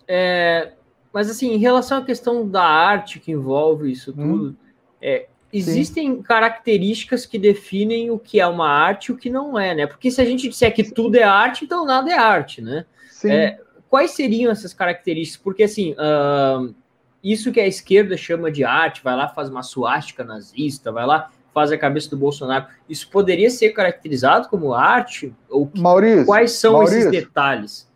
É, 0.07 0.73
mas, 1.13 1.31
assim, 1.31 1.53
em 1.53 1.59
relação 1.59 1.99
à 1.99 2.05
questão 2.05 2.49
da 2.49 2.65
arte 2.65 3.21
que 3.21 3.33
envolve 3.33 3.91
isso 3.91 4.11
hum. 4.13 4.15
tudo, 4.15 4.49
hum. 4.49 4.57
é, 5.01 5.29
existem 5.53 6.17
Sim. 6.17 6.23
características 6.23 7.25
que 7.25 7.39
definem 7.39 8.11
o 8.11 8.19
que 8.19 8.41
é 8.41 8.47
uma 8.47 8.69
arte 8.69 9.07
e 9.07 9.13
o 9.13 9.17
que 9.17 9.31
não 9.31 9.59
é, 9.59 9.75
né? 9.75 9.87
Porque 9.87 10.11
se 10.11 10.21
a 10.21 10.25
gente 10.25 10.49
disser 10.49 10.75
que 10.75 10.85
Sim. 10.85 10.95
tudo 10.95 11.17
é 11.17 11.23
arte, 11.23 11.65
então 11.65 11.87
nada 11.87 12.11
é 12.11 12.19
arte, 12.19 12.61
né? 12.61 12.85
É, 13.25 13.59
quais 13.89 14.13
seriam 14.13 14.53
essas 14.53 14.73
características? 14.73 15.43
Porque, 15.43 15.65
assim, 15.65 15.93
uh, 15.93 16.75
isso 17.23 17.51
que 17.51 17.61
a 17.61 17.67
esquerda 17.67 18.17
chama 18.17 18.51
de 18.51 18.63
arte, 18.63 19.03
vai 19.03 19.17
lá, 19.17 19.29
faz 19.29 19.49
uma 19.49 19.63
suástica 19.63 20.23
nazista, 20.23 20.93
vai 20.93 21.07
lá, 21.07 21.31
faz 21.53 21.73
a 21.73 21.79
cabeça 21.79 22.11
do 22.11 22.17
Bolsonaro, 22.17 22.67
isso 22.89 23.09
poderia 23.11 23.51
ser 23.51 23.71
caracterizado 23.71 24.49
como 24.49 24.75
arte? 24.75 25.35
Ou 25.49 25.67
que, 25.67 25.81
Maurício, 25.81 26.27
quais 26.27 26.53
são 26.53 26.75
Maurício, 26.75 26.99
esses 26.99 27.11
detalhes? 27.11 27.88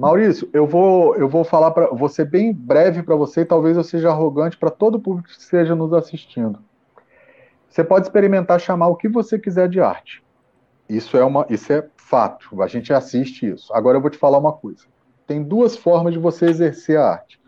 Maurício, 0.00 0.48
eu 0.54 0.66
vou, 0.66 1.14
eu 1.16 1.28
vou 1.28 1.44
falar 1.44 1.72
para 1.72 1.88
vou 1.88 2.08
ser 2.08 2.24
bem 2.24 2.54
breve 2.54 3.02
para 3.02 3.14
você, 3.14 3.44
talvez 3.44 3.76
eu 3.76 3.84
seja 3.84 4.08
arrogante 4.08 4.56
para 4.56 4.70
todo 4.70 4.94
o 4.94 5.00
público 5.00 5.28
que 5.28 5.38
esteja 5.38 5.74
nos 5.74 5.92
assistindo. 5.92 6.58
Você 7.68 7.84
pode 7.84 8.06
experimentar 8.06 8.58
chamar 8.58 8.88
o 8.88 8.96
que 8.96 9.10
você 9.10 9.38
quiser 9.38 9.68
de 9.68 9.78
arte. 9.78 10.22
Isso 10.88 11.18
é 11.18 11.22
uma, 11.22 11.44
isso 11.50 11.70
é 11.70 11.86
fato. 11.96 12.62
A 12.62 12.66
gente 12.66 12.94
assiste 12.94 13.46
isso. 13.46 13.70
Agora 13.74 13.98
eu 13.98 14.00
vou 14.00 14.08
te 14.08 14.16
falar 14.16 14.38
uma 14.38 14.54
coisa. 14.54 14.86
Tem 15.26 15.42
duas 15.42 15.76
formas 15.76 16.14
de 16.14 16.18
você 16.18 16.46
exercer 16.46 16.98
a 16.98 17.06
arte. 17.06 17.38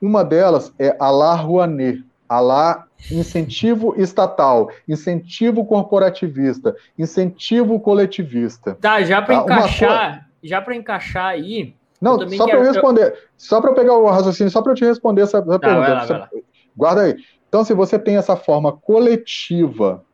Uma 0.00 0.22
delas 0.22 0.72
é 0.78 0.94
a 1.00 1.10
la 1.10 1.34
Rouanet, 1.34 2.04
a 2.28 2.38
la 2.38 2.86
incentivo 3.10 3.94
estatal, 3.96 4.70
incentivo 4.86 5.64
corporativista, 5.64 6.76
incentivo 6.98 7.80
coletivista. 7.80 8.74
Tá, 8.74 9.02
já 9.02 9.22
para 9.22 9.42
tá? 9.42 9.42
encaixar, 9.42 10.28
já 10.42 10.60
para 10.60 10.76
encaixar 10.76 11.26
aí, 11.26 11.74
não, 12.00 12.28
só 12.30 12.46
para 12.46 12.58
eu 12.58 12.62
responder, 12.62 13.18
só 13.36 13.60
para 13.60 13.70
eu 13.70 13.74
pegar 13.74 13.96
o 13.96 14.06
raciocínio, 14.06 14.50
só 14.50 14.62
para 14.62 14.72
eu 14.72 14.76
te 14.76 14.84
responder 14.84 15.22
essa, 15.22 15.38
essa 15.38 15.58
tá, 15.58 15.58
pergunta. 15.58 15.88
Lá, 15.88 16.28
você, 16.30 16.44
guarda 16.76 17.02
aí. 17.02 17.16
Então, 17.48 17.64
se 17.64 17.74
você 17.74 17.98
tem 17.98 18.16
essa 18.16 18.36
forma 18.36 18.72
coletiva 18.72 20.04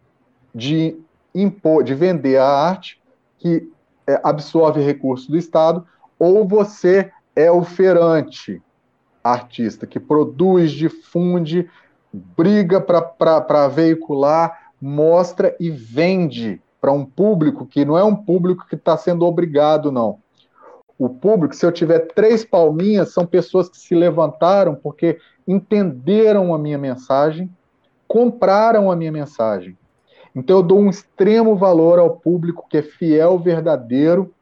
de 0.55 0.97
impor, 1.35 1.82
de 1.82 1.94
vender 1.94 2.39
a 2.39 2.47
arte 2.47 3.01
que 3.39 3.69
é, 4.06 4.20
absorve 4.23 4.81
recursos 4.81 5.28
do 5.28 5.36
Estado, 5.36 5.86
ou 6.19 6.47
você 6.47 7.11
é 7.35 7.51
o 7.51 7.62
feirante 7.62 8.62
artista 9.23 9.86
que 9.86 9.98
produz, 9.98 10.70
difunde, 10.70 11.69
briga 12.12 12.81
para 12.81 13.69
veicular, 13.69 14.70
mostra 14.81 15.56
e 15.59 15.70
vende 15.70 16.62
para 16.81 16.93
um 16.93 17.05
público 17.05 17.66
que 17.66 17.85
não 17.85 17.97
é 17.97 18.05
um 18.05 18.15
público 18.15 18.66
que 18.69 18.74
está 18.74 18.97
sendo 18.97 19.24
obrigado, 19.24 19.90
não. 19.90 20.19
O 20.99 21.09
público, 21.09 21.55
se 21.55 21.66
eu 21.66 21.73
tiver 21.73 22.01
três 22.15 22.45
palminhas, 22.45 23.12
são 23.12 23.27
pessoas 23.27 23.69
que 23.69 23.77
se 23.77 23.95
levantaram 23.95 24.75
porque 24.75 25.19
entenderam 25.47 26.55
a 26.55 26.59
minha 26.59 26.79
mensagem, 26.79 27.51
compraram 28.07 28.91
a 28.91 28.97
minha 28.97 29.11
mensagem. 29.11 29.77
Então 30.35 30.59
eu 30.59 30.62
dou 30.62 30.79
um 30.79 30.91
extremo 30.91 31.57
valor 31.57 31.99
ao 31.99 32.11
público 32.11 32.66
que 32.69 32.79
é 32.79 32.83
fiel, 32.83 33.39
verdadeiro 33.39 34.33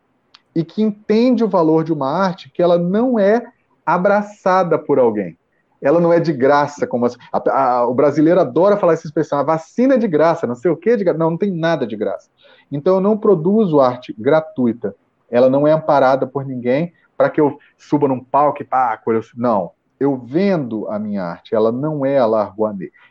e 0.54 0.64
que 0.64 0.82
entende 0.82 1.42
o 1.42 1.48
valor 1.48 1.84
de 1.84 1.92
uma 1.92 2.10
arte 2.10 2.50
que 2.50 2.62
ela 2.62 2.78
não 2.78 3.18
é 3.18 3.46
abraçada 3.84 4.78
por 4.78 4.98
alguém. 4.98 5.36
Ela 5.80 6.00
não 6.00 6.12
é 6.12 6.20
de 6.20 6.32
graça, 6.32 6.86
como 6.86 7.06
a, 7.06 7.10
a, 7.32 7.86
o 7.88 7.94
brasileiro 7.94 8.40
adora 8.40 8.76
falar 8.76 8.92
essa 8.92 9.06
expressão, 9.06 9.38
a 9.38 9.42
vacina 9.42 9.94
é 9.94 9.98
de 9.98 10.06
graça, 10.06 10.46
não 10.46 10.54
sei 10.54 10.70
o 10.70 10.76
que 10.76 10.96
de 10.96 11.02
graça. 11.02 11.18
Não, 11.18 11.30
não 11.30 11.36
tem 11.36 11.50
nada 11.50 11.86
de 11.86 11.96
graça. 11.96 12.30
Então 12.70 12.94
eu 12.94 13.00
não 13.00 13.18
produzo 13.18 13.80
arte 13.80 14.14
gratuita. 14.16 14.94
Ela 15.32 15.50
não 15.50 15.66
é 15.66 15.72
amparada 15.72 16.26
por 16.26 16.44
ninguém 16.44 16.92
para 17.16 17.30
que 17.30 17.40
eu 17.40 17.58
suba 17.78 18.06
num 18.06 18.22
palco 18.22 18.62
e 18.62 18.64
pá, 18.64 19.00
não. 19.36 19.72
Eu 19.98 20.16
vendo 20.18 20.88
a 20.88 20.98
minha 20.98 21.22
arte, 21.22 21.54
ela 21.54 21.72
não 21.72 22.04
é 22.04 22.18
a. 22.18 22.52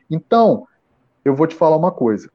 Então, 0.10 0.68
eu 1.26 1.36
vou 1.36 1.48
te 1.48 1.56
falar 1.56 1.78
uma 1.78 1.92
coisa. 1.92 2.30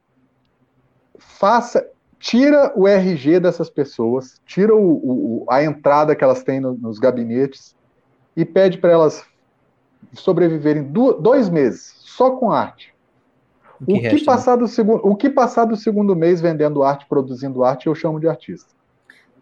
Faça, 1.19 1.87
tira 2.19 2.73
o 2.75 2.89
RG 2.89 3.41
dessas 3.41 3.71
pessoas, 3.71 4.41
tira 4.45 4.75
o, 4.75 5.45
o, 5.45 5.47
a 5.49 5.63
entrada 5.63 6.17
que 6.17 6.25
elas 6.25 6.43
têm 6.43 6.61
no, 6.61 6.75
nos 6.75 6.99
gabinetes 6.99 7.77
e 8.37 8.45
pede 8.45 8.79
para 8.79 8.93
elas 8.93 9.25
sobreviverem 10.15 10.83
do, 10.83 11.13
dois 11.13 11.49
meses 11.49 11.95
só 11.99 12.31
com 12.31 12.51
arte. 12.51 12.95
O 13.81 13.85
que, 13.85 13.93
o, 13.93 13.95
que 13.97 14.09
resta, 14.09 14.25
passar 14.25 14.57
né? 14.57 14.63
do 14.63 14.69
segundo, 14.69 15.07
o 15.07 15.15
que 15.15 15.29
passar 15.29 15.67
do 15.67 15.77
segundo 15.77 16.17
mês 16.17 16.41
vendendo 16.41 16.83
arte, 16.83 17.07
produzindo 17.07 17.63
arte, 17.63 17.87
eu 17.87 17.95
chamo 17.95 18.19
de 18.19 18.27
artista. 18.27 18.75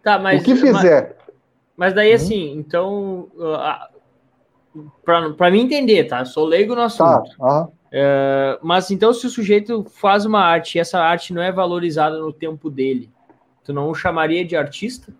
Tá, 0.05 0.19
mas, 0.19 0.39
o 0.39 0.45
que 0.45 0.55
fizer. 0.55 1.15
Mas, 1.17 1.35
mas 1.75 1.93
daí, 1.95 2.09
uhum. 2.09 2.15
assim, 2.15 2.57
então, 2.59 3.27
uh, 3.33 4.91
para 5.03 5.49
mim 5.49 5.61
entender, 5.61 6.03
tá? 6.03 6.19
Eu 6.19 6.27
sou 6.27 6.45
leigo 6.45 6.75
no 6.75 6.81
tá, 6.81 6.85
assunto. 6.85 7.35
Tá. 7.35 7.63
Uh, 7.63 8.59
mas 8.61 8.91
então, 8.91 9.11
se 9.11 9.25
o 9.25 9.29
sujeito 9.31 9.83
faz 9.89 10.23
uma 10.23 10.41
arte 10.41 10.75
e 10.75 10.79
essa 10.79 10.99
arte 10.99 11.33
não 11.33 11.41
é 11.41 11.51
valorizada 11.51 12.19
no 12.19 12.31
tempo 12.31 12.69
dele, 12.69 13.09
tu 13.63 13.73
não 13.73 13.89
o 13.89 13.95
chamaria 13.95 14.45
de 14.45 14.55
artista? 14.55 15.11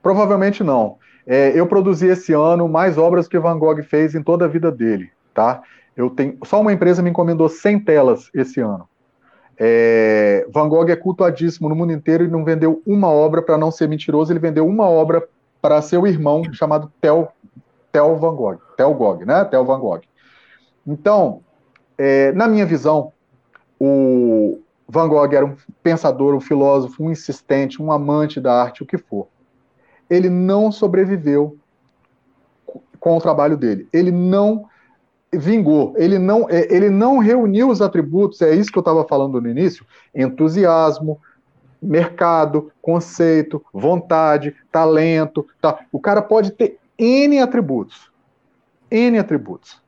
Provavelmente 0.00 0.62
não. 0.62 0.98
É, 1.26 1.58
eu 1.58 1.66
produzi 1.66 2.06
esse 2.06 2.32
ano 2.32 2.68
mais 2.68 2.96
obras 2.96 3.26
que 3.26 3.36
Van 3.36 3.58
Gogh 3.58 3.82
fez 3.82 4.14
em 4.14 4.22
toda 4.22 4.44
a 4.44 4.48
vida 4.48 4.70
dele, 4.70 5.10
tá? 5.34 5.60
Eu 5.96 6.08
tenho 6.08 6.38
só 6.44 6.60
uma 6.60 6.72
empresa 6.72 7.02
me 7.02 7.10
encomendou 7.10 7.48
100 7.48 7.80
telas 7.80 8.30
esse 8.32 8.60
ano. 8.60 8.88
É, 9.58 10.46
Van 10.52 10.68
Gogh 10.68 10.88
é 10.88 10.94
cultuadíssimo 10.94 11.68
no 11.68 11.74
mundo 11.74 11.92
inteiro 11.92 12.24
e 12.24 12.28
não 12.28 12.44
vendeu 12.44 12.80
uma 12.86 13.08
obra 13.08 13.42
para 13.42 13.58
não 13.58 13.70
ser 13.70 13.88
mentiroso. 13.88 14.32
Ele 14.32 14.38
vendeu 14.38 14.66
uma 14.66 14.88
obra 14.88 15.26
para 15.60 15.82
seu 15.82 16.06
irmão 16.06 16.44
chamado 16.52 16.92
Theo, 17.00 17.28
Theo 17.90 18.16
Van 18.16 18.34
Gogh, 18.36 18.58
Theo 18.76 18.94
Gogh, 18.94 19.24
né? 19.24 19.44
Theo 19.44 19.64
Van 19.64 19.80
Gogh. 19.80 20.02
Então, 20.86 21.40
é, 21.96 22.30
na 22.32 22.46
minha 22.46 22.64
visão, 22.64 23.12
o 23.80 24.60
Van 24.88 25.08
Gogh 25.08 25.34
era 25.34 25.44
um 25.44 25.56
pensador, 25.82 26.34
um 26.34 26.40
filósofo, 26.40 27.02
um 27.02 27.10
insistente, 27.10 27.82
um 27.82 27.90
amante 27.90 28.40
da 28.40 28.54
arte, 28.54 28.82
o 28.82 28.86
que 28.86 28.96
for. 28.96 29.26
Ele 30.08 30.30
não 30.30 30.70
sobreviveu 30.70 31.58
com 33.00 33.16
o 33.16 33.20
trabalho 33.20 33.56
dele. 33.56 33.88
Ele 33.92 34.10
não 34.10 34.66
vingou, 35.32 35.94
ele 35.96 36.18
não, 36.18 36.48
é, 36.48 36.72
ele 36.74 36.88
não 36.88 37.18
reuniu 37.18 37.68
os 37.70 37.82
atributos, 37.82 38.40
é 38.40 38.54
isso 38.54 38.70
que 38.70 38.78
eu 38.78 38.82
estava 38.82 39.04
falando 39.06 39.40
no 39.40 39.48
início: 39.48 39.84
entusiasmo, 40.14 41.20
mercado, 41.80 42.72
conceito, 42.80 43.64
vontade, 43.72 44.54
talento. 44.70 45.46
Tá. 45.60 45.78
O 45.92 46.00
cara 46.00 46.22
pode 46.22 46.52
ter 46.52 46.78
N 46.98 47.40
atributos. 47.40 48.10
N 48.90 49.18
atributos. 49.18 49.80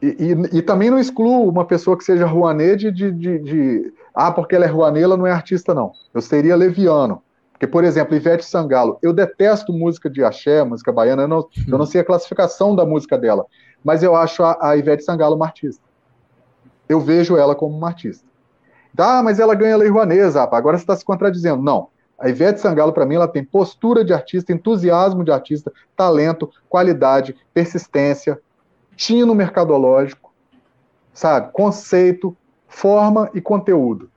E, 0.00 0.06
e, 0.06 0.58
e, 0.58 0.62
também 0.62 0.90
não 0.90 0.98
excluo 0.98 1.48
uma 1.48 1.64
pessoa 1.64 1.96
que 1.96 2.04
seja 2.04 2.24
Rouanet 2.24 2.92
de, 2.92 3.10
de, 3.10 3.38
de, 3.38 3.92
Ah, 4.14 4.30
porque 4.30 4.54
ela 4.54 4.64
é 4.64 4.68
Rouanet, 4.68 5.02
ela 5.02 5.16
não 5.16 5.26
é 5.26 5.32
artista, 5.32 5.74
não. 5.74 5.92
Eu 6.14 6.20
seria 6.20 6.54
leviano. 6.54 7.22
Porque, 7.52 7.66
por 7.66 7.82
exemplo, 7.82 8.14
Ivete 8.14 8.44
Sangalo, 8.44 8.98
eu 9.02 9.12
detesto 9.12 9.72
música 9.72 10.08
de 10.08 10.22
axé, 10.22 10.62
música 10.62 10.92
baiana, 10.92 11.22
eu 11.22 11.28
não, 11.28 11.48
eu 11.66 11.78
não 11.78 11.86
sei 11.86 12.00
a 12.00 12.04
classificação 12.04 12.76
da 12.76 12.86
música 12.86 13.18
dela, 13.18 13.44
mas 13.84 14.02
eu 14.02 14.14
acho 14.16 14.42
a, 14.42 14.58
a 14.60 14.76
Ivete 14.76 15.04
Sangalo 15.04 15.36
uma 15.36 15.46
artista. 15.46 15.82
Eu 16.88 17.00
vejo 17.00 17.36
ela 17.36 17.54
como 17.54 17.76
uma 17.76 17.88
artista. 17.88 18.26
Ah, 18.96 19.22
mas 19.22 19.38
ela 19.38 19.54
ganha 19.54 19.76
lei 19.76 19.88
Rouanet, 19.88 20.30
Zapa, 20.30 20.56
agora 20.56 20.76
você 20.76 20.82
está 20.82 20.96
se 20.96 21.04
contradizendo. 21.04 21.62
Não. 21.62 21.88
A 22.18 22.28
Ivete 22.28 22.60
Sangalo, 22.60 22.92
para 22.92 23.06
mim, 23.06 23.14
ela 23.14 23.28
tem 23.28 23.44
postura 23.44 24.04
de 24.04 24.12
artista, 24.12 24.52
entusiasmo 24.52 25.22
de 25.22 25.30
artista, 25.30 25.72
talento, 25.96 26.50
qualidade, 26.68 27.36
persistência, 27.54 28.40
tino 28.96 29.34
mercadológico, 29.34 30.32
sabe? 31.14 31.52
Conceito, 31.52 32.36
forma 32.66 33.30
e 33.32 33.40
conteúdo. 33.40 34.10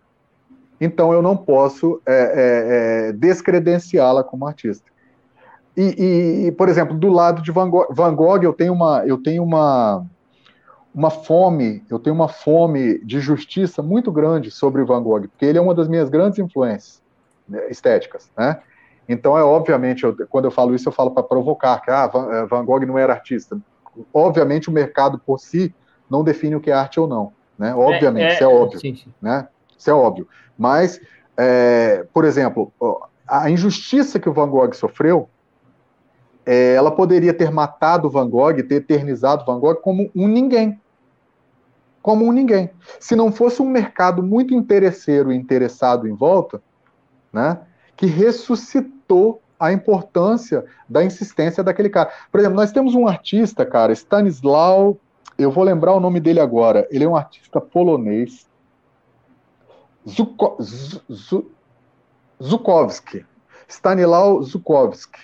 Então 0.79 1.13
eu 1.13 1.21
não 1.21 1.37
posso 1.37 2.01
é, 2.07 2.13
é, 2.13 3.09
é, 3.09 3.11
descredenciá-la 3.13 4.23
como 4.23 4.47
artista. 4.47 4.89
E, 5.75 6.47
e, 6.47 6.51
por 6.51 6.67
exemplo, 6.67 6.97
do 6.97 7.09
lado 7.09 7.41
de 7.41 7.51
Van 7.51 7.69
Gogh, 7.69 7.87
Van 7.91 8.13
Gogh, 8.13 8.43
eu 8.43 8.53
tenho 8.53 8.73
uma, 8.73 9.03
eu 9.05 9.17
tenho 9.17 9.43
uma, 9.43 10.05
uma 10.93 11.09
fome, 11.09 11.83
eu 11.89 11.97
tenho 11.97 12.15
uma 12.15 12.27
fome 12.27 12.99
de 13.05 13.19
justiça 13.19 13.81
muito 13.81 14.11
grande 14.11 14.51
sobre 14.51 14.83
Van 14.83 15.01
Gogh, 15.01 15.27
porque 15.29 15.45
ele 15.45 15.57
é 15.57 15.61
uma 15.61 15.73
das 15.73 15.87
minhas 15.87 16.09
grandes 16.09 16.39
influências 16.39 17.01
né, 17.47 17.69
estéticas, 17.69 18.29
né? 18.37 18.59
Então 19.07 19.37
é 19.37 19.43
obviamente, 19.43 20.03
eu, 20.03 20.15
quando 20.29 20.45
eu 20.45 20.51
falo 20.51 20.75
isso, 20.75 20.87
eu 20.87 20.93
falo 20.93 21.11
para 21.11 21.23
provocar 21.23 21.81
que 21.81 21.89
ah, 21.89 22.07
Van, 22.07 22.31
é, 22.31 22.45
Van 22.45 22.63
Gogh 22.63 22.85
não 22.85 22.97
era 22.97 23.13
artista 23.13 23.57
obviamente 24.13 24.69
o 24.69 24.71
mercado 24.71 25.19
por 25.19 25.39
si 25.39 25.73
não 26.09 26.23
define 26.23 26.55
o 26.55 26.59
que 26.59 26.69
é 26.69 26.73
arte 26.73 26.99
ou 26.99 27.07
não, 27.07 27.31
né? 27.57 27.73
Obviamente, 27.73 28.23
é, 28.23 28.29
é, 28.29 28.33
isso 28.33 28.43
é 28.43 28.47
óbvio, 28.47 28.79
sim, 28.79 28.95
sim. 28.95 29.13
né? 29.21 29.47
Isso 29.77 29.89
é 29.89 29.93
óbvio. 29.93 30.27
Mas, 30.57 30.99
é, 31.37 32.05
por 32.13 32.25
exemplo, 32.25 32.71
a 33.27 33.49
injustiça 33.49 34.19
que 34.19 34.29
o 34.29 34.33
Van 34.33 34.49
Gogh 34.49 34.73
sofreu, 34.73 35.29
é, 36.45 36.73
ela 36.73 36.91
poderia 36.91 37.33
ter 37.33 37.51
matado 37.51 38.09
Van 38.09 38.27
Gogh, 38.27 38.63
ter 38.63 38.75
eternizado 38.75 39.45
Van 39.45 39.59
Gogh 39.59 39.75
como 39.75 40.09
um 40.15 40.27
ninguém. 40.27 40.79
Como 42.01 42.25
um 42.25 42.31
ninguém. 42.31 42.71
Se 42.99 43.15
não 43.15 43.31
fosse 43.31 43.61
um 43.61 43.69
mercado 43.69 44.23
muito 44.23 44.53
interesseiro 44.53 45.31
e 45.31 45.35
interessado 45.35 46.07
em 46.07 46.13
volta, 46.13 46.61
né, 47.31 47.59
que 47.95 48.07
ressuscitou 48.07 49.41
a 49.59 49.71
importância 49.71 50.65
da 50.89 51.03
insistência 51.03 51.63
daquele 51.63 51.89
cara. 51.89 52.11
Por 52.31 52.39
exemplo, 52.39 52.55
nós 52.55 52.71
temos 52.71 52.95
um 52.95 53.07
artista, 53.07 53.63
cara, 53.63 53.93
Stanislau, 53.93 54.97
eu 55.37 55.51
vou 55.51 55.63
lembrar 55.63 55.93
o 55.93 55.99
nome 55.99 56.19
dele 56.19 56.39
agora. 56.39 56.87
Ele 56.89 57.03
é 57.03 57.07
um 57.07 57.15
artista 57.15 57.61
polonês. 57.61 58.47
Zuko, 60.07 60.57
Zukowski. 62.41 63.23
Stanislau 63.67 64.41
Zukowski. 64.41 65.19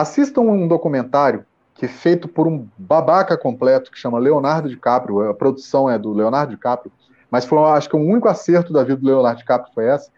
Assistam 0.00 0.42
um 0.42 0.68
documentário 0.68 1.46
que 1.72 1.86
é 1.86 1.88
feito 1.88 2.28
por 2.28 2.46
um 2.46 2.68
babaca 2.76 3.34
completo 3.34 3.90
que 3.90 3.98
chama 3.98 4.18
Leonardo 4.18 4.68
DiCaprio. 4.68 5.22
A 5.22 5.32
produção 5.32 5.88
é 5.88 5.98
do 5.98 6.12
Leonardo 6.12 6.50
DiCaprio, 6.50 6.92
mas 7.30 7.46
foi, 7.46 7.58
acho 7.70 7.88
que 7.88 7.96
o 7.96 7.98
único 7.98 8.28
acerto 8.28 8.74
da 8.74 8.84
vida 8.84 8.96
do 8.98 9.06
Leonardo 9.06 9.38
DiCaprio 9.38 9.72
foi 9.74 9.86
essa. 9.86 10.10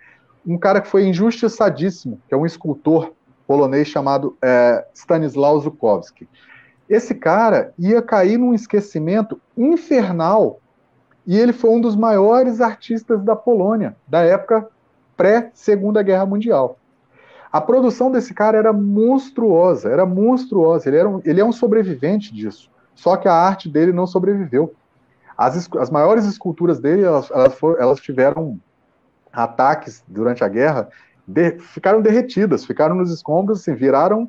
Um 0.44 0.58
cara 0.58 0.80
que 0.80 0.88
foi 0.88 1.06
injustiçadíssimo, 1.06 2.20
que 2.26 2.34
é 2.34 2.36
um 2.36 2.44
escultor 2.44 3.12
polonês 3.46 3.86
chamado 3.86 4.36
é, 4.42 4.84
Stanislaw 4.92 5.60
Zukowski. 5.60 6.28
Esse 6.88 7.14
cara 7.14 7.72
ia 7.78 8.02
cair 8.02 8.36
num 8.36 8.54
esquecimento 8.54 9.40
infernal 9.56 10.58
e 11.24 11.38
ele 11.38 11.52
foi 11.52 11.70
um 11.70 11.80
dos 11.80 11.94
maiores 11.94 12.60
artistas 12.60 13.22
da 13.22 13.36
Polônia, 13.36 13.94
da 14.08 14.22
época 14.22 14.68
pré-Segunda 15.16 16.02
Guerra 16.02 16.26
Mundial. 16.26 16.78
A 17.50 17.60
produção 17.60 18.10
desse 18.10 18.34
cara 18.34 18.58
era 18.58 18.72
monstruosa, 18.72 19.88
era 19.88 20.04
monstruosa. 20.04 20.88
Ele, 20.88 20.98
era 20.98 21.08
um, 21.08 21.20
ele 21.24 21.40
é 21.40 21.44
um 21.44 21.52
sobrevivente 21.52 22.32
disso. 22.32 22.70
Só 22.94 23.16
que 23.16 23.28
a 23.28 23.32
arte 23.32 23.68
dele 23.68 23.92
não 23.92 24.06
sobreviveu. 24.06 24.74
As, 25.36 25.68
as 25.76 25.90
maiores 25.90 26.24
esculturas 26.26 26.80
dele, 26.80 27.04
elas, 27.04 27.30
elas, 27.30 27.54
for, 27.54 27.80
elas 27.80 28.00
tiveram 28.00 28.58
ataques 29.32 30.02
durante 30.08 30.42
a 30.42 30.48
guerra 30.48 30.88
de, 31.26 31.58
ficaram 31.58 32.00
derretidas, 32.00 32.64
ficaram 32.64 32.94
nos 32.94 33.10
escombros, 33.12 33.60
assim, 33.60 33.74
viraram 33.74 34.28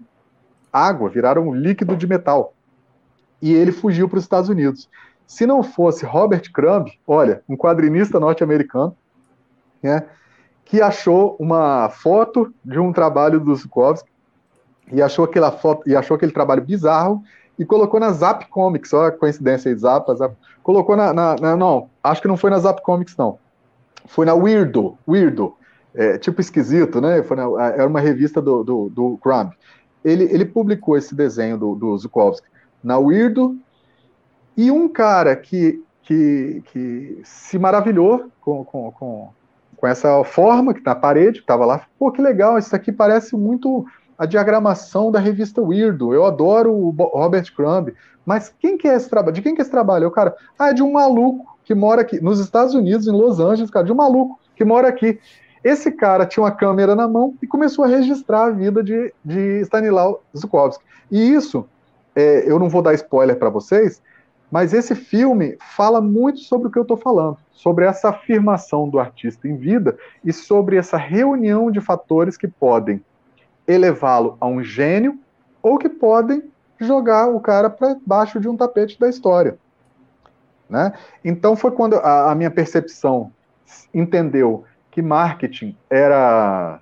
água, 0.72 1.10
viraram 1.10 1.54
líquido 1.54 1.96
de 1.96 2.06
metal. 2.06 2.54
E 3.42 3.54
ele 3.54 3.72
fugiu 3.72 4.10
para 4.10 4.18
os 4.18 4.24
Estados 4.24 4.50
Unidos. 4.50 4.90
Se 5.26 5.46
não 5.46 5.64
fosse 5.64 6.06
Robert 6.06 6.52
Crumb, 6.52 6.90
olha, 7.08 7.42
um 7.48 7.56
quadrinista 7.56 8.20
norte-americano, 8.20 8.96
né, 9.82 10.06
que 10.70 10.82
achou 10.82 11.36
uma 11.40 11.90
foto 11.90 12.54
de 12.64 12.80
um 12.80 12.94
trabalho 12.94 13.40
do 13.40 13.56
Zukovsky 13.56 14.10
e 14.92 15.02
achou 15.02 15.26
aquela 15.26 15.52
foto 15.52 15.90
e 15.90 15.96
achou 15.96 16.16
aquele 16.16 16.32
trabalho 16.32 16.64
bizarro 16.64 17.24
e 17.58 17.66
colocou 17.66 18.00
na 18.00 18.12
Zap 18.12 18.48
Comics, 18.50 18.94
olha 18.94 19.10
a 19.10 19.12
coincidência 19.12 19.72
aí, 19.72 19.76
Zap, 19.76 20.16
Zap, 20.16 20.36
colocou 20.62 20.96
na, 20.96 21.12
na, 21.12 21.36
na, 21.36 21.56
não, 21.58 21.90
acho 22.04 22.22
que 22.22 22.28
não 22.28 22.38
foi 22.38 22.52
na 22.52 22.60
Zap 22.60 22.84
Comics 22.84 23.18
não, 23.18 23.40
foi 24.06 24.28
na 24.28 24.36
Weirdo, 24.36 24.96
Weirdo, 25.08 25.56
é, 25.96 26.20
tipo 26.20 26.40
esquisito, 26.40 27.02
né? 27.02 27.24
Foi 27.24 27.36
na, 27.36 27.44
era 27.66 27.88
uma 27.88 28.00
revista 28.00 28.40
do, 28.40 28.64
do, 28.64 28.90
do 28.90 29.18
Crumb. 29.18 29.52
Ele, 30.06 30.26
ele 30.26 30.46
publicou 30.46 30.96
esse 30.96 31.16
desenho 31.16 31.58
do, 31.58 31.74
do 31.74 31.98
na 32.84 33.00
Weirdo 33.00 33.58
e 34.56 34.70
um 34.70 34.88
cara 34.88 35.36
que, 35.36 35.84
que, 36.04 36.62
que 36.72 37.20
se 37.24 37.58
maravilhou 37.58 38.30
com, 38.40 38.64
com, 38.64 38.92
com, 38.92 39.30
com 39.80 39.88
essa 39.88 40.24
forma 40.24 40.74
que 40.74 40.82
tá 40.82 40.94
na 40.94 41.00
parede, 41.00 41.40
que 41.40 41.44
estava 41.44 41.66
lá, 41.66 41.86
pô, 41.98 42.12
que 42.12 42.22
legal, 42.22 42.58
isso 42.58 42.76
aqui 42.76 42.92
parece 42.92 43.36
muito 43.36 43.86
a 44.18 44.26
diagramação 44.26 45.10
da 45.10 45.20
revista 45.20 45.62
Weirdo. 45.62 46.14
Eu 46.14 46.26
adoro 46.26 46.74
o 46.74 46.90
Robert 46.92 47.54
Crumb, 47.56 47.94
mas 48.26 48.54
quem 48.60 48.78
que 48.78 48.88
é 48.88 48.96
esse 48.96 49.10
trabalho? 49.10 49.34
De 49.34 49.42
quem 49.42 49.56
que 49.56 49.62
é 49.62 49.64
esse 49.64 49.72
trabalho? 49.72 50.10
O 50.10 50.12
cara, 50.12 50.36
ah, 50.58 50.70
é 50.70 50.74
de 50.74 50.84
um 50.84 50.92
maluco 50.92 51.58
que 51.64 51.74
mora 51.74 52.02
aqui 52.02 52.22
nos 52.22 52.40
Estados 52.40 52.74
Unidos, 52.74 53.08
em 53.08 53.12
Los 53.12 53.40
Angeles, 53.40 53.72
cara, 53.72 53.86
de 53.86 53.94
um 53.94 53.96
maluco 53.96 54.38
que 54.56 54.66
mora 54.66 54.90
aqui. 54.90 55.18
Esse 55.64 55.92
cara 55.92 56.26
tinha 56.26 56.44
uma 56.44 56.52
câmera 56.52 56.96
na 56.96 57.08
mão 57.08 57.36
e 57.42 57.48
começou 57.48 57.86
a 57.86 57.88
registrar 57.88 58.46
a 58.46 58.50
vida 58.50 58.84
de, 58.84 59.14
de 59.24 59.62
Stanislaw 59.62 60.22
Zukovsky. 60.38 60.84
E 61.10 61.34
isso, 61.34 61.66
é, 62.16 62.50
eu 62.50 62.60
não 62.60 62.68
vou 62.68 62.82
dar 62.82 62.94
spoiler 62.96 63.38
para 63.38 63.50
vocês, 63.50 64.02
mas 64.52 64.74
esse 64.74 64.96
filme 64.96 65.56
fala 65.60 66.02
muito 66.02 66.40
sobre 66.40 66.68
o 66.68 66.72
que 66.72 66.80
eu 66.80 66.84
estou 66.84 66.98
falando, 66.98 67.38
sobre 67.52 67.86
essa 67.86 68.10
afirmação 68.10 68.90
do 68.90 69.00
artista 69.00 69.48
em 69.48 69.56
vida 69.56 69.98
e 70.24 70.34
sobre 70.34 70.78
essa 70.78 70.98
reunião 70.98 71.72
de 71.72 71.80
fatores 71.80 72.36
que 72.36 72.48
podem 72.48 73.04
elevá-lo 73.68 74.36
a 74.40 74.48
um 74.48 74.64
gênio 74.64 75.20
ou 75.62 75.78
que 75.78 75.90
podem 75.90 76.44
jogar 76.80 77.28
o 77.28 77.40
cara 77.40 77.70
para 77.70 77.96
baixo 78.06 78.40
de 78.40 78.48
um 78.48 78.58
tapete 78.58 79.00
da 79.00 79.08
história. 79.08 79.60
Né? 80.68 80.92
Então 81.24 81.56
foi 81.56 81.70
quando 81.72 81.96
a, 81.96 82.32
a 82.32 82.36
minha 82.36 82.50
percepção 82.50 83.32
entendeu 83.94 84.64
que 84.90 85.00
marketing 85.02 85.78
era 85.90 86.80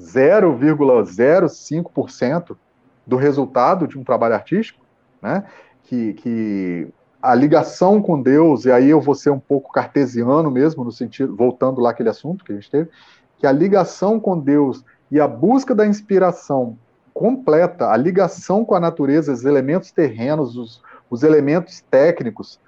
0,05% 0.00 2.56
do 3.06 3.16
resultado 3.16 3.86
de 3.86 3.98
um 3.98 4.04
trabalho 4.04 4.34
artístico, 4.34 4.82
né? 5.20 5.44
Que, 5.84 6.14
que 6.14 6.88
a 7.22 7.34
ligação 7.34 8.02
com 8.02 8.20
Deus, 8.20 8.64
e 8.64 8.72
aí 8.72 8.90
eu 8.90 9.00
vou 9.00 9.14
ser 9.14 9.30
um 9.30 9.38
pouco 9.38 9.72
cartesiano 9.72 10.50
mesmo, 10.50 10.84
no 10.84 10.92
sentido, 10.92 11.34
voltando 11.34 11.80
lá 11.80 11.90
aquele 11.90 12.10
assunto 12.10 12.44
que 12.44 12.52
a 12.52 12.54
gente 12.54 12.70
teve, 12.70 12.90
que 13.38 13.46
a 13.46 13.52
ligação 13.52 14.20
com 14.20 14.38
Deus 14.38 14.84
e 15.10 15.20
a 15.20 15.28
busca 15.28 15.74
da 15.74 15.86
inspiração 15.86 16.76
completa, 17.12 17.90
a 17.90 17.96
ligação 17.96 18.64
com 18.64 18.74
a 18.74 18.80
natureza, 18.80 19.32
os 19.32 19.44
elementos 19.44 19.90
terrenos, 19.92 20.56
os, 20.56 20.82
os 21.08 21.22
elementos 21.22 21.80
técnicos, 21.90 22.60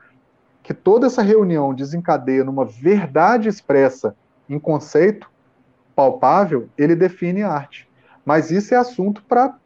que 0.63 0.73
toda 0.73 1.07
essa 1.07 1.23
reunião 1.23 1.75
desencadeia 1.75 2.45
numa 2.45 2.65
verdade 2.65 3.49
expressa 3.49 4.17
em 4.49 4.59
conceito 4.59 5.31
palpável, 5.95 6.69
ele 6.79 6.95
define 6.95 7.43
arte. 7.43 7.89
Mas 8.25 8.51
isso 8.51 8.75
é 8.75 8.77
assunto 8.77 9.23
para 9.25 9.57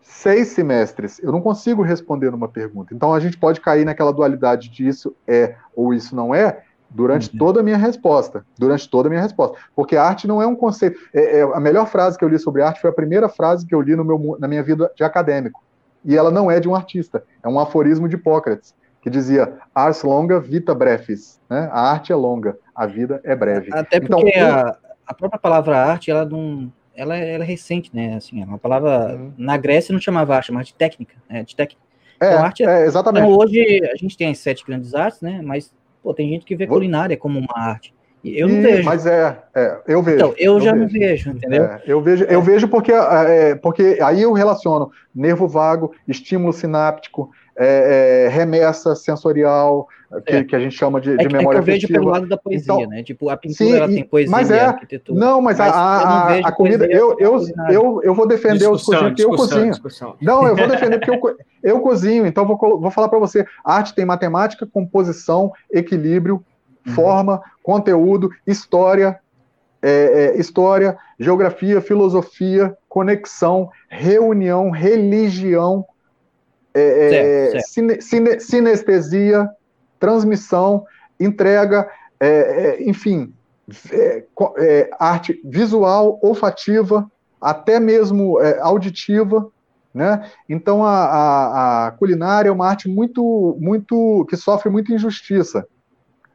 seis 0.00 0.48
semestres. 0.48 1.18
Eu 1.22 1.32
não 1.32 1.40
consigo 1.40 1.82
responder 1.82 2.30
numa 2.30 2.48
pergunta. 2.48 2.94
Então 2.94 3.12
a 3.12 3.20
gente 3.20 3.38
pode 3.38 3.60
cair 3.60 3.84
naquela 3.84 4.12
dualidade 4.12 4.68
de 4.68 4.86
isso 4.86 5.14
é 5.26 5.56
ou 5.74 5.94
isso 5.94 6.14
não 6.14 6.34
é, 6.34 6.62
durante 6.90 7.30
uhum. 7.32 7.38
toda 7.38 7.60
a 7.60 7.62
minha 7.62 7.76
resposta, 7.76 8.44
durante 8.58 8.88
toda 8.88 9.08
a 9.08 9.10
minha 9.10 9.22
resposta, 9.22 9.58
porque 9.76 9.96
arte 9.96 10.26
não 10.26 10.40
é 10.40 10.46
um 10.46 10.56
conceito. 10.56 10.98
É, 11.12 11.40
é, 11.40 11.42
a 11.42 11.60
melhor 11.60 11.86
frase 11.86 12.18
que 12.18 12.24
eu 12.24 12.28
li 12.28 12.38
sobre 12.38 12.62
arte 12.62 12.80
foi 12.80 12.90
a 12.90 12.94
primeira 12.94 13.28
frase 13.28 13.66
que 13.66 13.74
eu 13.74 13.80
li 13.80 13.94
no 13.94 14.04
meu, 14.04 14.36
na 14.40 14.48
minha 14.48 14.62
vida 14.62 14.90
de 14.96 15.04
acadêmico, 15.04 15.62
e 16.04 16.16
ela 16.16 16.30
não 16.30 16.50
é 16.50 16.58
de 16.58 16.68
um 16.68 16.74
artista, 16.74 17.22
é 17.42 17.48
um 17.48 17.58
aforismo 17.58 18.08
de 18.08 18.16
Hipócrates 18.16 18.74
que 19.00 19.10
dizia 19.10 19.54
ars 19.74 20.02
longa 20.02 20.40
vita 20.40 20.74
brevis, 20.74 21.40
né? 21.48 21.68
A 21.72 21.92
arte 21.92 22.12
é 22.12 22.16
longa, 22.16 22.58
a 22.74 22.86
vida 22.86 23.20
é 23.24 23.34
breve. 23.34 23.70
Até 23.72 23.98
então, 23.98 24.18
porque 24.18 24.36
então, 24.36 24.48
a, 24.48 24.76
a, 25.06 25.14
própria 25.14 25.38
palavra 25.38 25.78
arte, 25.78 26.10
ela 26.10 26.24
não, 26.24 26.72
ela, 26.98 27.16
ela 27.16 27.44
é 27.44 27.46
recente, 27.46 27.90
né? 27.94 28.16
Assim, 28.16 28.42
é 28.42 28.44
uma 28.44 28.58
palavra 28.58 29.16
uhum. 29.16 29.32
na 29.38 29.56
Grécia 29.56 29.92
não 29.92 30.00
chamava 30.00 30.34
arte, 30.36 30.48
chamava 30.48 30.64
de 30.64 30.74
técnica, 30.74 31.14
né? 31.28 31.42
De 31.42 31.54
técnica. 31.54 31.82
É, 32.20 32.26
então, 32.26 32.44
arte 32.44 32.64
é, 32.64 32.82
é, 32.82 32.86
exatamente. 32.86 33.24
Então, 33.24 33.38
hoje 33.38 33.80
a 33.92 33.96
gente 33.96 34.16
tem 34.16 34.28
as 34.28 34.38
sete 34.38 34.64
grandes 34.66 34.94
artes, 34.94 35.20
né? 35.20 35.40
Mas 35.42 35.72
Pô, 36.02 36.14
tem 36.14 36.28
gente 36.30 36.44
que 36.44 36.56
vê 36.56 36.66
culinária 36.66 37.16
como 37.16 37.38
uma 37.38 37.58
arte. 37.58 37.92
Eu 38.24 38.48
não 38.48 38.62
vejo. 38.62 38.84
Mas 38.84 39.06
é, 39.06 39.38
é, 39.54 39.78
eu 39.86 40.02
vejo. 40.02 40.16
Então, 40.16 40.34
eu, 40.36 40.54
eu 40.54 40.60
já 40.60 40.72
vejo. 40.72 40.82
não 40.82 40.88
vejo, 40.88 41.30
entendeu? 41.30 41.64
É, 41.64 41.82
eu 41.86 42.00
vejo, 42.00 42.24
eu 42.24 42.42
vejo 42.42 42.68
porque, 42.68 42.92
é, 42.92 43.54
porque 43.54 43.98
aí 44.02 44.22
eu 44.22 44.32
relaciono 44.32 44.90
nervo 45.14 45.46
vago, 45.46 45.92
estímulo 46.06 46.52
sináptico, 46.52 47.30
é, 47.58 48.26
é, 48.26 48.28
remessa 48.28 48.94
sensorial, 48.94 49.88
que, 50.24 50.36
é. 50.36 50.44
que, 50.44 50.54
a 50.54 50.60
gente 50.60 50.76
chama 50.76 51.00
de, 51.00 51.16
de 51.16 51.26
é, 51.26 51.28
memória 51.28 51.58
é 51.58 51.62
que 51.62 51.70
eu 51.70 51.74
vejo 51.74 51.88
pelo 51.88 52.08
lado 52.08 52.28
da 52.28 52.36
poesia, 52.36 52.72
então, 52.72 52.88
né? 52.88 53.02
Tipo, 53.02 53.28
a 53.28 53.36
pintura 53.36 53.68
sim, 53.70 53.76
ela 53.76 53.88
tem 53.88 54.04
poesia 54.04 54.30
mas 54.30 54.50
é, 54.50 54.60
arquitetura. 54.60 55.18
Não, 55.18 55.42
mas, 55.42 55.58
mas 55.58 55.74
a, 55.74 55.76
a, 55.76 56.38
a 56.38 56.52
comida, 56.52 56.86
eu, 56.86 57.16
eu, 57.18 57.44
eu, 57.68 58.00
eu 58.04 58.14
vou 58.14 58.26
defender 58.28 58.68
os 58.70 58.84
cozinhos 58.84 59.18
eu 59.18 59.30
cozinho. 59.30 59.70
Discussão. 59.70 60.14
Não, 60.20 60.46
eu 60.46 60.54
vou 60.56 60.68
defender 60.68 60.98
porque 60.98 61.10
eu, 61.10 61.36
eu 61.62 61.80
cozinho, 61.80 62.26
então 62.26 62.46
vou, 62.46 62.56
vou 62.56 62.90
falar 62.92 63.08
para 63.08 63.18
você, 63.18 63.44
arte 63.64 63.94
tem 63.94 64.04
matemática, 64.04 64.64
composição, 64.64 65.52
equilíbrio, 65.70 66.44
uhum. 66.86 66.94
forma, 66.94 67.42
conteúdo, 67.62 68.30
história, 68.46 69.18
é, 69.82 69.90
é, 70.36 70.40
história, 70.40 70.96
geografia, 71.18 71.80
filosofia, 71.80 72.76
conexão, 72.88 73.70
reunião, 73.88 74.70
religião, 74.70 75.84
é, 76.74 77.10
certo, 77.10 77.52
certo. 77.52 77.68
Cine, 77.68 78.02
cine, 78.02 78.40
sinestesia, 78.40 79.48
transmissão, 79.98 80.84
entrega, 81.18 81.88
é, 82.20 82.28
é, 82.28 82.88
enfim, 82.88 83.32
é, 83.92 84.24
é, 84.58 84.90
arte 84.98 85.40
visual, 85.44 86.18
olfativa, 86.22 87.10
até 87.40 87.78
mesmo 87.78 88.40
é, 88.40 88.58
auditiva, 88.60 89.50
né? 89.92 90.30
Então 90.48 90.84
a, 90.84 91.04
a, 91.04 91.86
a, 91.86 91.90
culinária 91.92 92.48
é 92.48 92.52
uma 92.52 92.68
arte 92.68 92.88
muito, 92.88 93.56
muito 93.60 94.26
que 94.28 94.36
sofre 94.36 94.70
muita 94.70 94.92
injustiça. 94.92 95.66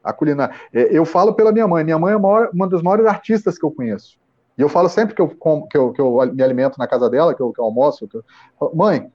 A 0.04 0.12
culinária. 0.12 0.54
Eu 0.74 1.06
falo 1.06 1.34
pela 1.34 1.52
minha 1.52 1.66
mãe. 1.66 1.82
Minha 1.82 1.98
mãe 1.98 2.14
é 2.14 2.18
maior, 2.18 2.50
uma 2.54 2.68
das 2.68 2.82
maiores 2.82 3.06
artistas 3.06 3.58
que 3.58 3.66
eu 3.66 3.72
conheço. 3.72 4.18
E 4.58 4.62
eu 4.62 4.68
falo 4.68 4.90
sempre 4.90 5.16
que 5.16 5.22
eu, 5.22 5.30
que 5.30 5.78
eu, 5.78 5.94
que 5.94 6.02
eu 6.02 6.34
me 6.34 6.44
alimento 6.44 6.78
na 6.78 6.88
casa 6.88 7.10
dela, 7.10 7.34
que 7.34 7.42
eu, 7.42 7.54
que 7.54 7.60
eu 7.62 7.64
almoço. 7.64 8.08
Eu... 8.14 8.76
Mãe, 8.76 9.10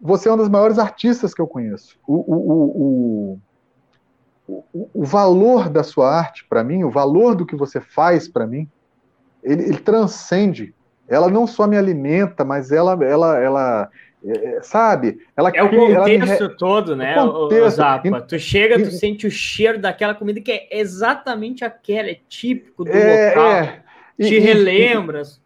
você 0.00 0.28
é 0.28 0.32
uma 0.32 0.38
das 0.38 0.48
maiores 0.48 0.78
artistas 0.78 1.34
que 1.34 1.40
eu 1.40 1.46
conheço. 1.46 1.98
O, 2.06 2.14
o, 2.14 3.38
o, 4.46 4.60
o, 4.72 4.90
o 4.94 5.04
valor 5.04 5.68
da 5.68 5.82
sua 5.82 6.10
arte 6.10 6.44
para 6.48 6.62
mim, 6.62 6.84
o 6.84 6.90
valor 6.90 7.34
do 7.34 7.44
que 7.44 7.56
você 7.56 7.80
faz 7.80 8.28
para 8.28 8.46
mim, 8.46 8.68
ele, 9.42 9.64
ele, 9.64 9.78
transcende. 9.78 10.74
Ela 11.08 11.28
não 11.28 11.46
só 11.46 11.66
me 11.66 11.76
alimenta, 11.76 12.44
mas 12.44 12.70
ela, 12.70 12.92
ela, 13.04 13.38
ela 13.38 13.90
é, 14.24 14.56
é 14.56 14.62
sabe? 14.62 15.18
Ela 15.36 15.50
é 15.50 15.62
o 15.62 15.70
contexto 15.70 16.48
me... 16.48 16.56
todo, 16.56 16.94
né? 16.94 17.20
O 17.20 17.32
contexto. 17.32 17.70
Zapa. 17.76 18.20
Tu 18.22 18.38
chega, 18.38 18.82
tu 18.82 18.90
sente 18.90 19.26
o 19.26 19.30
cheiro 19.30 19.80
daquela 19.80 20.14
comida 20.14 20.40
que 20.40 20.52
é 20.52 20.78
exatamente 20.78 21.64
aquela, 21.64 22.08
é 22.08 22.18
típico 22.28 22.84
do 22.84 22.90
é, 22.90 23.30
local. 23.30 23.52
É. 23.52 23.82
E, 24.18 24.28
Te 24.28 24.38
relembras. 24.38 25.40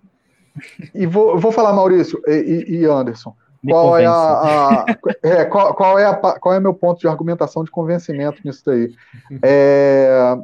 E, 0.95 1.03
e 1.05 1.07
vou, 1.07 1.39
vou 1.39 1.53
falar, 1.53 1.73
Maurício 1.73 2.21
e, 2.27 2.81
e 2.81 2.85
Anderson 2.85 3.35
qual 3.69 3.99
é, 3.99 4.07
a, 4.07 4.13
a 4.13 4.87
é, 5.23 5.45
qual, 5.45 5.75
qual, 5.75 5.99
é 5.99 6.07
a, 6.07 6.15
qual 6.15 6.55
é 6.55 6.61
meu 6.61 6.75
ponto 6.75 7.01
de 7.01 7.09
argumentação 7.09 7.65
de 7.65 7.71
convencimento 7.71 8.41
nisso 8.45 8.63
daí? 8.67 8.95
É, 9.43 10.37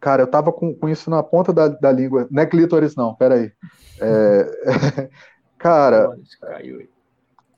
cara, 0.00 0.22
eu 0.22 0.26
tava 0.26 0.52
com, 0.52 0.74
com 0.74 0.88
isso 0.88 1.10
na 1.10 1.22
ponta 1.22 1.52
da, 1.52 1.68
da 1.68 1.92
língua. 1.92 2.26
Não 2.30 2.42
é 2.42 2.46
clítoris, 2.46 2.96
não, 2.96 3.14
peraí. 3.14 3.52
É, 4.00 5.08
cara, 5.58 6.10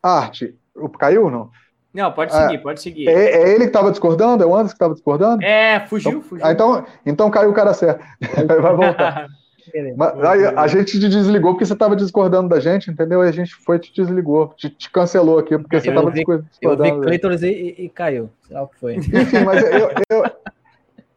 arte. 0.02 0.56
Caiu 0.98 1.30
não? 1.30 1.50
Não, 1.92 2.12
pode 2.12 2.32
seguir, 2.32 2.54
é, 2.54 2.58
pode 2.58 2.80
seguir. 2.80 3.08
É, 3.08 3.12
é, 3.12 3.48
ele 3.50 3.64
que 3.64 3.64
estava 3.64 3.90
discordando? 3.90 4.44
É 4.44 4.46
o 4.46 4.54
Anderson 4.54 4.68
que 4.68 4.74
estava 4.74 4.94
discordando? 4.94 5.42
É, 5.42 5.80
fugiu, 5.88 6.10
então, 6.10 6.22
fugiu. 6.22 6.46
Ah, 6.46 6.52
então, 6.52 6.86
então 7.04 7.30
caiu 7.30 7.50
o 7.50 7.54
cara 7.54 7.74
certo. 7.74 8.04
Vai 8.46 8.76
voltar. 8.76 9.26
Mas, 9.96 10.24
aí, 10.24 10.46
a 10.46 10.66
gente 10.66 10.98
te 10.98 11.08
desligou 11.08 11.52
porque 11.52 11.66
você 11.66 11.72
estava 11.72 11.96
discordando 11.96 12.48
da 12.48 12.60
gente, 12.60 12.90
entendeu? 12.90 13.24
E 13.24 13.28
a 13.28 13.32
gente 13.32 13.54
foi 13.54 13.78
te 13.78 13.92
desligou, 13.94 14.52
te, 14.56 14.70
te 14.70 14.90
cancelou 14.90 15.38
aqui 15.38 15.56
porque 15.58 15.80
você 15.80 15.88
estava 15.88 16.10
discordando. 16.10 16.50
Eu 16.60 17.00
vi 17.00 17.00
Cleiton 17.00 17.32
e, 17.32 17.84
e, 17.84 17.88
caiu, 17.88 18.30
sei 18.46 18.56
lá 18.56 18.62
o 18.62 18.68
que 18.68 18.78
foi. 18.78 18.96
Enfim, 18.96 19.44
mas 19.44 19.62
eu, 19.62 19.90
eu, 20.10 20.24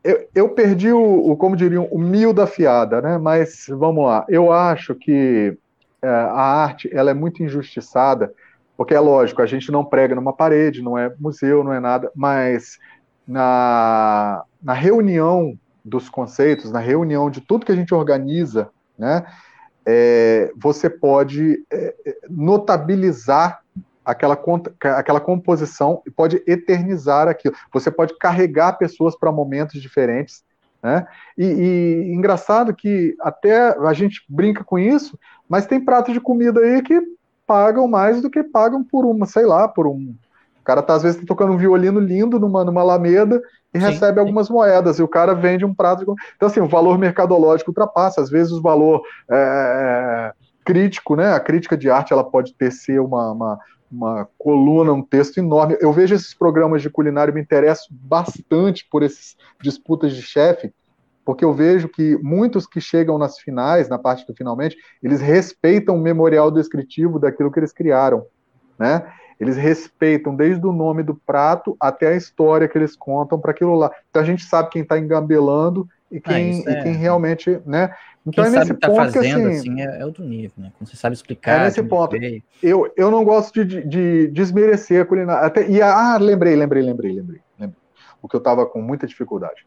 eu, 0.03 0.29
eu 0.35 0.49
perdi 0.49 0.91
o, 0.91 1.31
o, 1.31 1.37
como 1.37 1.55
diriam, 1.55 1.87
o 1.91 1.97
mil 1.97 2.33
da 2.33 2.45
fiada, 2.45 3.01
né? 3.01 3.17
Mas 3.17 3.65
vamos 3.69 4.05
lá, 4.05 4.25
eu 4.29 4.51
acho 4.51 4.93
que 4.95 5.57
é, 6.01 6.07
a 6.07 6.63
arte 6.63 6.89
ela 6.91 7.11
é 7.11 7.13
muito 7.13 7.41
injustiçada, 7.41 8.33
porque 8.75 8.93
é 8.93 8.99
lógico, 8.99 9.41
a 9.41 9.45
gente 9.45 9.71
não 9.71 9.85
prega 9.85 10.13
numa 10.13 10.33
parede, 10.33 10.81
não 10.81 10.97
é 10.97 11.13
museu, 11.19 11.63
não 11.63 11.73
é 11.73 11.79
nada, 11.79 12.11
mas 12.15 12.77
na, 13.27 14.43
na 14.61 14.73
reunião 14.73 15.57
dos 15.83 16.09
conceitos, 16.09 16.71
na 16.71 16.79
reunião 16.79 17.29
de 17.29 17.41
tudo 17.41 17.65
que 17.65 17.71
a 17.71 17.75
gente 17.75 17.93
organiza, 17.93 18.69
né, 18.97 19.25
é, 19.85 20.51
você 20.55 20.89
pode 20.89 21.65
é, 21.71 21.95
notabilizar 22.29 23.61
aquela, 24.05 24.39
aquela 24.97 25.19
composição 25.19 26.01
e 26.05 26.11
pode 26.11 26.41
eternizar 26.47 27.27
aquilo. 27.27 27.55
Você 27.71 27.91
pode 27.91 28.17
carregar 28.17 28.77
pessoas 28.77 29.15
para 29.15 29.31
momentos 29.31 29.81
diferentes. 29.81 30.43
Né? 30.81 31.05
E, 31.37 31.45
e, 31.45 32.13
engraçado 32.13 32.75
que 32.75 33.15
até 33.21 33.77
a 33.77 33.93
gente 33.93 34.23
brinca 34.27 34.63
com 34.63 34.77
isso, 34.77 35.17
mas 35.47 35.65
tem 35.65 35.79
pratos 35.79 36.13
de 36.13 36.19
comida 36.19 36.59
aí 36.59 36.81
que 36.81 37.01
pagam 37.47 37.87
mais 37.87 38.21
do 38.21 38.29
que 38.29 38.43
pagam 38.43 38.83
por 38.83 39.05
uma, 39.05 39.25
sei 39.25 39.45
lá, 39.45 39.67
por 39.67 39.87
um. 39.87 40.13
O 40.63 40.65
cara 40.65 40.81
tá, 40.81 40.93
às 40.93 41.03
vezes 41.03 41.19
tá 41.19 41.27
tocando 41.27 41.51
um 41.51 41.57
violino 41.57 41.99
lindo 41.99 42.39
numa, 42.39 42.63
numa 42.63 42.79
alameda 42.79 43.41
e 43.73 43.79
sim, 43.79 43.85
recebe 43.85 44.13
sim. 44.13 44.19
algumas 44.19 44.49
moedas, 44.49 44.97
e 44.97 45.03
o 45.03 45.07
cara 45.09 45.35
vende 45.35 45.65
um 45.65 45.75
prato 45.75 46.05
de 46.05 46.11
Então, 46.37 46.47
assim, 46.47 46.61
o 46.61 46.69
valor 46.69 46.97
mercadológico 46.97 47.71
ultrapassa, 47.71 48.21
às 48.21 48.29
vezes 48.29 48.53
o 48.53 48.61
valor 48.61 49.01
é, 49.29 49.35
é, 49.35 50.31
crítico, 50.63 51.17
né? 51.17 51.33
A 51.33 51.39
crítica 51.39 51.75
de 51.75 51.89
arte 51.89 52.13
ela 52.13 52.23
pode 52.23 52.53
ter 52.53 52.71
ser 52.71 53.01
uma, 53.01 53.33
uma, 53.33 53.59
uma 53.91 54.29
coluna, 54.37 54.93
um 54.93 55.03
texto 55.03 55.37
enorme. 55.37 55.75
Eu 55.81 55.91
vejo 55.91 56.15
esses 56.15 56.33
programas 56.33 56.81
de 56.81 56.89
culinária, 56.89 57.33
me 57.33 57.41
interesso 57.41 57.89
bastante 57.91 58.87
por 58.89 59.03
essas 59.03 59.35
disputas 59.61 60.15
de 60.15 60.21
chefe, 60.21 60.73
porque 61.25 61.43
eu 61.43 61.51
vejo 61.51 61.89
que 61.89 62.17
muitos 62.23 62.65
que 62.65 62.79
chegam 62.79 63.17
nas 63.17 63.37
finais, 63.37 63.89
na 63.89 63.99
parte 63.99 64.25
do 64.25 64.33
finalmente, 64.33 64.77
eles 65.01 65.19
respeitam 65.19 65.97
o 65.97 66.01
memorial 66.01 66.49
descritivo 66.49 67.19
daquilo 67.19 67.51
que 67.51 67.59
eles 67.59 67.73
criaram, 67.73 68.25
né? 68.79 69.05
Eles 69.43 69.57
respeitam 69.57 70.35
desde 70.35 70.65
o 70.65 70.71
nome 70.71 71.03
do 71.03 71.15
prato 71.15 71.75
até 71.79 72.07
a 72.07 72.15
história 72.15 72.67
que 72.67 72.77
eles 72.77 72.95
contam 72.95 73.39
para 73.39 73.51
aquilo 73.51 73.75
lá. 73.75 73.91
Então 74.09 74.21
a 74.21 74.25
gente 74.25 74.43
sabe 74.43 74.69
quem 74.69 74.81
está 74.81 74.97
engambelando 74.97 75.87
e 76.11 76.19
quem, 76.19 76.63
ah, 76.65 76.71
é... 76.71 76.79
e 76.79 76.83
quem 76.83 76.93
realmente, 76.93 77.59
né? 77.65 77.93
Então 78.25 78.43
Quem 78.45 78.53
é 78.53 78.59
nesse 78.59 78.73
tá 78.75 78.87
ponto 78.87 78.97
fazendo, 78.97 79.21
que 79.21 79.27
assim, 79.27 79.71
assim 79.71 79.81
é, 79.81 79.99
é, 79.99 80.05
outro 80.05 80.23
nível, 80.23 80.53
né? 80.57 80.71
Quando 80.77 80.89
você 80.89 80.95
sabe 80.95 81.13
explicar. 81.13 81.59
É 81.59 81.65
nesse 81.65 81.83
ponto. 81.83 82.15
Eu, 82.61 82.91
eu 82.95 83.11
não 83.11 83.23
gosto 83.25 83.65
de, 83.65 83.85
de, 83.85 84.27
desmerecer 84.29 85.01
a 85.01 85.05
culinária. 85.05 85.45
Até, 85.45 85.67
e 85.67 85.81
ah, 85.81 86.17
lembrei, 86.17 86.55
lembrei, 86.55 86.81
lembrei, 86.81 87.11
lembrei, 87.11 87.41
lembrei. 87.59 87.81
O 88.21 88.29
que 88.29 88.35
eu 88.35 88.39
estava 88.39 88.65
com 88.65 88.81
muita 88.81 89.05
dificuldade. 89.05 89.65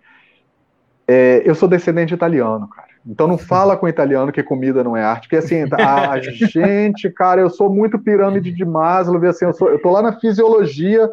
É, 1.07 1.43
eu 1.44 1.55
sou 1.55 1.69
descendente 1.69 2.15
italiano, 2.15 2.66
cara. 2.69 2.89
Então 3.06 3.28
não 3.28 3.38
fala 3.38 3.76
com 3.76 3.86
italiano 3.86 4.32
que 4.32 4.42
comida 4.42 4.82
não 4.82 4.96
é 4.96 5.04
arte, 5.04 5.28
porque 5.28 5.36
assim, 5.36 5.64
a 5.72 6.18
gente, 6.20 7.08
cara, 7.10 7.40
eu 7.40 7.48
sou 7.48 7.70
muito 7.70 7.98
pirâmide 7.98 8.50
de 8.50 8.64
Maslow, 8.64 9.24
assim, 9.26 9.44
eu, 9.44 9.52
sou, 9.52 9.70
eu 9.70 9.80
tô 9.80 9.90
lá 9.90 10.02
na 10.02 10.18
fisiologia, 10.18 11.08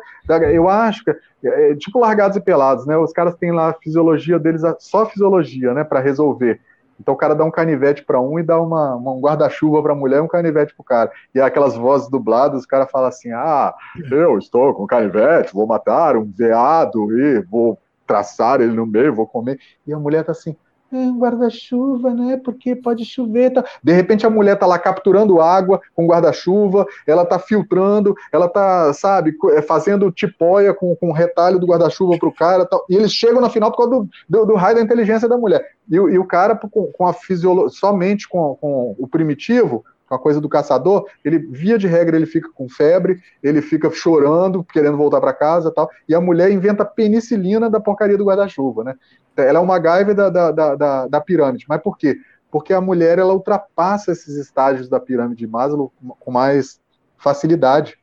eu 0.51 0.67
acho 0.67 1.03
que 1.03 1.11
é, 1.11 1.71
é 1.71 1.75
tipo 1.75 1.99
largados 1.99 2.35
e 2.35 2.41
pelados, 2.41 2.87
né? 2.87 2.97
Os 2.97 3.13
caras 3.13 3.35
têm 3.35 3.51
lá 3.51 3.69
a 3.69 3.73
fisiologia 3.73 4.39
deles, 4.39 4.63
só 4.79 5.05
fisiologia, 5.05 5.73
né, 5.73 5.83
para 5.83 5.99
resolver. 5.99 6.59
Então 6.99 7.13
o 7.13 7.17
cara 7.17 7.35
dá 7.35 7.43
um 7.43 7.51
canivete 7.51 8.03
para 8.03 8.19
um 8.19 8.39
e 8.39 8.43
dá 8.43 8.59
uma, 8.59 8.95
uma 8.95 9.13
um 9.13 9.19
guarda-chuva 9.19 9.81
para 9.81 9.93
a 9.93 9.95
mulher 9.95 10.17
e 10.17 10.21
um 10.21 10.27
canivete 10.27 10.73
para 10.73 10.81
o 10.81 10.85
cara. 10.85 11.11
E 11.33 11.41
aquelas 11.41 11.75
vozes 11.75 12.09
dubladas, 12.09 12.63
o 12.63 12.67
cara 12.67 12.87
fala 12.87 13.07
assim: 13.09 13.31
Ah, 13.31 13.73
eu 14.09 14.37
estou 14.37 14.73
com 14.73 14.87
canivete, 14.87 15.53
vou 15.53 15.67
matar 15.67 16.15
um 16.15 16.23
veado 16.23 17.11
e 17.19 17.41
vou 17.41 17.77
traçar 18.05 18.61
ele 18.61 18.73
no 18.73 18.85
meio, 18.85 19.13
vou 19.13 19.27
comer. 19.27 19.59
E 19.85 19.93
a 19.93 19.99
mulher 19.99 20.23
tá 20.23 20.31
assim: 20.31 20.55
um 20.97 21.17
guarda-chuva, 21.17 22.13
né? 22.13 22.39
Porque 22.43 22.75
pode 22.75 23.05
chover. 23.05 23.51
Tá... 23.51 23.63
De 23.83 23.93
repente 23.93 24.25
a 24.25 24.29
mulher 24.29 24.57
tá 24.57 24.65
lá 24.65 24.77
capturando 24.77 25.41
água 25.41 25.81
com 25.95 26.07
guarda-chuva, 26.07 26.85
ela 27.07 27.25
tá 27.25 27.39
filtrando, 27.39 28.15
ela 28.31 28.47
tá, 28.47 28.93
sabe, 28.93 29.35
é, 29.51 29.61
fazendo 29.61 30.11
tipóia 30.11 30.73
com, 30.73 30.97
o 31.01 31.11
retalho 31.11 31.59
do 31.59 31.67
guarda-chuva 31.67 32.17
pro 32.17 32.33
cara. 32.33 32.67
E 32.89 32.95
eles 32.95 33.11
chegam 33.11 33.41
no 33.41 33.49
final 33.49 33.71
por 33.71 33.77
causa 33.77 33.91
do, 33.91 34.09
do, 34.29 34.45
do 34.45 34.55
raio 34.55 34.75
da 34.75 34.81
inteligência 34.81 35.27
da 35.27 35.37
mulher. 35.37 35.65
E, 35.89 35.95
e 35.95 36.19
o 36.19 36.25
cara, 36.25 36.55
com, 36.55 36.91
com 36.91 37.07
a 37.07 37.13
fisiologia, 37.13 37.69
somente 37.69 38.27
com, 38.27 38.55
com 38.55 38.95
o 38.97 39.07
primitivo, 39.07 39.83
com 40.07 40.15
a 40.15 40.19
coisa 40.19 40.39
do 40.39 40.49
caçador, 40.49 41.05
ele 41.23 41.39
via 41.39 41.77
de 41.77 41.87
regra 41.87 42.15
ele 42.15 42.25
fica 42.25 42.49
com 42.53 42.69
febre, 42.69 43.19
ele 43.41 43.61
fica 43.61 43.89
chorando, 43.89 44.63
querendo 44.63 44.97
voltar 44.97 45.19
para 45.19 45.33
casa, 45.33 45.71
tal. 45.71 45.89
E 46.07 46.13
a 46.13 46.21
mulher 46.21 46.51
inventa 46.51 46.85
penicilina 46.85 47.69
da 47.69 47.79
porcaria 47.79 48.17
do 48.17 48.25
guarda-chuva, 48.25 48.83
né? 48.83 48.95
Ela 49.35 49.59
é 49.59 49.61
uma 49.61 49.79
gaiva 49.79 50.13
da, 50.13 50.29
da, 50.29 50.51
da, 50.75 51.07
da, 51.07 51.21
pirâmide. 51.21 51.65
Mas 51.67 51.81
por 51.81 51.97
quê? 51.97 52.17
Porque 52.51 52.73
a 52.73 52.81
mulher 52.81 53.17
ela 53.17 53.33
ultrapassa 53.33 54.11
esses 54.11 54.35
estágios 54.35 54.87
da 54.87 54.99
pirâmide 54.99 55.39
de 55.39 55.47
Maslow 55.47 55.91
com 56.19 56.31
mais 56.31 56.79
facilidade. 57.17 57.97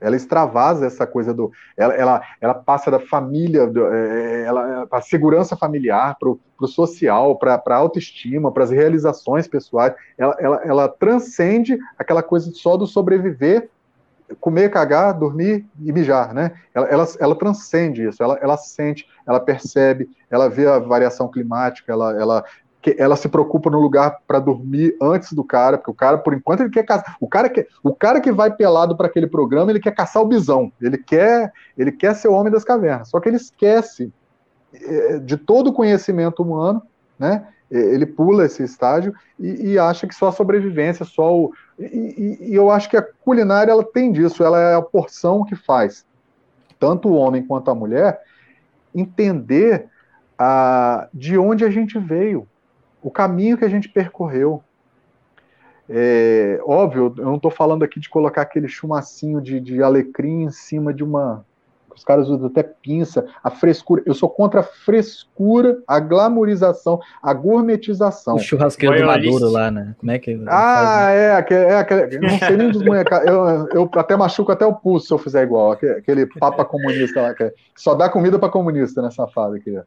Ela 0.00 0.14
extravasa 0.14 0.86
essa 0.86 1.06
coisa 1.06 1.32
do. 1.32 1.50
Ela, 1.76 1.94
ela, 1.94 2.22
ela 2.40 2.54
passa 2.54 2.90
da 2.90 3.00
família, 3.00 3.66
do, 3.66 3.86
é, 3.86 4.44
ela, 4.44 4.86
a 4.90 5.00
segurança 5.00 5.56
familiar, 5.56 6.16
para 6.18 6.28
o 6.28 6.66
social, 6.66 7.36
para 7.38 7.62
a 7.66 7.76
autoestima, 7.76 8.52
para 8.52 8.64
as 8.64 8.70
realizações 8.70 9.48
pessoais. 9.48 9.94
Ela, 10.18 10.36
ela, 10.38 10.60
ela 10.64 10.88
transcende 10.88 11.78
aquela 11.98 12.22
coisa 12.22 12.50
só 12.52 12.76
do 12.76 12.86
sobreviver 12.86 13.70
comer, 14.40 14.70
cagar, 14.70 15.18
dormir 15.18 15.66
e 15.80 15.92
mijar, 15.92 16.34
né? 16.34 16.52
Ela, 16.74 16.86
ela, 16.86 17.06
ela 17.18 17.34
transcende 17.34 18.06
isso, 18.08 18.22
ela, 18.22 18.38
ela 18.40 18.56
sente, 18.56 19.06
ela 19.26 19.40
percebe, 19.40 20.08
ela 20.30 20.48
vê 20.48 20.66
a 20.66 20.78
variação 20.78 21.28
climática, 21.28 21.92
ela, 21.92 22.18
ela, 22.18 22.44
ela 22.96 23.16
se 23.16 23.28
preocupa 23.28 23.70
no 23.70 23.80
lugar 23.80 24.18
para 24.26 24.38
dormir 24.38 24.96
antes 25.00 25.32
do 25.32 25.44
cara, 25.44 25.78
porque 25.78 25.90
o 25.90 25.94
cara, 25.94 26.18
por 26.18 26.34
enquanto, 26.34 26.60
ele 26.60 26.70
quer 26.70 26.84
caçar. 26.84 27.16
O 27.20 27.28
cara 27.28 27.48
que, 27.48 27.66
o 27.82 27.94
cara 27.94 28.20
que 28.20 28.32
vai 28.32 28.54
pelado 28.54 28.96
para 28.96 29.06
aquele 29.06 29.26
programa, 29.26 29.70
ele 29.70 29.80
quer 29.80 29.94
caçar 29.94 30.22
o 30.22 30.26
bisão, 30.26 30.72
ele 30.80 30.98
quer, 30.98 31.52
ele 31.76 31.92
quer 31.92 32.14
ser 32.14 32.28
o 32.28 32.32
homem 32.32 32.52
das 32.52 32.64
cavernas. 32.64 33.08
Só 33.08 33.20
que 33.20 33.28
ele 33.28 33.36
esquece 33.36 34.12
é, 34.74 35.18
de 35.18 35.36
todo 35.36 35.68
o 35.68 35.72
conhecimento 35.72 36.42
humano, 36.42 36.82
né? 37.18 37.48
Ele 37.70 38.06
pula 38.06 38.44
esse 38.44 38.62
estágio 38.62 39.12
e, 39.38 39.72
e 39.72 39.78
acha 39.78 40.06
que 40.06 40.14
só 40.14 40.28
a 40.28 40.32
sobrevivência, 40.32 41.04
só 41.04 41.36
o, 41.36 41.52
e, 41.78 42.38
e, 42.40 42.54
eu 42.54 42.70
acho 42.70 42.88
que 42.88 42.96
a 42.96 43.02
culinária 43.02 43.72
ela 43.72 43.84
tem 43.84 44.12
disso, 44.12 44.44
ela 44.44 44.60
é 44.60 44.74
a 44.74 44.82
porção 44.82 45.44
que 45.44 45.54
faz 45.56 46.06
tanto 46.78 47.08
o 47.08 47.14
homem 47.14 47.44
quanto 47.44 47.70
a 47.70 47.74
mulher 47.74 48.20
entender 48.94 49.88
a, 50.38 51.08
de 51.12 51.36
onde 51.38 51.64
a 51.64 51.70
gente 51.70 51.98
veio, 51.98 52.46
o 53.02 53.10
caminho 53.10 53.58
que 53.58 53.64
a 53.64 53.68
gente 53.68 53.88
percorreu. 53.88 54.62
É, 55.88 56.60
óbvio, 56.64 57.14
eu 57.16 57.24
não 57.24 57.36
estou 57.36 57.50
falando 57.50 57.84
aqui 57.84 58.00
de 58.00 58.08
colocar 58.08 58.42
aquele 58.42 58.68
chumacinho 58.68 59.40
de, 59.40 59.60
de 59.60 59.82
alecrim 59.82 60.44
em 60.44 60.50
cima 60.50 60.92
de 60.92 61.04
uma 61.04 61.44
os 61.96 62.04
caras 62.04 62.28
usam 62.28 62.46
até 62.46 62.62
pinça, 62.62 63.26
a 63.42 63.50
frescura. 63.50 64.02
Eu 64.04 64.14
sou 64.14 64.28
contra 64.28 64.60
a 64.60 64.62
frescura, 64.62 65.78
a 65.88 65.98
glamorização, 65.98 67.00
a 67.22 67.32
gourmetização. 67.32 68.36
O 68.36 68.38
churrasqueiro 68.38 68.98
do 68.98 69.06
Maduro 69.06 69.48
lá, 69.48 69.70
né? 69.70 69.94
Como 69.98 70.12
é 70.12 70.18
que. 70.18 70.38
Ah, 70.46 71.10
é, 71.10 71.32
aquele, 71.32 71.64
é 71.64 71.76
aquele, 71.76 72.18
não 72.18 72.38
sei 72.38 72.56
nem 72.56 72.70
desmunhecar. 72.70 73.22
Eu, 73.24 73.68
eu 73.72 73.90
até 73.94 74.14
machuco 74.14 74.52
até 74.52 74.66
o 74.66 74.74
pulso 74.74 75.06
se 75.06 75.14
eu 75.14 75.18
fizer 75.18 75.42
igual. 75.42 75.72
Aquele 75.72 76.26
papa 76.26 76.64
comunista 76.64 77.22
lá, 77.22 77.34
que 77.34 77.52
só 77.74 77.94
dá 77.94 78.08
comida 78.08 78.38
para 78.38 78.50
comunista 78.50 79.00
nessa 79.00 79.26
fase 79.26 79.56
aqui. 79.56 79.80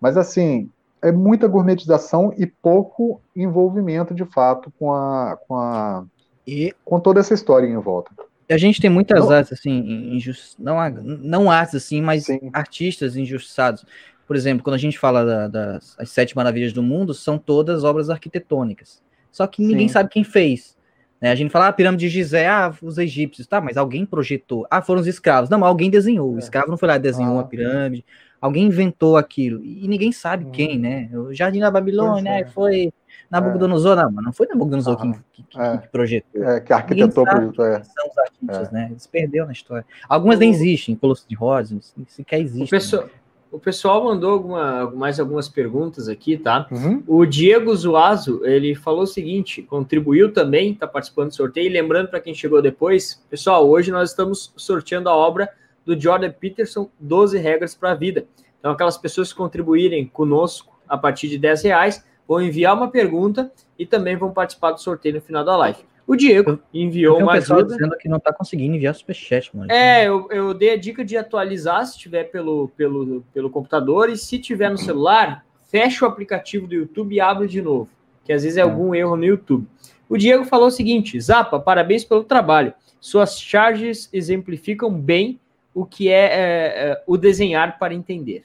Mas 0.00 0.16
assim, 0.16 0.70
é 1.02 1.12
muita 1.12 1.46
gourmetização 1.46 2.32
e 2.38 2.46
pouco 2.46 3.20
envolvimento 3.36 4.14
de 4.14 4.24
fato 4.24 4.72
com 4.78 4.92
a, 4.94 5.36
com 5.46 5.56
a 5.56 6.04
e... 6.46 6.74
com 6.84 6.98
toda 6.98 7.20
essa 7.20 7.34
história 7.34 7.66
em 7.66 7.76
volta. 7.76 8.10
A 8.50 8.58
gente 8.58 8.80
tem 8.80 8.90
muitas 8.90 9.20
não, 9.20 9.30
artes, 9.30 9.52
assim, 9.52 9.70
injust... 10.14 10.56
não, 10.58 10.76
não 11.22 11.50
artes, 11.50 11.76
assim, 11.76 12.02
mas 12.02 12.24
sim. 12.24 12.50
artistas 12.52 13.16
injustiçados. 13.16 13.84
Por 14.26 14.36
exemplo, 14.36 14.62
quando 14.62 14.74
a 14.74 14.78
gente 14.78 14.98
fala 14.98 15.24
da, 15.24 15.48
das 15.48 15.96
Sete 16.06 16.36
Maravilhas 16.36 16.72
do 16.72 16.82
Mundo, 16.82 17.14
são 17.14 17.38
todas 17.38 17.84
obras 17.84 18.10
arquitetônicas. 18.10 19.02
Só 19.30 19.46
que 19.46 19.62
ninguém 19.62 19.88
sim. 19.88 19.94
sabe 19.94 20.08
quem 20.08 20.24
fez. 20.24 20.76
Né? 21.20 21.30
A 21.30 21.34
gente 21.34 21.50
fala, 21.50 21.66
ah, 21.66 21.68
a 21.68 21.72
pirâmide 21.72 22.06
de 22.06 22.08
Gizé, 22.08 22.48
ah, 22.48 22.72
os 22.82 22.96
egípcios, 22.96 23.46
tá, 23.46 23.60
mas 23.60 23.76
alguém 23.76 24.06
projetou. 24.06 24.66
Ah, 24.70 24.80
foram 24.80 25.00
os 25.00 25.06
escravos. 25.06 25.50
Não, 25.50 25.58
mas 25.58 25.68
alguém 25.68 25.90
desenhou. 25.90 26.32
O 26.32 26.36
é. 26.36 26.38
escravo 26.38 26.70
não 26.70 26.78
foi 26.78 26.88
lá 26.88 26.96
e 26.96 27.00
desenhou 27.00 27.32
ah. 27.32 27.36
uma 27.36 27.44
pirâmide. 27.46 28.04
Alguém 28.40 28.66
inventou 28.66 29.16
aquilo. 29.16 29.62
E 29.64 29.86
ninguém 29.86 30.12
sabe 30.12 30.46
hum. 30.46 30.50
quem, 30.50 30.78
né? 30.78 31.10
O 31.12 31.34
Jardim 31.34 31.60
da 31.60 31.70
Babilônia, 31.70 32.40
é. 32.40 32.44
foi 32.46 32.92
Nabucodonosor, 33.30 33.96
não, 33.96 34.10
mas 34.10 34.24
não 34.24 34.32
foi 34.32 34.46
Nabucodonosor 34.46 34.98
ah, 35.00 35.14
que, 35.32 35.42
que, 35.42 35.60
é. 35.60 35.78
que, 35.78 35.88
projetou. 35.88 36.44
É, 36.44 36.60
que 36.60 36.72
arquitetou 36.72 37.24
projetou, 37.24 37.64
é. 37.66 37.82
São 37.84 38.08
os 38.08 38.18
artistas, 38.18 38.68
é. 38.68 38.72
né? 38.72 38.88
Eles 38.90 39.06
perderam 39.06 39.46
na 39.46 39.52
história. 39.52 39.84
Algumas 40.08 40.36
o... 40.36 40.40
nem 40.40 40.50
existem, 40.50 40.96
Colosso 40.96 41.26
de 41.28 41.34
Rhodes, 41.34 41.94
sequer 42.08 42.40
existem. 42.40 42.64
O 42.64 42.68
pessoal, 42.68 43.04
né? 43.04 43.10
o 43.52 43.58
pessoal 43.58 44.04
mandou 44.04 44.32
alguma, 44.32 44.90
mais 44.90 45.20
algumas 45.20 45.48
perguntas 45.48 46.08
aqui, 46.08 46.36
tá? 46.36 46.66
Uhum. 46.70 47.02
O 47.06 47.26
Diego 47.26 47.74
Zuazo, 47.74 48.44
ele 48.44 48.74
falou 48.74 49.02
o 49.02 49.06
seguinte, 49.06 49.62
contribuiu 49.62 50.32
também, 50.32 50.72
está 50.72 50.86
participando 50.86 51.28
do 51.28 51.34
sorteio, 51.34 51.66
e 51.66 51.72
lembrando 51.72 52.08
para 52.08 52.20
quem 52.20 52.34
chegou 52.34 52.62
depois, 52.62 53.22
pessoal, 53.28 53.68
hoje 53.68 53.90
nós 53.90 54.10
estamos 54.10 54.52
sorteando 54.56 55.08
a 55.08 55.14
obra 55.14 55.48
do 55.84 55.98
Jordan 55.98 56.30
Peterson, 56.30 56.90
12 56.98 57.38
regras 57.38 57.74
para 57.74 57.92
a 57.92 57.94
vida. 57.94 58.26
Então, 58.58 58.72
aquelas 58.72 58.98
pessoas 58.98 59.32
que 59.32 59.38
contribuírem 59.38 60.06
conosco 60.06 60.78
a 60.90 60.98
partir 60.98 61.28
de 61.28 61.38
10 61.38 61.62
reais, 61.62 62.04
vão 62.26 62.42
enviar 62.42 62.76
uma 62.76 62.90
pergunta 62.90 63.50
e 63.78 63.86
também 63.86 64.16
vão 64.16 64.32
participar 64.32 64.72
do 64.72 64.80
sorteio 64.80 65.14
no 65.14 65.20
final 65.20 65.44
da 65.44 65.56
live. 65.56 65.78
O 66.06 66.16
Diego 66.16 66.58
enviou 66.74 67.18
uma 67.18 67.34
ajuda. 67.34 67.76
dizendo 67.76 67.96
que 67.96 68.08
não 68.08 68.16
está 68.16 68.32
conseguindo 68.32 68.74
enviar 68.74 68.92
superchat, 68.96 69.56
mano. 69.56 69.70
É, 69.70 70.08
eu, 70.08 70.28
eu 70.32 70.52
dei 70.52 70.70
a 70.72 70.76
dica 70.76 71.04
de 71.04 71.16
atualizar 71.16 71.86
se 71.86 71.96
tiver 71.96 72.24
pelo, 72.24 72.68
pelo, 72.76 73.22
pelo 73.32 73.48
computador 73.48 74.10
e 74.10 74.16
se 74.16 74.36
tiver 74.40 74.68
no 74.70 74.76
celular, 74.76 75.46
fecha 75.64 76.04
o 76.04 76.08
aplicativo 76.08 76.66
do 76.66 76.74
YouTube 76.74 77.14
e 77.14 77.20
abre 77.20 77.46
de 77.46 77.62
novo, 77.62 77.88
que 78.24 78.32
às 78.32 78.42
vezes 78.42 78.58
é, 78.58 78.60
é. 78.60 78.64
algum 78.64 78.92
erro 78.92 79.16
no 79.16 79.24
YouTube. 79.24 79.68
O 80.08 80.18
Diego 80.18 80.44
falou 80.44 80.66
o 80.66 80.72
seguinte: 80.72 81.20
Zapa, 81.20 81.60
parabéns 81.60 82.04
pelo 82.04 82.24
trabalho. 82.24 82.74
Suas 83.00 83.40
charges 83.40 84.08
exemplificam 84.12 84.92
bem 84.92 85.38
o 85.80 85.86
que 85.86 86.10
é, 86.10 86.24
é, 86.24 86.90
é 86.90 87.02
o 87.06 87.16
desenhar 87.16 87.78
para 87.78 87.94
entender. 87.94 88.44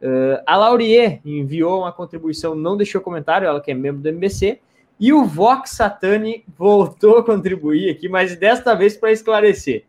Uh, 0.00 0.42
a 0.46 0.56
Laurier 0.56 1.20
enviou 1.24 1.80
uma 1.80 1.92
contribuição, 1.92 2.54
não 2.54 2.76
deixou 2.76 3.00
comentário, 3.00 3.46
ela 3.46 3.60
que 3.60 3.70
é 3.70 3.74
membro 3.74 4.02
do 4.02 4.08
MBC. 4.08 4.58
E 4.98 5.12
o 5.12 5.24
Vox 5.24 5.70
Satani 5.70 6.44
voltou 6.56 7.18
a 7.18 7.24
contribuir 7.24 7.90
aqui, 7.90 8.08
mas 8.08 8.36
desta 8.36 8.74
vez 8.74 8.96
para 8.96 9.12
esclarecer. 9.12 9.84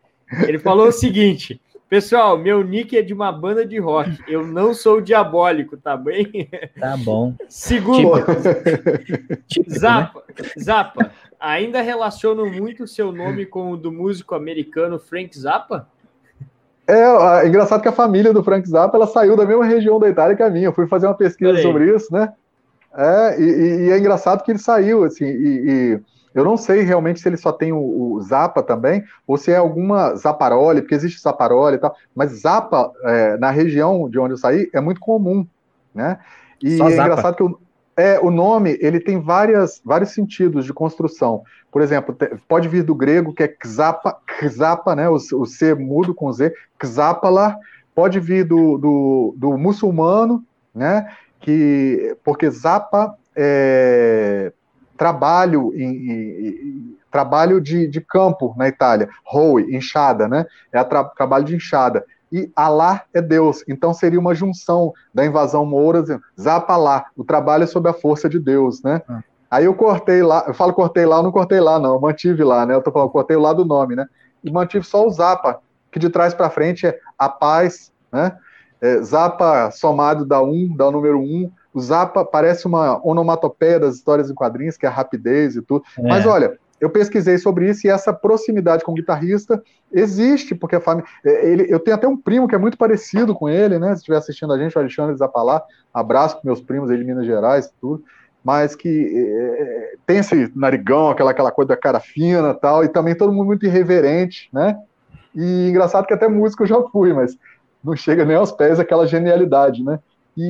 Ele 0.46 0.58
falou 0.58 0.88
o 0.88 0.92
seguinte: 0.92 1.60
Pessoal, 1.88 2.36
meu 2.36 2.64
nick 2.64 2.96
é 2.96 3.02
de 3.02 3.14
uma 3.14 3.30
banda 3.30 3.64
de 3.64 3.78
rock. 3.78 4.10
Eu 4.26 4.46
não 4.46 4.74
sou 4.74 5.00
diabólico, 5.00 5.76
tá 5.76 5.96
bem? 5.96 6.48
Tá 6.78 6.96
bom. 6.96 7.34
Segundo, 7.48 8.20
tipo, 9.46 9.70
Zapa, 9.70 10.24
né? 10.28 10.50
Zapa, 10.60 11.12
ainda 11.38 11.80
relacionam 11.80 12.50
muito 12.50 12.84
o 12.84 12.88
seu 12.88 13.12
nome 13.12 13.46
com 13.46 13.70
o 13.70 13.76
do 13.76 13.92
músico 13.92 14.34
americano 14.34 14.98
Frank 14.98 15.38
Zappa? 15.38 15.88
É, 16.86 16.92
é, 16.92 17.48
engraçado 17.48 17.80
que 17.80 17.88
a 17.88 17.92
família 17.92 18.32
do 18.32 18.44
Frank 18.44 18.68
Zappa 18.68 18.96
ela 18.96 19.06
saiu 19.06 19.36
da 19.36 19.46
mesma 19.46 19.64
região 19.64 19.98
da 19.98 20.08
Itália 20.08 20.36
que 20.36 20.42
a 20.42 20.50
minha. 20.50 20.66
Eu 20.66 20.72
fui 20.72 20.86
fazer 20.86 21.06
uma 21.06 21.14
pesquisa 21.14 21.60
sobre 21.62 21.94
isso, 21.94 22.12
né? 22.12 22.32
É, 22.96 23.40
e, 23.40 23.86
e, 23.86 23.90
é 23.90 23.98
engraçado 23.98 24.44
que 24.44 24.52
ele 24.52 24.58
saiu, 24.58 25.02
assim, 25.02 25.24
e, 25.24 25.70
e, 25.70 26.00
eu 26.32 26.44
não 26.44 26.56
sei 26.56 26.82
realmente 26.82 27.20
se 27.20 27.28
ele 27.28 27.36
só 27.36 27.50
tem 27.50 27.72
o, 27.72 27.78
o 28.14 28.20
Zappa 28.20 28.62
também, 28.62 29.02
ou 29.26 29.36
se 29.36 29.50
é 29.50 29.56
alguma 29.56 30.14
Zaparoli, 30.14 30.80
porque 30.80 30.94
existe 30.94 31.20
Zaparoli 31.20 31.76
e 31.76 31.78
tal, 31.78 31.96
mas 32.14 32.30
Zappa, 32.40 32.92
é, 33.02 33.36
na 33.38 33.50
região 33.50 34.08
de 34.08 34.18
onde 34.18 34.34
eu 34.34 34.36
saí, 34.36 34.68
é 34.72 34.80
muito 34.80 35.00
comum, 35.00 35.44
né? 35.92 36.18
E 36.62 36.76
só 36.76 36.88
é 36.88 36.90
Zappa. 36.92 37.02
engraçado 37.02 37.36
que 37.36 37.42
o, 37.42 37.58
é, 37.96 38.18
o 38.18 38.30
nome, 38.30 38.76
ele 38.80 39.00
tem 39.00 39.20
várias, 39.20 39.80
vários 39.84 40.10
sentidos 40.10 40.64
de 40.64 40.72
construção. 40.72 41.42
Por 41.70 41.82
exemplo, 41.82 42.16
pode 42.48 42.68
vir 42.68 42.82
do 42.82 42.94
grego, 42.94 43.32
que 43.32 43.42
é 43.42 43.56
xapa, 43.64 44.18
xapa, 44.56 44.94
né, 44.94 45.08
o, 45.08 45.14
o 45.14 45.46
C 45.46 45.74
mudo 45.74 46.14
com 46.14 46.32
Z, 46.32 46.52
xapala, 46.82 47.56
pode 47.94 48.18
vir 48.18 48.44
do, 48.44 48.78
do, 48.78 49.34
do 49.36 49.58
muçulmano, 49.58 50.44
né, 50.74 51.08
que, 51.40 52.16
porque 52.24 52.50
zapa 52.50 53.16
é 53.36 54.52
trabalho, 54.96 55.72
em, 55.74 56.10
em, 56.10 56.96
trabalho 57.10 57.60
de, 57.60 57.88
de 57.88 58.00
campo 58.00 58.54
na 58.56 58.68
Itália, 58.68 59.08
roe, 59.24 59.74
enxada, 59.74 60.28
né, 60.28 60.46
é 60.72 60.82
tra, 60.84 61.04
trabalho 61.04 61.44
de 61.44 61.56
enxada 61.56 62.04
e 62.34 62.50
Alá 62.56 63.04
é 63.14 63.22
Deus. 63.22 63.62
Então 63.68 63.94
seria 63.94 64.18
uma 64.18 64.34
junção 64.34 64.92
da 65.14 65.24
invasão 65.24 65.64
moura, 65.64 66.04
Zapalá, 66.38 67.06
o 67.16 67.22
trabalho 67.22 67.62
é 67.62 67.66
sob 67.68 67.88
a 67.88 67.92
força 67.92 68.28
de 68.28 68.40
Deus, 68.40 68.82
né? 68.82 69.00
Ah. 69.08 69.22
Aí 69.48 69.66
eu 69.66 69.74
cortei 69.74 70.20
lá, 70.20 70.42
eu 70.48 70.52
falo 70.52 70.72
cortei 70.72 71.06
lá, 71.06 71.18
eu 71.18 71.22
não 71.22 71.30
cortei 71.30 71.60
lá, 71.60 71.78
não, 71.78 71.94
eu 71.94 72.00
mantive 72.00 72.42
lá, 72.42 72.66
né? 72.66 72.74
Eu 72.74 72.82
tô 72.82 72.90
falando, 72.90 73.10
cortei 73.10 73.36
o 73.36 73.40
lá 73.40 73.52
do 73.52 73.64
nome, 73.64 73.94
né? 73.94 74.04
E 74.42 74.50
mantive 74.50 74.84
só 74.84 75.06
o 75.06 75.10
Zapa, 75.10 75.60
que 75.92 75.98
de 76.00 76.10
trás 76.10 76.34
para 76.34 76.50
frente 76.50 76.88
é 76.88 76.98
a 77.16 77.28
paz, 77.28 77.92
né? 78.10 78.36
É, 78.80 79.00
Zapa 79.00 79.70
somado 79.70 80.26
da 80.26 80.42
1, 80.42 80.50
um, 80.50 80.76
da 80.76 80.90
número 80.90 81.20
1. 81.20 81.22
Um. 81.22 81.52
O 81.72 81.80
Zapa 81.80 82.24
parece 82.24 82.66
uma 82.66 83.00
onomatopeia 83.06 83.78
das 83.78 83.94
histórias 83.94 84.28
em 84.28 84.34
quadrinhos, 84.34 84.76
que 84.76 84.86
é 84.86 84.88
a 84.88 84.92
rapidez 84.92 85.54
e 85.54 85.62
tudo. 85.62 85.84
É. 85.96 86.02
Mas 86.02 86.26
olha, 86.26 86.58
eu 86.84 86.90
pesquisei 86.90 87.38
sobre 87.38 87.70
isso 87.70 87.86
e 87.86 87.90
essa 87.90 88.12
proximidade 88.12 88.84
com 88.84 88.92
o 88.92 88.94
guitarrista 88.94 89.62
existe, 89.92 90.54
porque 90.54 90.76
a 90.76 90.80
família. 90.80 91.08
É, 91.24 91.72
eu 91.72 91.80
tenho 91.80 91.96
até 91.96 92.06
um 92.06 92.16
primo 92.16 92.46
que 92.46 92.54
é 92.54 92.58
muito 92.58 92.76
parecido 92.76 93.34
com 93.34 93.48
ele, 93.48 93.78
né? 93.78 93.88
Se 93.88 94.00
estiver 94.00 94.16
assistindo 94.16 94.52
a 94.52 94.58
gente, 94.58 94.76
o 94.76 94.80
Alexandre 94.80 95.16
Zapalá, 95.16 95.62
abraço 95.92 96.36
para 96.36 96.44
meus 96.44 96.60
primos 96.60 96.90
aí 96.90 96.98
de 96.98 97.04
Minas 97.04 97.26
Gerais 97.26 97.72
tudo 97.80 98.04
mas 98.44 98.76
que 98.76 99.10
é, 99.16 99.94
tem 100.06 100.18
esse 100.18 100.52
narigão, 100.54 101.08
aquela, 101.08 101.30
aquela 101.30 101.50
coisa 101.50 101.70
da 101.70 101.76
cara 101.78 101.98
fina 101.98 102.52
tal, 102.52 102.84
e 102.84 102.88
também 102.88 103.14
todo 103.14 103.32
mundo 103.32 103.46
muito 103.46 103.64
irreverente, 103.64 104.50
né? 104.52 104.78
E 105.34 105.70
engraçado 105.70 106.06
que 106.06 106.12
até 106.12 106.28
músico 106.28 106.62
eu 106.62 106.66
já 106.66 106.82
fui, 106.92 107.14
mas 107.14 107.38
não 107.82 107.96
chega 107.96 108.22
nem 108.22 108.36
aos 108.36 108.52
pés 108.52 108.78
aquela 108.78 109.06
genialidade, 109.06 109.82
né? 109.82 109.98
E, 110.36 110.42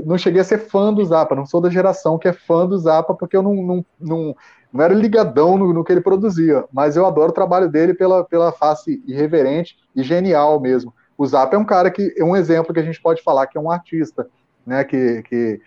e, 0.00 0.02
não 0.06 0.16
cheguei 0.16 0.40
a 0.40 0.44
ser 0.44 0.58
fã 0.58 0.92
do 0.92 1.04
Zappa, 1.04 1.34
não 1.34 1.44
sou 1.44 1.60
da 1.60 1.68
geração 1.68 2.18
que 2.18 2.28
é 2.28 2.32
fã 2.32 2.66
do 2.66 2.78
Zappa, 2.78 3.14
porque 3.14 3.36
eu 3.36 3.42
não, 3.42 3.54
não, 3.54 3.86
não, 4.00 4.36
não 4.72 4.82
era 4.84 4.94
ligadão 4.94 5.58
no, 5.58 5.72
no, 5.72 5.84
que 5.84 5.92
ele 5.92 6.00
produzia, 6.00 6.64
mas 6.72 6.96
eu 6.96 7.06
adoro 7.06 7.30
o 7.30 7.34
trabalho 7.34 7.68
dele 7.68 7.92
pela, 7.92 8.24
pela 8.24 8.52
face 8.52 9.02
irreverente 9.06 9.76
e 9.94 10.02
genial 10.02 10.58
mesmo. 10.58 10.94
O 11.16 11.26
Zappa 11.26 11.56
é 11.56 11.58
um 11.58 11.64
cara 11.64 11.90
que 11.90 12.14
é 12.16 12.24
um 12.24 12.34
exemplo 12.34 12.72
que 12.72 12.80
a 12.80 12.84
gente 12.84 13.00
pode 13.00 13.22
falar 13.22 13.46
que 13.46 13.58
é 13.58 13.60
um 13.60 13.70
artista, 13.70 14.26
né? 14.66 14.82
Que, 14.82 15.22
que 15.22 15.60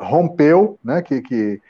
rompeu, 0.00 0.78
né, 0.82 1.02
que, 1.02 1.20
que 1.20 1.60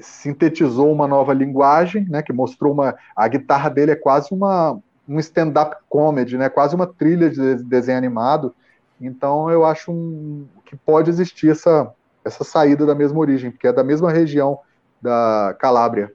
sintetizou 0.00 0.92
uma 0.92 1.06
nova 1.06 1.32
linguagem, 1.32 2.06
né, 2.08 2.22
que 2.22 2.32
mostrou 2.32 2.72
uma 2.72 2.96
a 3.14 3.28
guitarra 3.28 3.68
dele 3.68 3.92
é 3.92 3.96
quase 3.96 4.32
uma 4.32 4.78
um 5.08 5.20
stand-up 5.20 5.76
comedy, 5.88 6.36
né, 6.36 6.48
quase 6.48 6.74
uma 6.74 6.86
trilha 6.86 7.30
de 7.30 7.62
desenho 7.62 7.98
animado. 7.98 8.54
Então 9.00 9.48
eu 9.50 9.64
acho 9.64 9.92
um, 9.92 10.46
que 10.64 10.74
pode 10.74 11.10
existir 11.10 11.50
essa 11.50 11.92
essa 12.24 12.42
saída 12.42 12.84
da 12.84 12.94
mesma 12.94 13.20
origem, 13.20 13.52
porque 13.52 13.68
é 13.68 13.72
da 13.72 13.84
mesma 13.84 14.10
região 14.10 14.58
da 15.00 15.54
Calábria. 15.58 16.12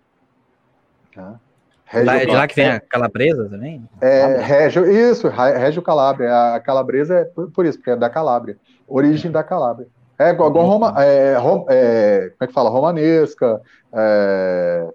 Lá, 1.15 2.15
é 2.15 2.25
de 2.25 2.31
lá 2.31 2.47
que 2.47 2.55
vem 2.55 2.69
a 2.69 2.79
calabresa 2.79 3.49
também? 3.49 3.87
É, 3.99 4.37
Régio, 4.37 4.89
isso, 4.89 5.27
Régio 5.27 5.81
Calábria. 5.81 6.55
A 6.55 6.59
calabresa 6.59 7.15
é 7.15 7.25
por, 7.25 7.51
por, 7.51 7.65
isso, 7.65 7.77
porque 7.77 7.91
é 7.91 7.95
da 7.97 8.09
Calábria. 8.09 8.57
Origem 8.87 9.29
da 9.29 9.43
Calábria. 9.43 9.87
É 10.17 10.29
igual, 10.29 10.51
Roma, 10.51 11.03
é, 11.03 11.35
Roma 11.35 11.65
é, 11.69 12.29
como 12.29 12.43
é 12.43 12.47
que 12.47 12.53
fala? 12.53 12.69
Romanesca, 12.69 13.61
é, 13.91 14.87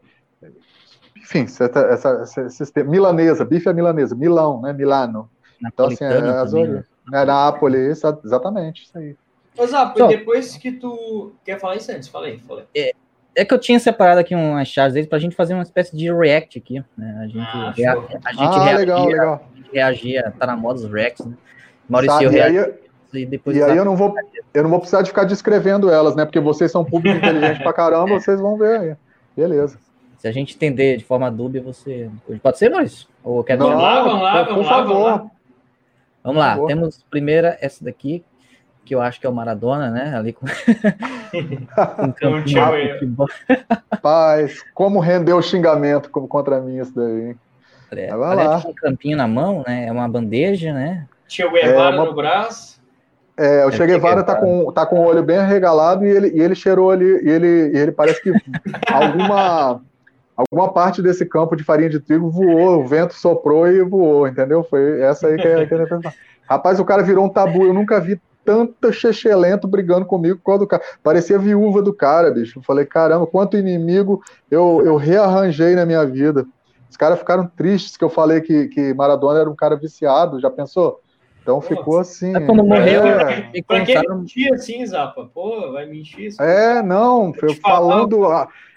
enfim, 1.16 1.42
essa, 1.42 1.64
essa, 1.64 2.40
essa, 2.42 2.84
milanesa, 2.84 3.44
bife 3.44 3.68
é 3.68 3.72
milanesa, 3.72 4.14
Milão, 4.14 4.62
né? 4.62 4.72
Milano. 4.72 5.28
Então, 5.64 5.86
assim, 5.86 6.04
é, 6.04 6.16
as 6.16 6.52
né? 6.52 6.84
é 7.12 7.24
Nápoles, 7.24 8.02
exatamente, 8.24 8.84
isso 8.84 8.96
aí. 8.96 9.16
Zap, 9.66 9.92
então, 9.94 10.06
depois 10.06 10.56
que 10.56 10.72
tu. 10.72 11.32
Quer 11.44 11.58
falar 11.58 11.76
isso 11.76 11.90
antes? 11.90 12.08
Falei, 12.08 12.38
falei. 12.38 12.66
É, 12.74 12.92
é 13.36 13.44
que 13.44 13.52
eu 13.52 13.58
tinha 13.58 13.78
separado 13.78 14.18
aqui 14.18 14.34
umas 14.34 14.66
chaves 14.66 14.94
deles 14.94 15.08
pra 15.08 15.18
gente 15.18 15.36
fazer 15.36 15.54
uma 15.54 15.62
espécie 15.62 15.94
de 15.94 16.10
react 16.12 16.58
aqui, 16.58 16.82
né? 16.96 17.18
A 17.20 17.26
gente, 17.26 17.38
ah, 17.38 17.72
rea, 17.76 17.92
a 17.92 18.32
gente 18.32 18.42
ah, 18.42 18.64
reagia, 18.64 18.78
legal, 18.78 19.06
legal. 19.06 19.46
A 19.52 19.56
gente 19.56 19.70
reagia, 19.72 20.34
tá 20.38 20.46
na 20.46 20.56
moda 20.56 20.80
os 20.80 20.90
reacts, 20.90 21.26
né? 21.26 21.34
Maurício, 21.88 22.22
eu 22.22 22.30
reagia 22.30 22.74
e 23.12 23.26
depois. 23.26 23.56
E 23.56 23.62
aí 23.62 23.76
eu 23.76 23.84
não 23.84 23.94
vou, 23.94 24.14
eu 24.52 24.62
não 24.62 24.70
vou 24.70 24.78
precisar 24.78 25.02
de 25.02 25.08
ficar 25.08 25.24
descrevendo 25.24 25.90
elas, 25.90 26.16
né? 26.16 26.24
Porque 26.24 26.40
vocês 26.40 26.70
são 26.72 26.84
público 26.84 27.16
inteligente 27.18 27.62
pra 27.62 27.72
caramba, 27.72 28.18
vocês 28.18 28.40
vão 28.40 28.56
ver 28.56 28.80
aí. 28.80 28.96
Beleza. 29.36 29.78
Se 30.18 30.26
a 30.26 30.32
gente 30.32 30.54
entender 30.54 30.96
de 30.96 31.04
forma 31.04 31.30
dúbia, 31.30 31.62
você. 31.62 32.10
Pode 32.42 32.58
ser, 32.58 32.70
Maurício? 32.70 33.06
Ou 33.22 33.44
quer 33.44 33.58
vamos 33.58 33.80
lá, 33.80 34.02
vamos 34.02 34.22
lá, 34.22 34.44
por, 34.44 34.54
vamos 34.54 34.68
favor. 34.68 34.94
Lá, 34.94 35.10
vamos 35.10 35.22
lá. 35.22 35.30
Vamos 36.24 36.40
lá, 36.40 36.50
favor. 36.52 36.66
temos 36.66 37.04
primeira 37.10 37.58
essa 37.60 37.84
daqui, 37.84 38.24
que 38.86 38.94
eu 38.94 39.02
acho 39.02 39.20
que 39.20 39.26
é 39.26 39.28
o 39.28 39.34
Maradona, 39.34 39.90
né? 39.90 40.16
Ali 40.16 40.32
com. 40.32 40.46
um 42.02 42.12
campinho. 42.12 42.62
Paz, 44.00 44.62
como 44.72 45.00
rendeu 45.00 45.36
o 45.36 45.42
xingamento 45.42 46.08
contra 46.08 46.60
mim 46.60 46.78
isso 46.78 46.94
daí, 46.94 47.28
hein? 47.28 47.38
É, 47.90 48.16
vai 48.16 48.36
lá. 48.36 48.58
um 48.58 48.72
campinho 48.72 49.16
na 49.16 49.26
mão, 49.26 49.64
né? 49.66 49.86
É 49.86 49.92
uma 49.92 50.08
bandeja, 50.08 50.72
né? 50.72 51.06
Tinha 51.26 51.48
o 51.48 51.52
Guevara 51.52 51.96
é 51.96 51.98
uma... 51.98 52.06
no 52.06 52.14
braço. 52.14 52.76
É, 53.36 53.66
o 53.66 53.70
Che 53.70 53.86
Guevara 53.86 54.22
tá 54.22 54.34
com, 54.34 54.72
tá 54.72 54.86
com 54.86 54.98
o 55.00 55.04
olho 55.04 55.22
bem 55.22 55.36
arregalado 55.36 56.06
e 56.06 56.08
ele, 56.08 56.28
e 56.28 56.40
ele 56.40 56.54
cheirou 56.54 56.90
ali, 56.90 57.04
e 57.04 57.28
ele, 57.28 57.70
e 57.70 57.76
ele 57.76 57.92
parece 57.92 58.22
que 58.22 58.32
alguma, 58.90 59.82
alguma 60.34 60.72
parte 60.72 61.02
desse 61.02 61.26
campo 61.26 61.54
de 61.54 61.62
farinha 61.62 61.90
de 61.90 62.00
trigo 62.00 62.30
voou, 62.30 62.80
o 62.80 62.86
vento 62.86 63.12
soprou 63.12 63.68
e 63.68 63.82
voou, 63.82 64.26
entendeu? 64.26 64.64
Foi 64.64 65.02
essa 65.02 65.26
aí 65.26 65.36
que, 65.36 65.46
é, 65.46 65.66
que 65.66 65.74
é 65.74 65.86
Rapaz, 66.48 66.80
o 66.80 66.84
cara 66.84 67.02
virou 67.02 67.26
um 67.26 67.28
tabu, 67.28 67.64
eu 67.64 67.74
nunca 67.74 68.00
vi 68.00 68.18
tanta 68.46 68.92
chechelento 68.92 69.66
brigando 69.66 70.06
comigo 70.06 70.40
quando 70.42 70.62
o 70.62 70.66
cara. 70.66 70.82
Parecia 71.02 71.38
viúva 71.38 71.82
do 71.82 71.92
cara, 71.92 72.30
bicho. 72.30 72.60
Eu 72.60 72.62
falei, 72.62 72.86
caramba, 72.86 73.26
quanto 73.26 73.56
inimigo 73.56 74.22
eu, 74.50 74.82
eu 74.86 74.96
rearranjei 74.96 75.74
na 75.74 75.84
minha 75.84 76.06
vida. 76.06 76.46
Os 76.88 76.96
caras 76.96 77.18
ficaram 77.18 77.46
tristes 77.46 77.96
que 77.96 78.04
eu 78.04 78.08
falei 78.08 78.40
que, 78.40 78.68
que 78.68 78.94
Maradona 78.94 79.40
era 79.40 79.50
um 79.50 79.56
cara 79.56 79.76
viciado, 79.76 80.40
já 80.40 80.48
pensou? 80.48 81.00
Então 81.42 81.60
Pô, 81.60 81.66
ficou 81.66 81.98
assim. 81.98 82.34
É 82.34 82.40
quando 82.40 82.64
morreu, 82.64 83.04
é... 83.04 83.50
me 83.52 83.62
pra 83.62 83.84
que 83.84 83.96
mentir 84.08 84.52
assim, 84.52 84.84
Zapa? 84.86 85.28
Pô, 85.32 85.72
vai 85.72 85.86
mentir 85.86 86.26
isso. 86.26 86.42
É, 86.42 86.82
não, 86.82 87.32
eu 87.42 87.54
falando. 87.54 88.26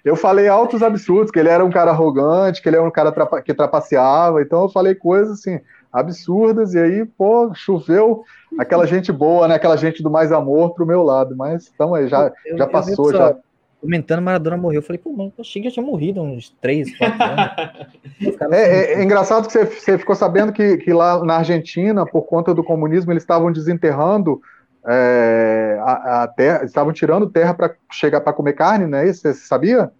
Eu 0.03 0.15
falei 0.15 0.47
altos 0.47 0.81
absurdos, 0.81 1.31
que 1.31 1.39
ele 1.39 1.49
era 1.49 1.63
um 1.63 1.69
cara 1.71 1.91
arrogante, 1.91 2.61
que 2.61 2.69
ele 2.69 2.77
era 2.77 2.85
um 2.85 2.91
cara 2.91 3.13
que 3.41 3.53
trapaceava, 3.53 4.41
então 4.41 4.61
eu 4.63 4.69
falei 4.69 4.95
coisas 4.95 5.39
assim, 5.39 5.59
absurdas, 5.91 6.73
e 6.73 6.79
aí, 6.79 7.05
pô, 7.05 7.51
choveu 7.53 8.23
aquela 8.57 8.85
gente 8.85 9.11
boa, 9.11 9.47
né? 9.47 9.55
Aquela 9.55 9.75
gente 9.75 10.03
do 10.03 10.09
mais 10.09 10.31
amor 10.31 10.73
pro 10.73 10.85
meu 10.85 11.03
lado, 11.03 11.35
mas 11.35 11.71
então 11.73 11.95
aí, 11.95 12.07
já, 12.07 12.31
eu, 12.45 12.57
já 12.57 12.67
passou, 12.67 13.11
já 13.11 13.35
comentando, 13.81 14.21
Maradona 14.21 14.57
morreu. 14.57 14.79
Eu 14.79 14.83
falei, 14.83 14.99
pô, 14.99 15.11
mano, 15.11 15.33
eu 15.37 15.41
achei 15.41 15.61
que 15.61 15.69
já 15.69 15.75
tinha 15.75 15.85
morrido 15.85 16.21
uns 16.21 16.49
3, 16.61 16.97
4 16.97 17.23
anos. 17.23 18.37
é, 18.51 18.61
é, 18.61 18.93
é, 18.93 19.03
engraçado 19.03 19.47
que 19.47 19.53
você, 19.53 19.65
você 19.65 19.97
ficou 19.97 20.15
sabendo 20.15 20.51
que, 20.51 20.77
que, 20.77 20.93
lá 20.93 21.23
na 21.23 21.37
Argentina, 21.37 22.05
por 22.05 22.23
conta 22.23 22.53
do 22.53 22.63
comunismo, 22.63 23.11
eles 23.11 23.23
estavam 23.23 23.51
desenterrando 23.51 24.41
é, 24.85 25.77
a, 25.81 26.23
a, 26.23 26.27
terra, 26.27 26.63
estavam 26.63 26.93
tirando 26.93 27.29
terra 27.29 27.53
para 27.53 27.73
chegar 27.91 28.21
para 28.21 28.33
comer 28.33 28.53
carne, 28.53 28.85
não 28.85 28.97
é 28.97 29.07
isso? 29.07 29.21
Você 29.21 29.33
sabia? 29.33 29.91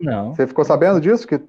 Não. 0.00 0.34
Você 0.34 0.46
ficou 0.46 0.64
sabendo 0.64 1.00
disso? 1.00 1.26
Que 1.26 1.40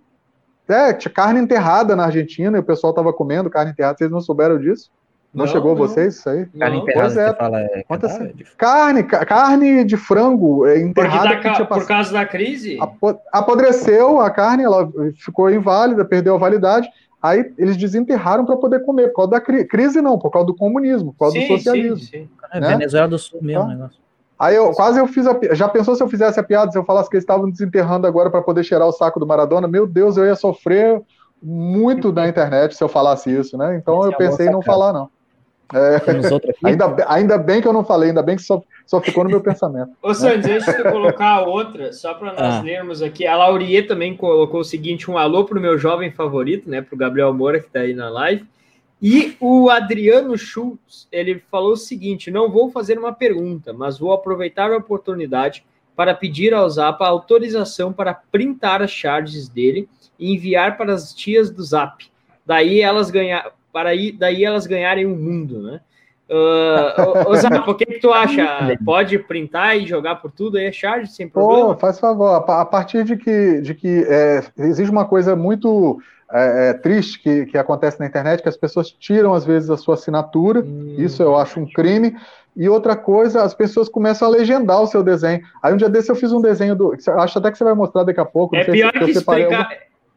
é, 0.68 0.94
tinha 0.94 1.12
carne 1.12 1.40
enterrada 1.40 1.96
na 1.96 2.06
Argentina 2.06 2.58
e 2.58 2.60
o 2.60 2.64
pessoal 2.64 2.92
estava 2.92 3.14
comendo 3.14 3.50
carne 3.50 3.72
enterrada. 3.72 3.98
Vocês 3.98 4.12
não 4.12 4.22
souberam 4.22 4.60
disso? 4.60 4.90
Não, 5.34 5.46
não 5.46 5.52
chegou 5.52 5.72
a 5.72 5.76
vocês 5.76 6.16
isso 6.16 6.30
aí? 6.30 6.46
Carne 6.58 6.78
enterrada, 6.78 7.22
é. 7.22 7.34
fala 7.34 7.62
é 7.62 7.86
assim, 8.04 8.34
carne, 8.58 9.04
carne 9.04 9.84
de 9.84 9.98
frango 9.98 10.66
é, 10.66 10.80
enterrada. 10.80 11.42
Da, 11.42 11.66
por 11.66 11.86
causa 11.86 12.12
da 12.14 12.26
crise? 12.26 12.78
Apodreceu 13.32 14.20
a 14.20 14.30
carne, 14.30 14.64
ela 14.64 14.90
ficou 15.18 15.52
inválida, 15.52 16.04
perdeu 16.06 16.36
a 16.36 16.40
validade. 16.40 16.90
Aí 17.22 17.52
eles 17.58 17.76
desenterraram 17.78 18.46
para 18.46 18.58
poder 18.58 18.86
comer, 18.86 19.10
por 19.10 19.16
causa 19.16 19.32
da 19.32 19.42
cri 19.42 19.66
crise, 19.66 20.02
não, 20.02 20.18
por 20.20 20.32
causa 20.32 20.48
do 20.48 20.56
comunismo, 20.56 21.12
por 21.14 21.20
causa 21.20 21.40
sim, 21.40 21.48
do 21.48 21.58
socialismo. 21.58 21.98
Sim, 21.98 22.06
sim. 22.06 22.30
É 22.54 22.60
né? 22.60 22.68
Venezuela 22.70 23.08
do 23.08 23.18
Sul 23.18 23.40
mesmo, 23.42 23.64
então, 23.64 23.76
negócio. 23.76 24.07
Aí 24.40 24.56
eu 24.56 24.72
quase 24.72 25.00
eu 25.00 25.08
fiz 25.08 25.26
a 25.26 25.38
já 25.54 25.68
pensou 25.68 25.96
se 25.96 26.04
eu 26.04 26.08
fizesse 26.08 26.40
a 26.40 26.44
piada, 26.44 26.72
se 26.72 26.78
eu 26.78 26.84
falasse 26.84 27.10
que 27.10 27.16
eles 27.16 27.24
estavam 27.24 27.50
desenterrando 27.50 28.06
agora 28.06 28.30
para 28.30 28.42
poder 28.42 28.64
cheirar 28.64 28.88
o 28.88 28.92
saco 28.92 29.20
do 29.20 29.26
Maradona? 29.26 29.68
Meu 29.68 29.88
Deus, 29.88 30.16
eu 30.16 30.26
ia 30.26 30.36
sofrer 30.36 31.02
muito 31.42 32.12
na 32.12 32.28
internet 32.28 32.76
se 32.76 32.84
eu 32.84 32.90
falasse 32.90 33.32
isso, 33.32 33.58
né? 33.58 33.78
Então 33.78 34.00
Esse 34.00 34.10
eu 34.10 34.14
é 34.14 34.16
pensei 34.16 34.48
em 34.48 34.52
não 34.52 34.62
falar 34.62 34.94
não. 34.94 35.10
É, 35.74 36.02
ainda, 36.64 36.96
ainda 37.08 37.38
bem 37.38 37.62
que 37.62 37.68
eu 37.68 37.74
não 37.74 37.84
falei, 37.84 38.10
ainda 38.10 38.24
bem 38.24 38.38
que 38.38 38.42
só, 38.42 38.62
só 38.86 39.02
ficou 39.02 39.24
no 39.24 39.30
meu 39.30 39.42
pensamento. 39.42 39.92
Ô, 40.02 40.14
Santos, 40.14 40.46
né? 40.46 40.54
deixa 40.54 40.72
eu 40.72 40.92
colocar 40.92 41.42
outra, 41.46 41.92
só 41.92 42.14
para 42.14 42.32
nós 42.32 42.56
ah. 42.56 42.62
lermos 42.62 43.02
aqui. 43.02 43.28
A 43.28 43.36
Laurie 43.36 43.84
também 43.84 44.16
colocou 44.16 44.62
o 44.62 44.66
seguinte: 44.66 45.12
um 45.12 45.18
alô 45.18 45.44
para 45.46 45.58
o 45.58 45.62
meu 45.62 45.78
jovem 45.78 46.12
favorito, 46.12 46.70
né? 46.70 46.82
Para 46.82 46.96
o 46.96 46.98
Gabriel 46.98 47.34
Moura, 47.34 47.60
que 47.60 47.68
está 47.68 47.82
aí 47.82 47.94
na 47.94 48.10
live. 48.10 48.46
E 49.02 49.38
o 49.40 49.70
Adriano 49.70 50.38
Schultz, 50.38 51.08
ele 51.12 51.42
falou 51.52 51.74
o 51.74 51.78
seguinte: 51.78 52.32
não 52.32 52.50
vou 52.50 52.72
fazer 52.72 52.98
uma 52.98 53.14
pergunta, 53.14 53.72
mas 53.72 54.00
vou 54.00 54.12
aproveitar 54.12 54.72
a 54.72 54.78
oportunidade 54.78 55.64
para 55.96 56.14
pedir 56.14 56.54
ao 56.54 56.70
Zap 56.70 57.04
a 57.04 57.08
autorização 57.08 57.94
para 57.94 58.14
printar 58.14 58.82
as 58.82 58.92
charges 58.92 59.50
dele 59.50 59.88
e 60.20 60.34
enviar 60.34 60.78
para 60.78 60.94
as 60.94 61.14
tias 61.14 61.50
do 61.50 61.64
Zap. 61.64 62.06
Daí 62.46 62.82
elas 62.82 63.12
ganhar, 63.12 63.52
para 63.74 63.90
aí, 63.90 64.12
daí 64.12 64.44
elas 64.44 64.66
ganharem 64.66 65.06
o 65.06 65.14
um 65.14 65.16
mundo, 65.16 65.62
né? 65.62 65.82
Uh, 66.30 67.36
Zap, 67.36 67.70
o 67.70 67.76
que, 67.76 67.86
que 67.86 68.00
tu 68.00 68.12
acha? 68.12 68.78
Pode 68.84 69.18
printar 69.20 69.78
e 69.78 69.88
jogar 69.88 70.16
por 70.18 70.32
tudo 70.32 70.58
aí 70.58 70.68
a 70.68 70.72
charge 70.72 71.12
sem 71.12 71.30
problema? 71.30 71.74
Pô, 71.74 71.80
faz 71.80 72.00
favor. 72.00 72.44
A 72.48 72.66
partir 72.66 73.04
de 73.04 73.16
que, 73.16 73.62
de 73.62 73.74
que 73.74 74.06
é, 74.08 74.44
existe 74.58 74.92
uma 74.92 75.06
coisa 75.06 75.36
muito 75.36 76.00
é, 76.32 76.70
é, 76.70 76.74
triste 76.74 77.20
que, 77.20 77.46
que 77.46 77.58
acontece 77.58 78.00
na 78.00 78.06
internet, 78.06 78.42
que 78.42 78.50
as 78.50 78.58
pessoas 78.58 78.92
tiram, 78.92 79.34
às 79.34 79.46
vezes, 79.46 79.70
a 79.70 79.78
sua 79.78 79.96
assinatura, 79.96 80.62
hum. 80.62 80.96
isso 80.98 81.22
eu 81.24 81.38
acho 81.38 81.60
um 81.60 81.66
crime, 81.66 82.16
e 82.56 82.68
outra 82.68 82.96
coisa, 82.96 83.44
as 83.44 83.54
pessoas 83.54 83.88
começam 83.88 84.28
a 84.28 84.32
legendar 84.32 84.82
o 84.82 84.88
seu 84.88 85.04
desenho. 85.04 85.42
Aí 85.62 85.74
um 85.74 85.78
dia 85.78 85.88
desse 85.88 86.12
eu 86.12 86.16
fiz 86.16 86.32
um 86.32 86.42
desenho 86.42 86.76
do. 86.76 86.96
Acho 87.20 87.38
até 87.38 87.52
que 87.52 87.58
você 87.58 87.64
vai 87.64 87.76
mostrar 87.76 88.04
daqui 88.04 88.20
a 88.20 88.26
pouco. 88.26 88.56
É 88.56 88.64
pior 88.64 88.92
que, 88.92 89.00
que 89.00 89.12
explicar. 89.12 89.70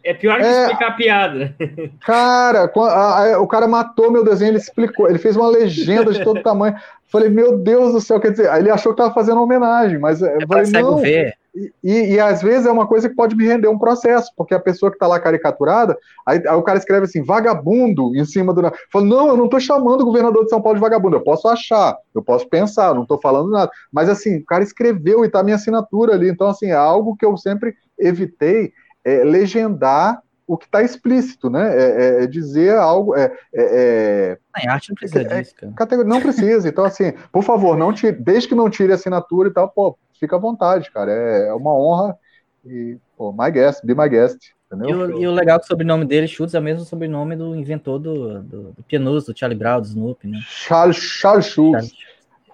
É 0.03 0.15
pior 0.15 0.39
que 0.39 0.47
é, 0.47 0.63
explicar 0.63 0.89
a 0.89 0.93
piada. 0.93 1.55
Cara, 2.01 2.73
a, 2.75 3.35
a, 3.35 3.41
o 3.41 3.47
cara 3.47 3.69
matou 3.69 4.11
meu 4.11 4.25
desenho, 4.25 4.53
ele 4.53 4.57
explicou, 4.57 5.07
ele 5.07 5.19
fez 5.19 5.37
uma 5.37 5.49
legenda 5.49 6.11
de 6.11 6.25
todo 6.25 6.43
tamanho. 6.43 6.75
Falei, 7.09 7.29
meu 7.29 7.59
Deus 7.59 7.93
do 7.93 8.01
céu, 8.01 8.19
quer 8.19 8.31
dizer, 8.31 8.49
aí 8.49 8.63
ele 8.63 8.71
achou 8.71 8.95
que 8.95 9.01
estava 9.01 9.13
fazendo 9.13 9.35
uma 9.35 9.43
homenagem, 9.43 9.99
mas 9.99 10.23
é 10.23 10.39
falei, 10.47 10.71
não. 10.71 10.97
Ver. 10.97 11.35
E, 11.55 12.15
e, 12.15 12.21
às 12.21 12.41
vezes 12.41 12.67
é 12.67 12.71
uma 12.71 12.87
coisa 12.87 13.09
que 13.09 13.15
pode 13.15 13.35
me 13.35 13.45
render 13.45 13.67
um 13.67 13.79
processo, 13.79 14.31
porque 14.37 14.55
a 14.55 14.61
pessoa 14.61 14.91
que 14.91 14.97
está 14.97 15.07
lá 15.07 15.19
caricaturada, 15.19 15.99
aí, 16.25 16.39
aí, 16.47 16.55
o 16.55 16.63
cara 16.63 16.79
escreve 16.79 17.07
assim, 17.07 17.25
vagabundo, 17.25 18.15
em 18.15 18.25
cima 18.25 18.55
do. 18.55 18.63
Fala, 18.93 19.05
não, 19.05 19.29
eu 19.29 19.37
não 19.37 19.47
estou 19.47 19.59
chamando 19.59 20.03
o 20.03 20.05
governador 20.05 20.45
de 20.45 20.51
São 20.51 20.63
Paulo 20.63 20.77
de 20.77 20.81
vagabundo, 20.81 21.17
eu 21.17 21.23
posso 21.23 21.49
achar, 21.49 21.97
eu 22.15 22.23
posso 22.23 22.49
pensar, 22.49 22.95
não 22.95 23.03
estou 23.03 23.21
falando 23.21 23.51
nada. 23.51 23.71
Mas 23.93 24.09
assim, 24.09 24.39
o 24.39 24.45
cara 24.45 24.63
escreveu 24.63 25.25
e 25.25 25.27
está 25.27 25.43
minha 25.43 25.57
assinatura 25.57 26.15
ali, 26.15 26.29
então 26.31 26.47
assim, 26.47 26.67
é 26.67 26.75
algo 26.75 27.17
que 27.17 27.27
eu 27.27 27.37
sempre 27.37 27.75
evitei 27.99 28.73
é, 29.05 29.25
legendar 29.25 30.23
o 30.51 30.59
que 30.59 30.65
está 30.65 30.83
explícito, 30.83 31.49
né? 31.49 31.77
É, 31.77 31.83
é, 31.83 32.25
é, 32.25 32.27
dizer 32.27 32.77
algo. 32.77 33.15
É, 33.15 33.33
é, 33.55 34.37
é 34.57 34.69
arte 34.69 34.89
não 34.89 34.97
precisa 34.97 35.25
disso, 35.25 35.55
cara. 35.55 35.73
Categoria, 35.75 36.13
não 36.13 36.21
precisa. 36.21 36.69
Então, 36.69 36.85
assim, 36.85 37.13
por 37.31 37.45
favor, 37.45 37.77
não 37.77 37.93
tire, 37.93 38.11
desde 38.11 38.49
que 38.49 38.55
não 38.57 38.69
tire 38.69 38.91
a 38.91 38.97
assinatura 38.97 39.49
e 39.49 39.53
tal, 39.53 39.69
pô, 39.69 39.97
fica 40.19 40.35
à 40.35 40.41
vontade, 40.41 40.91
cara. 40.91 41.13
É, 41.13 41.55
uma 41.55 41.73
honra. 41.73 42.19
E, 42.67 42.99
pô, 43.17 43.33
my 43.33 43.49
guest, 43.49 43.87
be 43.87 43.95
my 43.95 44.09
guest. 44.09 44.39
E 44.73 44.93
o, 44.93 45.21
e 45.21 45.27
o, 45.29 45.31
legal 45.31 45.57
é 45.57 45.59
que 45.61 45.67
o 45.67 45.69
sobrenome 45.69 46.05
dele, 46.05 46.27
Schultz, 46.27 46.53
é 46.53 46.59
o 46.59 46.63
mesmo 46.63 46.85
sobrenome 46.85 47.37
do 47.37 47.55
inventor 47.55 48.01
do, 48.01 48.43
do, 48.43 48.63
do 48.73 49.21
do 49.23 49.39
Charlie 49.39 49.59
Brown, 49.59 49.81
do 49.81 49.87
Snoopy, 49.87 50.27
né? 50.27 50.41
Charles, 50.43 50.97
Charles 50.97 51.47
Schultz. 51.47 51.93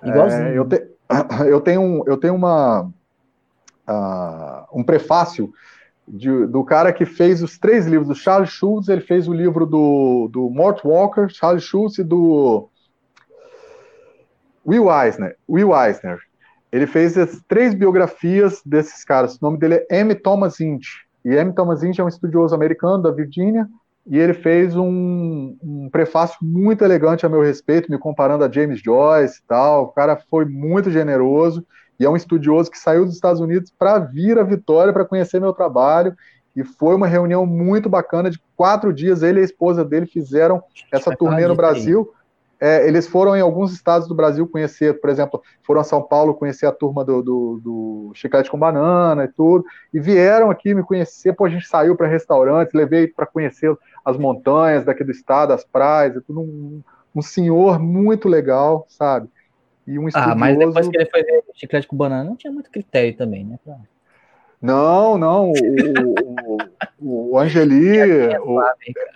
Igualzinho. 0.02 0.48
eu, 0.48 0.68
te, 0.68 0.86
eu, 1.48 1.60
tenho, 1.62 2.04
eu 2.06 2.16
tenho 2.18 2.34
uma, 2.34 2.90
uh, 3.88 4.66
um 4.78 4.84
prefácio 4.84 5.50
de, 6.06 6.46
do 6.46 6.64
cara 6.64 6.92
que 6.92 7.04
fez 7.04 7.42
os 7.42 7.58
três 7.58 7.86
livros, 7.86 8.08
do 8.08 8.14
Charles 8.14 8.50
Schultz, 8.50 8.88
ele 8.88 9.00
fez 9.00 9.26
o 9.26 9.32
livro 9.32 9.66
do, 9.66 10.28
do 10.32 10.48
Mort 10.50 10.84
Walker, 10.84 11.28
Charles 11.28 11.64
Schultz 11.64 11.98
e 11.98 12.04
do 12.04 12.68
Will 14.66 14.90
Eisner. 14.90 15.36
Will 15.48 15.74
Eisner. 15.76 16.18
Ele 16.70 16.86
fez 16.86 17.16
as 17.16 17.40
três 17.48 17.74
biografias 17.74 18.60
desses 18.64 19.04
caras. 19.04 19.36
O 19.36 19.38
nome 19.42 19.58
dele 19.58 19.86
é 19.90 20.00
M. 20.00 20.14
Thomas 20.14 20.60
Inch. 20.60 21.06
E 21.24 21.34
M. 21.34 21.52
Thomas 21.52 21.82
Inch 21.82 21.98
é 21.98 22.04
um 22.04 22.08
estudioso 22.08 22.54
americano 22.54 23.02
da 23.02 23.10
Virgínia, 23.10 23.68
e 24.06 24.18
ele 24.18 24.34
fez 24.34 24.76
um, 24.76 25.56
um, 25.60 25.88
prefácio 25.90 26.38
muito 26.40 26.84
elegante 26.84 27.26
a 27.26 27.28
meu 27.28 27.42
respeito, 27.42 27.90
me 27.90 27.98
comparando 27.98 28.44
a 28.44 28.50
James 28.50 28.80
Joyce 28.80 29.40
e 29.40 29.46
tal. 29.48 29.84
O 29.84 29.88
cara 29.88 30.16
foi 30.30 30.44
muito 30.44 30.90
generoso 30.90 31.66
e 31.98 32.04
é 32.04 32.10
um 32.10 32.16
estudioso 32.16 32.70
que 32.70 32.78
saiu 32.78 33.04
dos 33.04 33.14
Estados 33.14 33.40
Unidos 33.40 33.72
para 33.76 33.98
vir 33.98 34.38
a 34.38 34.42
Vitória 34.42 34.92
para 34.92 35.04
conhecer 35.04 35.40
meu 35.40 35.52
trabalho. 35.52 36.14
E 36.54 36.64
foi 36.64 36.94
uma 36.94 37.06
reunião 37.06 37.44
muito 37.44 37.88
bacana 37.88 38.30
de 38.30 38.40
quatro 38.56 38.92
dias. 38.92 39.22
Ele 39.22 39.40
e 39.40 39.42
a 39.42 39.44
esposa 39.44 39.84
dele 39.84 40.06
fizeram 40.06 40.62
essa 40.90 41.14
turnê 41.14 41.46
no 41.46 41.54
Brasil. 41.54 42.10
É, 42.58 42.88
eles 42.88 43.06
foram 43.06 43.36
em 43.36 43.40
alguns 43.40 43.72
estados 43.72 44.08
do 44.08 44.14
Brasil 44.14 44.48
conhecer, 44.48 44.98
por 44.98 45.10
exemplo, 45.10 45.42
foram 45.62 45.82
a 45.82 45.84
São 45.84 46.02
Paulo 46.02 46.34
conhecer 46.34 46.64
a 46.64 46.72
turma 46.72 47.04
do, 47.04 47.22
do, 47.22 47.60
do 47.62 48.12
Chiclete 48.14 48.50
com 48.50 48.58
Banana 48.58 49.24
e 49.24 49.28
tudo, 49.28 49.62
e 49.92 50.00
vieram 50.00 50.50
aqui 50.50 50.74
me 50.74 50.82
conhecer. 50.82 51.34
Pô, 51.34 51.44
a 51.44 51.50
gente 51.50 51.68
saiu 51.68 51.94
para 51.94 52.06
restaurantes, 52.06 52.72
levei 52.72 53.08
para 53.08 53.26
conhecer 53.26 53.76
as 54.02 54.16
montanhas 54.16 54.86
daqui 54.86 55.04
do 55.04 55.10
estado, 55.10 55.52
as 55.52 55.64
praias, 55.64 56.14
tudo. 56.26 56.40
Um, 56.40 56.82
um 57.14 57.22
senhor 57.22 57.78
muito 57.78 58.28
legal, 58.28 58.86
sabe? 58.88 59.28
E 59.86 59.98
um 59.98 60.08
estudioso... 60.08 60.32
Ah, 60.32 60.34
mas 60.34 60.58
depois 60.58 60.88
que 60.88 60.96
ele 60.96 61.06
foi 61.06 61.22
ver 61.22 61.44
chiclete 61.54 61.86
com 61.86 61.96
banana, 61.96 62.24
não 62.24 62.36
tinha 62.36 62.52
muito 62.52 62.70
critério 62.70 63.16
também, 63.16 63.44
né? 63.44 63.58
Pra... 63.64 63.76
Não, 64.60 65.16
não. 65.16 65.52
O, 65.52 66.56
o, 67.00 67.30
o 67.32 67.38
Angeli, 67.38 67.98
o, 68.40 68.60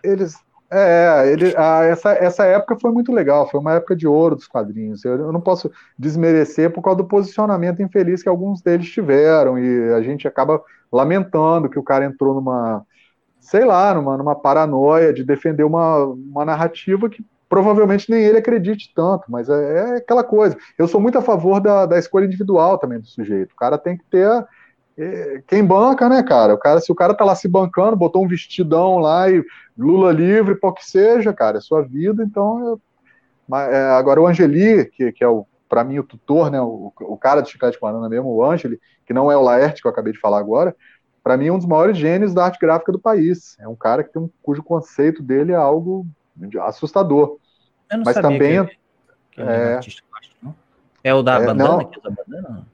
eles, 0.05 0.37
é, 0.71 1.33
ele, 1.33 1.53
a, 1.57 1.83
essa, 1.83 2.13
essa 2.13 2.45
época 2.45 2.79
foi 2.79 2.93
muito 2.93 3.13
legal, 3.13 3.51
foi 3.51 3.59
uma 3.59 3.75
época 3.75 3.97
de 3.97 4.07
ouro 4.07 4.37
dos 4.37 4.47
quadrinhos. 4.47 5.05
Eu, 5.05 5.19
eu, 5.19 5.33
não 5.33 5.41
posso 5.41 5.71
desmerecer 5.99 6.71
por 6.71 6.83
causa 6.83 6.99
do 6.99 7.09
posicionamento 7.09 7.83
infeliz 7.83 8.23
que 8.23 8.29
alguns 8.29 8.63
deles 8.63 8.89
tiveram, 8.89 9.59
e 9.59 9.93
a 9.93 10.01
gente 10.01 10.29
acaba 10.29 10.63
lamentando 10.93 11.69
que 11.69 11.79
o 11.79 11.83
cara 11.83 12.05
entrou 12.05 12.35
numa, 12.35 12.87
sei 13.41 13.65
lá, 13.65 13.93
numa, 13.93 14.17
numa 14.17 14.35
paranoia 14.37 15.13
de 15.13 15.25
defender 15.25 15.65
uma, 15.65 16.05
uma 16.05 16.45
narrativa 16.45 17.11
que 17.11 17.25
provavelmente 17.51 18.09
nem 18.09 18.23
ele 18.23 18.39
acredite 18.39 18.93
tanto, 18.95 19.25
mas 19.29 19.49
é, 19.49 19.55
é, 19.55 19.97
aquela 19.97 20.23
coisa. 20.23 20.57
Eu 20.79 20.87
sou 20.87 21.01
muito 21.01 21.19
a 21.19 21.23
favor 21.23 21.61
da, 21.61 21.85
da 21.85 21.99
escolha 21.99 22.25
individual 22.25 22.79
também 22.79 23.01
do 23.01 23.07
sujeito. 23.09 23.53
O 23.53 23.57
cara 23.57 23.77
tem 23.77 23.99
que 23.99 24.05
ter 24.05 24.47
é, 24.97 25.43
quem 25.49 25.65
banca, 25.65 26.09
né, 26.09 26.23
cara? 26.23 26.55
O 26.55 26.59
cara, 26.59 26.81
se 26.81 26.93
o 26.93 26.95
cara 26.95 27.13
tá 27.13 27.25
lá 27.25 27.35
se 27.35 27.49
bancando, 27.49 27.97
botou 27.97 28.25
um 28.25 28.29
vestidão 28.29 28.99
lá 28.99 29.29
e 29.29 29.45
Lula 29.77 30.13
livre, 30.13 30.55
pô 30.55 30.73
que 30.73 30.89
seja, 30.89 31.33
cara, 31.33 31.59
é 31.59 31.61
sua 31.61 31.83
vida, 31.83 32.23
então. 32.23 32.81
Mas, 33.49 33.69
é, 33.73 33.91
agora 33.91 34.21
o 34.21 34.29
Angeli, 34.29 34.85
que, 34.85 35.11
que 35.11 35.25
é 35.25 35.29
o 35.29 35.45
para 35.69 35.85
mim 35.85 36.01
o 36.01 36.05
tutor, 36.05 36.51
né, 36.51 36.61
o, 36.61 36.93
o 37.01 37.17
cara 37.17 37.41
do 37.41 37.49
Chiclete 37.49 37.77
de 37.77 37.81
Banana 37.81 38.09
mesmo, 38.09 38.29
o 38.29 38.45
Angeli, 38.45 38.81
que 39.07 39.13
não 39.13 39.31
é 39.31 39.37
o 39.37 39.41
Laerte 39.41 39.81
que 39.81 39.87
eu 39.87 39.91
acabei 39.93 40.13
de 40.13 40.19
falar 40.19 40.41
agora, 40.41 40.75
para 41.23 41.37
mim 41.37 41.47
é 41.47 41.53
um 41.53 41.59
dos 41.59 41.67
maiores 41.67 41.97
gênios 41.97 42.35
da 42.35 42.45
arte 42.45 42.59
gráfica 42.59 42.91
do 42.91 42.99
país. 42.99 43.57
É 43.61 43.69
um 43.69 43.77
cara 43.77 44.03
que 44.03 44.13
tem 44.13 44.21
um, 44.21 44.29
cujo 44.43 44.65
conceito 44.65 45.23
dele 45.23 45.53
é 45.53 45.57
algo 45.57 46.05
assustador. 46.63 47.39
Mas 48.05 48.15
também. 48.15 48.65
Que, 48.67 48.79
que 49.33 49.41
é, 49.43 49.81
é, 51.05 51.15
o 51.15 51.23
da 51.23 51.41
é, 51.41 51.47
bandana? 51.47 51.77
Não. 51.77 51.85
Que 51.85 51.99
é 51.99 52.11
bandana? 52.11 52.67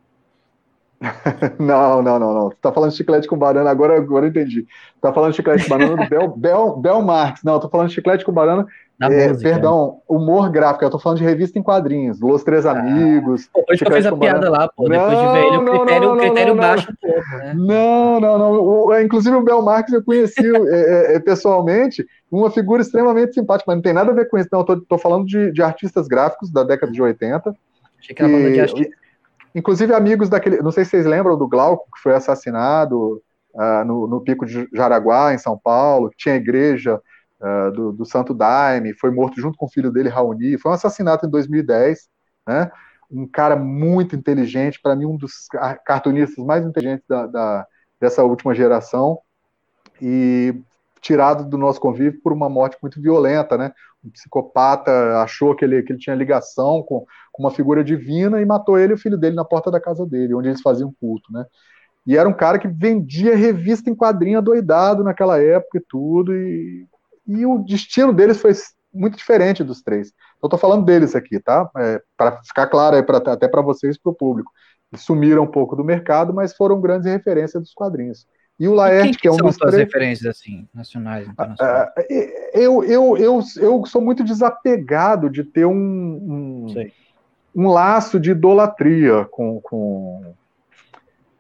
não, 1.58 2.02
não, 2.02 2.18
não, 2.18 2.34
não. 2.34 2.48
Você 2.48 2.56
tá 2.60 2.72
falando 2.72 2.90
de 2.90 2.96
chiclete 2.96 3.28
com 3.28 3.36
banana, 3.36 3.68
agora, 3.70 3.96
agora 3.96 4.26
eu 4.26 4.30
entendi. 4.30 4.66
Tá 5.00 5.12
falando 5.12 5.30
de 5.30 5.36
chiclete 5.36 5.64
com 5.64 5.70
banana 5.70 6.04
do 6.04 6.08
Bel, 6.08 6.28
Bel, 6.36 6.76
Bel 6.76 7.02
Marx. 7.02 7.42
Não, 7.44 7.60
tô 7.60 7.68
falando 7.68 7.88
de 7.88 7.94
chiclete 7.94 8.24
com 8.24 8.32
banana. 8.32 8.66
É, 8.98 9.34
perdão, 9.34 10.00
humor 10.08 10.48
gráfico. 10.50 10.82
Eu 10.82 10.90
tô 10.90 10.98
falando 10.98 11.18
de 11.18 11.24
revista 11.24 11.58
em 11.58 11.62
quadrinhos. 11.62 12.18
Los 12.18 12.42
Três 12.42 12.64
ah, 12.64 12.70
Amigos. 12.70 13.46
Pô, 13.52 13.60
depois 13.60 13.78
que 13.78 13.86
eu 13.86 13.92
fiz 13.92 14.06
a 14.06 14.16
piada 14.16 14.48
lá, 14.48 14.70
pô. 14.74 14.88
Não, 14.88 15.08
depois 15.08 15.18
de 15.18 15.32
ver 15.32 15.46
ele, 15.46 15.56
o 15.58 15.64
critério, 15.64 16.08
não, 16.08 16.14
não, 16.14 16.22
critério 16.22 16.54
não, 16.54 16.62
baixo 16.62 16.90
um 16.90 16.94
pouco, 16.94 17.28
né? 17.36 17.54
Não, 17.54 18.20
não, 18.20 18.38
não. 18.38 18.52
O, 18.52 18.94
é, 18.94 19.02
inclusive 19.02 19.36
o 19.36 19.42
Bel 19.42 19.60
Marx 19.60 19.92
eu 19.92 20.02
conheci 20.02 20.46
é, 20.46 21.12
é, 21.12 21.16
é, 21.16 21.20
pessoalmente, 21.20 22.06
uma 22.32 22.50
figura 22.50 22.80
extremamente 22.80 23.34
simpática, 23.34 23.64
mas 23.68 23.76
não 23.76 23.82
tem 23.82 23.92
nada 23.92 24.12
a 24.12 24.14
ver 24.14 24.30
com 24.30 24.38
isso. 24.38 24.48
Não, 24.50 24.60
eu 24.60 24.64
tô, 24.64 24.80
tô 24.80 24.96
falando 24.96 25.26
de, 25.26 25.52
de 25.52 25.62
artistas 25.62 26.08
gráficos 26.08 26.50
da 26.50 26.62
década 26.62 26.90
de 26.90 27.02
80 27.02 27.54
Achei 27.98 28.14
que 28.14 28.22
era 28.22 28.32
banda 28.32 28.50
de 28.50 28.60
axé. 28.60 28.90
Inclusive 29.56 29.94
amigos 29.94 30.28
daquele, 30.28 30.58
não 30.58 30.70
sei 30.70 30.84
se 30.84 30.90
vocês 30.90 31.06
lembram 31.06 31.34
do 31.34 31.48
Glauco, 31.48 31.88
que 31.94 32.02
foi 32.02 32.12
assassinado 32.12 33.22
uh, 33.54 33.84
no, 33.86 34.06
no, 34.06 34.20
Pico 34.20 34.44
de 34.44 34.68
Jaraguá, 34.70 35.32
em 35.32 35.38
São 35.38 35.58
Paulo, 35.58 36.10
que 36.10 36.16
tinha 36.18 36.34
a 36.34 36.38
igreja 36.38 37.00
uh, 37.40 37.72
do, 37.72 37.90
do, 37.90 38.04
Santo 38.04 38.34
Daime, 38.34 38.92
foi 38.92 39.10
morto 39.10 39.40
junto 39.40 39.56
com 39.56 39.64
o 39.64 39.70
filho 39.70 39.90
dele, 39.90 40.10
Raoni, 40.10 40.58
foi 40.58 40.70
um 40.70 40.74
assassinato 40.74 41.24
em 41.24 41.30
2010, 41.30 42.00
né? 42.46 42.70
Um 43.10 43.26
cara 43.26 43.56
muito 43.56 44.14
inteligente, 44.14 44.78
para 44.78 44.94
mim 44.94 45.06
um 45.06 45.16
dos 45.16 45.48
cartunistas 45.86 46.44
mais 46.44 46.62
inteligentes 46.62 47.06
da, 47.08 47.26
da, 47.26 47.66
dessa 47.98 48.22
última 48.22 48.54
geração, 48.54 49.18
e 50.02 50.54
tirado 51.00 51.48
do 51.48 51.56
nosso 51.56 51.80
convívio 51.80 52.20
por 52.20 52.30
uma 52.30 52.50
morte 52.50 52.76
muito 52.82 53.00
violenta, 53.00 53.56
né? 53.56 53.72
Um 54.04 54.10
psicopata 54.10 55.22
achou 55.22 55.56
que 55.56 55.64
ele, 55.64 55.82
que 55.82 55.92
ele 55.92 55.98
tinha 55.98 56.14
ligação 56.14 56.82
com, 56.82 57.06
com 57.36 57.42
uma 57.42 57.50
figura 57.50 57.84
divina 57.84 58.40
e 58.40 58.46
matou 58.46 58.78
ele 58.78 58.92
e 58.92 58.94
o 58.94 58.98
filho 58.98 59.18
dele 59.18 59.36
na 59.36 59.44
porta 59.44 59.70
da 59.70 59.78
casa 59.78 60.06
dele, 60.06 60.34
onde 60.34 60.48
eles 60.48 60.62
faziam 60.62 60.92
culto, 60.98 61.30
né? 61.30 61.44
E 62.06 62.16
era 62.16 62.26
um 62.28 62.32
cara 62.32 62.58
que 62.58 62.66
vendia 62.66 63.36
revista 63.36 63.90
em 63.90 63.94
quadrinho 63.94 64.38
adoidado 64.38 65.04
naquela 65.04 65.38
época 65.38 65.78
e 65.78 65.84
tudo, 65.86 66.34
e, 66.34 66.86
e 67.26 67.44
o 67.44 67.58
destino 67.58 68.12
deles 68.12 68.38
foi 68.38 68.52
muito 68.92 69.18
diferente 69.18 69.62
dos 69.62 69.82
três. 69.82 70.12
Eu 70.42 70.48
tô 70.48 70.56
falando 70.56 70.84
deles 70.84 71.14
aqui, 71.14 71.38
tá? 71.38 71.68
É, 71.76 72.00
para 72.16 72.40
ficar 72.42 72.68
claro 72.68 72.96
aí, 72.96 73.02
pra, 73.02 73.18
até 73.18 73.46
para 73.46 73.60
vocês 73.60 73.96
e 73.96 74.00
para 74.00 74.12
o 74.12 74.14
público. 74.14 74.50
Eles 74.90 75.04
sumiram 75.04 75.42
um 75.42 75.50
pouco 75.50 75.76
do 75.76 75.84
mercado, 75.84 76.32
mas 76.32 76.56
foram 76.56 76.80
grandes 76.80 77.10
referências 77.10 77.62
dos 77.62 77.74
quadrinhos. 77.74 78.26
E 78.58 78.66
o 78.66 78.72
Laerte, 78.72 79.12
que, 79.12 79.22
que, 79.22 79.28
é 79.28 79.32
um 79.32 79.36
dos 79.36 79.56
três... 79.56 79.74
referências 79.74 80.26
assim, 80.26 80.66
nacionais, 80.72 81.28
internacionais? 81.28 81.88
Uh, 81.88 82.02
eu, 82.54 82.84
eu, 82.84 83.16
eu, 83.18 83.40
eu 83.56 83.84
sou 83.84 84.00
muito 84.00 84.24
desapegado 84.24 85.28
de 85.28 85.44
ter 85.44 85.66
um, 85.66 85.74
um, 85.74 86.66
um 87.56 87.68
laço 87.68 88.20
de 88.20 88.32
idolatria 88.32 89.24
com, 89.30 89.58
com, 89.62 90.34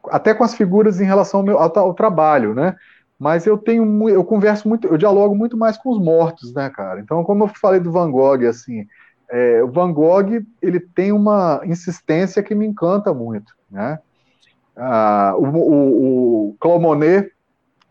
até 0.08 0.32
com 0.32 0.42
as 0.42 0.54
figuras 0.54 0.98
em 0.98 1.04
relação 1.04 1.40
ao, 1.40 1.46
meu, 1.46 1.58
ao, 1.58 1.78
ao, 1.78 1.92
trabalho, 1.92 2.54
né? 2.54 2.74
Mas 3.18 3.46
eu 3.46 3.58
tenho, 3.58 4.08
eu 4.08 4.24
converso 4.24 4.66
muito, 4.66 4.88
eu 4.88 4.96
dialogo 4.96 5.34
muito 5.34 5.58
mais 5.58 5.76
com 5.76 5.90
os 5.90 6.02
mortos, 6.02 6.54
né, 6.54 6.70
cara? 6.70 7.00
Então, 7.00 7.22
como 7.22 7.44
eu 7.44 7.48
falei 7.48 7.80
do 7.80 7.92
Van 7.92 8.10
Gogh, 8.10 8.46
assim, 8.46 8.86
é, 9.28 9.62
o 9.62 9.70
Van 9.70 9.92
Gogh 9.92 10.42
ele 10.62 10.80
tem 10.80 11.12
uma 11.12 11.60
insistência 11.64 12.42
que 12.42 12.54
me 12.54 12.66
encanta 12.66 13.12
muito, 13.12 13.52
né? 13.70 13.98
Ah, 14.74 15.34
o, 15.36 15.44
o, 15.44 16.48
o 16.48 16.56
Claude 16.58 16.82
Monet 16.82 17.30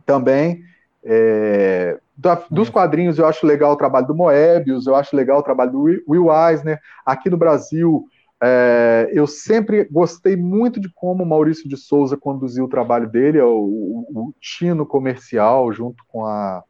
também. 0.03 0.64
É, 1.03 1.99
da, 2.18 2.41
dos 2.49 2.69
quadrinhos 2.69 3.19
eu 3.19 3.27
acho 3.27 3.45
legal 3.45 3.73
o 3.73 3.77
trabalho 3.77 4.07
do 4.07 4.15
Moebius, 4.15 4.88
eu 4.88 4.95
acho 4.95 5.15
legal 5.15 5.39
o 5.39 5.43
trabalho 5.43 5.72
do 5.72 5.81
Will 6.07 6.27
Eisner. 6.31 6.80
Aqui 7.06 7.30
no 7.30 7.38
Brasil, 7.38 8.07
é, 8.44 9.10
eu 9.14 9.26
sempre 9.26 9.86
gostei 9.86 10.36
muito 10.36 10.80
de 10.80 10.90
como 10.94 11.24
o 11.24 11.26
Maurício 11.26 11.70
de 11.70 11.78
Souza 11.78 12.18
conduziu 12.18 12.66
o 12.66 12.70
trabalho 12.70 13.10
dele, 13.10 13.40
o, 13.41 13.49
o, 13.49 14.06
o 14.14 14.34
tino 14.40 14.86
comercial, 14.86 15.72
junto 15.72 16.03
com 16.07 16.26
a, 16.26 16.64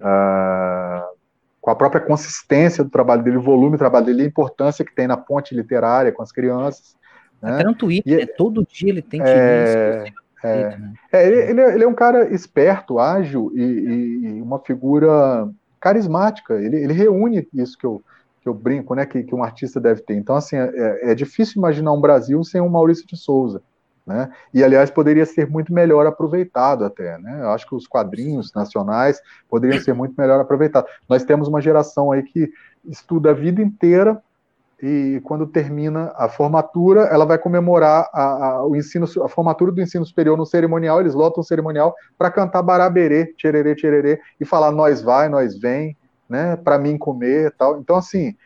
a, 0.00 1.08
com 1.60 1.70
a 1.70 1.74
própria 1.74 2.00
consistência 2.00 2.84
do 2.84 2.90
trabalho 2.90 3.22
dele, 3.22 3.38
o 3.38 3.42
volume 3.42 3.72
do 3.72 3.78
trabalho 3.78 4.06
dele, 4.06 4.22
a 4.22 4.26
importância 4.26 4.84
que 4.84 4.94
tem 4.94 5.06
na 5.06 5.16
ponte 5.16 5.54
literária 5.54 6.12
com 6.12 6.22
as 6.22 6.30
crianças. 6.30 6.96
Né? 7.40 7.52
Até 7.52 7.64
no 7.64 7.74
Twitter, 7.74 8.18
e, 8.18 8.20
né? 8.20 8.26
todo 8.36 8.66
dia 8.66 8.90
ele 8.90 9.02
tem 9.02 9.20
que 9.20 9.28
é, 9.28 10.12
é, 10.42 10.76
né? 10.76 10.94
é, 11.12 11.26
ele, 11.26 11.36
ele, 11.36 11.60
é, 11.60 11.74
ele, 11.74 11.84
é 11.84 11.88
um 11.88 11.94
cara 11.94 12.32
esperto, 12.32 12.98
ágil 12.98 13.50
e, 13.54 13.62
e, 13.62 14.26
e 14.26 14.42
uma 14.42 14.58
figura 14.60 15.48
carismática. 15.80 16.54
Ele, 16.54 16.76
ele, 16.76 16.92
reúne 16.92 17.48
isso 17.54 17.76
que 17.78 17.86
eu, 17.86 18.02
que 18.48 18.50
eu 18.50 18.54
brinco, 18.54 18.94
né? 18.94 19.04
Que, 19.04 19.22
que 19.22 19.34
um 19.34 19.44
artista 19.44 19.78
deve 19.78 20.00
ter. 20.00 20.14
Então, 20.14 20.34
assim, 20.34 20.56
é, 20.56 21.10
é 21.10 21.14
difícil 21.14 21.58
imaginar 21.58 21.92
um 21.92 22.00
Brasil 22.00 22.42
sem 22.42 22.60
um 22.60 22.68
Maurício 22.68 23.06
de 23.06 23.16
Souza. 23.16 23.62
Né? 24.06 24.30
E 24.54 24.64
aliás 24.64 24.90
poderia 24.90 25.26
ser 25.26 25.46
muito 25.46 25.70
melhor 25.70 26.06
aproveitado 26.06 26.82
até, 26.82 27.18
né? 27.18 27.40
Eu 27.42 27.50
acho 27.50 27.68
que 27.68 27.74
os 27.74 27.86
quadrinhos 27.86 28.54
nacionais 28.54 29.20
poderiam 29.50 29.78
ser 29.82 29.92
muito 29.92 30.14
melhor 30.16 30.40
aproveitados. 30.40 30.90
Nós 31.06 31.24
temos 31.24 31.46
uma 31.46 31.60
geração 31.60 32.10
aí 32.10 32.22
que 32.22 32.50
estuda 32.86 33.32
a 33.32 33.34
vida 33.34 33.60
inteira 33.60 34.18
e 34.82 35.20
quando 35.24 35.46
termina 35.46 36.10
a 36.16 36.26
formatura, 36.26 37.02
ela 37.02 37.26
vai 37.26 37.36
comemorar 37.36 38.08
a, 38.14 38.22
a, 38.22 38.66
o 38.66 38.74
ensino, 38.74 39.04
a 39.22 39.28
formatura 39.28 39.72
do 39.72 39.82
ensino 39.82 40.06
superior 40.06 40.38
no 40.38 40.46
cerimonial, 40.46 41.00
eles 41.00 41.12
lotam 41.12 41.42
o 41.42 41.44
cerimonial 41.44 41.94
para 42.16 42.30
cantar 42.30 42.62
baraberê, 42.62 43.26
tchererê, 43.36 43.74
tchererê, 43.74 44.22
e 44.40 44.44
falar 44.46 44.72
nós 44.72 45.02
vai, 45.02 45.28
nós 45.28 45.58
vem, 45.58 45.94
né, 46.28 46.56
para 46.56 46.78
mim 46.78 46.98
comer 46.98 47.52
tal. 47.56 47.80
Então, 47.80 47.96
assim, 47.96 48.36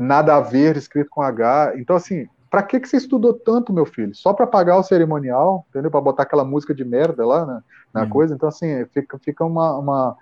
nada 0.00 0.36
a 0.36 0.40
ver, 0.40 0.76
escrito 0.76 1.10
com 1.10 1.22
H. 1.22 1.74
Então, 1.76 1.96
assim, 1.96 2.28
para 2.50 2.62
que, 2.62 2.80
que 2.80 2.88
você 2.88 2.96
estudou 2.96 3.34
tanto, 3.34 3.72
meu 3.72 3.86
filho? 3.86 4.14
Só 4.14 4.32
para 4.32 4.46
pagar 4.46 4.76
o 4.76 4.82
cerimonial, 4.82 5.66
entendeu? 5.70 5.90
Para 5.90 6.00
botar 6.00 6.22
aquela 6.24 6.44
música 6.44 6.74
de 6.74 6.84
merda 6.84 7.26
lá 7.26 7.46
na, 7.46 7.62
na 7.92 8.02
uhum. 8.02 8.08
coisa. 8.08 8.34
Então, 8.34 8.48
assim, 8.48 8.84
fica, 8.92 9.18
fica 9.18 9.44
uma, 9.44 9.78
uma 9.78 10.16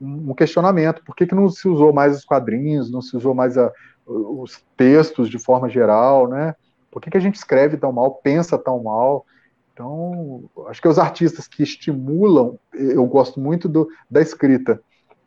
um 0.00 0.34
questionamento. 0.34 1.02
Por 1.04 1.16
que, 1.16 1.26
que 1.26 1.34
não 1.34 1.48
se 1.48 1.66
usou 1.68 1.92
mais 1.92 2.16
os 2.16 2.24
quadrinhos, 2.24 2.90
não 2.90 3.00
se 3.00 3.16
usou 3.16 3.34
mais 3.34 3.56
a, 3.56 3.72
os 4.06 4.62
textos 4.76 5.28
de 5.28 5.38
forma 5.38 5.68
geral, 5.68 6.28
né? 6.28 6.54
Por 6.90 7.00
que, 7.00 7.10
que 7.10 7.16
a 7.16 7.20
gente 7.20 7.34
escreve 7.34 7.76
tão 7.76 7.92
mal, 7.92 8.14
pensa 8.22 8.56
tão 8.58 8.82
mal? 8.82 9.26
Então, 9.72 10.44
acho 10.68 10.80
que 10.80 10.88
os 10.88 10.98
artistas 10.98 11.46
que 11.46 11.62
estimulam, 11.62 12.58
eu 12.72 13.04
gosto 13.06 13.38
muito 13.38 13.68
do, 13.68 13.88
da 14.10 14.22
escrita. 14.22 14.80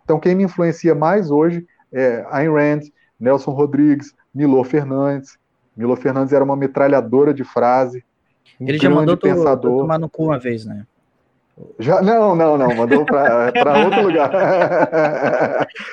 Então, 0.10 0.20
quem 0.20 0.34
me 0.34 0.44
influencia 0.44 0.96
mais 0.96 1.30
hoje 1.30 1.68
é 1.94 2.26
Ayn 2.32 2.52
Rand, 2.52 2.80
Nelson 3.20 3.52
Rodrigues, 3.52 4.12
Milo 4.34 4.64
Fernandes. 4.64 5.38
Milo 5.78 5.96
Fernandes 5.96 6.34
era 6.34 6.44
uma 6.44 6.56
metralhadora 6.56 7.32
de 7.32 7.44
frase. 7.44 8.04
Um 8.60 8.68
Ele 8.68 8.80
já 8.80 8.90
mandou 8.90 9.16
pensador. 9.16 9.82
tomar 9.82 10.00
no 10.00 10.10
cu 10.10 10.24
uma 10.24 10.40
vez, 10.40 10.66
né? 10.66 10.84
Já, 11.78 12.02
não, 12.02 12.36
não, 12.36 12.58
não, 12.58 12.76
mandou 12.76 13.06
para 13.06 13.52
outro 13.86 14.02
lugar. 14.02 14.32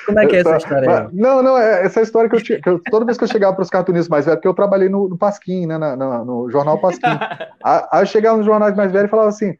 Como 0.07 0.19
é 0.19 0.25
que 0.25 0.37
é 0.37 0.39
essa, 0.39 0.57
história 0.57 0.99
aí? 1.01 1.07
Não, 1.13 1.43
não, 1.43 1.55
é 1.55 1.85
essa 1.85 2.01
história 2.01 2.27
que 2.27 2.37
eu, 2.37 2.41
tinha, 2.41 2.59
que 2.59 2.69
eu 2.69 2.81
toda 2.89 3.05
vez 3.05 3.19
que 3.19 3.23
eu 3.23 3.27
chegava 3.27 3.53
para 3.53 3.61
os 3.61 3.69
cartunistas 3.69 4.09
mais 4.09 4.25
velhos, 4.25 4.37
porque 4.37 4.47
eu 4.47 4.53
trabalhei 4.55 4.89
no, 4.89 5.09
no 5.09 5.17
Pasquim, 5.17 5.67
né, 5.67 5.77
na, 5.77 5.95
na, 5.95 6.25
no 6.25 6.49
jornal 6.49 6.79
Pasquim. 6.79 7.05
aí 7.63 8.01
eu 8.01 8.07
chegava 8.07 8.35
nos 8.35 8.47
jornais 8.47 8.75
mais 8.75 8.91
velhos 8.91 9.09
e 9.09 9.11
falava 9.11 9.29
assim: 9.29 9.55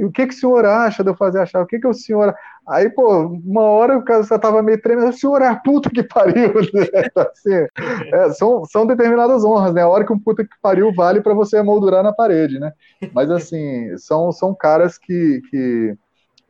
o 0.00 0.10
que, 0.10 0.26
que 0.26 0.34
o 0.34 0.36
senhor 0.36 0.64
acha 0.64 1.04
de 1.04 1.10
eu 1.10 1.14
fazer 1.14 1.40
achar? 1.40 1.62
O 1.62 1.66
que, 1.66 1.78
que 1.78 1.86
o 1.86 1.94
senhor. 1.94 2.34
Aí, 2.66 2.88
pô, 2.88 3.26
uma 3.26 3.62
hora 3.62 3.98
o 3.98 4.02
cara 4.02 4.22
já 4.22 4.38
tava 4.38 4.62
meio 4.62 4.80
tremendo, 4.80 5.10
o 5.10 5.12
senhor 5.12 5.42
é 5.42 5.54
puta 5.62 5.90
que 5.90 6.02
pariu. 6.02 6.54
Né? 6.72 6.86
assim, 7.16 7.66
é, 8.12 8.30
são, 8.30 8.64
são 8.64 8.86
determinadas 8.86 9.44
honras, 9.44 9.74
né? 9.74 9.82
A 9.82 9.88
hora 9.88 10.04
que 10.04 10.12
um 10.12 10.18
puta 10.18 10.44
que 10.44 10.56
pariu 10.62 10.92
vale 10.94 11.20
para 11.20 11.34
você 11.34 11.62
moldurar 11.62 12.02
na 12.02 12.12
parede, 12.12 12.58
né? 12.58 12.72
Mas, 13.12 13.30
assim, 13.30 13.96
são, 13.98 14.32
são 14.32 14.54
caras 14.54 14.98
que. 14.98 15.42
que 15.50 15.96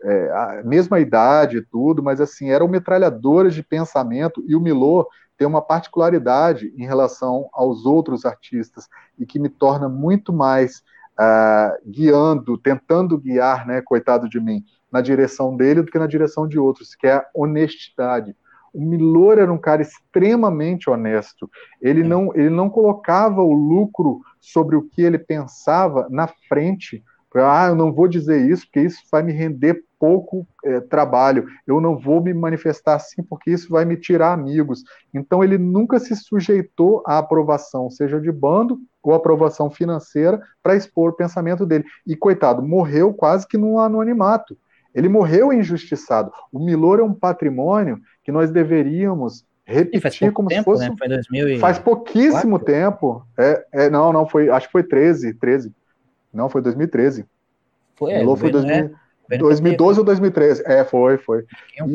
é, 0.05 0.31
a 0.31 0.62
mesma 0.65 1.01
idade 1.01 1.57
e 1.57 1.62
tudo, 1.62 2.03
mas 2.03 2.20
assim, 2.20 2.51
eram 2.51 2.69
metralhadoras 2.69 3.55
de 3.55 3.62
pensamento, 3.62 4.45
e 4.47 4.55
o 4.55 4.61
Milô 4.61 5.09
tem 5.39 5.49
uma 5.49 5.62
particularidade 5.62 6.73
em 6.77 6.85
relação 6.85 7.49
aos 7.55 7.86
outros 7.86 8.27
artistas, 8.27 8.86
e 9.19 9.24
que 9.24 9.39
me 9.39 9.49
torna 9.49 9.89
muito 9.89 10.31
mais 10.31 10.82
uh, 11.19 11.91
guiando, 11.91 12.59
tentando 12.59 13.19
guiar, 13.19 13.66
né, 13.66 13.81
coitado 13.81 14.28
de 14.28 14.39
mim, 14.39 14.62
na 14.94 15.00
direção 15.00 15.56
dele 15.56 15.82
do 15.82 15.90
que 15.90 15.98
na 15.98 16.06
direção 16.06 16.46
de 16.46 16.56
outros, 16.56 16.94
que 16.94 17.08
é 17.08 17.14
a 17.14 17.26
honestidade. 17.34 18.36
O 18.72 18.80
Milor 18.80 19.38
era 19.38 19.52
um 19.52 19.58
cara 19.58 19.82
extremamente 19.82 20.88
honesto. 20.88 21.50
Ele 21.82 22.02
é. 22.02 22.04
não, 22.04 22.30
ele 22.32 22.50
não 22.50 22.70
colocava 22.70 23.42
o 23.42 23.52
lucro 23.52 24.20
sobre 24.40 24.76
o 24.76 24.82
que 24.82 25.02
ele 25.02 25.18
pensava 25.18 26.06
na 26.08 26.28
frente. 26.48 27.02
Ah, 27.34 27.66
eu 27.66 27.74
não 27.74 27.92
vou 27.92 28.06
dizer 28.06 28.48
isso, 28.48 28.66
porque 28.66 28.82
isso 28.82 29.02
vai 29.10 29.20
me 29.20 29.32
render 29.32 29.82
pouco 29.98 30.46
é, 30.64 30.80
trabalho. 30.80 31.46
Eu 31.66 31.80
não 31.80 31.98
vou 31.98 32.22
me 32.22 32.32
manifestar 32.32 32.94
assim, 32.94 33.20
porque 33.24 33.50
isso 33.50 33.68
vai 33.70 33.84
me 33.84 33.96
tirar 33.96 34.32
amigos. 34.32 34.84
Então, 35.12 35.42
ele 35.42 35.58
nunca 35.58 35.98
se 35.98 36.14
sujeitou 36.14 37.02
à 37.04 37.18
aprovação, 37.18 37.90
seja 37.90 38.20
de 38.20 38.30
bando 38.30 38.78
ou 39.02 39.12
aprovação 39.12 39.68
financeira 39.68 40.40
para 40.62 40.76
expor 40.76 41.10
o 41.10 41.16
pensamento 41.16 41.66
dele. 41.66 41.84
E, 42.06 42.14
coitado, 42.14 42.62
morreu 42.62 43.12
quase 43.12 43.48
que 43.48 43.58
num 43.58 43.80
anonimato. 43.80 44.56
Ele 44.94 45.08
morreu 45.08 45.52
injustiçado. 45.52 46.32
O 46.52 46.58
Milor 46.58 47.00
é 47.00 47.02
um 47.02 47.12
patrimônio 47.12 47.98
que 48.22 48.30
nós 48.30 48.50
deveríamos 48.50 49.44
repetir 49.64 50.30
como 50.32 50.48
tempo, 50.48 50.60
se 50.60 50.64
fosse. 50.64 50.88
Né? 50.88 50.94
Foi 50.96 51.08
2000 51.08 51.48
e... 51.48 51.58
Faz 51.58 51.78
pouquíssimo 51.78 52.58
tempo. 52.58 53.26
É, 53.36 53.66
é, 53.72 53.90
não, 53.90 54.12
não, 54.12 54.26
foi. 54.26 54.48
Acho 54.48 54.66
que 54.66 54.72
foi 54.72 54.82
13, 54.82 55.34
13. 55.34 55.72
Não, 56.32 56.48
foi 56.48 56.62
2013. 56.62 57.24
Foi, 57.96 58.12
é, 58.12 58.18
Milor 58.18 58.36
foi 58.36 58.50
2000, 58.50 58.90
2012 59.38 59.98
ou 59.98 60.04
2013. 60.04 60.62
É, 60.66 60.84
foi, 60.84 61.16
foi. 61.16 61.44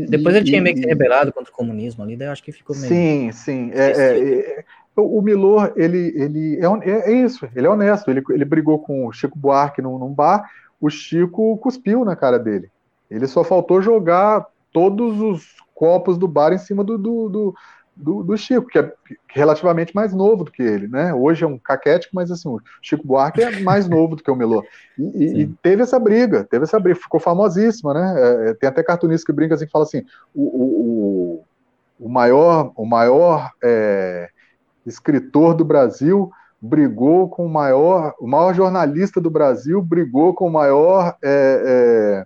Depois 0.10 0.36
ele 0.36 0.46
tinha 0.46 0.62
meio 0.62 0.76
que 0.76 0.86
rebelado 0.86 1.32
contra 1.32 1.52
o 1.52 1.56
comunismo 1.56 2.04
ali, 2.04 2.16
daí 2.16 2.28
eu 2.28 2.32
acho 2.32 2.44
que 2.44 2.52
ficou 2.52 2.76
meio. 2.76 2.88
Sim, 2.88 3.32
sim. 3.32 3.72
É, 3.74 3.92
é, 3.92 4.60
é 4.60 4.66
o 4.96 5.22
Milor, 5.22 5.72
ele, 5.76 6.14
ele 6.16 6.60
é, 6.60 6.90
é, 6.90 7.12
é, 7.12 7.14
isso, 7.14 7.48
ele 7.56 7.68
é 7.68 7.70
honesto. 7.70 8.10
Ele, 8.10 8.22
ele 8.30 8.46
brigou 8.46 8.80
com 8.80 9.06
o 9.06 9.12
Chico 9.12 9.38
Buarque 9.38 9.82
num, 9.82 9.98
num 9.98 10.14
bar, 10.14 10.50
o 10.80 10.90
Chico 10.90 11.58
cuspiu 11.58 12.04
na 12.04 12.16
cara 12.16 12.38
dele. 12.38 12.70
Ele 13.10 13.28
só 13.28 13.44
faltou 13.44 13.82
jogar 13.82 14.46
todos 14.72 15.20
os 15.20 15.56
copos 15.74 16.18
do 16.18 16.28
bar 16.28 16.54
em 16.54 16.58
cima 16.58 16.84
do, 16.84 16.98
do, 16.98 17.30
do, 17.30 17.56
do, 17.96 18.24
do, 18.24 18.38
Chico, 18.38 18.68
que 18.68 18.80
é 18.80 18.94
relativamente 19.30 19.96
mais 19.96 20.14
novo 20.14 20.44
do 20.44 20.52
que 20.52 20.62
ele, 20.62 20.88
né? 20.88 21.14
Hoje 21.14 21.44
é 21.44 21.48
um 21.48 21.58
caquético, 21.58 22.16
mas 22.16 22.30
assim, 22.30 22.50
o 22.50 22.62
Chico 22.82 23.08
Buarque 23.08 23.42
é 23.42 23.60
mais 23.62 23.88
novo 23.88 24.16
do 24.16 24.24
que 24.24 24.30
o 24.30 24.36
Milor. 24.36 24.64
E, 24.98 25.42
e, 25.42 25.48
teve 25.62 25.82
essa 25.82 25.98
briga, 25.98 26.44
teve 26.44 26.64
essa 26.64 26.80
briga, 26.80 27.00
ficou 27.00 27.20
famosíssima, 27.20 27.94
né? 27.94 28.14
É, 28.18 28.50
é 28.50 28.54
tem 28.54 28.70
até 28.70 28.84
cartunista 28.84 29.26
que 29.26 29.36
brinca 29.36 29.56
assim, 29.56 29.66
que 29.66 29.72
fala 29.72 29.86
assim, 29.86 30.04
o, 30.36 30.44
o, 30.44 31.44
o 32.00 32.10
maior, 32.10 32.72
o 32.76 32.86
maior 32.86 33.52
é, 33.64 34.30
escritor 34.86 35.54
do 35.54 35.66
Brasil 35.66 36.32
brigou 36.62 37.30
com 37.30 37.46
o 37.46 37.50
maior, 37.50 38.14
o 38.20 38.28
maior 38.28 38.54
jornalista 38.54 39.22
do 39.22 39.30
Brasil 39.30 39.82
brigou 39.82 40.34
com 40.34 40.48
o 40.48 40.52
maior 40.52 41.16
é, 41.24 42.26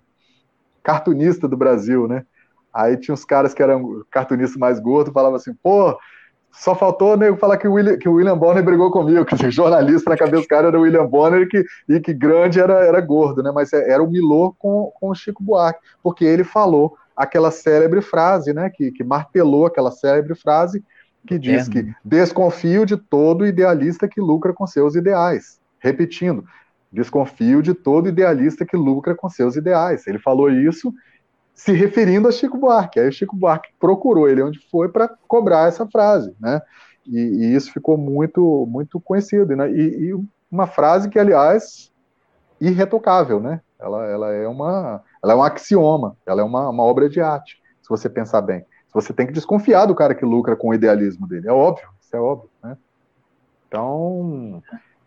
cartunista 0.84 1.48
do 1.48 1.56
Brasil, 1.56 2.06
né? 2.06 2.24
Aí 2.72 2.96
tinha 2.96 3.14
uns 3.14 3.24
caras 3.24 3.52
que 3.52 3.62
eram 3.62 4.04
cartunistas 4.10 4.56
mais 4.56 4.78
gordos, 4.78 5.12
falavam 5.12 5.36
assim, 5.36 5.54
pô, 5.62 5.98
só 6.52 6.74
faltou 6.74 7.16
nego 7.16 7.36
falar 7.36 7.56
que 7.56 7.66
o, 7.66 7.72
William, 7.72 7.98
que 7.98 8.08
o 8.08 8.14
William 8.14 8.38
Bonner 8.38 8.64
brigou 8.64 8.90
comigo, 8.90 9.24
que 9.26 9.50
jornalista 9.50 10.10
na 10.10 10.16
cabeça 10.16 10.42
do 10.42 10.48
cara 10.48 10.68
era 10.68 10.78
o 10.78 10.82
William 10.82 11.06
Bonner 11.06 11.42
e 11.42 11.48
que, 11.48 11.64
e 11.88 12.00
que 12.00 12.14
grande 12.14 12.60
era, 12.60 12.84
era 12.84 13.00
gordo, 13.00 13.42
né? 13.42 13.50
Mas 13.52 13.72
era 13.72 14.02
o 14.02 14.10
Milô 14.10 14.54
com, 14.58 14.92
com 14.94 15.10
o 15.10 15.14
Chico 15.14 15.42
Buarque, 15.42 15.80
porque 16.02 16.24
ele 16.24 16.44
falou 16.44 16.96
aquela 17.16 17.50
célebre 17.50 18.00
frase, 18.00 18.52
né? 18.52 18.70
Que, 18.70 18.92
que 18.92 19.02
martelou 19.02 19.66
aquela 19.66 19.90
célebre 19.90 20.34
frase 20.34 20.84
que 21.26 21.38
diz 21.38 21.68
é, 21.68 21.70
que 21.70 21.94
desconfio 22.04 22.84
de 22.84 22.96
todo 22.96 23.46
idealista 23.46 24.06
que 24.06 24.20
lucra 24.20 24.52
com 24.52 24.66
seus 24.66 24.94
ideais. 24.94 25.58
Repetindo, 25.78 26.44
desconfio 26.94 27.60
de 27.60 27.74
todo 27.74 28.08
idealista 28.08 28.64
que 28.64 28.76
lucra 28.76 29.14
com 29.14 29.28
seus 29.28 29.56
ideais. 29.56 30.06
Ele 30.06 30.18
falou 30.18 30.50
isso 30.50 30.94
se 31.54 31.72
referindo 31.72 32.28
a 32.28 32.32
Chico 32.32 32.56
Buarque. 32.56 32.98
Aí 32.98 33.08
o 33.08 33.12
Chico 33.12 33.36
Buarque 33.36 33.70
procurou 33.78 34.28
ele 34.28 34.42
onde 34.42 34.58
foi 34.70 34.88
para 34.88 35.08
cobrar 35.28 35.68
essa 35.68 35.86
frase, 35.86 36.34
né? 36.40 36.60
E, 37.06 37.18
e, 37.18 37.54
isso 37.54 37.70
ficou 37.70 37.98
muito 37.98 38.66
muito 38.70 38.98
conhecido, 38.98 39.54
né? 39.54 39.70
E, 39.70 40.08
e, 40.08 40.24
uma 40.50 40.66
frase 40.66 41.08
que, 41.08 41.18
aliás, 41.18 41.92
irretocável, 42.60 43.40
né? 43.40 43.60
Ela, 43.78 44.06
ela 44.06 44.32
é 44.32 44.48
uma 44.48 45.02
ela 45.22 45.32
é 45.32 45.36
um 45.36 45.42
axioma, 45.42 46.16
ela 46.24 46.40
é 46.40 46.44
uma, 46.44 46.70
uma 46.70 46.82
obra 46.82 47.08
de 47.08 47.20
arte, 47.20 47.60
se 47.82 47.88
você 47.88 48.08
pensar 48.08 48.40
bem. 48.40 48.64
Você 48.94 49.12
tem 49.12 49.26
que 49.26 49.32
desconfiar 49.32 49.86
do 49.86 49.94
cara 49.94 50.14
que 50.14 50.24
lucra 50.24 50.54
com 50.54 50.68
o 50.68 50.74
idealismo 50.74 51.26
dele, 51.26 51.48
é 51.48 51.52
óbvio, 51.52 51.88
isso 52.00 52.16
é 52.16 52.20
óbvio, 52.20 52.48
né? 52.62 52.76
Então, 53.68 54.62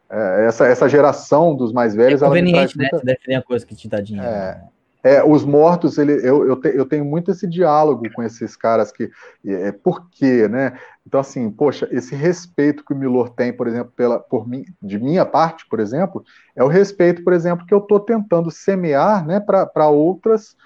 é, 0.10 0.46
essa, 0.46 0.66
essa 0.68 0.90
geração 0.90 1.56
dos 1.56 1.72
mais 1.72 1.96
velhos... 1.96 2.22
É 2.22 2.26
conveniente, 2.26 2.78
né? 2.78 2.90
Muita... 2.92 3.06
definir 3.06 3.36
a 3.36 3.42
coisa 3.42 3.66
que 3.66 3.76
te 3.76 3.88
dá 3.88 4.02
dinheiro. 4.02 4.28
É, 4.28 4.56
né? 4.56 4.68
É, 5.04 5.24
os 5.24 5.46
mortos, 5.46 5.98
ele, 5.98 6.14
eu, 6.28 6.46
eu, 6.46 6.56
te, 6.60 6.68
eu, 6.76 6.86
tenho 6.86 7.06
muito 7.06 7.32
esse 7.32 7.48
diálogo 7.48 8.12
com 8.14 8.22
esses 8.24 8.58
caras 8.58 8.92
que. 8.92 9.10
É, 9.46 9.72
por 9.72 10.10
quê, 10.10 10.50
né? 10.50 10.78
Então, 11.06 11.20
assim, 11.20 11.50
poxa, 11.50 11.88
esse 11.92 12.14
respeito 12.14 12.84
que 12.84 12.94
o 12.94 12.98
Milor 12.98 13.30
tem, 13.30 13.54
por 13.54 13.68
exemplo, 13.68 13.94
pela, 13.96 14.20
por 14.20 14.46
mim, 14.46 14.66
de 14.82 15.00
minha 15.00 15.26
parte, 15.26 15.66
por 15.70 15.80
exemplo, 15.80 16.26
é 16.56 16.64
o 16.64 16.68
respeito, 16.68 17.24
por 17.24 17.32
exemplo, 17.32 17.66
que 17.66 17.74
eu 17.74 17.78
estou 17.78 18.00
tentando 18.00 18.52
semear 18.52 19.26
né, 19.26 19.40
para 19.40 19.88
outras, 19.88 20.58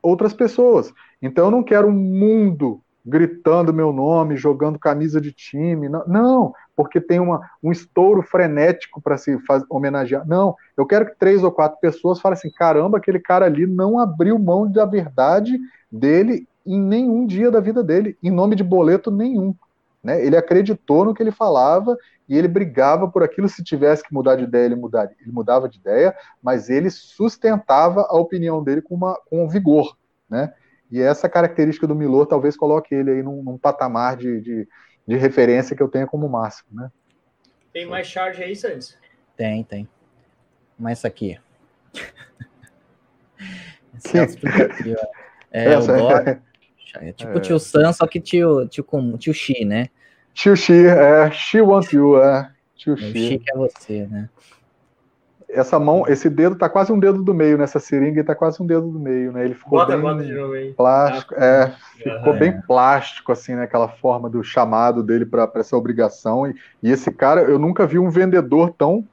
outras 0.00 0.32
pessoas. 0.32 0.90
Então, 1.20 1.46
eu 1.46 1.50
não 1.50 1.62
quero 1.62 1.88
um 1.88 1.92
mundo 1.92 2.80
gritando 3.04 3.72
meu 3.72 3.92
nome, 3.92 4.36
jogando 4.36 4.78
camisa 4.78 5.20
de 5.20 5.32
time. 5.32 5.88
Não, 5.88 6.04
não 6.06 6.54
porque 6.74 7.00
tem 7.00 7.20
uma, 7.20 7.40
um 7.62 7.70
estouro 7.70 8.22
frenético 8.22 9.00
para 9.00 9.16
se 9.16 9.38
faz, 9.40 9.62
homenagear. 9.68 10.26
Não, 10.26 10.56
eu 10.76 10.86
quero 10.86 11.06
que 11.06 11.18
três 11.18 11.42
ou 11.42 11.52
quatro 11.52 11.78
pessoas 11.80 12.20
falem 12.20 12.38
assim: 12.38 12.50
caramba, 12.50 12.98
aquele 12.98 13.20
cara 13.20 13.46
ali 13.46 13.66
não 13.66 13.98
abriu 13.98 14.38
mão 14.38 14.70
da 14.70 14.84
verdade 14.84 15.58
dele 15.90 16.46
em 16.64 16.80
nenhum 16.80 17.26
dia 17.26 17.50
da 17.50 17.60
vida 17.60 17.82
dele, 17.82 18.16
em 18.22 18.30
nome 18.30 18.54
de 18.54 18.64
boleto 18.64 19.10
nenhum. 19.10 19.54
Né? 20.02 20.24
Ele 20.24 20.36
acreditou 20.36 21.04
no 21.04 21.14
que 21.14 21.22
ele 21.22 21.30
falava 21.30 21.96
e 22.28 22.36
ele 22.36 22.48
brigava 22.48 23.08
por 23.08 23.22
aquilo. 23.22 23.48
Se 23.48 23.62
tivesse 23.62 24.02
que 24.02 24.14
mudar 24.14 24.36
de 24.36 24.44
ideia, 24.44 24.66
ele, 24.66 24.76
mudaria, 24.76 25.14
ele 25.20 25.30
mudava 25.30 25.68
de 25.68 25.78
ideia, 25.78 26.14
mas 26.42 26.70
ele 26.70 26.90
sustentava 26.90 28.06
a 28.08 28.16
opinião 28.16 28.62
dele 28.62 28.82
com, 28.82 28.94
uma, 28.94 29.18
com 29.28 29.48
vigor. 29.48 29.96
Né? 30.28 30.52
E 30.92 31.00
essa 31.00 31.26
característica 31.26 31.86
do 31.86 31.94
Milor 31.94 32.26
talvez 32.26 32.54
coloque 32.54 32.94
ele 32.94 33.10
aí 33.10 33.22
num, 33.22 33.42
num 33.42 33.56
patamar 33.56 34.14
de, 34.14 34.42
de, 34.42 34.68
de, 35.08 35.16
referência 35.16 35.74
que 35.74 35.82
eu 35.82 35.88
tenho 35.88 36.06
como 36.06 36.28
máximo, 36.28 36.68
né? 36.72 36.92
Tem 37.72 37.86
mais 37.86 38.06
charge 38.06 38.42
aí, 38.42 38.54
Santos? 38.54 38.98
Tem, 39.34 39.64
tem. 39.64 39.88
Mas 40.78 40.98
essa 40.98 41.08
aqui. 41.08 41.40
aqui, 44.04 44.94
ó. 44.94 45.06
É, 45.50 45.72
essa, 45.72 45.94
o 45.94 45.96
Dora, 45.96 46.42
é 46.96 47.12
tipo 47.12 47.38
é. 47.38 47.40
tio 47.40 47.58
Sam, 47.58 47.90
só 47.94 48.06
que 48.06 48.20
tio, 48.20 48.68
tio, 48.68 48.84
com, 48.84 49.16
tio 49.16 49.32
Xi, 49.32 49.64
né? 49.64 49.88
Tio 50.34 50.54
Xi, 50.54 50.86
é. 50.86 51.30
Xi 51.30 51.62
wants 51.62 51.90
you, 51.90 52.22
é. 52.22 52.52
Tio 52.76 52.98
Xi. 52.98 53.04
O 53.04 53.12
Xi 53.14 53.38
que 53.38 53.50
é 53.50 53.56
você, 53.56 54.06
né? 54.08 54.28
Essa 55.52 55.78
mão, 55.78 56.04
esse 56.08 56.30
dedo 56.30 56.56
tá 56.56 56.68
quase 56.68 56.92
um 56.92 56.98
dedo 56.98 57.22
do 57.22 57.34
meio 57.34 57.58
nessa 57.58 57.78
seringa 57.78 58.20
e 58.20 58.24
tá 58.24 58.34
quase 58.34 58.62
um 58.62 58.66
dedo 58.66 58.88
do 58.88 58.98
meio, 58.98 59.32
né? 59.32 59.44
Ele 59.44 59.54
ficou 59.54 59.78
bota, 59.78 59.92
bem 59.92 60.00
bota 60.00 60.24
de 60.24 60.32
novo 60.32 60.54
aí. 60.54 60.72
plástico, 60.72 61.34
ah, 61.36 61.44
é, 61.44 61.72
ficou 61.96 62.38
bem 62.38 62.60
plástico 62.62 63.32
assim, 63.32 63.54
né? 63.54 63.64
Aquela 63.64 63.88
forma 63.88 64.30
do 64.30 64.42
chamado 64.42 65.02
dele 65.02 65.26
para 65.26 65.50
essa 65.56 65.76
obrigação 65.76 66.46
e, 66.46 66.54
e, 66.82 66.90
esse 66.90 67.10
cara, 67.12 67.42
eu 67.42 67.58
nunca 67.58 67.86
vi 67.86 67.98
um 67.98 68.10
vendedor 68.10 68.72
tão 68.76 69.06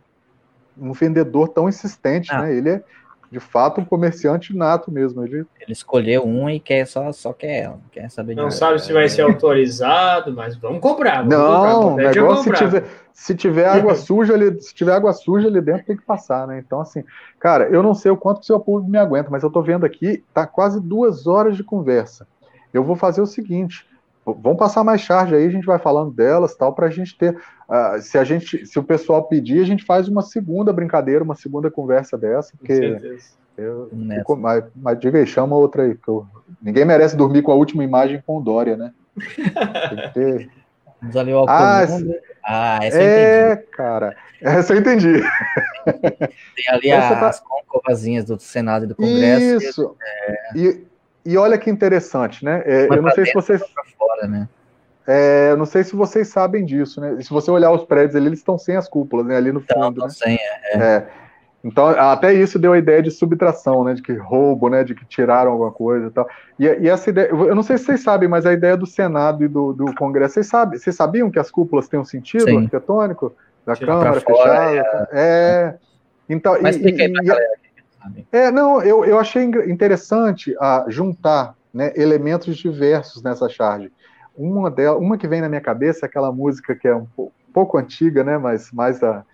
um 0.81 0.93
vendedor 0.93 1.49
tão 1.49 1.67
insistente, 1.67 2.31
ah. 2.31 2.43
né? 2.43 2.55
Ele 2.55 2.69
é 2.69 2.83
de 3.31 3.39
fato 3.39 3.79
um 3.79 3.85
comerciante 3.85 4.55
nato 4.55 4.91
mesmo. 4.91 5.23
Ele, 5.23 5.45
ele 5.59 5.71
escolheu 5.71 6.25
um 6.25 6.49
e 6.49 6.59
quer 6.59 6.85
só, 6.85 7.11
só 7.11 7.31
quer 7.31 7.63
ela, 7.63 7.79
quer 7.91 8.09
saber 8.09 8.35
Não 8.35 8.49
sabe 8.49 8.81
se 8.81 8.91
vai 8.91 9.07
ser 9.07 9.21
autorizado, 9.21 10.33
mas 10.33 10.55
vamos 10.55 10.79
comprar. 10.79 11.23
Vamos 11.23 11.29
não, 11.29 11.89
comprar, 11.89 12.13
negócio 12.13 12.43
se 12.43 12.63
tiver, 12.63 12.83
se 13.13 13.35
tiver 13.35 13.65
água 13.67 13.93
suja 13.95 14.33
ali, 14.33 14.59
se 14.61 14.73
tiver 14.73 14.93
água 14.93 15.13
suja 15.13 15.47
ali 15.47 15.61
dentro 15.61 15.85
tem 15.85 15.97
que 15.97 16.05
passar, 16.05 16.47
né? 16.47 16.61
Então 16.65 16.81
assim, 16.81 17.03
cara, 17.39 17.69
eu 17.69 17.83
não 17.83 17.93
sei 17.93 18.11
o 18.11 18.17
quanto 18.17 18.41
o 18.41 18.45
seu 18.45 18.59
público 18.59 18.89
me 18.89 18.97
aguenta, 18.97 19.29
mas 19.29 19.43
eu 19.43 19.51
tô 19.51 19.61
vendo 19.61 19.85
aqui, 19.85 20.23
tá 20.33 20.47
quase 20.47 20.81
duas 20.81 21.27
horas 21.27 21.55
de 21.55 21.63
conversa. 21.63 22.27
Eu 22.73 22.83
vou 22.83 22.95
fazer 22.95 23.21
o 23.21 23.27
seguinte, 23.27 23.85
vamos 24.33 24.59
passar 24.59 24.83
mais 24.83 25.01
charge 25.01 25.35
aí, 25.35 25.45
a 25.45 25.51
gente 25.51 25.65
vai 25.65 25.79
falando 25.79 26.11
delas, 26.11 26.55
tal, 26.55 26.73
para 26.73 26.87
a 26.87 26.91
gente 26.91 27.17
ter 27.17 27.37
Uh, 27.69 28.01
se 28.01 28.17
a 28.17 28.23
gente, 28.23 28.65
se 28.65 28.79
o 28.79 28.83
pessoal 28.83 29.25
pedir, 29.25 29.61
a 29.61 29.65
gente 29.65 29.85
faz 29.85 30.07
uma 30.07 30.23
segunda 30.23 30.73
brincadeira, 30.73 31.23
uma 31.23 31.35
segunda 31.35 31.69
conversa 31.69 32.17
dessa, 32.17 32.51
porque 32.57 32.73
eu, 33.55 33.87
fico, 33.91 34.35
mas, 34.35 34.63
mas 34.75 34.99
diga 34.99 35.19
aí, 35.19 35.27
chama 35.27 35.55
outra 35.55 35.83
aí, 35.83 35.95
eu, 36.07 36.25
ninguém 36.59 36.83
merece 36.83 37.15
dormir 37.15 37.43
com 37.43 37.51
a 37.51 37.55
última 37.55 37.83
imagem 37.83 38.23
com 38.25 38.39
o 38.39 38.41
Dória, 38.41 38.75
né? 38.75 38.91
Tem 39.15 39.97
que 39.97 40.13
ter... 40.15 40.49
Ah, 41.47 41.85
ah, 42.43 42.79
essa 42.81 42.99
é, 42.99 43.49
eu 43.49 43.53
entendi. 43.53 43.67
cara. 43.71 44.15
Essa 44.41 44.73
eu 44.73 44.79
entendi. 44.79 45.21
Tem 46.55 46.69
ali 46.69 46.89
essa 46.89 47.27
as 47.27 47.39
tá... 47.39 47.45
concovazinhas 47.47 48.25
do 48.25 48.39
Senado 48.39 48.85
e 48.85 48.87
do 48.87 48.95
Congresso. 48.95 49.63
Isso. 49.63 49.95
É... 50.01 50.57
E, 50.57 50.87
e 51.25 51.37
olha 51.37 51.57
que 51.57 51.69
interessante, 51.69 52.43
né? 52.43 52.63
É, 52.65 52.87
eu 52.87 53.01
não 53.01 53.11
sei 53.11 53.27
se 53.27 53.33
vocês. 53.33 53.61
Fora, 54.09 54.27
né? 54.27 54.49
É, 55.05 55.55
não 55.55 55.65
sei 55.65 55.83
se 55.83 55.95
vocês 55.95 56.27
sabem 56.27 56.65
disso, 56.65 56.99
né? 56.99 57.19
Se 57.21 57.29
você 57.29 57.49
olhar 57.49 57.71
os 57.71 57.83
prédios 57.83 58.15
ali, 58.15 58.27
eles 58.27 58.39
estão 58.39 58.57
sem 58.57 58.75
as 58.75 58.87
cúpulas, 58.87 59.25
né? 59.25 59.35
Ali 59.35 59.51
no 59.51 59.61
fundo. 59.61 59.99
Não, 59.99 60.07
né? 60.07 60.09
sem, 60.09 60.35
é. 60.35 60.77
é. 60.77 61.07
Então, 61.63 61.87
até 61.87 62.33
isso 62.33 62.57
deu 62.57 62.73
a 62.73 62.77
ideia 62.77 63.01
de 63.01 63.11
subtração, 63.11 63.83
né? 63.83 63.93
De 63.93 64.01
que 64.01 64.13
roubo, 64.13 64.69
né? 64.69 64.83
De 64.83 64.95
que 64.95 65.05
tiraram 65.05 65.51
alguma 65.51 65.71
coisa 65.71 66.07
e 66.07 66.09
tal. 66.09 66.27
E, 66.57 66.65
e 66.65 66.89
essa 66.89 67.09
ideia, 67.09 67.27
eu 67.29 67.55
não 67.55 67.63
sei 67.63 67.77
se 67.77 67.85
vocês 67.85 68.03
sabem, 68.03 68.29
mas 68.29 68.45
a 68.45 68.53
ideia 68.53 68.77
do 68.77 68.85
Senado 68.85 69.43
e 69.43 69.47
do, 69.47 69.73
do 69.73 69.93
Congresso, 69.95 70.35
vocês, 70.35 70.47
sabem, 70.47 70.79
vocês 70.79 70.95
sabiam 70.95 71.29
que 71.29 71.39
as 71.39 71.51
cúpulas 71.51 71.87
têm 71.87 71.99
um 71.99 72.05
sentido 72.05 72.45
Sim. 72.45 72.57
arquitetônico? 72.57 73.33
Da 73.65 73.75
Tira 73.75 73.93
Câmara 73.93 74.21
fechada? 74.21 75.09
É. 75.11 75.19
é. 75.19 75.75
Então, 76.29 76.55
mas 76.61 76.75
e, 76.77 76.87
e, 76.87 77.11
pra 77.11 77.23
galera 77.23 77.53
É, 78.31 78.51
não, 78.51 78.81
eu, 78.81 79.03
eu 79.03 79.19
achei 79.19 79.43
interessante 79.43 80.55
a 80.59 80.85
juntar 80.87 81.55
né, 81.73 81.91
elementos 81.95 82.57
diversos 82.57 83.21
nessa 83.23 83.49
charge 83.49 83.91
uma 84.39 84.71
delas, 84.71 85.01
uma 85.01 85.17
que 85.17 85.27
vem 85.27 85.41
na 85.41 85.49
minha 85.49 85.59
cabeça 85.59 86.05
é 86.05 86.07
aquela 86.07 86.31
música 86.31 86.73
que 86.73 86.87
é 86.87 86.95
um 86.95 87.05
pouco 87.53 87.77
antiga, 87.77 88.23
né, 88.23 88.37
mas 88.37 88.71
mais 88.71 88.99
da 88.99 89.25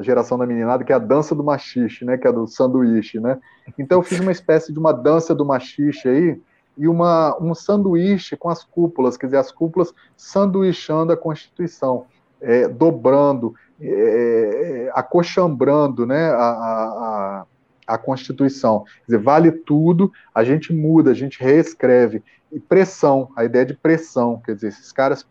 geração 0.00 0.38
da 0.38 0.46
meninada, 0.46 0.82
que 0.82 0.92
é 0.92 0.96
a 0.96 0.98
dança 0.98 1.34
do 1.34 1.44
machixe, 1.44 2.04
né, 2.04 2.16
que 2.16 2.26
é 2.26 2.32
do 2.32 2.46
sanduíche, 2.46 3.20
né? 3.20 3.38
Então 3.78 3.98
eu 3.98 4.02
fiz 4.02 4.18
uma 4.18 4.32
espécie 4.32 4.72
de 4.72 4.78
uma 4.78 4.92
dança 4.92 5.34
do 5.34 5.44
machixe 5.44 6.08
aí 6.08 6.40
e 6.76 6.88
uma 6.88 7.36
um 7.40 7.54
sanduíche 7.54 8.36
com 8.36 8.48
as 8.48 8.64
cúpulas, 8.64 9.16
quer 9.16 9.26
dizer, 9.26 9.36
as 9.36 9.52
cúpulas 9.52 9.94
sanduichando 10.16 11.12
a 11.12 11.16
Constituição, 11.16 12.06
é, 12.40 12.66
dobrando, 12.66 13.54
é, 13.80 14.86
é 14.86 14.90
acochambrando, 14.94 16.06
né, 16.06 16.30
a, 16.30 16.36
a, 16.36 17.46
a 17.86 17.98
Constituição. 17.98 18.80
Quer 18.80 19.12
dizer, 19.12 19.18
vale 19.18 19.52
tudo, 19.52 20.10
a 20.34 20.42
gente 20.42 20.72
muda, 20.72 21.10
a 21.10 21.14
gente 21.14 21.40
reescreve 21.40 22.22
e 22.54 22.60
pressão, 22.60 23.28
a 23.34 23.44
ideia 23.44 23.66
de 23.66 23.74
pressão, 23.74 24.40
quer 24.44 24.54
dizer, 24.54 24.68
esses 24.68 24.92
caras, 24.92 25.26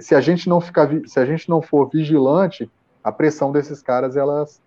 se 0.00 0.14
a 0.14 0.20
gente 0.20 0.48
não 0.48 0.60
ficar, 0.60 0.88
se 1.06 1.18
a 1.18 1.24
gente 1.26 1.48
não 1.48 1.60
for 1.60 1.90
vigilante, 1.90 2.70
a 3.02 3.10
pressão 3.10 3.50
desses 3.50 3.82
caras, 3.82 4.16
elas, 4.16 4.62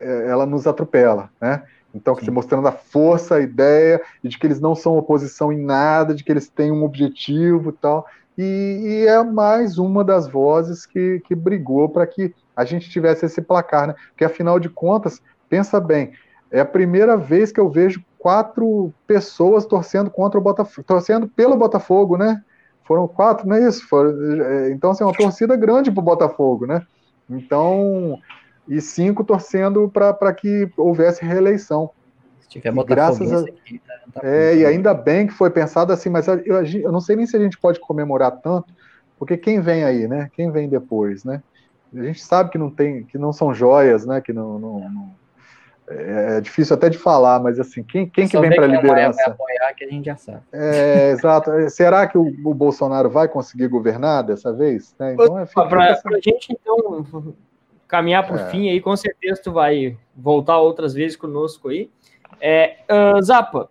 é, 0.00 0.28
ela 0.28 0.46
nos 0.46 0.66
atropela, 0.66 1.30
né? 1.40 1.62
Então, 1.94 2.14
que 2.14 2.30
mostrando 2.30 2.68
a 2.68 2.72
força, 2.72 3.36
a 3.36 3.40
ideia, 3.40 4.00
e 4.22 4.28
de 4.28 4.38
que 4.38 4.46
eles 4.46 4.60
não 4.60 4.74
são 4.74 4.98
oposição 4.98 5.52
em 5.52 5.62
nada, 5.62 6.14
de 6.14 6.24
que 6.24 6.30
eles 6.30 6.48
têm 6.48 6.70
um 6.70 6.84
objetivo 6.84 7.70
e 7.70 7.72
tal. 7.72 8.06
E, 8.36 8.42
e, 8.82 9.06
é 9.06 9.22
mais 9.22 9.78
uma 9.78 10.04
das 10.04 10.28
vozes 10.28 10.84
que, 10.84 11.20
que 11.26 11.34
brigou 11.34 11.88
para 11.88 12.06
que 12.06 12.34
a 12.54 12.64
gente 12.64 12.90
tivesse 12.90 13.24
esse 13.24 13.40
placar, 13.40 13.88
né? 13.88 13.94
Porque 14.08 14.24
afinal 14.24 14.58
de 14.58 14.68
contas, 14.68 15.22
pensa 15.48 15.80
bem, 15.80 16.12
é 16.50 16.60
a 16.60 16.66
primeira 16.66 17.16
vez 17.16 17.50
que 17.50 17.60
eu 17.60 17.68
vejo 17.70 18.04
quatro 18.26 18.92
pessoas 19.06 19.64
torcendo 19.64 20.10
contra 20.10 20.36
o 20.36 20.42
Botafogo, 20.42 20.84
torcendo 20.84 21.28
pelo 21.28 21.56
Botafogo, 21.56 22.16
né? 22.16 22.42
Foram 22.82 23.06
quatro, 23.06 23.46
não 23.46 23.54
é 23.54 23.68
isso? 23.68 23.88
Foram, 23.88 24.42
é, 24.42 24.72
então, 24.72 24.90
assim, 24.90 25.04
uma 25.04 25.12
torcida 25.12 25.54
grande 25.54 25.92
para 25.92 26.00
o 26.00 26.04
Botafogo, 26.04 26.66
né? 26.66 26.84
Então, 27.30 28.18
e 28.66 28.80
cinco 28.80 29.22
torcendo 29.22 29.88
para 29.88 30.34
que 30.34 30.68
houvesse 30.76 31.24
reeleição. 31.24 31.90
Se 32.40 32.48
tiver 32.48 32.74
graças 32.84 33.32
a... 33.32 33.42
aqui, 33.42 33.78
tá, 33.86 33.94
tá 34.14 34.20
é, 34.24 34.56
e 34.56 34.66
ainda 34.66 34.92
bem 34.92 35.28
que 35.28 35.32
foi 35.32 35.50
pensado 35.50 35.92
assim, 35.92 36.10
mas 36.10 36.26
eu, 36.26 36.64
eu 36.64 36.90
não 36.90 37.00
sei 37.00 37.14
nem 37.14 37.26
se 37.26 37.36
a 37.36 37.40
gente 37.40 37.56
pode 37.56 37.78
comemorar 37.78 38.32
tanto, 38.32 38.74
porque 39.16 39.36
quem 39.36 39.60
vem 39.60 39.84
aí, 39.84 40.08
né? 40.08 40.28
Quem 40.32 40.50
vem 40.50 40.68
depois, 40.68 41.22
né? 41.22 41.40
A 41.94 42.02
gente 42.02 42.20
sabe 42.24 42.50
que 42.50 42.58
não 42.58 42.70
tem, 42.70 43.04
que 43.04 43.18
não 43.18 43.32
são 43.32 43.54
joias, 43.54 44.04
né? 44.04 44.20
Que 44.20 44.32
não, 44.32 44.58
não, 44.58 44.80
não 44.90 45.25
é, 45.88 46.36
é 46.36 46.40
difícil 46.40 46.74
até 46.74 46.88
de 46.88 46.98
falar, 46.98 47.40
mas 47.40 47.60
assim, 47.60 47.82
quem, 47.82 48.08
quem 48.08 48.28
que 48.28 48.38
vem 48.38 48.50
para 48.50 48.64
a 48.64 48.68
liderança? 48.68 49.22
Vai 49.24 49.34
apoiar 49.34 49.74
que 49.74 49.84
a 49.84 49.88
gente 49.88 50.06
já 50.06 50.16
sabe. 50.16 50.42
É, 50.52 51.10
exato. 51.16 51.50
Será 51.70 52.06
que 52.06 52.18
o, 52.18 52.26
o, 52.44 52.54
Bolsonaro 52.54 53.08
vai 53.08 53.28
conseguir 53.28 53.68
governar 53.68 54.24
dessa 54.24 54.52
vez? 54.52 54.94
Né? 54.98 55.14
Então, 55.14 55.38
é, 55.38 55.46
para 55.46 55.92
a 55.92 56.20
gente 56.20 56.52
então 56.52 57.34
caminhar 57.86 58.26
para 58.26 58.36
o 58.36 58.40
é. 58.40 58.50
fim 58.50 58.68
aí, 58.68 58.80
com 58.80 58.96
certeza 58.96 59.40
tu 59.42 59.52
vai 59.52 59.96
voltar 60.14 60.58
outras 60.58 60.92
vezes 60.92 61.16
conosco 61.16 61.68
aí. 61.68 61.88
É, 62.40 62.78
uh, 62.90 63.22
Zapa, 63.22 63.70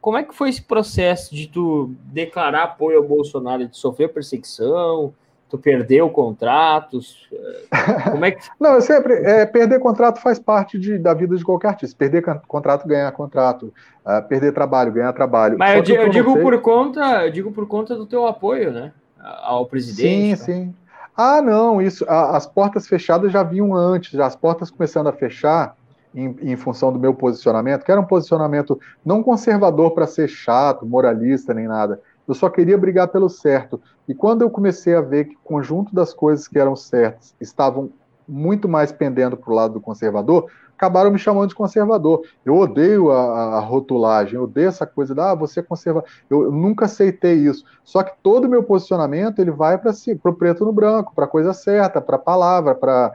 como 0.00 0.18
é 0.18 0.22
que 0.22 0.34
foi 0.34 0.50
esse 0.50 0.62
processo 0.62 1.34
de 1.34 1.48
tu 1.48 1.94
declarar 2.04 2.64
apoio 2.64 2.98
ao 2.98 3.04
Bolsonaro, 3.04 3.66
de 3.66 3.76
sofrer 3.76 4.12
perseguição? 4.12 5.14
Tu 5.48 5.58
perdeu 5.58 6.08
contratos? 6.10 7.28
Como 8.10 8.24
é 8.24 8.32
que... 8.32 8.48
Não, 8.60 8.74
eu 8.74 8.80
sempre. 8.80 9.14
É, 9.14 9.46
perder 9.46 9.80
contrato 9.80 10.20
faz 10.20 10.38
parte 10.38 10.78
de, 10.78 10.98
da 10.98 11.14
vida 11.14 11.36
de 11.36 11.44
qualquer 11.44 11.68
artista. 11.68 11.96
Perder 11.96 12.22
contrato, 12.46 12.86
ganhar 12.86 13.10
contrato. 13.12 13.72
Uh, 14.04 14.26
perder 14.28 14.52
trabalho, 14.52 14.92
ganhar 14.92 15.12
trabalho. 15.12 15.58
Mas 15.58 15.76
eu, 15.76 15.82
digo, 15.82 16.02
eu 16.02 16.08
digo 16.08 16.38
por 16.40 16.60
conta, 16.60 17.26
eu 17.26 17.30
digo 17.30 17.52
por 17.52 17.66
conta 17.66 17.94
do 17.94 18.06
teu 18.06 18.26
apoio, 18.26 18.70
né? 18.70 18.92
Ao 19.20 19.66
presidente. 19.66 20.36
Sim, 20.38 20.44
sim. 20.44 20.74
Ah, 21.16 21.42
não, 21.42 21.82
isso. 21.82 22.04
A, 22.08 22.36
as 22.36 22.46
portas 22.46 22.86
fechadas 22.86 23.32
já 23.32 23.42
vinham 23.42 23.74
antes, 23.74 24.12
já 24.12 24.26
as 24.26 24.36
portas 24.36 24.70
começando 24.70 25.08
a 25.08 25.12
fechar. 25.12 25.76
Em, 26.14 26.34
em, 26.40 26.56
função 26.56 26.90
do 26.90 26.98
meu 26.98 27.12
posicionamento, 27.12 27.84
que 27.84 27.92
era 27.92 28.00
um 28.00 28.04
posicionamento 28.04 28.80
não 29.04 29.22
conservador 29.22 29.90
para 29.90 30.06
ser 30.06 30.26
chato, 30.26 30.86
moralista, 30.86 31.52
nem 31.52 31.68
nada, 31.68 32.00
eu 32.28 32.34
só 32.34 32.50
queria 32.50 32.76
brigar 32.76 33.08
pelo 33.08 33.30
certo. 33.30 33.80
E 34.06 34.14
quando 34.14 34.42
eu 34.42 34.50
comecei 34.50 34.94
a 34.94 35.00
ver 35.00 35.24
que 35.24 35.34
o 35.34 35.38
conjunto 35.42 35.94
das 35.94 36.12
coisas 36.12 36.46
que 36.46 36.58
eram 36.58 36.76
certas 36.76 37.34
estavam 37.40 37.90
muito 38.28 38.68
mais 38.68 38.92
pendendo 38.92 39.36
para 39.36 39.50
o 39.50 39.56
lado 39.56 39.74
do 39.74 39.80
conservador, 39.80 40.50
acabaram 40.78 41.10
me 41.10 41.18
chamando 41.18 41.48
de 41.48 41.56
conservador. 41.56 42.22
Eu 42.46 42.56
odeio 42.56 43.10
a, 43.10 43.56
a 43.56 43.60
rotulagem, 43.60 44.36
eu 44.36 44.44
odeio 44.44 44.68
essa 44.68 44.86
coisa 44.86 45.12
da 45.12 45.32
ah, 45.32 45.34
você 45.34 45.58
é 45.58 45.62
conservador. 45.62 46.08
Eu, 46.30 46.44
eu, 46.44 46.52
nunca 46.52 46.84
aceitei 46.84 47.34
isso. 47.34 47.64
Só 47.84 48.04
que 48.04 48.12
todo 48.22 48.44
o 48.44 48.48
meu 48.48 48.62
posicionamento 48.62 49.40
ele 49.40 49.50
vai 49.50 49.76
para 49.76 49.92
si, 49.92 50.12
o 50.12 50.32
preto 50.32 50.64
no 50.64 50.72
branco, 50.72 51.12
para 51.14 51.24
a 51.24 51.28
coisa 51.28 51.52
certa, 51.52 52.00
para 52.00 52.16
a 52.16 52.20
palavra, 52.20 52.74
para 52.74 53.12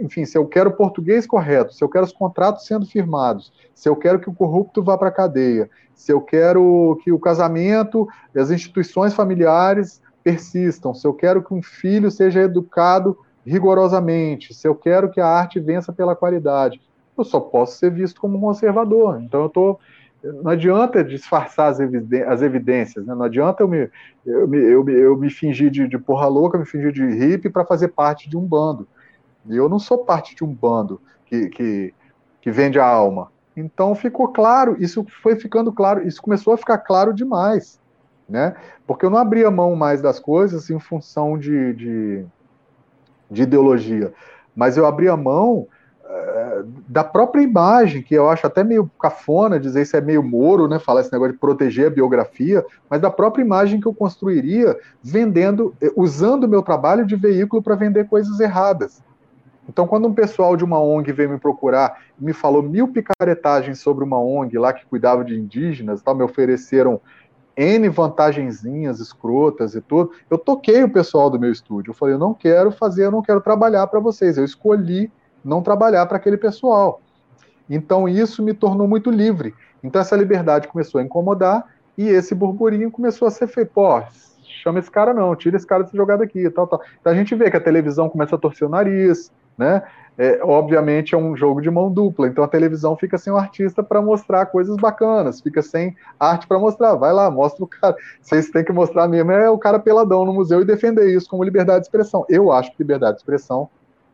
enfim, 0.00 0.24
se 0.24 0.38
eu 0.38 0.46
quero 0.46 0.72
português 0.72 1.26
correto, 1.26 1.74
se 1.74 1.84
eu 1.84 1.88
quero 1.88 2.06
os 2.06 2.12
contratos 2.12 2.64
sendo 2.64 2.86
firmados, 2.86 3.52
se 3.74 3.88
eu 3.90 3.94
quero 3.94 4.18
que 4.18 4.30
o 4.30 4.34
corrupto 4.34 4.82
vá 4.82 4.96
para 4.96 5.08
a 5.08 5.12
cadeia, 5.12 5.68
se 5.94 6.10
eu 6.10 6.20
quero 6.20 6.98
que 7.04 7.12
o 7.12 7.18
casamento, 7.18 8.08
as 8.34 8.50
instituições 8.50 9.12
familiares 9.12 10.00
persistam, 10.24 10.94
se 10.94 11.06
eu 11.06 11.12
quero 11.12 11.42
que 11.42 11.52
um 11.52 11.62
filho 11.62 12.10
seja 12.10 12.40
educado 12.40 13.18
rigorosamente, 13.46 14.54
se 14.54 14.66
eu 14.66 14.74
quero 14.74 15.10
que 15.10 15.20
a 15.20 15.26
arte 15.26 15.58
vença 15.60 15.92
pela 15.92 16.16
qualidade, 16.16 16.80
eu 17.16 17.24
só 17.24 17.40
posso 17.40 17.78
ser 17.78 17.90
visto 17.90 18.20
como 18.20 18.38
um 18.38 18.40
conservador. 18.40 19.20
Então 19.22 19.42
eu 19.42 19.48
tô 19.48 19.78
não 20.22 20.50
adianta 20.50 21.02
disfarçar 21.02 21.70
as, 21.70 21.80
evidências, 22.42 23.06
né? 23.06 23.14
não 23.14 23.22
adianta 23.22 23.62
eu 23.62 23.68
me, 23.68 23.88
eu 24.26 24.46
me, 24.46 24.58
eu 24.58 24.84
me, 24.84 24.92
eu 24.92 25.16
me 25.16 25.30
fingir 25.30 25.70
de, 25.70 25.88
de 25.88 25.98
porra 25.98 26.26
louca, 26.26 26.58
me 26.58 26.66
fingir 26.66 26.92
de 26.92 27.06
hippie 27.06 27.48
para 27.48 27.64
fazer 27.64 27.88
parte 27.88 28.28
de 28.28 28.36
um 28.36 28.42
bando. 28.42 28.86
E 29.46 29.56
eu 29.56 29.68
não 29.68 29.78
sou 29.78 30.04
parte 30.04 30.34
de 30.34 30.44
um 30.44 30.52
bando 30.52 31.00
que, 31.24 31.48
que, 31.48 31.94
que 32.42 32.50
vende 32.50 32.78
a 32.78 32.86
alma. 32.86 33.32
Então 33.56 33.94
ficou 33.94 34.28
claro, 34.28 34.76
isso 34.78 35.04
foi 35.22 35.36
ficando 35.36 35.72
claro, 35.72 36.06
isso 36.06 36.20
começou 36.20 36.52
a 36.52 36.58
ficar 36.58 36.78
claro 36.78 37.14
demais, 37.14 37.80
né? 38.28 38.54
Porque 38.86 39.04
eu 39.04 39.10
não 39.10 39.18
abria 39.18 39.50
mão 39.50 39.74
mais 39.74 40.02
das 40.02 40.18
coisas 40.18 40.68
em 40.70 40.78
função 40.78 41.38
de, 41.38 41.72
de, 41.74 42.26
de 43.30 43.42
ideologia, 43.42 44.12
mas 44.54 44.76
eu 44.76 44.84
abria 44.86 45.16
mão 45.16 45.66
uh, 46.04 46.64
da 46.88 47.04
própria 47.04 47.42
imagem, 47.42 48.02
que 48.02 48.14
eu 48.14 48.28
acho 48.28 48.46
até 48.46 48.64
meio 48.64 48.90
cafona 49.00 49.60
dizer 49.60 49.82
isso 49.82 49.96
é 49.96 50.00
meio 50.00 50.22
moro, 50.22 50.66
né? 50.66 50.78
Falar 50.78 51.02
esse 51.02 51.12
negócio 51.12 51.34
de 51.34 51.38
proteger 51.38 51.86
a 51.86 51.90
biografia, 51.90 52.64
mas 52.88 53.00
da 53.00 53.10
própria 53.10 53.42
imagem 53.42 53.80
que 53.80 53.86
eu 53.86 53.94
construiria 53.94 54.76
vendendo, 55.02 55.74
eh, 55.80 55.92
usando 55.96 56.44
o 56.44 56.48
meu 56.48 56.62
trabalho 56.62 57.06
de 57.06 57.16
veículo 57.16 57.62
para 57.62 57.76
vender 57.76 58.08
coisas 58.08 58.40
erradas. 58.40 59.02
Então, 59.70 59.86
quando 59.86 60.08
um 60.08 60.12
pessoal 60.12 60.56
de 60.56 60.64
uma 60.64 60.80
ONG 60.80 61.12
veio 61.12 61.30
me 61.30 61.38
procurar 61.38 62.00
e 62.20 62.24
me 62.24 62.32
falou 62.32 62.60
mil 62.60 62.88
picaretagens 62.88 63.78
sobre 63.78 64.02
uma 64.02 64.18
ONG 64.18 64.58
lá 64.58 64.72
que 64.72 64.84
cuidava 64.84 65.24
de 65.24 65.38
indígenas, 65.38 66.02
tal, 66.02 66.12
me 66.12 66.24
ofereceram 66.24 67.00
N 67.56 67.88
vantagenzinhas 67.88 69.00
escrotas 69.00 69.74
e 69.74 69.80
tudo, 69.80 70.12
eu 70.30 70.38
toquei 70.38 70.82
o 70.82 70.90
pessoal 70.90 71.28
do 71.28 71.38
meu 71.38 71.50
estúdio. 71.50 71.90
Eu 71.90 71.94
falei, 71.94 72.14
eu 72.14 72.18
não 72.18 72.32
quero 72.32 72.70
fazer, 72.70 73.06
eu 73.06 73.10
não 73.10 73.22
quero 73.22 73.40
trabalhar 73.40 73.86
para 73.86 74.00
vocês. 74.00 74.38
Eu 74.38 74.44
escolhi 74.44 75.10
não 75.44 75.62
trabalhar 75.62 76.06
para 76.06 76.16
aquele 76.16 76.36
pessoal. 76.36 77.00
Então, 77.68 78.08
isso 78.08 78.42
me 78.42 78.52
tornou 78.52 78.88
muito 78.88 79.10
livre. 79.10 79.54
Então, 79.82 80.00
essa 80.00 80.16
liberdade 80.16 80.68
começou 80.68 81.00
a 81.00 81.04
incomodar 81.04 81.64
e 81.96 82.08
esse 82.08 82.34
burburinho 82.34 82.90
começou 82.90 83.28
a 83.28 83.30
ser 83.30 83.46
feito. 83.46 83.70
Pô, 83.72 84.02
chama 84.62 84.78
esse 84.78 84.90
cara 84.90 85.14
não, 85.14 85.34
tira 85.36 85.56
esse 85.56 85.66
cara 85.66 85.84
dessa 85.84 85.96
jogada 85.96 86.24
aqui, 86.24 86.48
tal, 86.50 86.66
tal. 86.66 86.80
Então, 87.00 87.12
a 87.12 87.16
gente 87.16 87.34
vê 87.34 87.50
que 87.50 87.56
a 87.56 87.60
televisão 87.60 88.08
começa 88.08 88.34
a 88.34 88.38
torcer 88.38 88.66
o 88.66 88.70
nariz, 88.70 89.32
né? 89.56 89.82
É, 90.22 90.38
obviamente 90.44 91.14
é 91.14 91.18
um 91.18 91.34
jogo 91.34 91.62
de 91.62 91.70
mão 91.70 91.90
dupla, 91.90 92.28
então 92.28 92.44
a 92.44 92.46
televisão 92.46 92.94
fica 92.94 93.16
sem 93.16 93.32
o 93.32 93.38
artista 93.38 93.82
para 93.82 94.02
mostrar 94.02 94.44
coisas 94.44 94.76
bacanas, 94.76 95.40
fica 95.40 95.62
sem 95.62 95.96
arte 96.18 96.46
para 96.46 96.58
mostrar. 96.58 96.94
Vai 96.94 97.10
lá, 97.10 97.30
mostra 97.30 97.64
o 97.64 97.66
cara. 97.66 97.96
Vocês 98.20 98.50
têm 98.50 98.62
que 98.62 98.70
mostrar 98.70 99.08
mesmo 99.08 99.32
é 99.32 99.48
o 99.48 99.56
cara 99.56 99.78
peladão 99.78 100.26
no 100.26 100.34
museu 100.34 100.60
e 100.60 100.64
defender 100.66 101.08
isso 101.08 101.26
como 101.26 101.42
liberdade 101.42 101.80
de 101.80 101.86
expressão. 101.86 102.26
Eu 102.28 102.52
acho 102.52 102.70
que 102.70 102.76
liberdade 102.80 103.14
de 103.14 103.20
expressão 103.20 103.70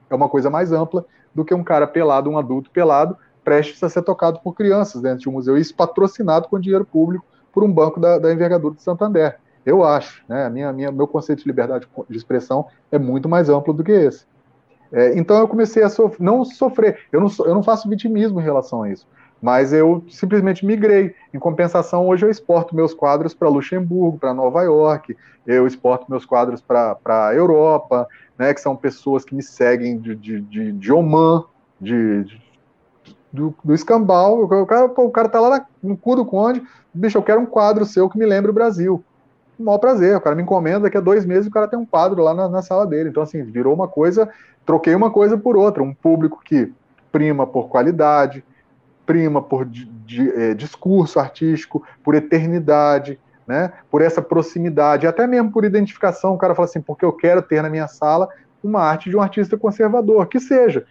é 0.09 0.15
uma 0.15 0.29
coisa 0.29 0.49
mais 0.49 0.71
ampla 0.71 1.05
do 1.35 1.45
que 1.45 1.53
um 1.53 1.65
cara 1.65 1.89
pelado, 1.89 2.31
um 2.31 2.39
adulto 2.39 2.71
pelado, 2.71 3.19
prestes 3.43 3.83
a 3.83 3.89
ser 3.89 4.03
tocado 4.03 4.39
por 4.39 4.55
crianças 4.55 5.03
dentro 5.03 5.19
de 5.19 5.29
um 5.29 5.33
museu, 5.33 5.59
isso 5.59 5.75
patrocinado 5.75 6.47
com 6.47 6.61
dinheiro 6.61 6.85
público 6.85 7.27
por 7.53 7.65
um 7.65 7.73
banco 7.73 7.99
da, 7.99 8.17
da 8.17 8.33
envergadura 8.33 8.77
de 8.77 8.83
Santander. 8.83 9.41
Eu 9.65 9.83
acho, 9.83 10.23
né? 10.29 10.47
A 10.47 10.51
minha, 10.51 10.73
minha, 10.73 10.93
meu 10.93 11.09
conceito 11.09 11.41
de 11.41 11.49
liberdade 11.49 11.89
de 12.09 12.17
expressão 12.17 12.69
é 12.93 12.99
muito 12.99 13.29
mais 13.29 13.49
amplo 13.49 13.75
do 13.75 13.83
que 13.83 13.91
esse. 13.91 14.25
É, 14.93 15.19
então 15.19 15.39
eu 15.39 15.49
comecei 15.49 15.83
a 15.83 15.89
sof 15.89 16.23
não 16.23 16.45
sofrer, 16.45 17.01
eu 17.13 17.21
não, 17.21 17.31
eu 17.41 17.55
não 17.55 17.63
faço 17.63 17.89
vitimismo 17.89 18.41
em 18.41 18.45
relação 18.45 18.83
a 18.83 18.91
isso, 18.91 19.07
mas 19.43 19.73
eu 19.73 20.05
simplesmente 20.09 20.65
migrei. 20.65 21.15
Em 21.35 21.39
compensação, 21.39 22.07
hoje 22.07 22.25
eu 22.25 22.31
exporto 22.31 22.75
meus 22.75 22.95
quadros 22.95 23.35
para 23.35 23.49
Luxemburgo, 23.49 24.19
para 24.19 24.35
Nova 24.35 24.63
York, 24.63 25.17
eu 25.47 25.67
exporto 25.67 26.11
meus 26.11 26.25
quadros 26.25 26.61
para 26.61 26.97
a 27.09 27.35
Europa, 27.35 28.09
né, 28.39 28.53
que 28.53 28.61
são 28.61 28.77
pessoas 28.77 29.25
que 29.25 29.35
me 29.35 29.43
seguem 29.43 29.99
de, 29.99 30.15
de, 30.15 30.41
de, 30.41 30.73
de 30.73 30.93
Oman, 30.93 31.45
de, 31.81 32.25
de 32.25 32.47
do, 33.33 33.55
do 33.63 33.75
escambau, 33.75 34.45
o 34.45 34.67
cara, 34.67 34.87
o 34.87 35.11
cara 35.11 35.29
tá 35.29 35.41
lá 35.41 35.67
no 35.83 35.97
cu 35.97 36.17
do 36.17 36.25
conde, 36.25 36.63
bicho, 36.93 37.19
eu 37.19 37.23
quero 37.23 37.41
um 37.41 37.47
quadro 37.47 37.85
seu 37.85 38.09
que 38.09 38.19
me 38.19 38.25
lembre 38.25 38.51
o 38.51 38.55
Brasil. 38.55 39.05
Um 39.59 39.65
maior 39.65 39.79
prazer, 39.79 40.17
o 40.17 40.21
cara 40.21 40.37
me 40.37 40.43
encomenda, 40.43 40.81
daqui 40.81 40.97
a 40.97 41.01
dois 41.01 41.25
meses 41.25 41.47
o 41.47 41.51
cara 41.51 41.69
tem 41.69 41.79
um 41.79 41.87
quadro 41.87 42.23
lá 42.23 42.35
na, 42.35 42.49
na 42.49 42.63
sala 42.63 42.87
dele. 42.87 43.09
Então, 43.09 43.23
assim, 43.23 43.43
virou 43.43 43.75
uma 43.75 43.89
coisa 43.89 44.31
troquei 44.67 44.95
uma 44.95 45.11
coisa 45.11 45.39
por 45.39 45.57
outra, 45.57 45.83
um 45.83 45.95
público 45.95 46.43
que 46.45 46.73
prima 47.13 47.47
por 47.47 47.69
qualidade, 47.69 48.45
prima 49.07 49.41
por 49.41 49.65
de, 49.65 50.29
é, 50.31 50.53
discurso 50.53 51.21
artístico, 51.21 51.87
por 52.03 52.17
eternidade, 52.17 53.19
né, 53.47 53.73
por 53.89 54.03
essa 54.03 54.21
proximidade, 54.21 55.07
até 55.07 55.25
mesmo 55.27 55.53
por 55.53 55.65
identificação. 55.65 56.35
O 56.35 56.39
cara 56.39 56.55
fala 56.55 56.67
assim, 56.67 56.81
porque 56.81 57.05
eu 57.05 57.13
quero 57.13 57.41
ter 57.41 57.63
na 57.63 57.71
minha 57.71 57.87
sala 57.87 58.29
uma 58.63 58.83
arte 58.83 59.09
de 59.09 59.17
um 59.17 59.23
artista 59.23 59.57
conservador, 59.57 60.27
que 60.27 60.41
seja. 60.41 60.85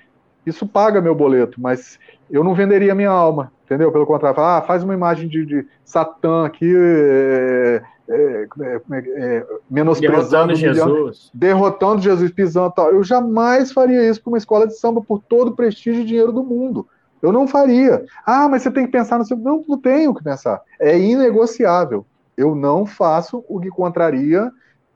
Isso 0.45 0.67
paga 0.67 1.01
meu 1.01 1.15
boleto, 1.15 1.59
mas 1.59 1.99
eu 2.29 2.43
não 2.43 2.53
venderia 2.53 2.95
minha 2.95 3.09
alma, 3.09 3.51
entendeu? 3.65 3.91
Pelo 3.91 4.05
contrário, 4.05 4.39
ah, 4.41 4.61
faz 4.61 4.83
uma 4.83 4.93
imagem 4.93 5.27
de, 5.27 5.45
de 5.45 5.67
Satã 5.83 6.45
aqui, 6.45 6.71
é, 6.75 7.81
é, 8.07 8.47
é, 8.61 8.81
é, 8.91 9.45
menosprezando 9.69 10.53
derrotando 10.53 10.55
Jesus, 10.55 11.31
derrotando 11.33 12.01
Jesus, 12.01 12.31
pisando 12.31 12.71
tal. 12.71 12.91
Eu 12.91 13.03
jamais 13.03 13.71
faria 13.71 14.07
isso 14.07 14.21
para 14.21 14.29
uma 14.29 14.37
escola 14.37 14.67
de 14.67 14.77
samba 14.77 15.01
por 15.01 15.19
todo 15.19 15.49
o 15.49 15.55
prestígio 15.55 16.01
e 16.01 16.05
dinheiro 16.05 16.31
do 16.31 16.43
mundo. 16.43 16.87
Eu 17.21 17.31
não 17.31 17.47
faria. 17.47 18.05
Ah, 18.25 18.47
mas 18.47 18.61
você 18.61 18.69
tem 18.69 18.85
que 18.85 18.91
pensar 18.91 19.17
no 19.17 19.25
seu. 19.25 19.35
Não, 19.37 19.63
não 19.67 19.79
tenho 19.79 20.13
que 20.13 20.23
pensar. 20.23 20.61
É 20.79 20.97
inegociável. 20.99 22.05
Eu 22.37 22.53
não 22.53 22.85
faço 22.85 23.43
o 23.47 23.59
que 23.59 23.69
contraria 23.69 24.51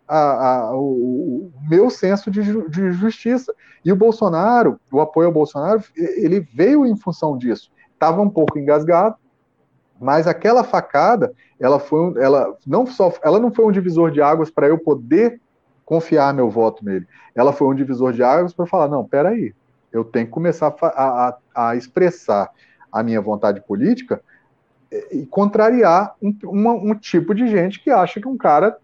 a, 0.10 0.18
a, 0.18 0.76
o, 0.76 0.82
o, 0.82 1.52
meu 1.70 1.90
senso 1.92 2.32
de, 2.32 2.42
de, 2.68 2.92
justiça. 2.92 3.54
E 3.86 3.92
o 3.92 3.96
Bolsonaro, 3.96 4.80
o 4.92 5.00
apoio 5.00 5.28
ao 5.28 5.34
Bolsonaro, 5.34 5.84
ele 5.96 6.40
veio 6.40 6.86
em 6.86 6.98
função 6.98 7.38
disso. 7.38 7.72
Estava 7.94 8.20
um 8.20 8.30
pouco 8.30 8.58
engasgado, 8.58 9.16
mas 10.02 10.26
aquela 10.26 10.64
facada, 10.64 11.32
ela 11.60 11.80
foi, 11.80 12.14
ela 12.22 12.58
não 12.66 12.88
só, 12.88 13.14
ela 13.22 13.40
não 13.40 13.52
foi 13.52 13.66
um 13.66 13.72
divisor 13.72 14.10
de 14.10 14.22
águas 14.22 14.50
para 14.50 14.68
eu 14.68 14.80
poder 14.80 15.40
confiar 15.86 16.34
meu 16.34 16.50
voto 16.50 16.84
nele. 16.84 17.08
Ela 17.36 17.54
foi 17.54 17.68
um 17.68 17.76
divisor 17.76 18.12
de 18.12 18.24
águas 18.24 18.54
para 18.54 18.66
falar, 18.66 18.88
não, 18.88 19.06
peraí, 19.06 19.54
eu 19.92 20.04
tenho 20.04 20.26
que 20.26 20.32
começar 20.32 20.74
a, 20.82 20.88
a, 21.28 21.38
a 21.70 21.76
expressar 21.76 22.50
a 22.92 23.04
minha 23.04 23.22
vontade 23.22 23.62
política 23.62 24.22
e 25.12 25.26
contrariar 25.26 26.16
um, 26.22 26.36
uma, 26.46 26.74
um 26.74 26.96
tipo 26.96 27.36
de 27.36 27.48
gente 27.48 27.80
que 27.82 27.92
acha 27.92 28.20
que 28.20 28.28
um 28.28 28.38
cara, 28.38 28.78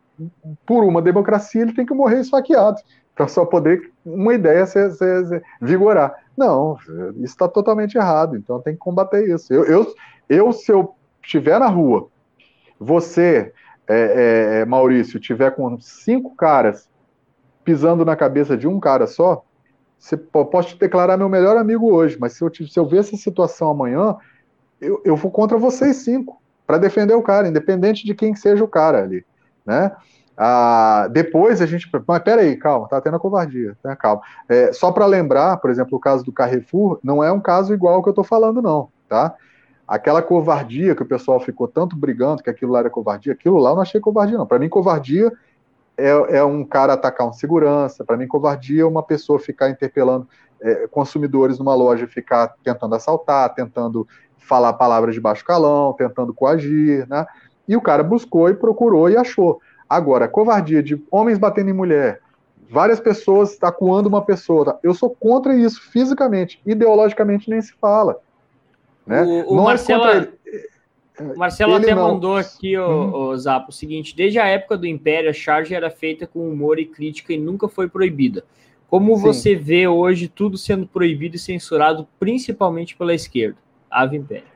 por 0.66 0.84
uma 0.84 1.02
democracia, 1.02 1.62
ele 1.62 1.74
tem 1.74 1.86
que 1.86 1.94
morrer 1.94 2.22
esfaqueado, 2.22 2.82
para 3.16 3.28
só 3.28 3.46
poder 3.46 3.92
uma 4.06 4.34
ideia 4.34 4.66
se, 4.66 4.92
se, 4.92 5.26
se 5.26 5.42
vigorar. 5.62 6.14
Não, 6.38 6.78
isso 7.16 7.34
está 7.34 7.48
totalmente 7.48 7.96
errado, 7.96 8.36
então 8.36 8.62
tem 8.62 8.74
que 8.74 8.80
combater 8.80 9.28
isso. 9.30 9.54
Eu, 9.54 9.66
eu, 9.66 9.96
eu 10.28 10.52
se 10.52 10.72
eu 10.72 10.94
estiver 11.24 11.60
na 11.60 11.68
rua, 11.68 12.08
você, 12.80 13.54
é, 13.88 13.96
é, 13.96 14.60
é, 14.60 14.66
Maurício, 14.66 15.20
tiver 15.20 15.52
com 15.52 15.80
cinco 15.80 16.36
caras 16.36 16.90
pisando 17.64 18.06
na 18.06 18.16
cabeça 18.16 18.56
de 18.56 18.68
um 18.68 18.80
cara 18.80 19.08
só, 19.08 19.44
você 19.98 20.18
pode 20.18 20.68
te 20.68 20.78
declarar 20.78 21.18
meu 21.18 21.30
melhor 21.30 21.58
amigo 21.58 21.92
hoje, 21.92 22.18
mas 22.20 22.34
se 22.34 22.44
eu, 22.44 22.54
se 22.54 22.78
eu 22.78 22.86
ver 22.86 23.00
essa 23.00 23.18
situação 23.18 23.70
amanhã, 23.70 24.16
eu, 24.80 25.02
eu 25.04 25.16
vou 25.16 25.32
contra 25.32 25.58
vocês 25.58 25.98
cinco 25.98 26.40
para 26.68 26.78
defender 26.78 27.16
o 27.16 27.24
cara, 27.24 27.48
independente 27.48 28.06
de 28.06 28.14
quem 28.14 28.36
seja 28.36 28.64
o 28.64 28.68
cara 28.68 29.02
ali, 29.02 29.26
né? 29.66 29.92
Ah, 30.38 31.08
depois 31.12 31.62
a 31.62 31.66
gente. 31.66 31.90
Mas 32.06 32.24
peraí, 32.24 32.58
calma, 32.58 32.88
tá 32.88 33.00
tendo 33.00 33.16
a 33.16 33.20
covardia, 33.20 33.78
né? 33.84 33.96
calma. 33.96 34.22
É, 34.50 34.74
só 34.74 34.92
para 34.92 35.06
lembrar, 35.06 35.58
por 35.58 35.70
exemplo, 35.70 35.98
o 35.98 36.00
caso 36.00 36.24
do 36.24 36.32
Carrefour, 36.32 37.00
não 37.04 37.24
é 37.24 37.32
um 37.32 37.40
caso 37.40 37.74
igual 37.74 37.96
ao 37.96 38.04
que 38.04 38.10
eu 38.10 38.12
estou 38.12 38.24
falando, 38.24 38.62
não, 38.62 38.90
tá? 39.08 39.34
Aquela 39.88 40.22
covardia 40.22 40.96
que 40.96 41.04
o 41.04 41.06
pessoal 41.06 41.40
ficou 41.40 41.68
tanto 41.68 41.96
brigando 41.96 42.44
que 42.44 42.50
aquilo 42.50 42.72
lá 42.72 42.80
era 42.80 42.90
covardia, 42.90 43.34
aquilo 43.34 43.60
lá 43.60 43.70
eu 43.70 43.76
não 43.76 43.82
achei 43.82 44.02
covardia, 44.02 44.38
não. 44.38 44.46
Para 44.46 44.60
mim, 44.60 44.68
covardia 44.68 45.32
é, 45.98 46.10
é, 46.38 46.44
um 46.44 46.66
cara 46.66 46.94
atacar 46.94 47.28
um 47.28 47.34
segurança, 47.34 48.04
para 48.04 48.18
mim, 48.18 48.28
covardia 48.28 48.82
é 48.82 48.86
uma 48.86 49.04
pessoa 49.04 49.40
ficar 49.40 49.70
interpelando 49.70 50.28
é, 50.62 50.88
consumidores 50.88 51.60
numa 51.60 51.76
loja, 51.76 52.08
ficar 52.08 52.56
tentando 52.64 52.96
assaltar, 52.96 53.54
tentando 53.54 54.08
falar 54.38 54.74
palavras 54.74 55.16
de 55.16 55.22
baixo 55.22 55.46
calão, 55.46 55.94
tentando 55.94 56.34
coagir, 56.34 57.08
né? 57.08 57.26
E 57.68 57.76
o 57.76 57.82
cara 57.82 58.04
buscou 58.04 58.50
e 58.50 58.54
procurou 58.54 59.10
e 59.10 59.18
achou. 59.18 59.60
Agora, 59.90 60.28
covardia 60.28 60.82
de 60.82 61.02
homens 61.12 61.38
batendo 61.38 61.70
em 61.70 61.74
mulher, 61.74 62.22
várias 62.70 63.00
pessoas 63.00 63.58
acuando 63.62 64.08
uma 64.08 64.24
pessoa, 64.24 64.66
tá? 64.66 64.80
eu 64.84 64.94
sou 64.94 65.10
contra 65.10 65.56
isso 65.56 65.82
fisicamente, 65.92 66.60
ideologicamente 66.66 67.50
nem 67.50 67.62
se 67.62 67.74
fala. 67.74 68.20
Né? 69.06 69.22
O, 69.24 69.54
o 69.54 69.64
Marcelo, 69.64 70.06
é 70.06 70.28
Marcelo 71.36 71.76
até 71.76 71.94
não. 71.94 72.14
mandou 72.14 72.36
aqui, 72.36 72.78
o, 72.78 72.88
uhum. 72.88 73.14
o 73.30 73.38
Zap, 73.38 73.70
o 73.70 73.72
seguinte: 73.72 74.16
desde 74.16 74.40
a 74.40 74.48
época 74.48 74.78
do 74.78 74.88
Império, 74.88 75.30
a 75.30 75.34
charge 75.34 75.74
era 75.74 75.90
feita 75.90 76.28
com 76.28 76.50
humor 76.50 76.80
e 76.80 76.86
crítica 76.86 77.32
e 77.34 77.38
nunca 77.38 77.68
foi 77.68 77.88
proibida. 77.88 78.44
Como 78.88 79.16
Sim. 79.16 79.22
você 79.22 79.56
vê 79.56 79.88
hoje 79.88 80.28
tudo 80.28 80.58
sendo 80.58 80.88
proibido 80.88 81.36
e 81.36 81.40
censurado, 81.40 82.08
principalmente 82.20 82.96
pela 82.96 83.14
esquerda? 83.14 83.58
Ave 83.90 84.18
Império. 84.18 84.55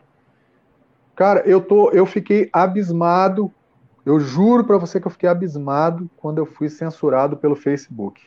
Cara, 1.20 1.42
eu, 1.46 1.60
tô, 1.60 1.92
eu 1.92 2.06
fiquei 2.06 2.50
abismado, 2.54 3.52
eu 4.06 4.22
juro 4.22 4.64
para 4.64 4.78
você 4.78 5.02
que 5.02 5.06
eu 5.06 5.12
fiquei 5.12 5.28
abismado 5.28 6.10
quando 6.16 6.38
eu 6.38 6.46
fui 6.46 6.70
censurado 6.70 7.36
pelo 7.36 7.58
Facebook. 7.58 8.22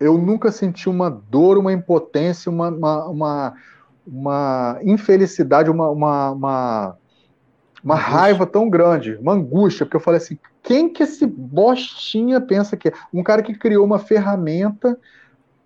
Eu 0.00 0.16
nunca 0.16 0.50
senti 0.50 0.88
uma 0.88 1.10
dor, 1.10 1.58
uma 1.58 1.74
impotência, 1.74 2.50
uma, 2.50 2.70
uma, 2.70 3.06
uma, 3.06 3.54
uma 4.06 4.78
infelicidade, 4.82 5.70
uma, 5.70 5.90
uma, 5.90 6.30
uma, 6.30 6.96
uma 7.84 7.96
raiva 7.96 8.46
tão 8.46 8.70
grande, 8.70 9.16
uma 9.16 9.34
angústia, 9.34 9.84
porque 9.84 9.98
eu 9.98 10.00
falei 10.00 10.16
assim: 10.16 10.38
quem 10.62 10.90
que 10.90 11.02
esse 11.02 11.26
bostinha 11.26 12.40
pensa 12.40 12.78
que 12.78 12.88
é? 12.88 12.92
Um 13.12 13.22
cara 13.22 13.42
que 13.42 13.52
criou 13.52 13.84
uma 13.84 13.98
ferramenta 13.98 14.98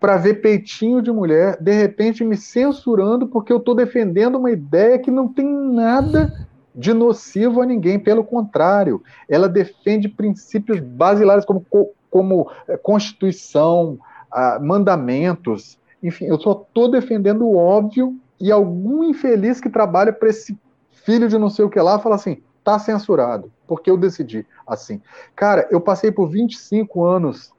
para 0.05 0.19
ver 0.19 0.43
peitinho 0.43 1.01
de 1.01 1.11
mulher, 1.11 1.57
de 1.59 1.73
repente 1.73 2.23
me 2.23 2.37
censurando 2.37 3.27
porque 3.27 3.51
eu 3.51 3.57
estou 3.57 3.75
defendendo 3.75 4.37
uma 4.37 4.51
ideia 4.51 4.99
que 4.99 5.11
não 5.11 5.27
tem 5.27 5.47
nada 5.47 6.31
de 6.75 6.93
nocivo 6.93 7.63
a 7.63 7.65
ninguém, 7.65 7.99
pelo 7.99 8.23
contrário, 8.23 9.03
ela 9.27 9.49
defende 9.49 10.07
princípios 10.07 10.79
basilares 10.79 11.47
como, 11.47 11.65
como 12.11 12.51
eh, 12.69 12.77
Constituição, 12.77 13.99
ah, 14.31 14.59
mandamentos, 14.61 15.79
enfim, 16.03 16.27
eu 16.27 16.39
só 16.39 16.53
estou 16.53 16.91
defendendo 16.91 17.47
o 17.47 17.57
óbvio 17.57 18.15
e 18.39 18.53
algum 18.53 19.05
infeliz 19.05 19.59
que 19.59 19.71
trabalha 19.71 20.13
para 20.13 20.29
esse 20.29 20.55
filho 20.91 21.31
de 21.31 21.39
não 21.39 21.49
sei 21.49 21.65
o 21.65 21.71
que 21.71 21.81
lá 21.81 21.99
fala 21.99 22.17
assim, 22.17 22.43
tá 22.63 22.79
censurado, 22.79 23.51
porque 23.67 23.91
eu 23.91 23.97
decidi 23.97 24.47
assim. 24.67 25.01
Cara, 25.35 25.67
eu 25.71 25.81
passei 25.81 26.13
por 26.13 26.29
25 26.29 27.03
anos 27.07 27.55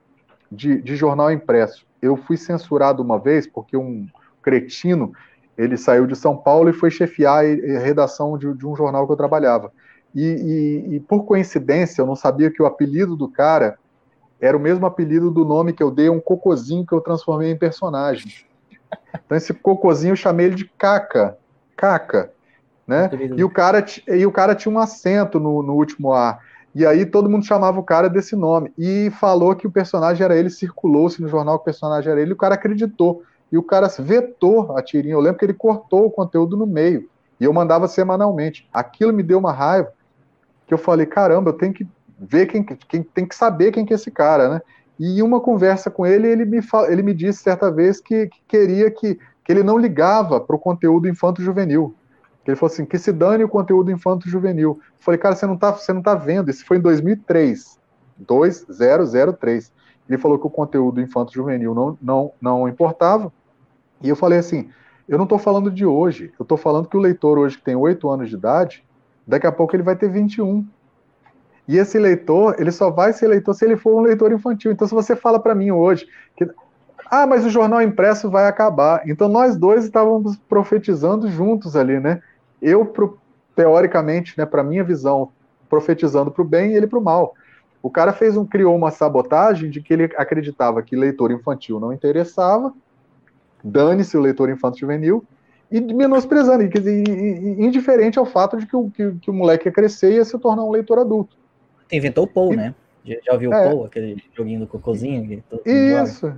de, 0.52 0.80
de 0.80 0.96
jornal 0.96 1.32
impresso 1.32 1.85
eu 2.02 2.16
fui 2.18 2.38
censurado 2.38 3.02
uma 3.02 3.20
vez 3.20 3.48
porque 3.48 3.76
um 3.76 4.08
cretino 4.42 5.14
ele 5.58 5.78
saiu 5.78 6.06
de 6.06 6.16
São 6.16 6.36
Paulo 6.36 6.70
e 6.70 6.74
foi 6.74 6.92
chefiar 6.92 7.46
a 7.46 7.80
redação 7.80 8.38
de, 8.38 8.54
de 8.54 8.68
um 8.68 8.76
jornal 8.76 9.06
que 9.06 9.14
eu 9.14 9.18
trabalhava. 9.18 9.72
E, 10.14 10.24
e, 10.24 10.96
e, 10.96 11.00
por 11.00 11.26
coincidência, 11.26 12.02
eu 12.02 12.06
não 12.06 12.16
sabia 12.16 12.50
que 12.50 12.62
o 12.62 12.66
apelido 12.66 13.16
do 13.16 13.28
cara 13.28 13.78
era 14.40 14.56
o 14.56 14.60
mesmo 14.60 14.86
apelido 14.86 15.32
do 15.32 15.44
nome 15.44 15.74
que 15.74 15.84
eu 15.84 15.92
dei 15.92 16.08
a 16.08 16.12
um 16.12 16.20
cocozinho 16.20 16.86
que 16.86 16.94
eu 16.94 17.02
transformei 17.02 17.52
em 17.52 17.58
personagem. 17.58 18.32
Então 19.26 19.38
esse 19.38 19.54
cocozinho 19.54 20.12
eu 20.12 20.16
chamei 20.16 20.48
ele 20.48 20.56
de 20.56 20.66
Caca, 20.78 21.38
Caca, 21.76 22.32
né? 22.88 23.10
E 23.36 23.44
o 23.44 23.50
cara 23.50 23.84
e 24.08 24.26
o 24.26 24.32
cara 24.32 24.56
tinha 24.56 24.74
um 24.74 24.80
acento 24.80 25.40
no, 25.40 25.64
no 25.64 25.74
último 25.74 26.14
A. 26.14 26.40
E 26.76 26.86
aí 26.86 27.06
todo 27.06 27.30
mundo 27.30 27.46
chamava 27.46 27.80
o 27.80 27.84
cara 27.84 28.10
desse 28.10 28.36
nome. 28.36 28.74
E 28.78 29.10
falou 29.12 29.56
que 29.56 29.66
o 29.66 29.72
personagem 29.72 30.26
era 30.26 30.36
ele, 30.36 30.50
circulou-se 30.50 31.22
no 31.22 31.30
jornal 31.30 31.58
que 31.58 31.62
o 31.62 31.66
personagem 31.66 32.12
era 32.12 32.22
ele, 32.22 32.32
e 32.32 32.34
o 32.34 32.38
cara 32.38 32.56
acreditou. 32.56 33.24
E 33.50 33.58
o 33.58 33.64
cara 33.64 33.88
vetou 33.98 34.78
a 34.78 34.82
tirinha. 34.82 35.14
Eu 35.14 35.22
lembro 35.22 35.40
que 35.40 35.46
ele 35.46 35.54
cortou 35.54 36.06
o 36.06 36.12
conteúdo 36.12 36.58
no 36.58 36.68
meio. 36.68 37.10
E 37.40 37.46
eu 37.46 37.54
mandava 37.54 37.88
semanalmente. 37.88 38.68
Aquilo 38.74 39.14
me 39.14 39.24
deu 39.24 39.40
uma 39.40 39.54
raiva, 39.54 39.94
que 40.68 40.74
eu 40.74 40.78
falei, 40.78 41.06
caramba, 41.06 41.52
eu 41.52 41.54
tenho 41.54 41.74
que 41.74 41.88
ver 42.20 42.48
quem, 42.48 42.64
quem 42.64 43.04
tem 43.04 43.26
que 43.26 43.36
saber 43.36 43.72
quem 43.72 43.86
que 43.86 43.94
é 43.94 43.96
esse 43.96 44.12
cara, 44.12 44.50
né? 44.50 44.62
E 45.00 45.20
em 45.20 45.22
uma 45.22 45.40
conversa 45.40 45.90
com 45.90 46.06
ele, 46.06 46.28
ele 46.28 46.44
me, 46.44 46.60
ele 46.90 47.04
me 47.04 47.14
disse 47.14 47.44
certa 47.44 47.72
vez 47.72 48.02
que, 48.02 48.28
que 48.28 48.42
queria 48.48 48.92
que, 48.92 49.16
que 49.16 49.52
ele 49.52 49.64
não 49.64 49.78
ligava 49.78 50.42
para 50.42 50.56
o 50.56 50.60
conteúdo 50.60 51.08
infanto-juvenil 51.08 51.96
ele 52.46 52.56
falou 52.56 52.72
assim, 52.72 52.86
que 52.86 52.98
se 52.98 53.12
dane 53.12 53.44
o 53.44 53.50
conteúdo 53.50 53.92
infanto-juvenil. 53.92 54.80
Falei, 55.00 55.18
cara, 55.18 55.36
você 55.36 55.46
não, 55.46 55.58
tá, 55.58 55.72
você 55.72 55.92
não 55.92 56.02
tá 56.02 56.14
vendo, 56.14 56.50
isso 56.50 56.66
foi 56.66 56.78
em 56.78 56.82
2003, 56.82 57.80
2003. 58.18 59.74
Ele 60.08 60.18
falou 60.18 60.38
que 60.38 60.46
o 60.46 60.50
conteúdo 60.50 61.02
infanto-juvenil 61.02 61.74
não, 61.74 61.98
não, 62.02 62.32
não 62.40 62.68
importava, 62.68 63.34
e 64.02 64.10
eu 64.10 64.16
falei 64.16 64.40
assim, 64.40 64.70
eu 65.08 65.18
não 65.18 65.24
estou 65.26 65.40
falando 65.40 65.72
de 65.72 65.86
hoje, 65.86 66.32
eu 66.40 66.44
estou 66.44 66.58
falando 66.58 66.88
que 66.88 66.98
o 66.98 67.00
leitor 67.00 67.38
hoje 67.38 67.58
que 67.58 67.64
tem 67.64 67.76
8 67.76 68.08
anos 68.10 68.30
de 68.30 68.36
idade, 68.36 68.86
daqui 69.26 69.48
a 69.48 69.52
pouco 69.52 69.76
ele 69.76 69.84
vai 69.84 69.96
ter 69.96 70.10
21. 70.10 70.66
E 71.68 71.78
esse 71.78 71.98
leitor, 71.98 72.56
ele 72.60 72.72
só 72.72 72.92
vai 72.92 73.12
ser 73.12 73.28
leitor 73.28 73.56
se 73.56 73.66
ele 73.66 73.76
for 73.76 74.00
um 74.00 74.02
leitor 74.02 74.32
infantil. 74.32 74.72
Então, 74.72 74.88
se 74.88 74.94
você 74.94 75.16
fala 75.16 75.40
para 75.40 75.56
mim 75.56 75.72
hoje 75.72 76.06
que 76.36 76.48
ah, 77.10 77.28
mas 77.28 77.46
o 77.46 77.50
jornal 77.50 77.82
impresso 77.82 78.30
vai 78.30 78.48
acabar. 78.48 79.08
Então 79.08 79.28
nós 79.28 79.56
dois 79.56 79.86
estávamos 79.86 80.36
profetizando 80.50 81.30
juntos 81.30 81.76
ali, 81.76 82.00
né? 82.00 82.22
Eu, 82.66 82.86
pro, 82.86 83.18
teoricamente, 83.56 84.38
né, 84.38 84.46
para 84.46 84.64
minha 84.64 84.84
visão, 84.84 85.30
profetizando 85.70 86.32
para 86.32 86.42
o 86.42 86.46
bem 86.46 86.72
e 86.72 86.76
ele 86.76 86.88
para 86.88 87.00
o 87.00 87.04
mal. 87.04 87.36
O 87.82 87.90
cara 87.90 88.12
fez 88.12 88.36
um, 88.36 88.46
criou 88.46 88.76
uma 88.76 88.90
sabotagem 88.90 89.70
de 89.70 89.80
que 89.82 89.94
ele 89.94 90.06
acreditava 90.18 90.82
que 90.82 90.96
leitor 90.96 91.32
infantil 91.32 91.80
não 91.80 91.94
interessava, 91.94 92.74
dane-se 93.64 94.18
o 94.18 94.22
leitor 94.22 94.50
infanto 94.50 94.80
juvenil, 94.80 95.24
e 95.72 95.80
menosprezando, 95.82 96.64
e, 96.64 96.68
e, 96.68 97.60
e, 97.60 97.66
indiferente 97.66 98.18
ao 98.18 98.26
fato 98.26 98.58
de 98.58 98.66
que 98.66 98.76
o, 98.76 98.90
que, 98.90 99.12
que, 99.22 99.30
o 99.30 99.34
moleque 99.34 99.68
ia 99.68 99.72
crescer 99.72 100.12
e 100.12 100.16
ia 100.16 100.26
se 100.26 100.38
tornar 100.40 100.64
um 100.64 100.72
leitor 100.72 101.00
adulto. 101.00 101.38
Inventou 101.92 102.26
o 102.26 102.28
Paul, 102.28 102.54
e, 102.54 102.56
né? 102.56 102.76
Já, 103.04 103.16
já 103.24 103.34
ouviu 103.34 103.54
é, 103.54 103.68
o 103.68 103.70
Paul, 103.70 103.86
aquele 103.86 104.24
joguinho 104.36 104.62
do 104.62 104.68
cocôzinho? 104.68 105.44
Isso. 105.66 106.34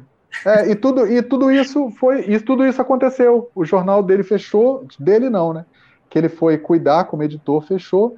É, 0.45 0.69
e, 0.69 0.75
tudo, 0.75 1.07
e 1.07 1.21
tudo 1.21 1.51
isso 1.51 1.89
foi. 1.91 2.21
E 2.29 2.39
tudo 2.39 2.65
isso 2.65 2.81
aconteceu. 2.81 3.49
O 3.55 3.65
jornal 3.65 4.03
dele 4.03 4.23
fechou, 4.23 4.85
dele 4.99 5.29
não, 5.29 5.53
né? 5.53 5.65
Que 6.09 6.17
ele 6.17 6.29
foi 6.29 6.57
cuidar 6.57 7.05
como 7.05 7.23
editor, 7.23 7.61
fechou, 7.61 8.15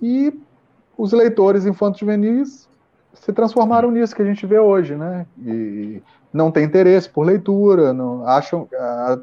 e 0.00 0.32
os 0.96 1.12
leitores 1.12 1.66
infantos 1.66 2.00
juvenis 2.00 2.68
se 3.14 3.32
transformaram 3.32 3.90
nisso 3.90 4.14
que 4.14 4.22
a 4.22 4.24
gente 4.24 4.46
vê 4.46 4.58
hoje, 4.58 4.94
né? 4.94 5.26
E 5.38 6.02
não 6.32 6.50
tem 6.50 6.64
interesse 6.64 7.08
por 7.08 7.22
leitura, 7.22 7.92
não, 7.92 8.26
acham, 8.26 8.68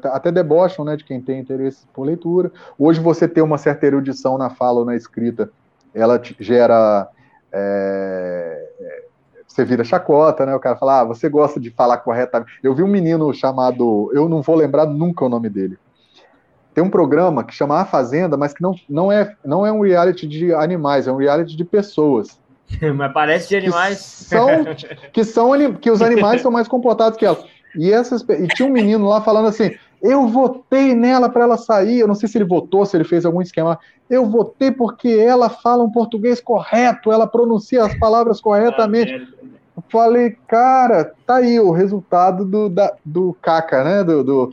até 0.04 0.30
debocham 0.30 0.84
né, 0.84 0.96
de 0.96 1.04
quem 1.04 1.20
tem 1.20 1.40
interesse 1.40 1.86
por 1.92 2.04
leitura. 2.04 2.52
Hoje 2.78 3.00
você 3.00 3.26
ter 3.26 3.40
uma 3.40 3.56
certa 3.56 3.86
erudição 3.86 4.36
na 4.36 4.50
fala 4.50 4.80
ou 4.80 4.84
na 4.84 4.94
escrita, 4.94 5.50
ela 5.94 6.20
gera 6.38 7.08
é, 7.50 8.68
você 9.58 9.64
vira 9.64 9.82
chacota, 9.82 10.46
né? 10.46 10.54
O 10.54 10.60
cara 10.60 10.76
fala, 10.76 11.00
ah, 11.00 11.04
você 11.04 11.28
gosta 11.28 11.58
de 11.58 11.70
falar 11.70 11.98
corretamente. 11.98 12.52
Eu 12.62 12.74
vi 12.74 12.82
um 12.82 12.88
menino 12.88 13.32
chamado, 13.32 14.10
eu 14.14 14.28
não 14.28 14.40
vou 14.40 14.54
lembrar 14.54 14.86
nunca 14.86 15.24
o 15.24 15.28
nome 15.28 15.48
dele. 15.48 15.76
Tem 16.78 16.84
um 16.84 16.90
programa 16.90 17.42
que 17.42 17.52
chama 17.52 17.80
A 17.80 17.84
Fazenda, 17.84 18.36
mas 18.36 18.54
que 18.54 18.62
não, 18.62 18.72
não, 18.88 19.10
é, 19.10 19.34
não 19.44 19.66
é 19.66 19.72
um 19.72 19.80
reality 19.80 20.28
de 20.28 20.54
animais, 20.54 21.08
é 21.08 21.12
um 21.12 21.16
reality 21.16 21.56
de 21.56 21.64
pessoas. 21.64 22.38
mas 22.94 23.12
parece 23.12 23.48
de 23.48 23.56
animais. 23.56 24.28
Que 24.30 24.36
são, 24.36 24.64
que 25.12 25.24
são 25.24 25.74
que 25.74 25.90
os 25.90 26.00
animais 26.00 26.40
são 26.40 26.52
mais 26.52 26.68
comportados 26.68 27.18
que 27.18 27.26
elas. 27.26 27.44
E, 27.74 27.90
essas, 27.90 28.22
e 28.22 28.46
tinha 28.54 28.68
um 28.68 28.70
menino 28.70 29.08
lá 29.08 29.20
falando 29.20 29.48
assim: 29.48 29.74
eu 30.00 30.28
votei 30.28 30.94
nela 30.94 31.28
para 31.28 31.42
ela 31.42 31.56
sair. 31.56 31.98
Eu 31.98 32.06
não 32.06 32.14
sei 32.14 32.28
se 32.28 32.38
ele 32.38 32.44
votou, 32.44 32.86
se 32.86 32.96
ele 32.96 33.02
fez 33.02 33.26
algum 33.26 33.42
esquema. 33.42 33.76
Eu 34.08 34.26
votei 34.26 34.70
porque 34.70 35.08
ela 35.08 35.48
fala 35.48 35.82
um 35.82 35.90
português 35.90 36.40
correto, 36.40 37.10
ela 37.10 37.26
pronuncia 37.26 37.84
as 37.84 37.98
palavras 37.98 38.40
corretamente. 38.40 39.12
Eu 39.76 39.82
falei, 39.88 40.36
cara, 40.46 41.12
tá 41.26 41.36
aí 41.36 41.58
o 41.58 41.72
resultado 41.72 42.44
do, 42.44 42.68
da, 42.68 42.94
do 43.04 43.36
caca, 43.42 43.82
né? 43.82 44.04
Do, 44.04 44.22
do 44.22 44.52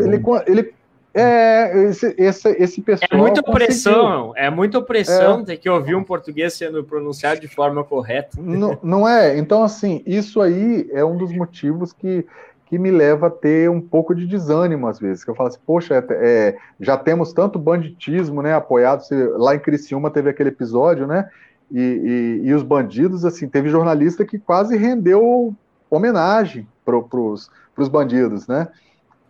ele, 0.00 0.20
ele, 0.48 0.74
é, 1.14 1.84
esse, 1.84 2.14
esse, 2.18 2.48
esse 2.50 2.80
pessoal. 2.80 3.08
É 3.10 3.16
muita 3.16 3.40
opressão, 3.40 4.32
é 4.36 4.50
muita 4.50 4.78
opressão 4.78 5.40
é, 5.40 5.44
ter 5.44 5.56
que 5.58 5.68
ouvir 5.68 5.94
um 5.94 6.04
português 6.04 6.54
sendo 6.54 6.82
pronunciado 6.82 7.40
de 7.40 7.48
forma 7.48 7.84
correta. 7.84 8.36
Não, 8.40 8.78
não 8.82 9.08
é? 9.08 9.36
Então, 9.36 9.62
assim, 9.62 10.02
isso 10.06 10.40
aí 10.40 10.88
é 10.92 11.04
um 11.04 11.16
dos 11.16 11.32
motivos 11.32 11.92
que 11.92 12.26
que 12.72 12.78
me 12.78 12.90
leva 12.90 13.26
a 13.26 13.30
ter 13.30 13.68
um 13.68 13.82
pouco 13.82 14.14
de 14.14 14.26
desânimo 14.26 14.88
às 14.88 14.98
vezes, 14.98 15.22
que 15.22 15.28
eu 15.28 15.34
falo 15.34 15.50
assim, 15.50 15.58
poxa, 15.66 15.94
é, 15.94 16.06
é, 16.08 16.56
já 16.80 16.96
temos 16.96 17.30
tanto 17.30 17.58
banditismo, 17.58 18.40
né, 18.40 18.54
apoiado, 18.54 19.02
lá 19.36 19.54
em 19.54 19.58
Criciúma 19.58 20.10
teve 20.10 20.30
aquele 20.30 20.48
episódio, 20.48 21.06
né, 21.06 21.28
e, 21.70 22.40
e, 22.42 22.48
e 22.48 22.54
os 22.54 22.62
bandidos, 22.62 23.26
assim, 23.26 23.46
teve 23.46 23.68
jornalista 23.68 24.24
que 24.24 24.38
quase 24.38 24.74
rendeu 24.74 25.54
homenagem 25.90 26.66
para 26.82 26.96
os 26.96 27.88
bandidos, 27.90 28.46
né, 28.46 28.66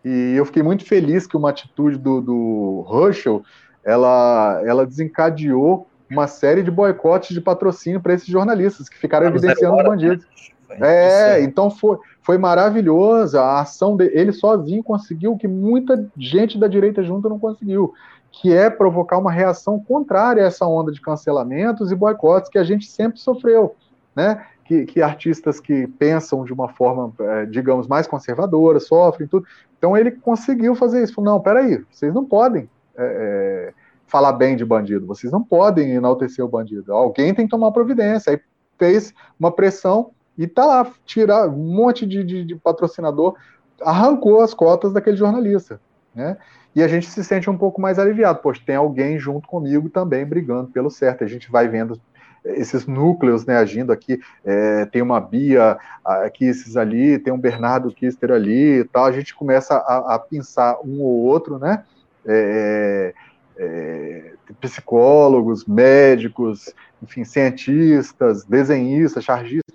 e 0.04 0.34
eu 0.36 0.44
fiquei 0.44 0.62
muito 0.62 0.84
feliz 0.84 1.26
que 1.26 1.36
uma 1.36 1.50
atitude 1.50 1.96
do, 1.96 2.20
do 2.20 2.84
Russell, 2.86 3.42
ela, 3.84 4.60
ela 4.64 4.86
desencadeou 4.86 5.86
uma 6.10 6.26
série 6.26 6.62
de 6.62 6.70
boicotes 6.70 7.34
de 7.34 7.40
patrocínio 7.40 8.00
para 8.00 8.14
esses 8.14 8.26
jornalistas 8.26 8.88
que 8.88 8.98
ficaram 8.98 9.26
evidenciando 9.26 9.76
os 9.76 9.84
bandidos. 9.84 10.26
Né? 10.68 10.78
É, 10.80 11.42
então 11.42 11.70
foi, 11.70 11.98
foi 12.20 12.36
maravilhosa 12.36 13.40
a 13.40 13.60
ação 13.60 13.96
dele. 13.96 14.12
Ele 14.14 14.32
sozinho 14.32 14.82
conseguiu 14.82 15.32
o 15.32 15.38
que 15.38 15.48
muita 15.48 16.06
gente 16.16 16.58
da 16.58 16.68
direita 16.68 17.02
junta 17.02 17.28
não 17.28 17.38
conseguiu, 17.38 17.94
que 18.30 18.52
é 18.52 18.68
provocar 18.68 19.18
uma 19.18 19.32
reação 19.32 19.78
contrária 19.78 20.42
a 20.42 20.46
essa 20.46 20.66
onda 20.66 20.92
de 20.92 21.00
cancelamentos 21.00 21.90
e 21.90 21.94
boicotes 21.94 22.50
que 22.50 22.58
a 22.58 22.64
gente 22.64 22.86
sempre 22.86 23.18
sofreu, 23.18 23.74
né? 24.14 24.44
Que, 24.72 24.86
que 24.86 25.02
artistas 25.02 25.60
que 25.60 25.86
pensam 25.86 26.44
de 26.44 26.52
uma 26.52 26.66
forma, 26.66 27.12
é, 27.20 27.44
digamos, 27.44 27.86
mais 27.86 28.06
conservadora 28.06 28.80
sofrem 28.80 29.28
tudo. 29.28 29.46
Então 29.76 29.94
ele 29.94 30.10
conseguiu 30.10 30.74
fazer 30.74 31.02
isso. 31.02 31.14
Falou, 31.14 31.32
não, 31.32 31.40
peraí, 31.40 31.84
vocês 31.90 32.14
não 32.14 32.24
podem 32.24 32.70
é, 32.96 33.04
é, 33.04 33.74
falar 34.06 34.32
bem 34.32 34.56
de 34.56 34.64
bandido, 34.64 35.06
vocês 35.06 35.30
não 35.30 35.42
podem 35.42 35.90
enaltecer 35.90 36.42
o 36.42 36.48
bandido. 36.48 36.90
Alguém 36.90 37.34
tem 37.34 37.44
que 37.44 37.50
tomar 37.50 37.70
providência. 37.70 38.32
Aí 38.32 38.40
fez 38.78 39.12
uma 39.38 39.52
pressão 39.52 40.12
e 40.38 40.46
tá 40.46 40.64
lá, 40.64 40.90
tirar 41.04 41.46
um 41.50 41.74
monte 41.74 42.06
de, 42.06 42.24
de, 42.24 42.42
de, 42.42 42.56
patrocinador, 42.56 43.36
arrancou 43.82 44.40
as 44.40 44.54
cotas 44.54 44.94
daquele 44.94 45.18
jornalista, 45.18 45.78
né? 46.14 46.38
E 46.74 46.82
a 46.82 46.88
gente 46.88 47.10
se 47.10 47.22
sente 47.22 47.50
um 47.50 47.58
pouco 47.58 47.78
mais 47.78 47.98
aliviado, 47.98 48.40
pois 48.42 48.58
tem 48.58 48.76
alguém 48.76 49.18
junto 49.18 49.46
comigo 49.46 49.90
também 49.90 50.24
brigando 50.24 50.70
pelo 50.70 50.88
certo. 50.88 51.22
A 51.22 51.26
gente 51.26 51.50
vai 51.50 51.68
vendo 51.68 52.00
esses 52.44 52.86
núcleos 52.86 53.44
né, 53.46 53.56
agindo 53.56 53.92
aqui. 53.92 54.20
É, 54.44 54.86
tem 54.86 55.02
uma 55.02 55.20
Bia 55.20 55.78
aqui, 56.04 56.44
esses 56.44 56.76
ali, 56.76 57.18
tem 57.18 57.32
um 57.32 57.38
Bernardo 57.38 57.92
Kister 57.92 58.30
ali 58.32 58.80
e 58.80 58.84
tal. 58.84 59.04
A 59.04 59.12
gente 59.12 59.34
começa 59.34 59.74
a, 59.74 60.14
a 60.14 60.18
pensar 60.18 60.78
um 60.84 61.00
ou 61.00 61.22
outro, 61.22 61.58
né? 61.58 61.84
É, 62.26 63.14
é, 63.56 64.32
psicólogos, 64.60 65.64
médicos, 65.64 66.72
enfim, 67.02 67.24
cientistas, 67.24 68.44
desenhistas, 68.44 69.24
chargistas 69.24 69.72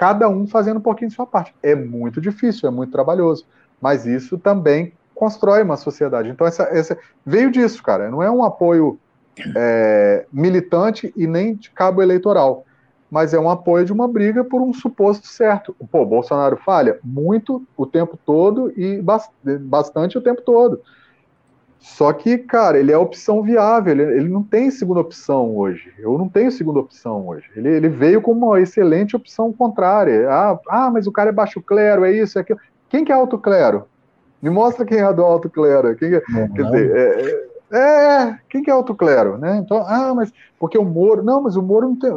cada 0.00 0.30
um 0.30 0.46
fazendo 0.46 0.78
um 0.78 0.80
pouquinho 0.82 1.10
de 1.10 1.14
sua 1.14 1.26
parte. 1.26 1.54
É 1.62 1.74
muito 1.74 2.22
difícil, 2.22 2.66
é 2.66 2.72
muito 2.72 2.90
trabalhoso, 2.90 3.44
mas 3.78 4.06
isso 4.06 4.38
também 4.38 4.94
constrói 5.14 5.62
uma 5.62 5.76
sociedade. 5.76 6.30
Então, 6.30 6.46
essa, 6.46 6.62
essa 6.62 6.96
veio 7.24 7.50
disso, 7.50 7.82
cara. 7.82 8.10
Não 8.10 8.22
é 8.22 8.30
um 8.30 8.42
apoio 8.42 8.98
é, 9.56 10.26
militante 10.32 11.12
e 11.16 11.26
nem 11.26 11.54
de 11.54 11.70
cabo 11.70 12.02
eleitoral, 12.02 12.64
mas 13.10 13.34
é 13.34 13.38
um 13.38 13.50
apoio 13.50 13.84
de 13.84 13.92
uma 13.92 14.06
briga 14.06 14.44
por 14.44 14.62
um 14.62 14.72
suposto 14.72 15.26
certo. 15.26 15.74
Pô, 15.90 16.04
Bolsonaro 16.04 16.56
falha 16.56 16.98
muito 17.02 17.66
o 17.76 17.84
tempo 17.86 18.18
todo 18.24 18.72
e 18.76 19.02
bastante 19.60 20.16
o 20.16 20.20
tempo 20.20 20.42
todo. 20.42 20.80
Só 21.80 22.12
que, 22.12 22.36
cara, 22.36 22.78
ele 22.78 22.92
é 22.92 22.98
opção 22.98 23.42
viável, 23.42 23.92
ele, 23.92 24.02
ele, 24.02 24.28
não 24.28 24.42
tem 24.42 24.70
segunda 24.70 25.00
opção 25.00 25.56
hoje. 25.56 25.90
Eu 25.98 26.18
não 26.18 26.28
tenho 26.28 26.52
segunda 26.52 26.78
opção 26.78 27.26
hoje. 27.26 27.46
Ele, 27.56 27.70
ele 27.70 27.88
veio 27.88 28.20
como 28.20 28.48
uma 28.48 28.60
excelente 28.60 29.16
opção 29.16 29.50
contrária. 29.50 30.28
Ah, 30.30 30.60
ah, 30.68 30.90
mas 30.90 31.06
o 31.06 31.12
cara 31.12 31.30
é 31.30 31.32
baixo 31.32 31.60
clero, 31.62 32.04
é 32.04 32.12
isso, 32.12 32.38
é 32.38 32.42
aquilo. 32.42 32.60
Quem 32.90 33.02
que 33.02 33.10
é 33.10 33.14
alto 33.14 33.38
clero? 33.38 33.86
Me 34.42 34.50
mostra 34.50 34.84
quem 34.84 34.98
é 34.98 35.12
do 35.12 35.22
alto 35.22 35.48
clero. 35.48 35.96
Quem 35.96 36.14
é, 36.14 36.22
não, 36.28 36.48
quer 36.52 36.64
dizer, 36.64 36.96
é, 36.96 37.49
é, 37.72 37.78
é, 37.78 38.38
quem 38.48 38.62
que 38.62 38.70
é 38.70 38.72
alto 38.72 38.94
clero, 38.94 39.38
né? 39.38 39.58
Então, 39.58 39.84
ah, 39.86 40.12
mas 40.14 40.32
porque 40.58 40.76
o 40.76 40.84
Moro, 40.84 41.22
não, 41.22 41.40
mas 41.42 41.56
o 41.56 41.62
Moro 41.62 41.88
não 41.88 41.96
tem. 41.96 42.10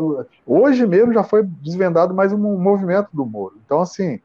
Hoje 0.46 0.86
mesmo 0.86 1.14
já 1.14 1.24
foi 1.24 1.44
desvendado 1.44 2.14
mais 2.14 2.34
um 2.34 2.38
movimento 2.38 3.10
do 3.14 3.26
Moro. 3.26 3.56
Então, 3.66 3.82
assim, 3.82 4.20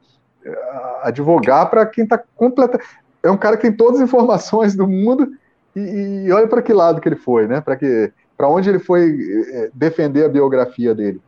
advogar 1.02 1.68
para 1.68 1.86
quem 1.86 2.04
está 2.04 2.18
completa 2.36 2.80
é 3.22 3.30
um 3.30 3.36
cara 3.36 3.56
que 3.56 3.62
tem 3.62 3.72
todas 3.72 4.00
as 4.00 4.08
informações 4.08 4.74
do 4.74 4.86
mundo 4.86 5.32
e, 5.74 6.24
e 6.26 6.32
olha 6.32 6.46
para 6.46 6.62
que 6.62 6.72
lado 6.72 7.00
que 7.00 7.08
ele 7.08 7.16
foi, 7.16 7.46
né? 7.46 7.60
Para 7.60 7.76
que, 7.76 8.12
para 8.36 8.48
onde 8.48 8.68
ele 8.68 8.78
foi 8.78 9.16
é, 9.52 9.70
defender 9.74 10.24
a 10.24 10.28
biografia 10.28 10.94
dele. 10.94 11.20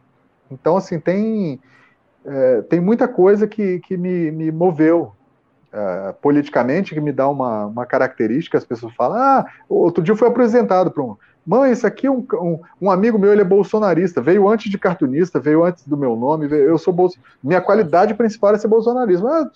Então, 0.50 0.76
assim, 0.76 0.98
tem 0.98 1.60
é, 2.24 2.62
tem 2.62 2.80
muita 2.80 3.08
coisa 3.08 3.46
que, 3.46 3.80
que 3.80 3.96
me, 3.96 4.30
me 4.30 4.50
moveu 4.50 5.12
é, 5.72 6.14
politicamente, 6.20 6.94
que 6.94 7.00
me 7.00 7.12
dá 7.12 7.28
uma, 7.28 7.66
uma 7.66 7.86
característica. 7.86 8.58
As 8.58 8.64
pessoas 8.64 8.94
falam, 8.94 9.18
ah, 9.18 9.46
outro 9.68 10.02
dia 10.02 10.16
foi 10.16 10.28
apresentado 10.28 10.90
para 10.90 11.02
um 11.02 11.16
Mãe, 11.46 11.72
esse 11.72 11.86
aqui 11.86 12.06
é 12.06 12.10
um, 12.10 12.24
um, 12.34 12.60
um, 12.82 12.90
amigo 12.90 13.18
meu, 13.18 13.32
ele 13.32 13.40
é 13.40 13.44
bolsonarista, 13.44 14.20
veio 14.20 14.46
antes 14.48 14.70
de 14.70 14.78
cartunista, 14.78 15.40
veio 15.40 15.64
antes 15.64 15.86
do 15.86 15.96
meu 15.96 16.14
nome, 16.14 16.46
veio, 16.46 16.64
eu 16.64 16.78
sou 16.78 16.92
bolso... 16.92 17.18
Minha 17.42 17.62
qualidade 17.62 18.14
principal 18.14 18.54
é 18.54 18.58
ser 18.58 18.68
bolsonarista. 18.68 19.26
Ah, 19.26 19.50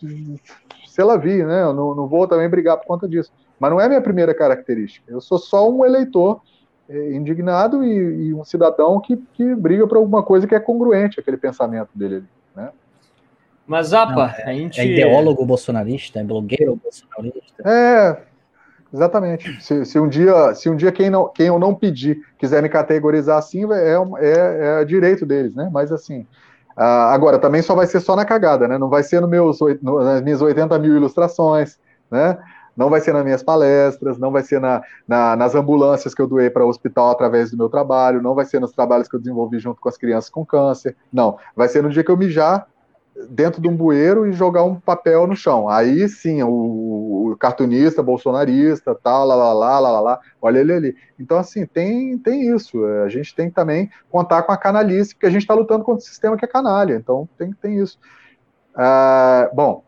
se 0.87 1.01
ela 1.01 1.19
vir, 1.19 1.47
né? 1.47 1.63
Eu 1.63 1.75
não, 1.75 1.95
não, 1.95 2.07
vou 2.07 2.27
também 2.27 2.49
brigar 2.49 2.79
por 2.79 2.87
conta 2.87 3.07
disso. 3.07 3.31
Mas 3.61 3.71
não 3.71 3.81
é 3.81 3.87
minha 3.87 4.01
primeira 4.01 4.35
característica. 4.35 5.11
Eu 5.11 5.21
sou 5.21 5.39
só 5.39 5.71
um 5.71 5.85
eleitor 5.85 6.41
é, 6.89 7.13
indignado 7.15 7.85
e, 7.85 8.29
e, 8.29 8.35
um 8.35 8.45
cidadão 8.45 9.01
que, 9.01 9.17
que 9.35 9.55
briga 9.55 9.87
por 9.87 9.99
alguma 9.99 10.23
coisa 10.23 10.47
que 10.47 10.55
é 10.55 10.61
congruente 10.61 11.21
aquele 11.21 11.37
pensamento 11.37 11.91
dele? 11.95 12.25
Mas, 13.67 13.95
Apa, 13.95 14.13
não, 14.13 14.23
é, 14.23 14.43
a 14.45 14.53
gente. 14.53 14.81
É 14.81 14.87
ideólogo 14.87 15.45
bolsonarista, 15.45 16.21
é 16.21 16.25
blogueiro 16.25 16.77
bolsonarista. 16.77 17.63
É, 17.65 18.17
exatamente. 18.93 19.63
Se, 19.63 19.85
se, 19.85 19.99
um 19.99 20.09
dia, 20.09 20.55
se 20.55 20.69
um 20.69 20.77
dia 20.77 20.93
quem, 20.93 21.09
não, 21.09 21.29
quem 21.29 21.47
eu 21.47 21.59
não 21.59 21.75
pedir 21.75 22.21
quiser 22.39 22.63
me 22.63 22.69
categorizar 22.69 23.39
assim, 23.39 23.65
é, 23.73 23.97
é, 24.21 24.83
é 24.83 24.85
direito 24.85 25.25
deles, 25.25 25.55
né? 25.55 25.71
Mas 25.73 25.91
assim, 25.91 26.27
Uh, 26.77 27.07
agora, 27.13 27.39
também 27.39 27.63
só 27.63 27.75
vai 27.75 27.87
ser 27.87 28.01
só 28.01 28.17
na 28.17 28.25
cagada, 28.25 28.67
né? 28.67 28.77
Não 28.77 28.89
vai 28.89 29.05
ser 29.05 29.21
no 29.21 29.29
meus, 29.29 29.61
no, 29.81 30.03
nas 30.03 30.21
minhas 30.23 30.43
80 30.43 30.77
mil 30.81 30.97
ilustrações, 30.97 31.79
né? 32.11 32.37
Não 32.77 32.91
vai 32.91 33.01
ser 33.01 33.13
nas 33.13 33.23
minhas 33.23 33.45
palestras, 33.45 34.19
não 34.19 34.33
vai 34.33 34.43
ser 34.43 34.61
na, 34.61 34.83
na, 35.07 35.37
nas 35.37 35.55
ambulâncias 35.55 36.13
que 36.13 36.21
eu 36.21 36.27
doei 36.27 36.51
para 36.51 36.65
o 36.65 36.69
hospital 36.69 37.11
através 37.11 37.53
do 37.53 37.57
meu 37.57 37.69
trabalho, 37.69 38.21
não 38.21 38.35
vai 38.35 38.45
ser 38.45 38.61
nos 38.61 38.73
trabalhos 38.73 39.07
que 39.07 39.15
eu 39.15 39.21
desenvolvi 39.21 39.61
junto 39.61 39.81
com 39.81 39.89
as 39.89 39.97
crianças 39.97 40.29
com 40.29 40.45
câncer. 40.45 40.97
Não, 41.13 41.39
vai 41.55 41.69
ser 41.69 41.85
no 41.85 41.91
dia 41.91 42.03
que 42.03 42.11
eu 42.11 42.17
mijar 42.17 42.67
dentro 43.31 43.61
de 43.63 43.69
um 43.69 43.77
bueiro 43.77 44.27
e 44.27 44.33
jogar 44.33 44.65
um 44.65 44.75
papel 44.75 45.27
no 45.27 45.37
chão. 45.37 45.69
Aí 45.69 46.09
sim, 46.09 46.43
o, 46.43 47.31
o 47.33 47.37
cartunista, 47.37 48.03
bolsonarista, 48.03 48.95
tal, 48.95 49.27
lá, 49.27 49.35
lá, 49.35 49.53
lá, 49.53 49.79
lá, 49.79 50.01
lá, 50.01 50.21
olha 50.43 50.59
ele 50.59 50.73
ali. 50.73 50.97
Então, 51.19 51.39
assim, 51.39 51.65
tem, 51.65 52.19
tem 52.19 52.55
isso. 52.55 52.85
A 52.85 53.09
gente 53.09 53.35
tem 53.35 53.49
que 53.49 53.55
também 53.55 53.91
contar 54.11 54.43
com 54.43 54.53
a 54.53 54.57
canalice, 54.57 55.15
porque 55.15 55.27
a 55.27 55.31
gente 55.31 55.43
está 55.43 55.55
lutando 55.55 55.85
contra 55.85 56.03
o 56.03 56.07
sistema 56.07 56.37
que 56.37 56.45
é 56.45 56.49
canalha. 56.49 56.95
Então, 56.95 57.29
tem, 57.39 57.53
tem 57.53 57.79
isso. 57.81 57.99
Uh, 58.75 59.55
bom, 59.55 59.85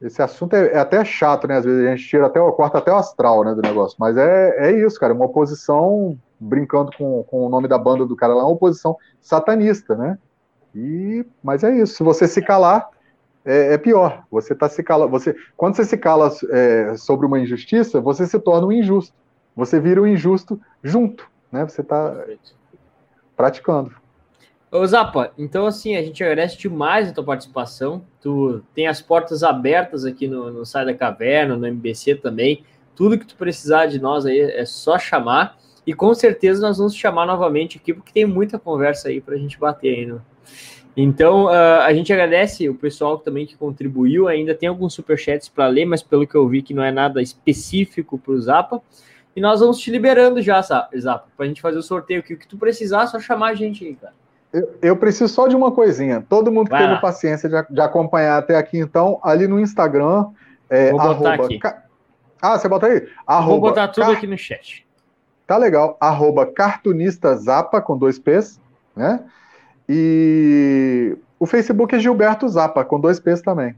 esse 0.00 0.22
assunto 0.22 0.54
é, 0.54 0.72
é, 0.74 0.78
até 0.78 1.04
chato, 1.04 1.48
né? 1.48 1.56
Às 1.56 1.64
vezes 1.64 1.86
a 1.86 1.90
gente 1.90 2.06
tira 2.06 2.26
até, 2.26 2.38
corta 2.52 2.78
até 2.78 2.92
o 2.92 2.96
astral 2.96 3.44
né, 3.44 3.54
do 3.54 3.62
negócio. 3.62 3.96
Mas 3.98 4.16
é, 4.16 4.68
é 4.68 4.72
isso, 4.72 5.00
cara. 5.00 5.14
Uma 5.14 5.26
oposição, 5.26 6.18
brincando 6.38 6.92
com, 6.96 7.24
com 7.24 7.46
o 7.46 7.48
nome 7.48 7.66
da 7.66 7.78
banda 7.78 8.06
do 8.06 8.14
cara 8.14 8.34
lá, 8.34 8.44
uma 8.44 8.52
oposição 8.52 8.96
satanista, 9.20 9.96
né? 9.96 10.18
E, 10.78 11.26
mas 11.42 11.64
é 11.64 11.76
isso. 11.76 11.94
Se 11.94 12.02
você 12.04 12.28
se 12.28 12.40
calar, 12.40 12.88
é, 13.44 13.74
é 13.74 13.78
pior. 13.78 14.24
Você 14.30 14.52
está 14.52 14.68
se 14.68 14.82
cala, 14.82 15.06
você, 15.08 15.34
quando 15.56 15.74
você 15.74 15.84
se 15.84 15.96
cala 15.96 16.30
é, 16.50 16.94
sobre 16.96 17.26
uma 17.26 17.40
injustiça, 17.40 18.00
você 18.00 18.26
se 18.26 18.38
torna 18.38 18.66
um 18.66 18.72
injusto. 18.72 19.12
Você 19.56 19.80
vira 19.80 20.00
um 20.00 20.06
injusto 20.06 20.60
junto, 20.84 21.28
né? 21.50 21.64
Você 21.64 21.80
está 21.80 22.24
praticando. 23.36 23.92
Ô 24.70 24.86
Zapa, 24.86 25.32
então 25.36 25.66
assim, 25.66 25.96
a 25.96 26.02
gente 26.02 26.22
agradece 26.22 26.56
demais 26.58 27.08
a 27.08 27.12
tua 27.12 27.24
participação. 27.24 28.04
Tu 28.20 28.62
tem 28.72 28.86
as 28.86 29.00
portas 29.02 29.42
abertas 29.42 30.04
aqui 30.04 30.28
no, 30.28 30.52
no 30.52 30.64
Sai 30.64 30.84
da 30.84 30.94
Caverna, 30.94 31.56
no 31.56 31.66
MBC 31.66 32.16
também. 32.16 32.62
Tudo 32.94 33.18
que 33.18 33.26
tu 33.26 33.34
precisar 33.34 33.86
de 33.86 33.98
nós 33.98 34.26
aí 34.26 34.38
é 34.38 34.64
só 34.64 34.98
chamar. 34.98 35.56
E 35.86 35.94
com 35.94 36.14
certeza 36.14 36.60
nós 36.60 36.76
vamos 36.76 36.94
chamar 36.94 37.24
novamente 37.26 37.78
aqui, 37.78 37.94
porque 37.94 38.12
tem 38.12 38.26
muita 38.26 38.58
conversa 38.58 39.08
aí 39.08 39.22
para 39.22 39.34
a 39.34 39.38
gente 39.38 39.58
bater 39.58 39.96
aí. 39.96 40.06
Né? 40.06 40.20
Então, 40.96 41.44
uh, 41.44 41.82
a 41.84 41.94
gente 41.94 42.12
agradece 42.12 42.68
o 42.68 42.74
pessoal 42.74 43.18
também 43.18 43.46
que 43.46 43.56
contribuiu. 43.56 44.26
Ainda 44.26 44.54
tem 44.54 44.68
alguns 44.68 44.94
superchats 44.94 45.48
para 45.48 45.68
ler, 45.68 45.84
mas 45.84 46.02
pelo 46.02 46.26
que 46.26 46.34
eu 46.34 46.48
vi 46.48 46.60
que 46.60 46.74
não 46.74 46.82
é 46.82 46.90
nada 46.90 47.22
específico 47.22 48.18
para 48.18 48.32
o 48.32 48.40
Zapa. 48.40 48.82
E 49.36 49.40
nós 49.40 49.60
vamos 49.60 49.78
te 49.78 49.92
liberando 49.92 50.42
já, 50.42 50.60
Zapa, 50.60 51.28
para 51.36 51.44
a 51.44 51.48
gente 51.48 51.60
fazer 51.60 51.78
o 51.78 51.82
sorteio. 51.82 52.20
O 52.20 52.24
que 52.24 52.36
tu 52.48 52.58
precisar, 52.58 53.04
é 53.04 53.06
só 53.06 53.20
chamar 53.20 53.50
a 53.50 53.54
gente 53.54 53.84
aí, 53.84 53.94
cara. 53.94 54.12
Eu, 54.52 54.78
eu, 54.82 54.96
preciso 54.96 55.32
só 55.32 55.46
de 55.46 55.54
uma 55.54 55.70
coisinha. 55.70 56.24
Todo 56.28 56.50
mundo 56.50 56.64
que 56.64 56.70
Vai 56.70 56.80
teve 56.80 56.94
lá. 56.94 57.00
paciência 57.00 57.48
de, 57.48 57.74
de, 57.74 57.80
acompanhar 57.80 58.38
até 58.38 58.56
aqui, 58.56 58.78
então, 58.78 59.20
ali 59.22 59.46
no 59.46 59.60
Instagram. 59.60 60.26
É, 60.68 60.90
Vou 60.90 60.98
botar 61.00 61.30
arroba, 61.30 61.44
aqui. 61.44 61.60
Ah, 62.42 62.58
você 62.58 62.68
bota 62.68 62.86
aí? 62.86 63.06
Arroba, 63.26 63.50
Vou 63.50 63.60
botar 63.60 63.88
tudo 63.88 64.06
car... 64.06 64.16
aqui 64.16 64.26
no 64.26 64.36
chat. 64.36 64.86
Tá 65.46 65.56
legal. 65.56 65.96
Arroba 66.00 66.46
cartunista 66.46 67.36
Zapa, 67.36 67.80
com 67.80 67.96
dois 67.96 68.18
P's, 68.18 68.60
né? 68.96 69.24
E 69.88 71.16
o 71.38 71.46
Facebook 71.46 71.94
é 71.94 71.98
Gilberto 71.98 72.48
Zapa, 72.48 72.84
com 72.84 73.00
dois 73.00 73.18
P's 73.18 73.40
também. 73.40 73.74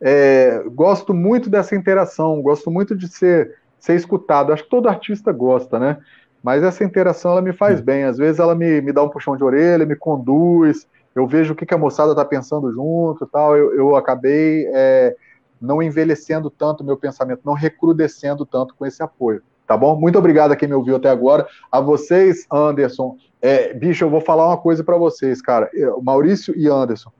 É, 0.00 0.62
gosto 0.66 1.14
muito 1.14 1.48
dessa 1.48 1.74
interação, 1.74 2.42
gosto 2.42 2.70
muito 2.70 2.94
de 2.94 3.08
ser, 3.08 3.56
ser 3.78 3.94
escutado. 3.94 4.52
Acho 4.52 4.64
que 4.64 4.70
todo 4.70 4.88
artista 4.88 5.32
gosta, 5.32 5.78
né? 5.78 5.98
Mas 6.42 6.62
essa 6.62 6.84
interação 6.84 7.32
ela 7.32 7.40
me 7.40 7.54
faz 7.54 7.80
bem. 7.80 8.04
Às 8.04 8.18
vezes 8.18 8.38
ela 8.38 8.54
me, 8.54 8.82
me 8.82 8.92
dá 8.92 9.02
um 9.02 9.08
puxão 9.08 9.36
de 9.36 9.42
orelha, 9.42 9.86
me 9.86 9.96
conduz, 9.96 10.86
eu 11.14 11.26
vejo 11.26 11.54
o 11.54 11.56
que, 11.56 11.64
que 11.64 11.72
a 11.72 11.78
moçada 11.78 12.10
está 12.10 12.24
pensando 12.24 12.70
junto 12.72 13.26
tal. 13.26 13.56
Eu, 13.56 13.74
eu 13.74 13.96
acabei 13.96 14.66
é, 14.74 15.16
não 15.60 15.82
envelhecendo 15.82 16.50
tanto 16.50 16.82
o 16.82 16.86
meu 16.86 16.96
pensamento, 16.96 17.40
não 17.44 17.54
recrudescendo 17.54 18.44
tanto 18.44 18.74
com 18.74 18.84
esse 18.84 19.02
apoio. 19.02 19.42
Tá 19.66 19.76
bom? 19.76 19.98
Muito 19.98 20.18
obrigado 20.18 20.52
a 20.52 20.56
quem 20.56 20.68
me 20.68 20.74
ouviu 20.74 20.96
até 20.96 21.08
agora. 21.08 21.46
A 21.72 21.80
vocês, 21.80 22.46
Anderson. 22.52 23.16
É, 23.44 23.74
bicho, 23.74 24.02
eu 24.02 24.08
vou 24.08 24.22
falar 24.22 24.46
uma 24.46 24.56
coisa 24.56 24.82
para 24.82 24.96
vocês, 24.96 25.42
cara. 25.42 25.70
Maurício 26.00 26.54
e 26.56 26.66
Anderson. 26.66 27.12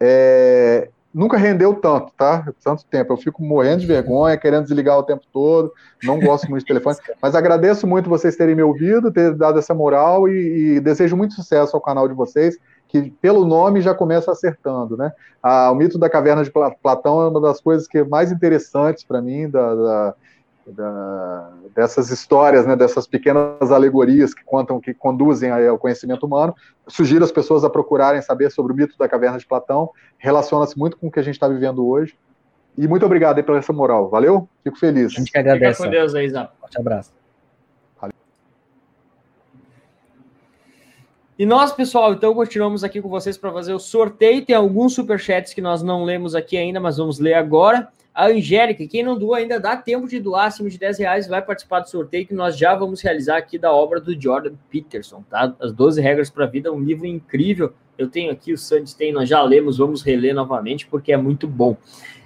É, 0.00 0.88
nunca 1.12 1.36
rendeu 1.36 1.74
tanto, 1.74 2.14
tá? 2.16 2.50
Tanto 2.64 2.86
tempo. 2.86 3.12
Eu 3.12 3.18
fico 3.18 3.42
morrendo 3.42 3.80
de 3.80 3.86
vergonha, 3.86 4.38
querendo 4.38 4.64
desligar 4.64 4.96
o 4.98 5.02
tempo 5.02 5.24
todo, 5.30 5.70
não 6.02 6.18
gosto 6.18 6.48
muito 6.48 6.62
de 6.62 6.68
telefone, 6.68 6.96
mas 7.20 7.34
agradeço 7.34 7.86
muito 7.86 8.08
vocês 8.08 8.34
terem 8.36 8.54
me 8.54 8.62
ouvido, 8.62 9.12
ter 9.12 9.34
dado 9.34 9.58
essa 9.58 9.74
moral 9.74 10.26
e, 10.26 10.76
e 10.76 10.80
desejo 10.80 11.14
muito 11.14 11.34
sucesso 11.34 11.76
ao 11.76 11.82
canal 11.82 12.08
de 12.08 12.14
vocês, 12.14 12.56
que 12.88 13.10
pelo 13.10 13.44
nome 13.44 13.82
já 13.82 13.94
começa 13.94 14.32
acertando, 14.32 14.96
né? 14.96 15.12
Ah, 15.42 15.70
o 15.70 15.74
mito 15.74 15.98
da 15.98 16.08
caverna 16.08 16.42
de 16.42 16.50
Platão 16.50 17.20
é 17.20 17.28
uma 17.28 17.40
das 17.42 17.60
coisas 17.60 17.86
que 17.86 17.98
é 17.98 18.04
mais 18.04 18.32
interessantes 18.32 19.04
para 19.04 19.20
mim, 19.20 19.46
da, 19.50 19.74
da 19.74 20.14
da, 20.66 21.50
dessas 21.74 22.10
histórias, 22.10 22.66
né, 22.66 22.74
dessas 22.74 23.06
pequenas 23.06 23.70
alegorias 23.70 24.34
que 24.34 24.44
contam, 24.44 24.80
que 24.80 24.92
conduzem 24.92 25.50
ao 25.50 25.78
conhecimento 25.78 26.26
humano. 26.26 26.54
Sugiro 26.88 27.24
as 27.24 27.32
pessoas 27.32 27.64
a 27.64 27.70
procurarem 27.70 28.20
saber 28.20 28.50
sobre 28.50 28.72
o 28.72 28.76
mito 28.76 28.96
da 28.98 29.08
caverna 29.08 29.38
de 29.38 29.46
Platão. 29.46 29.90
Relaciona-se 30.18 30.78
muito 30.78 30.96
com 30.96 31.06
o 31.06 31.10
que 31.10 31.20
a 31.20 31.22
gente 31.22 31.34
está 31.34 31.48
vivendo 31.48 31.86
hoje. 31.86 32.16
E 32.76 32.86
muito 32.86 33.06
obrigado 33.06 33.38
aí 33.38 33.42
pela 33.42 33.58
essa 33.58 33.72
moral. 33.72 34.10
Valeu? 34.10 34.48
Fico 34.62 34.78
feliz. 34.78 35.12
A 35.12 35.18
gente 35.18 35.32
que 35.32 35.38
agradece. 35.38 35.76
Fica 35.76 35.84
com 35.84 35.90
Deus 35.90 36.14
aí, 36.14 36.28
Zap. 36.28 36.52
Forte 36.60 36.78
abraço. 36.78 37.16
E 41.38 41.44
nós, 41.44 41.70
pessoal, 41.70 42.14
então 42.14 42.32
continuamos 42.32 42.82
aqui 42.82 43.02
com 43.02 43.10
vocês 43.10 43.36
para 43.36 43.52
fazer 43.52 43.74
o 43.74 43.78
sorteio. 43.78 44.44
Tem 44.44 44.56
alguns 44.56 44.94
superchats 44.94 45.52
que 45.52 45.60
nós 45.60 45.82
não 45.82 46.02
lemos 46.02 46.34
aqui 46.34 46.56
ainda, 46.56 46.80
mas 46.80 46.96
vamos 46.96 47.18
ler 47.18 47.34
agora. 47.34 47.88
A 48.16 48.28
Angélica, 48.28 48.86
quem 48.86 49.02
não 49.02 49.18
doou 49.18 49.34
ainda 49.34 49.60
dá 49.60 49.76
tempo 49.76 50.08
de 50.08 50.18
doar 50.18 50.46
acima 50.46 50.70
de 50.70 50.78
10 50.78 50.98
reais, 51.00 51.28
vai 51.28 51.42
participar 51.42 51.80
do 51.80 51.90
sorteio 51.90 52.26
que 52.26 52.32
nós 52.32 52.56
já 52.56 52.74
vamos 52.74 53.02
realizar 53.02 53.36
aqui 53.36 53.58
da 53.58 53.70
obra 53.70 54.00
do 54.00 54.18
Jordan 54.18 54.54
Peterson, 54.70 55.22
tá? 55.28 55.54
As 55.60 55.70
12 55.70 56.00
Regras 56.00 56.30
para 56.30 56.44
a 56.44 56.48
Vida, 56.48 56.72
um 56.72 56.80
livro 56.80 57.04
incrível. 57.04 57.74
Eu 57.98 58.08
tenho 58.08 58.32
aqui, 58.32 58.54
o 58.54 58.56
Santos 58.56 58.94
tem, 58.94 59.12
nós 59.12 59.28
já 59.28 59.42
lemos, 59.42 59.76
vamos 59.76 60.00
reler 60.00 60.34
novamente, 60.34 60.86
porque 60.86 61.12
é 61.12 61.16
muito 61.18 61.46
bom. 61.46 61.76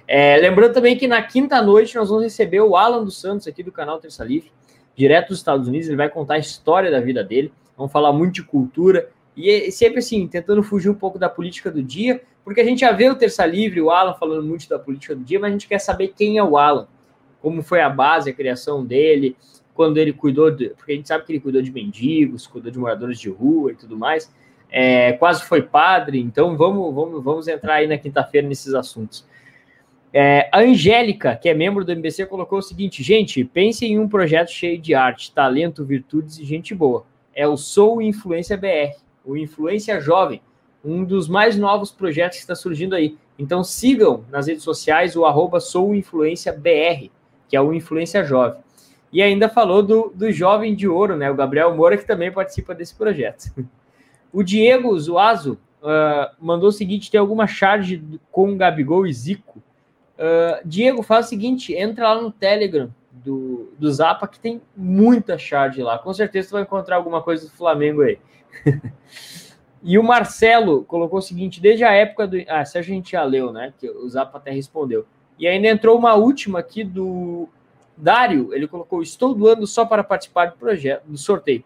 É, 0.07 0.37
lembrando 0.37 0.73
também 0.73 0.97
que 0.97 1.09
na 1.09 1.21
quinta 1.21 1.61
noite 1.61 1.93
nós 1.97 2.07
vamos 2.07 2.23
receber 2.23 2.61
o 2.61 2.77
Alan 2.77 3.03
dos 3.03 3.19
Santos 3.19 3.45
aqui 3.45 3.61
do 3.61 3.71
canal 3.71 3.99
Terça 3.99 4.23
Livre, 4.23 4.49
direto 4.95 5.27
dos 5.27 5.39
Estados 5.39 5.67
Unidos, 5.67 5.89
ele 5.89 5.97
vai 5.97 6.09
contar 6.09 6.35
a 6.35 6.39
história 6.39 6.89
da 6.89 7.01
vida 7.01 7.21
dele, 7.21 7.51
vamos 7.75 7.91
falar 7.91 8.13
muito 8.13 8.35
de 8.35 8.43
cultura, 8.43 9.09
e 9.35 9.71
sempre 9.71 9.99
assim, 9.99 10.27
tentando 10.27 10.61
fugir 10.61 10.89
um 10.89 10.95
pouco 10.95 11.17
da 11.17 11.29
política 11.29 11.71
do 11.71 11.81
dia, 11.81 12.21
porque 12.43 12.61
a 12.61 12.65
gente 12.65 12.81
já 12.81 12.91
vê 12.91 13.09
o 13.09 13.15
Terça 13.15 13.45
Livre, 13.45 13.81
o 13.81 13.89
Alan 13.89 14.13
falando 14.13 14.43
muito 14.43 14.67
da 14.67 14.77
política 14.77 15.15
do 15.15 15.23
dia, 15.23 15.39
mas 15.39 15.49
a 15.49 15.51
gente 15.53 15.67
quer 15.67 15.79
saber 15.79 16.13
quem 16.15 16.37
é 16.37 16.43
o 16.43 16.57
Alan, 16.57 16.87
como 17.41 17.61
foi 17.63 17.81
a 17.81 17.89
base, 17.89 18.29
a 18.29 18.33
criação 18.33 18.85
dele, 18.85 19.35
quando 19.73 19.97
ele 19.97 20.13
cuidou, 20.13 20.51
de, 20.51 20.69
porque 20.69 20.91
a 20.91 20.95
gente 20.95 21.07
sabe 21.07 21.25
que 21.25 21.31
ele 21.31 21.39
cuidou 21.39 21.61
de 21.61 21.71
mendigos, 21.71 22.45
cuidou 22.45 22.71
de 22.71 22.77
moradores 22.77 23.19
de 23.19 23.29
rua 23.29 23.71
e 23.71 23.75
tudo 23.75 23.97
mais, 23.97 24.31
é, 24.69 25.13
quase 25.13 25.43
foi 25.43 25.61
padre, 25.61 26.19
então 26.19 26.55
vamos, 26.57 26.93
vamos, 26.93 27.23
vamos 27.23 27.47
entrar 27.47 27.75
aí 27.75 27.87
na 27.87 27.97
quinta-feira 27.97 28.47
nesses 28.47 28.73
assuntos. 28.73 29.25
É, 30.13 30.49
a 30.51 30.59
Angélica, 30.59 31.35
que 31.35 31.47
é 31.47 31.53
membro 31.53 31.85
do 31.85 31.91
MBC, 31.91 32.25
colocou 32.25 32.59
o 32.59 32.61
seguinte: 32.61 33.01
gente, 33.01 33.43
pense 33.45 33.85
em 33.85 33.97
um 33.97 34.09
projeto 34.09 34.51
cheio 34.51 34.77
de 34.77 34.93
arte, 34.93 35.33
talento, 35.33 35.85
virtudes 35.85 36.37
e 36.37 36.43
gente 36.43 36.75
boa. 36.75 37.05
É 37.33 37.47
o 37.47 37.55
Sou 37.55 38.01
Influência 38.01 38.57
BR, 38.57 38.93
o 39.25 39.37
Influência 39.37 39.99
Jovem 39.99 40.41
um 40.83 41.03
dos 41.03 41.27
mais 41.27 41.57
novos 41.57 41.91
projetos 41.91 42.37
que 42.37 42.43
está 42.43 42.55
surgindo 42.55 42.95
aí. 42.95 43.17
Então 43.37 43.63
sigam 43.63 44.25
nas 44.29 44.47
redes 44.47 44.63
sociais 44.63 45.15
o 45.15 45.25
arroba 45.25 45.59
souinfluenciabr, 45.59 47.09
que 47.47 47.55
é 47.55 47.61
o 47.61 47.73
Influência 47.73 48.23
Jovem. 48.23 48.59
E 49.13 49.21
ainda 49.21 49.49
falou 49.49 49.83
do, 49.83 50.11
do 50.15 50.31
Jovem 50.31 50.73
de 50.73 50.87
Ouro, 50.87 51.15
né? 51.17 51.29
O 51.29 51.35
Gabriel 51.35 51.75
Moura, 51.75 51.97
que 51.97 52.05
também 52.05 52.31
participa 52.31 52.73
desse 52.73 52.95
projeto. 52.95 53.51
O 54.33 54.43
Diego 54.43 54.97
Zuazo 54.97 55.59
uh, 55.81 56.33
mandou 56.39 56.69
o 56.69 56.71
seguinte: 56.71 57.11
tem 57.11 57.19
alguma 57.19 57.47
charge 57.47 58.01
com 58.31 58.55
Gabigol 58.55 59.05
e 59.05 59.11
Zico? 59.11 59.59
Uh, 60.17 60.61
Diego, 60.63 61.03
faz 61.03 61.25
o 61.25 61.29
seguinte: 61.29 61.73
entra 61.73 62.13
lá 62.13 62.21
no 62.21 62.31
Telegram 62.31 62.89
do, 63.11 63.73
do 63.77 63.91
Zapa, 63.91 64.29
que 64.29 64.39
tem 64.39 64.61
muita 64.73 65.37
charge 65.37 65.83
lá. 65.83 65.99
Com 65.99 66.13
certeza 66.13 66.47
tu 66.47 66.51
vai 66.53 66.61
encontrar 66.61 66.95
alguma 66.95 67.21
coisa 67.21 67.45
do 67.45 67.51
Flamengo 67.51 68.03
aí. 68.03 68.19
E 69.83 69.97
o 69.97 70.03
Marcelo 70.03 70.83
colocou 70.83 71.19
o 71.19 71.21
seguinte: 71.21 71.59
desde 71.59 71.83
a 71.83 71.91
época 71.91 72.27
do. 72.27 72.37
Ah, 72.47 72.59
essa 72.59 72.79
a 72.79 72.81
gente 72.81 73.11
já 73.11 73.23
leu, 73.23 73.51
né? 73.51 73.73
Que 73.79 73.89
o 73.89 74.07
Zapa 74.07 74.37
até 74.37 74.51
respondeu. 74.51 75.05
E 75.39 75.47
ainda 75.47 75.67
entrou 75.67 75.97
uma 75.97 76.13
última 76.13 76.59
aqui 76.59 76.83
do 76.83 77.49
Dário. 77.97 78.53
Ele 78.53 78.67
colocou: 78.67 79.01
Estou 79.01 79.33
doando 79.33 79.65
só 79.65 79.85
para 79.85 80.03
participar 80.03 80.51
do 80.51 80.57
projeto, 80.57 81.05
do 81.05 81.17
sorteio. 81.17 81.63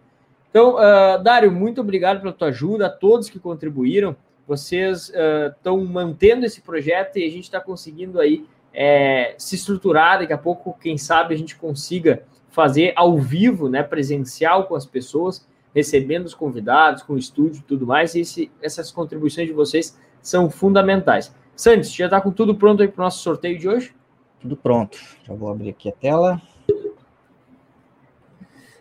Então, 0.49 0.75
uh, 0.75 1.21
Dário, 1.21 1.51
muito 1.51 1.81
obrigado 1.81 2.21
pela 2.21 2.31
tua 2.31 2.47
ajuda, 2.47 2.85
a 2.85 2.89
todos 2.89 3.29
que 3.29 3.39
contribuíram. 3.39 4.15
Vocês 4.47 5.11
estão 5.57 5.79
uh, 5.79 5.85
mantendo 5.85 6.45
esse 6.45 6.61
projeto 6.61 7.17
e 7.17 7.25
a 7.25 7.29
gente 7.29 7.43
está 7.43 7.59
conseguindo 7.59 8.21
aí 8.21 8.45
é, 8.73 9.35
se 9.37 9.55
estruturar. 9.55 10.19
Daqui 10.19 10.31
a 10.31 10.37
pouco, 10.37 10.77
quem 10.79 10.97
sabe, 10.97 11.33
a 11.33 11.37
gente 11.37 11.57
consiga 11.57 12.23
fazer 12.49 12.93
ao 12.95 13.17
vivo, 13.17 13.67
né, 13.67 13.83
presencial 13.83 14.63
com 14.65 14.75
as 14.75 14.85
pessoas 14.85 15.45
recebendo 15.75 16.25
os 16.25 16.33
convidados, 16.33 17.03
com 17.03 17.13
o 17.13 17.17
estúdio 17.17 17.59
e 17.59 17.63
tudo 17.63 17.85
mais. 17.85 18.15
E 18.15 18.21
esse, 18.21 18.51
essas 18.61 18.91
contribuições 18.91 19.47
de 19.47 19.53
vocês 19.53 19.99
são 20.21 20.49
fundamentais. 20.49 21.35
Santos, 21.53 21.93
já 21.93 22.05
está 22.05 22.21
com 22.21 22.31
tudo 22.31 22.55
pronto 22.55 22.81
aí 22.81 22.87
para 22.87 23.01
o 23.01 23.03
nosso 23.03 23.21
sorteio 23.21 23.59
de 23.59 23.67
hoje? 23.67 23.93
Tudo 24.39 24.55
pronto. 24.55 24.97
Já 25.27 25.33
vou 25.33 25.49
abrir 25.49 25.69
aqui 25.69 25.89
a 25.89 25.91
tela. 25.91 26.41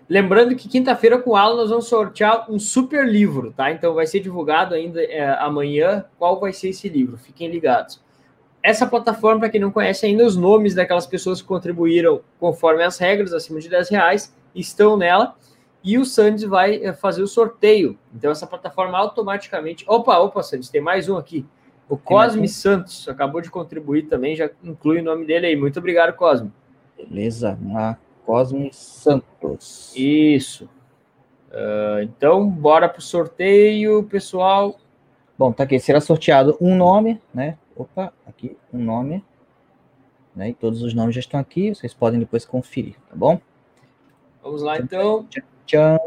Lembrando 0.09 0.55
que 0.55 0.69
quinta-feira 0.69 1.19
com 1.19 1.31
o 1.31 1.37
Alan 1.37 1.57
nós 1.57 1.71
vamos 1.71 1.87
sortear 1.87 2.51
um 2.51 2.59
super 2.59 3.09
livro, 3.09 3.53
tá? 3.53 3.73
Então 3.73 3.95
vai 3.95 4.07
ser 4.07 4.21
divulgado 4.21 4.75
ainda 4.75 5.03
é, 5.03 5.27
amanhã 5.41 6.05
qual 6.19 6.39
vai 6.39 6.53
ser 6.53 6.69
esse 6.69 6.89
livro. 6.89 7.17
Fiquem 7.17 7.51
ligados. 7.51 8.03
Essa 8.63 8.87
plataforma, 8.87 9.41
para 9.41 9.51
quem 9.51 9.61
não 9.61 9.71
conhece 9.71 10.07
ainda, 10.07 10.25
os 10.25 10.37
nomes 10.37 10.75
daquelas 10.75 11.07
pessoas 11.07 11.43
que 11.43 11.49
contribuíram 11.49 12.21
conforme 12.39 12.83
as 12.83 12.99
regras, 12.99 13.33
acima 13.33 13.61
de 13.61 13.69
10 13.69 13.89
reais, 13.89 14.35
estão 14.55 14.97
nela 14.97 15.35
e 15.85 15.99
o 15.99 16.05
Sandes 16.07 16.45
vai 16.45 16.83
eh, 16.83 16.95
fazer 16.95 17.23
o 17.23 17.27
sorteio. 17.27 17.99
Então, 18.15 18.31
essa 18.31 18.47
plataforma 18.47 18.97
automaticamente. 18.97 19.85
Opa, 19.87 20.17
opa, 20.19 20.43
Sandes, 20.43 20.71
tem 20.71 20.81
mais 20.81 21.11
um 21.11 21.19
aqui. 21.19 21.45
O 21.87 21.99
Cosme 21.99 22.49
Santos 22.49 23.07
acabou 23.07 23.43
de 23.43 23.51
contribuir 23.51 24.05
também, 24.05 24.35
já 24.35 24.51
inclui 24.63 25.01
o 25.01 25.05
nome 25.05 25.27
dele 25.27 25.47
aí. 25.47 25.55
Muito 25.55 25.79
obrigado, 25.79 26.17
Cosme. 26.17 26.51
Beleza, 26.97 27.59
na 27.61 27.99
Cosme 28.25 28.71
Santos. 28.73 29.93
Isso. 29.95 30.65
Uh, 31.51 32.03
então, 32.03 32.49
bora 32.49 32.89
para 32.89 33.01
o 33.01 33.03
sorteio, 33.03 34.03
pessoal. 34.05 34.81
Bom, 35.37 35.53
tá 35.53 35.65
aqui. 35.65 35.79
Será 35.79 36.01
sorteado 36.01 36.57
um 36.59 36.75
nome, 36.75 37.21
né? 37.35 37.59
Opa, 37.77 38.11
aqui, 38.27 38.57
um 38.73 38.83
nome. 38.83 39.23
Né? 40.35 40.49
E 40.49 40.55
todos 40.55 40.83
os 40.83 40.95
nomes 40.95 41.15
já 41.15 41.21
estão 41.21 41.39
aqui. 41.39 41.75
Vocês 41.75 41.93
podem 41.93 42.19
depois 42.19 42.47
conferir, 42.47 42.95
tá 43.09 43.15
bom? 43.15 43.39
Vamos 44.43 44.63
lá, 44.63 44.79
então. 44.79 45.27
Tchau. 45.67 46.01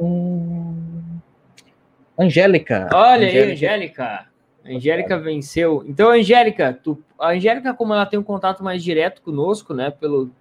Angélica. 2.17 2.89
Olha 2.93 3.27
Angélica. 3.27 3.45
aí, 3.45 3.53
Angélica. 3.53 4.25
Angélica 4.65 5.19
venceu. 5.19 5.83
Então, 5.87 6.09
Angélica, 6.09 6.73
tu, 6.83 6.97
a 7.19 7.31
Angélica, 7.31 7.73
como 7.73 7.93
ela 7.93 8.05
tem 8.05 8.17
um 8.19 8.23
contato 8.23 8.63
mais 8.63 8.81
direto 8.83 9.21
conosco, 9.21 9.73
né, 9.73 9.91
pelo, 9.91 10.31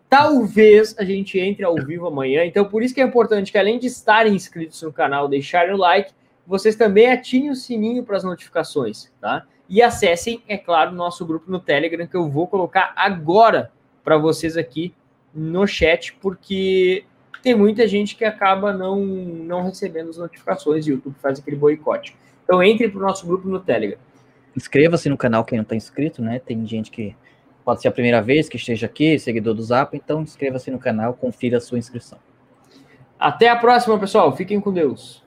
Talvez 0.09 0.95
a 0.99 1.03
gente 1.03 1.39
entre 1.39 1.63
ao 1.63 1.75
vivo 1.75 2.05
amanhã. 2.05 2.45
Então, 2.45 2.65
por 2.65 2.83
isso 2.83 2.93
que 2.93 3.01
é 3.01 3.03
importante 3.03 3.51
que, 3.51 3.57
além 3.57 3.79
de 3.79 3.87
estarem 3.87 4.35
inscritos 4.35 4.81
no 4.81 4.93
canal, 4.93 5.27
deixarem 5.27 5.73
o 5.73 5.77
like, 5.77 6.11
vocês 6.45 6.75
também 6.75 7.09
ativem 7.09 7.49
o 7.49 7.55
sininho 7.55 8.03
para 8.03 8.17
as 8.17 8.23
notificações, 8.23 9.11
tá? 9.19 9.45
E 9.69 9.81
acessem, 9.81 10.43
é 10.47 10.57
claro, 10.57 10.91
o 10.91 10.95
nosso 10.95 11.25
grupo 11.25 11.49
no 11.49 11.59
Telegram, 11.59 12.05
que 12.05 12.15
eu 12.15 12.29
vou 12.29 12.45
colocar 12.45 12.91
agora 12.95 13.71
para 14.03 14.17
vocês 14.17 14.57
aqui 14.57 14.93
no 15.33 15.65
chat, 15.65 16.13
porque 16.21 17.05
tem 17.41 17.55
muita 17.55 17.87
gente 17.87 18.15
que 18.15 18.25
acaba 18.25 18.73
não, 18.73 18.97
não 18.97 19.63
recebendo 19.63 20.09
as 20.09 20.17
notificações 20.17 20.85
e 20.85 20.91
o 20.91 20.95
YouTube 20.95 21.15
faz 21.21 21.39
aquele 21.39 21.55
boicote. 21.55 22.15
Então 22.43 22.61
entre 22.61 22.89
para 22.89 22.99
o 22.99 23.01
nosso 23.01 23.25
grupo 23.25 23.47
no 23.47 23.59
Telegram. 23.59 23.97
Inscreva-se 24.55 25.09
no 25.09 25.17
canal 25.17 25.45
quem 25.45 25.57
não 25.57 25.63
está 25.63 25.75
inscrito, 25.75 26.21
né? 26.21 26.39
Tem 26.39 26.65
gente 26.65 26.91
que 26.91 27.15
pode 27.63 27.81
ser 27.81 27.87
a 27.87 27.91
primeira 27.91 28.21
vez 28.21 28.49
que 28.49 28.57
esteja 28.57 28.85
aqui, 28.85 29.17
seguidor 29.17 29.53
do 29.53 29.63
Zap, 29.63 29.95
então 29.95 30.21
inscreva-se 30.21 30.69
no 30.71 30.79
canal, 30.79 31.13
confira 31.13 31.57
a 31.57 31.61
sua 31.61 31.77
inscrição. 31.77 32.19
Até 33.19 33.49
a 33.49 33.55
próxima, 33.55 33.99
pessoal. 33.99 34.35
Fiquem 34.35 34.59
com 34.59 34.73
Deus. 34.73 35.23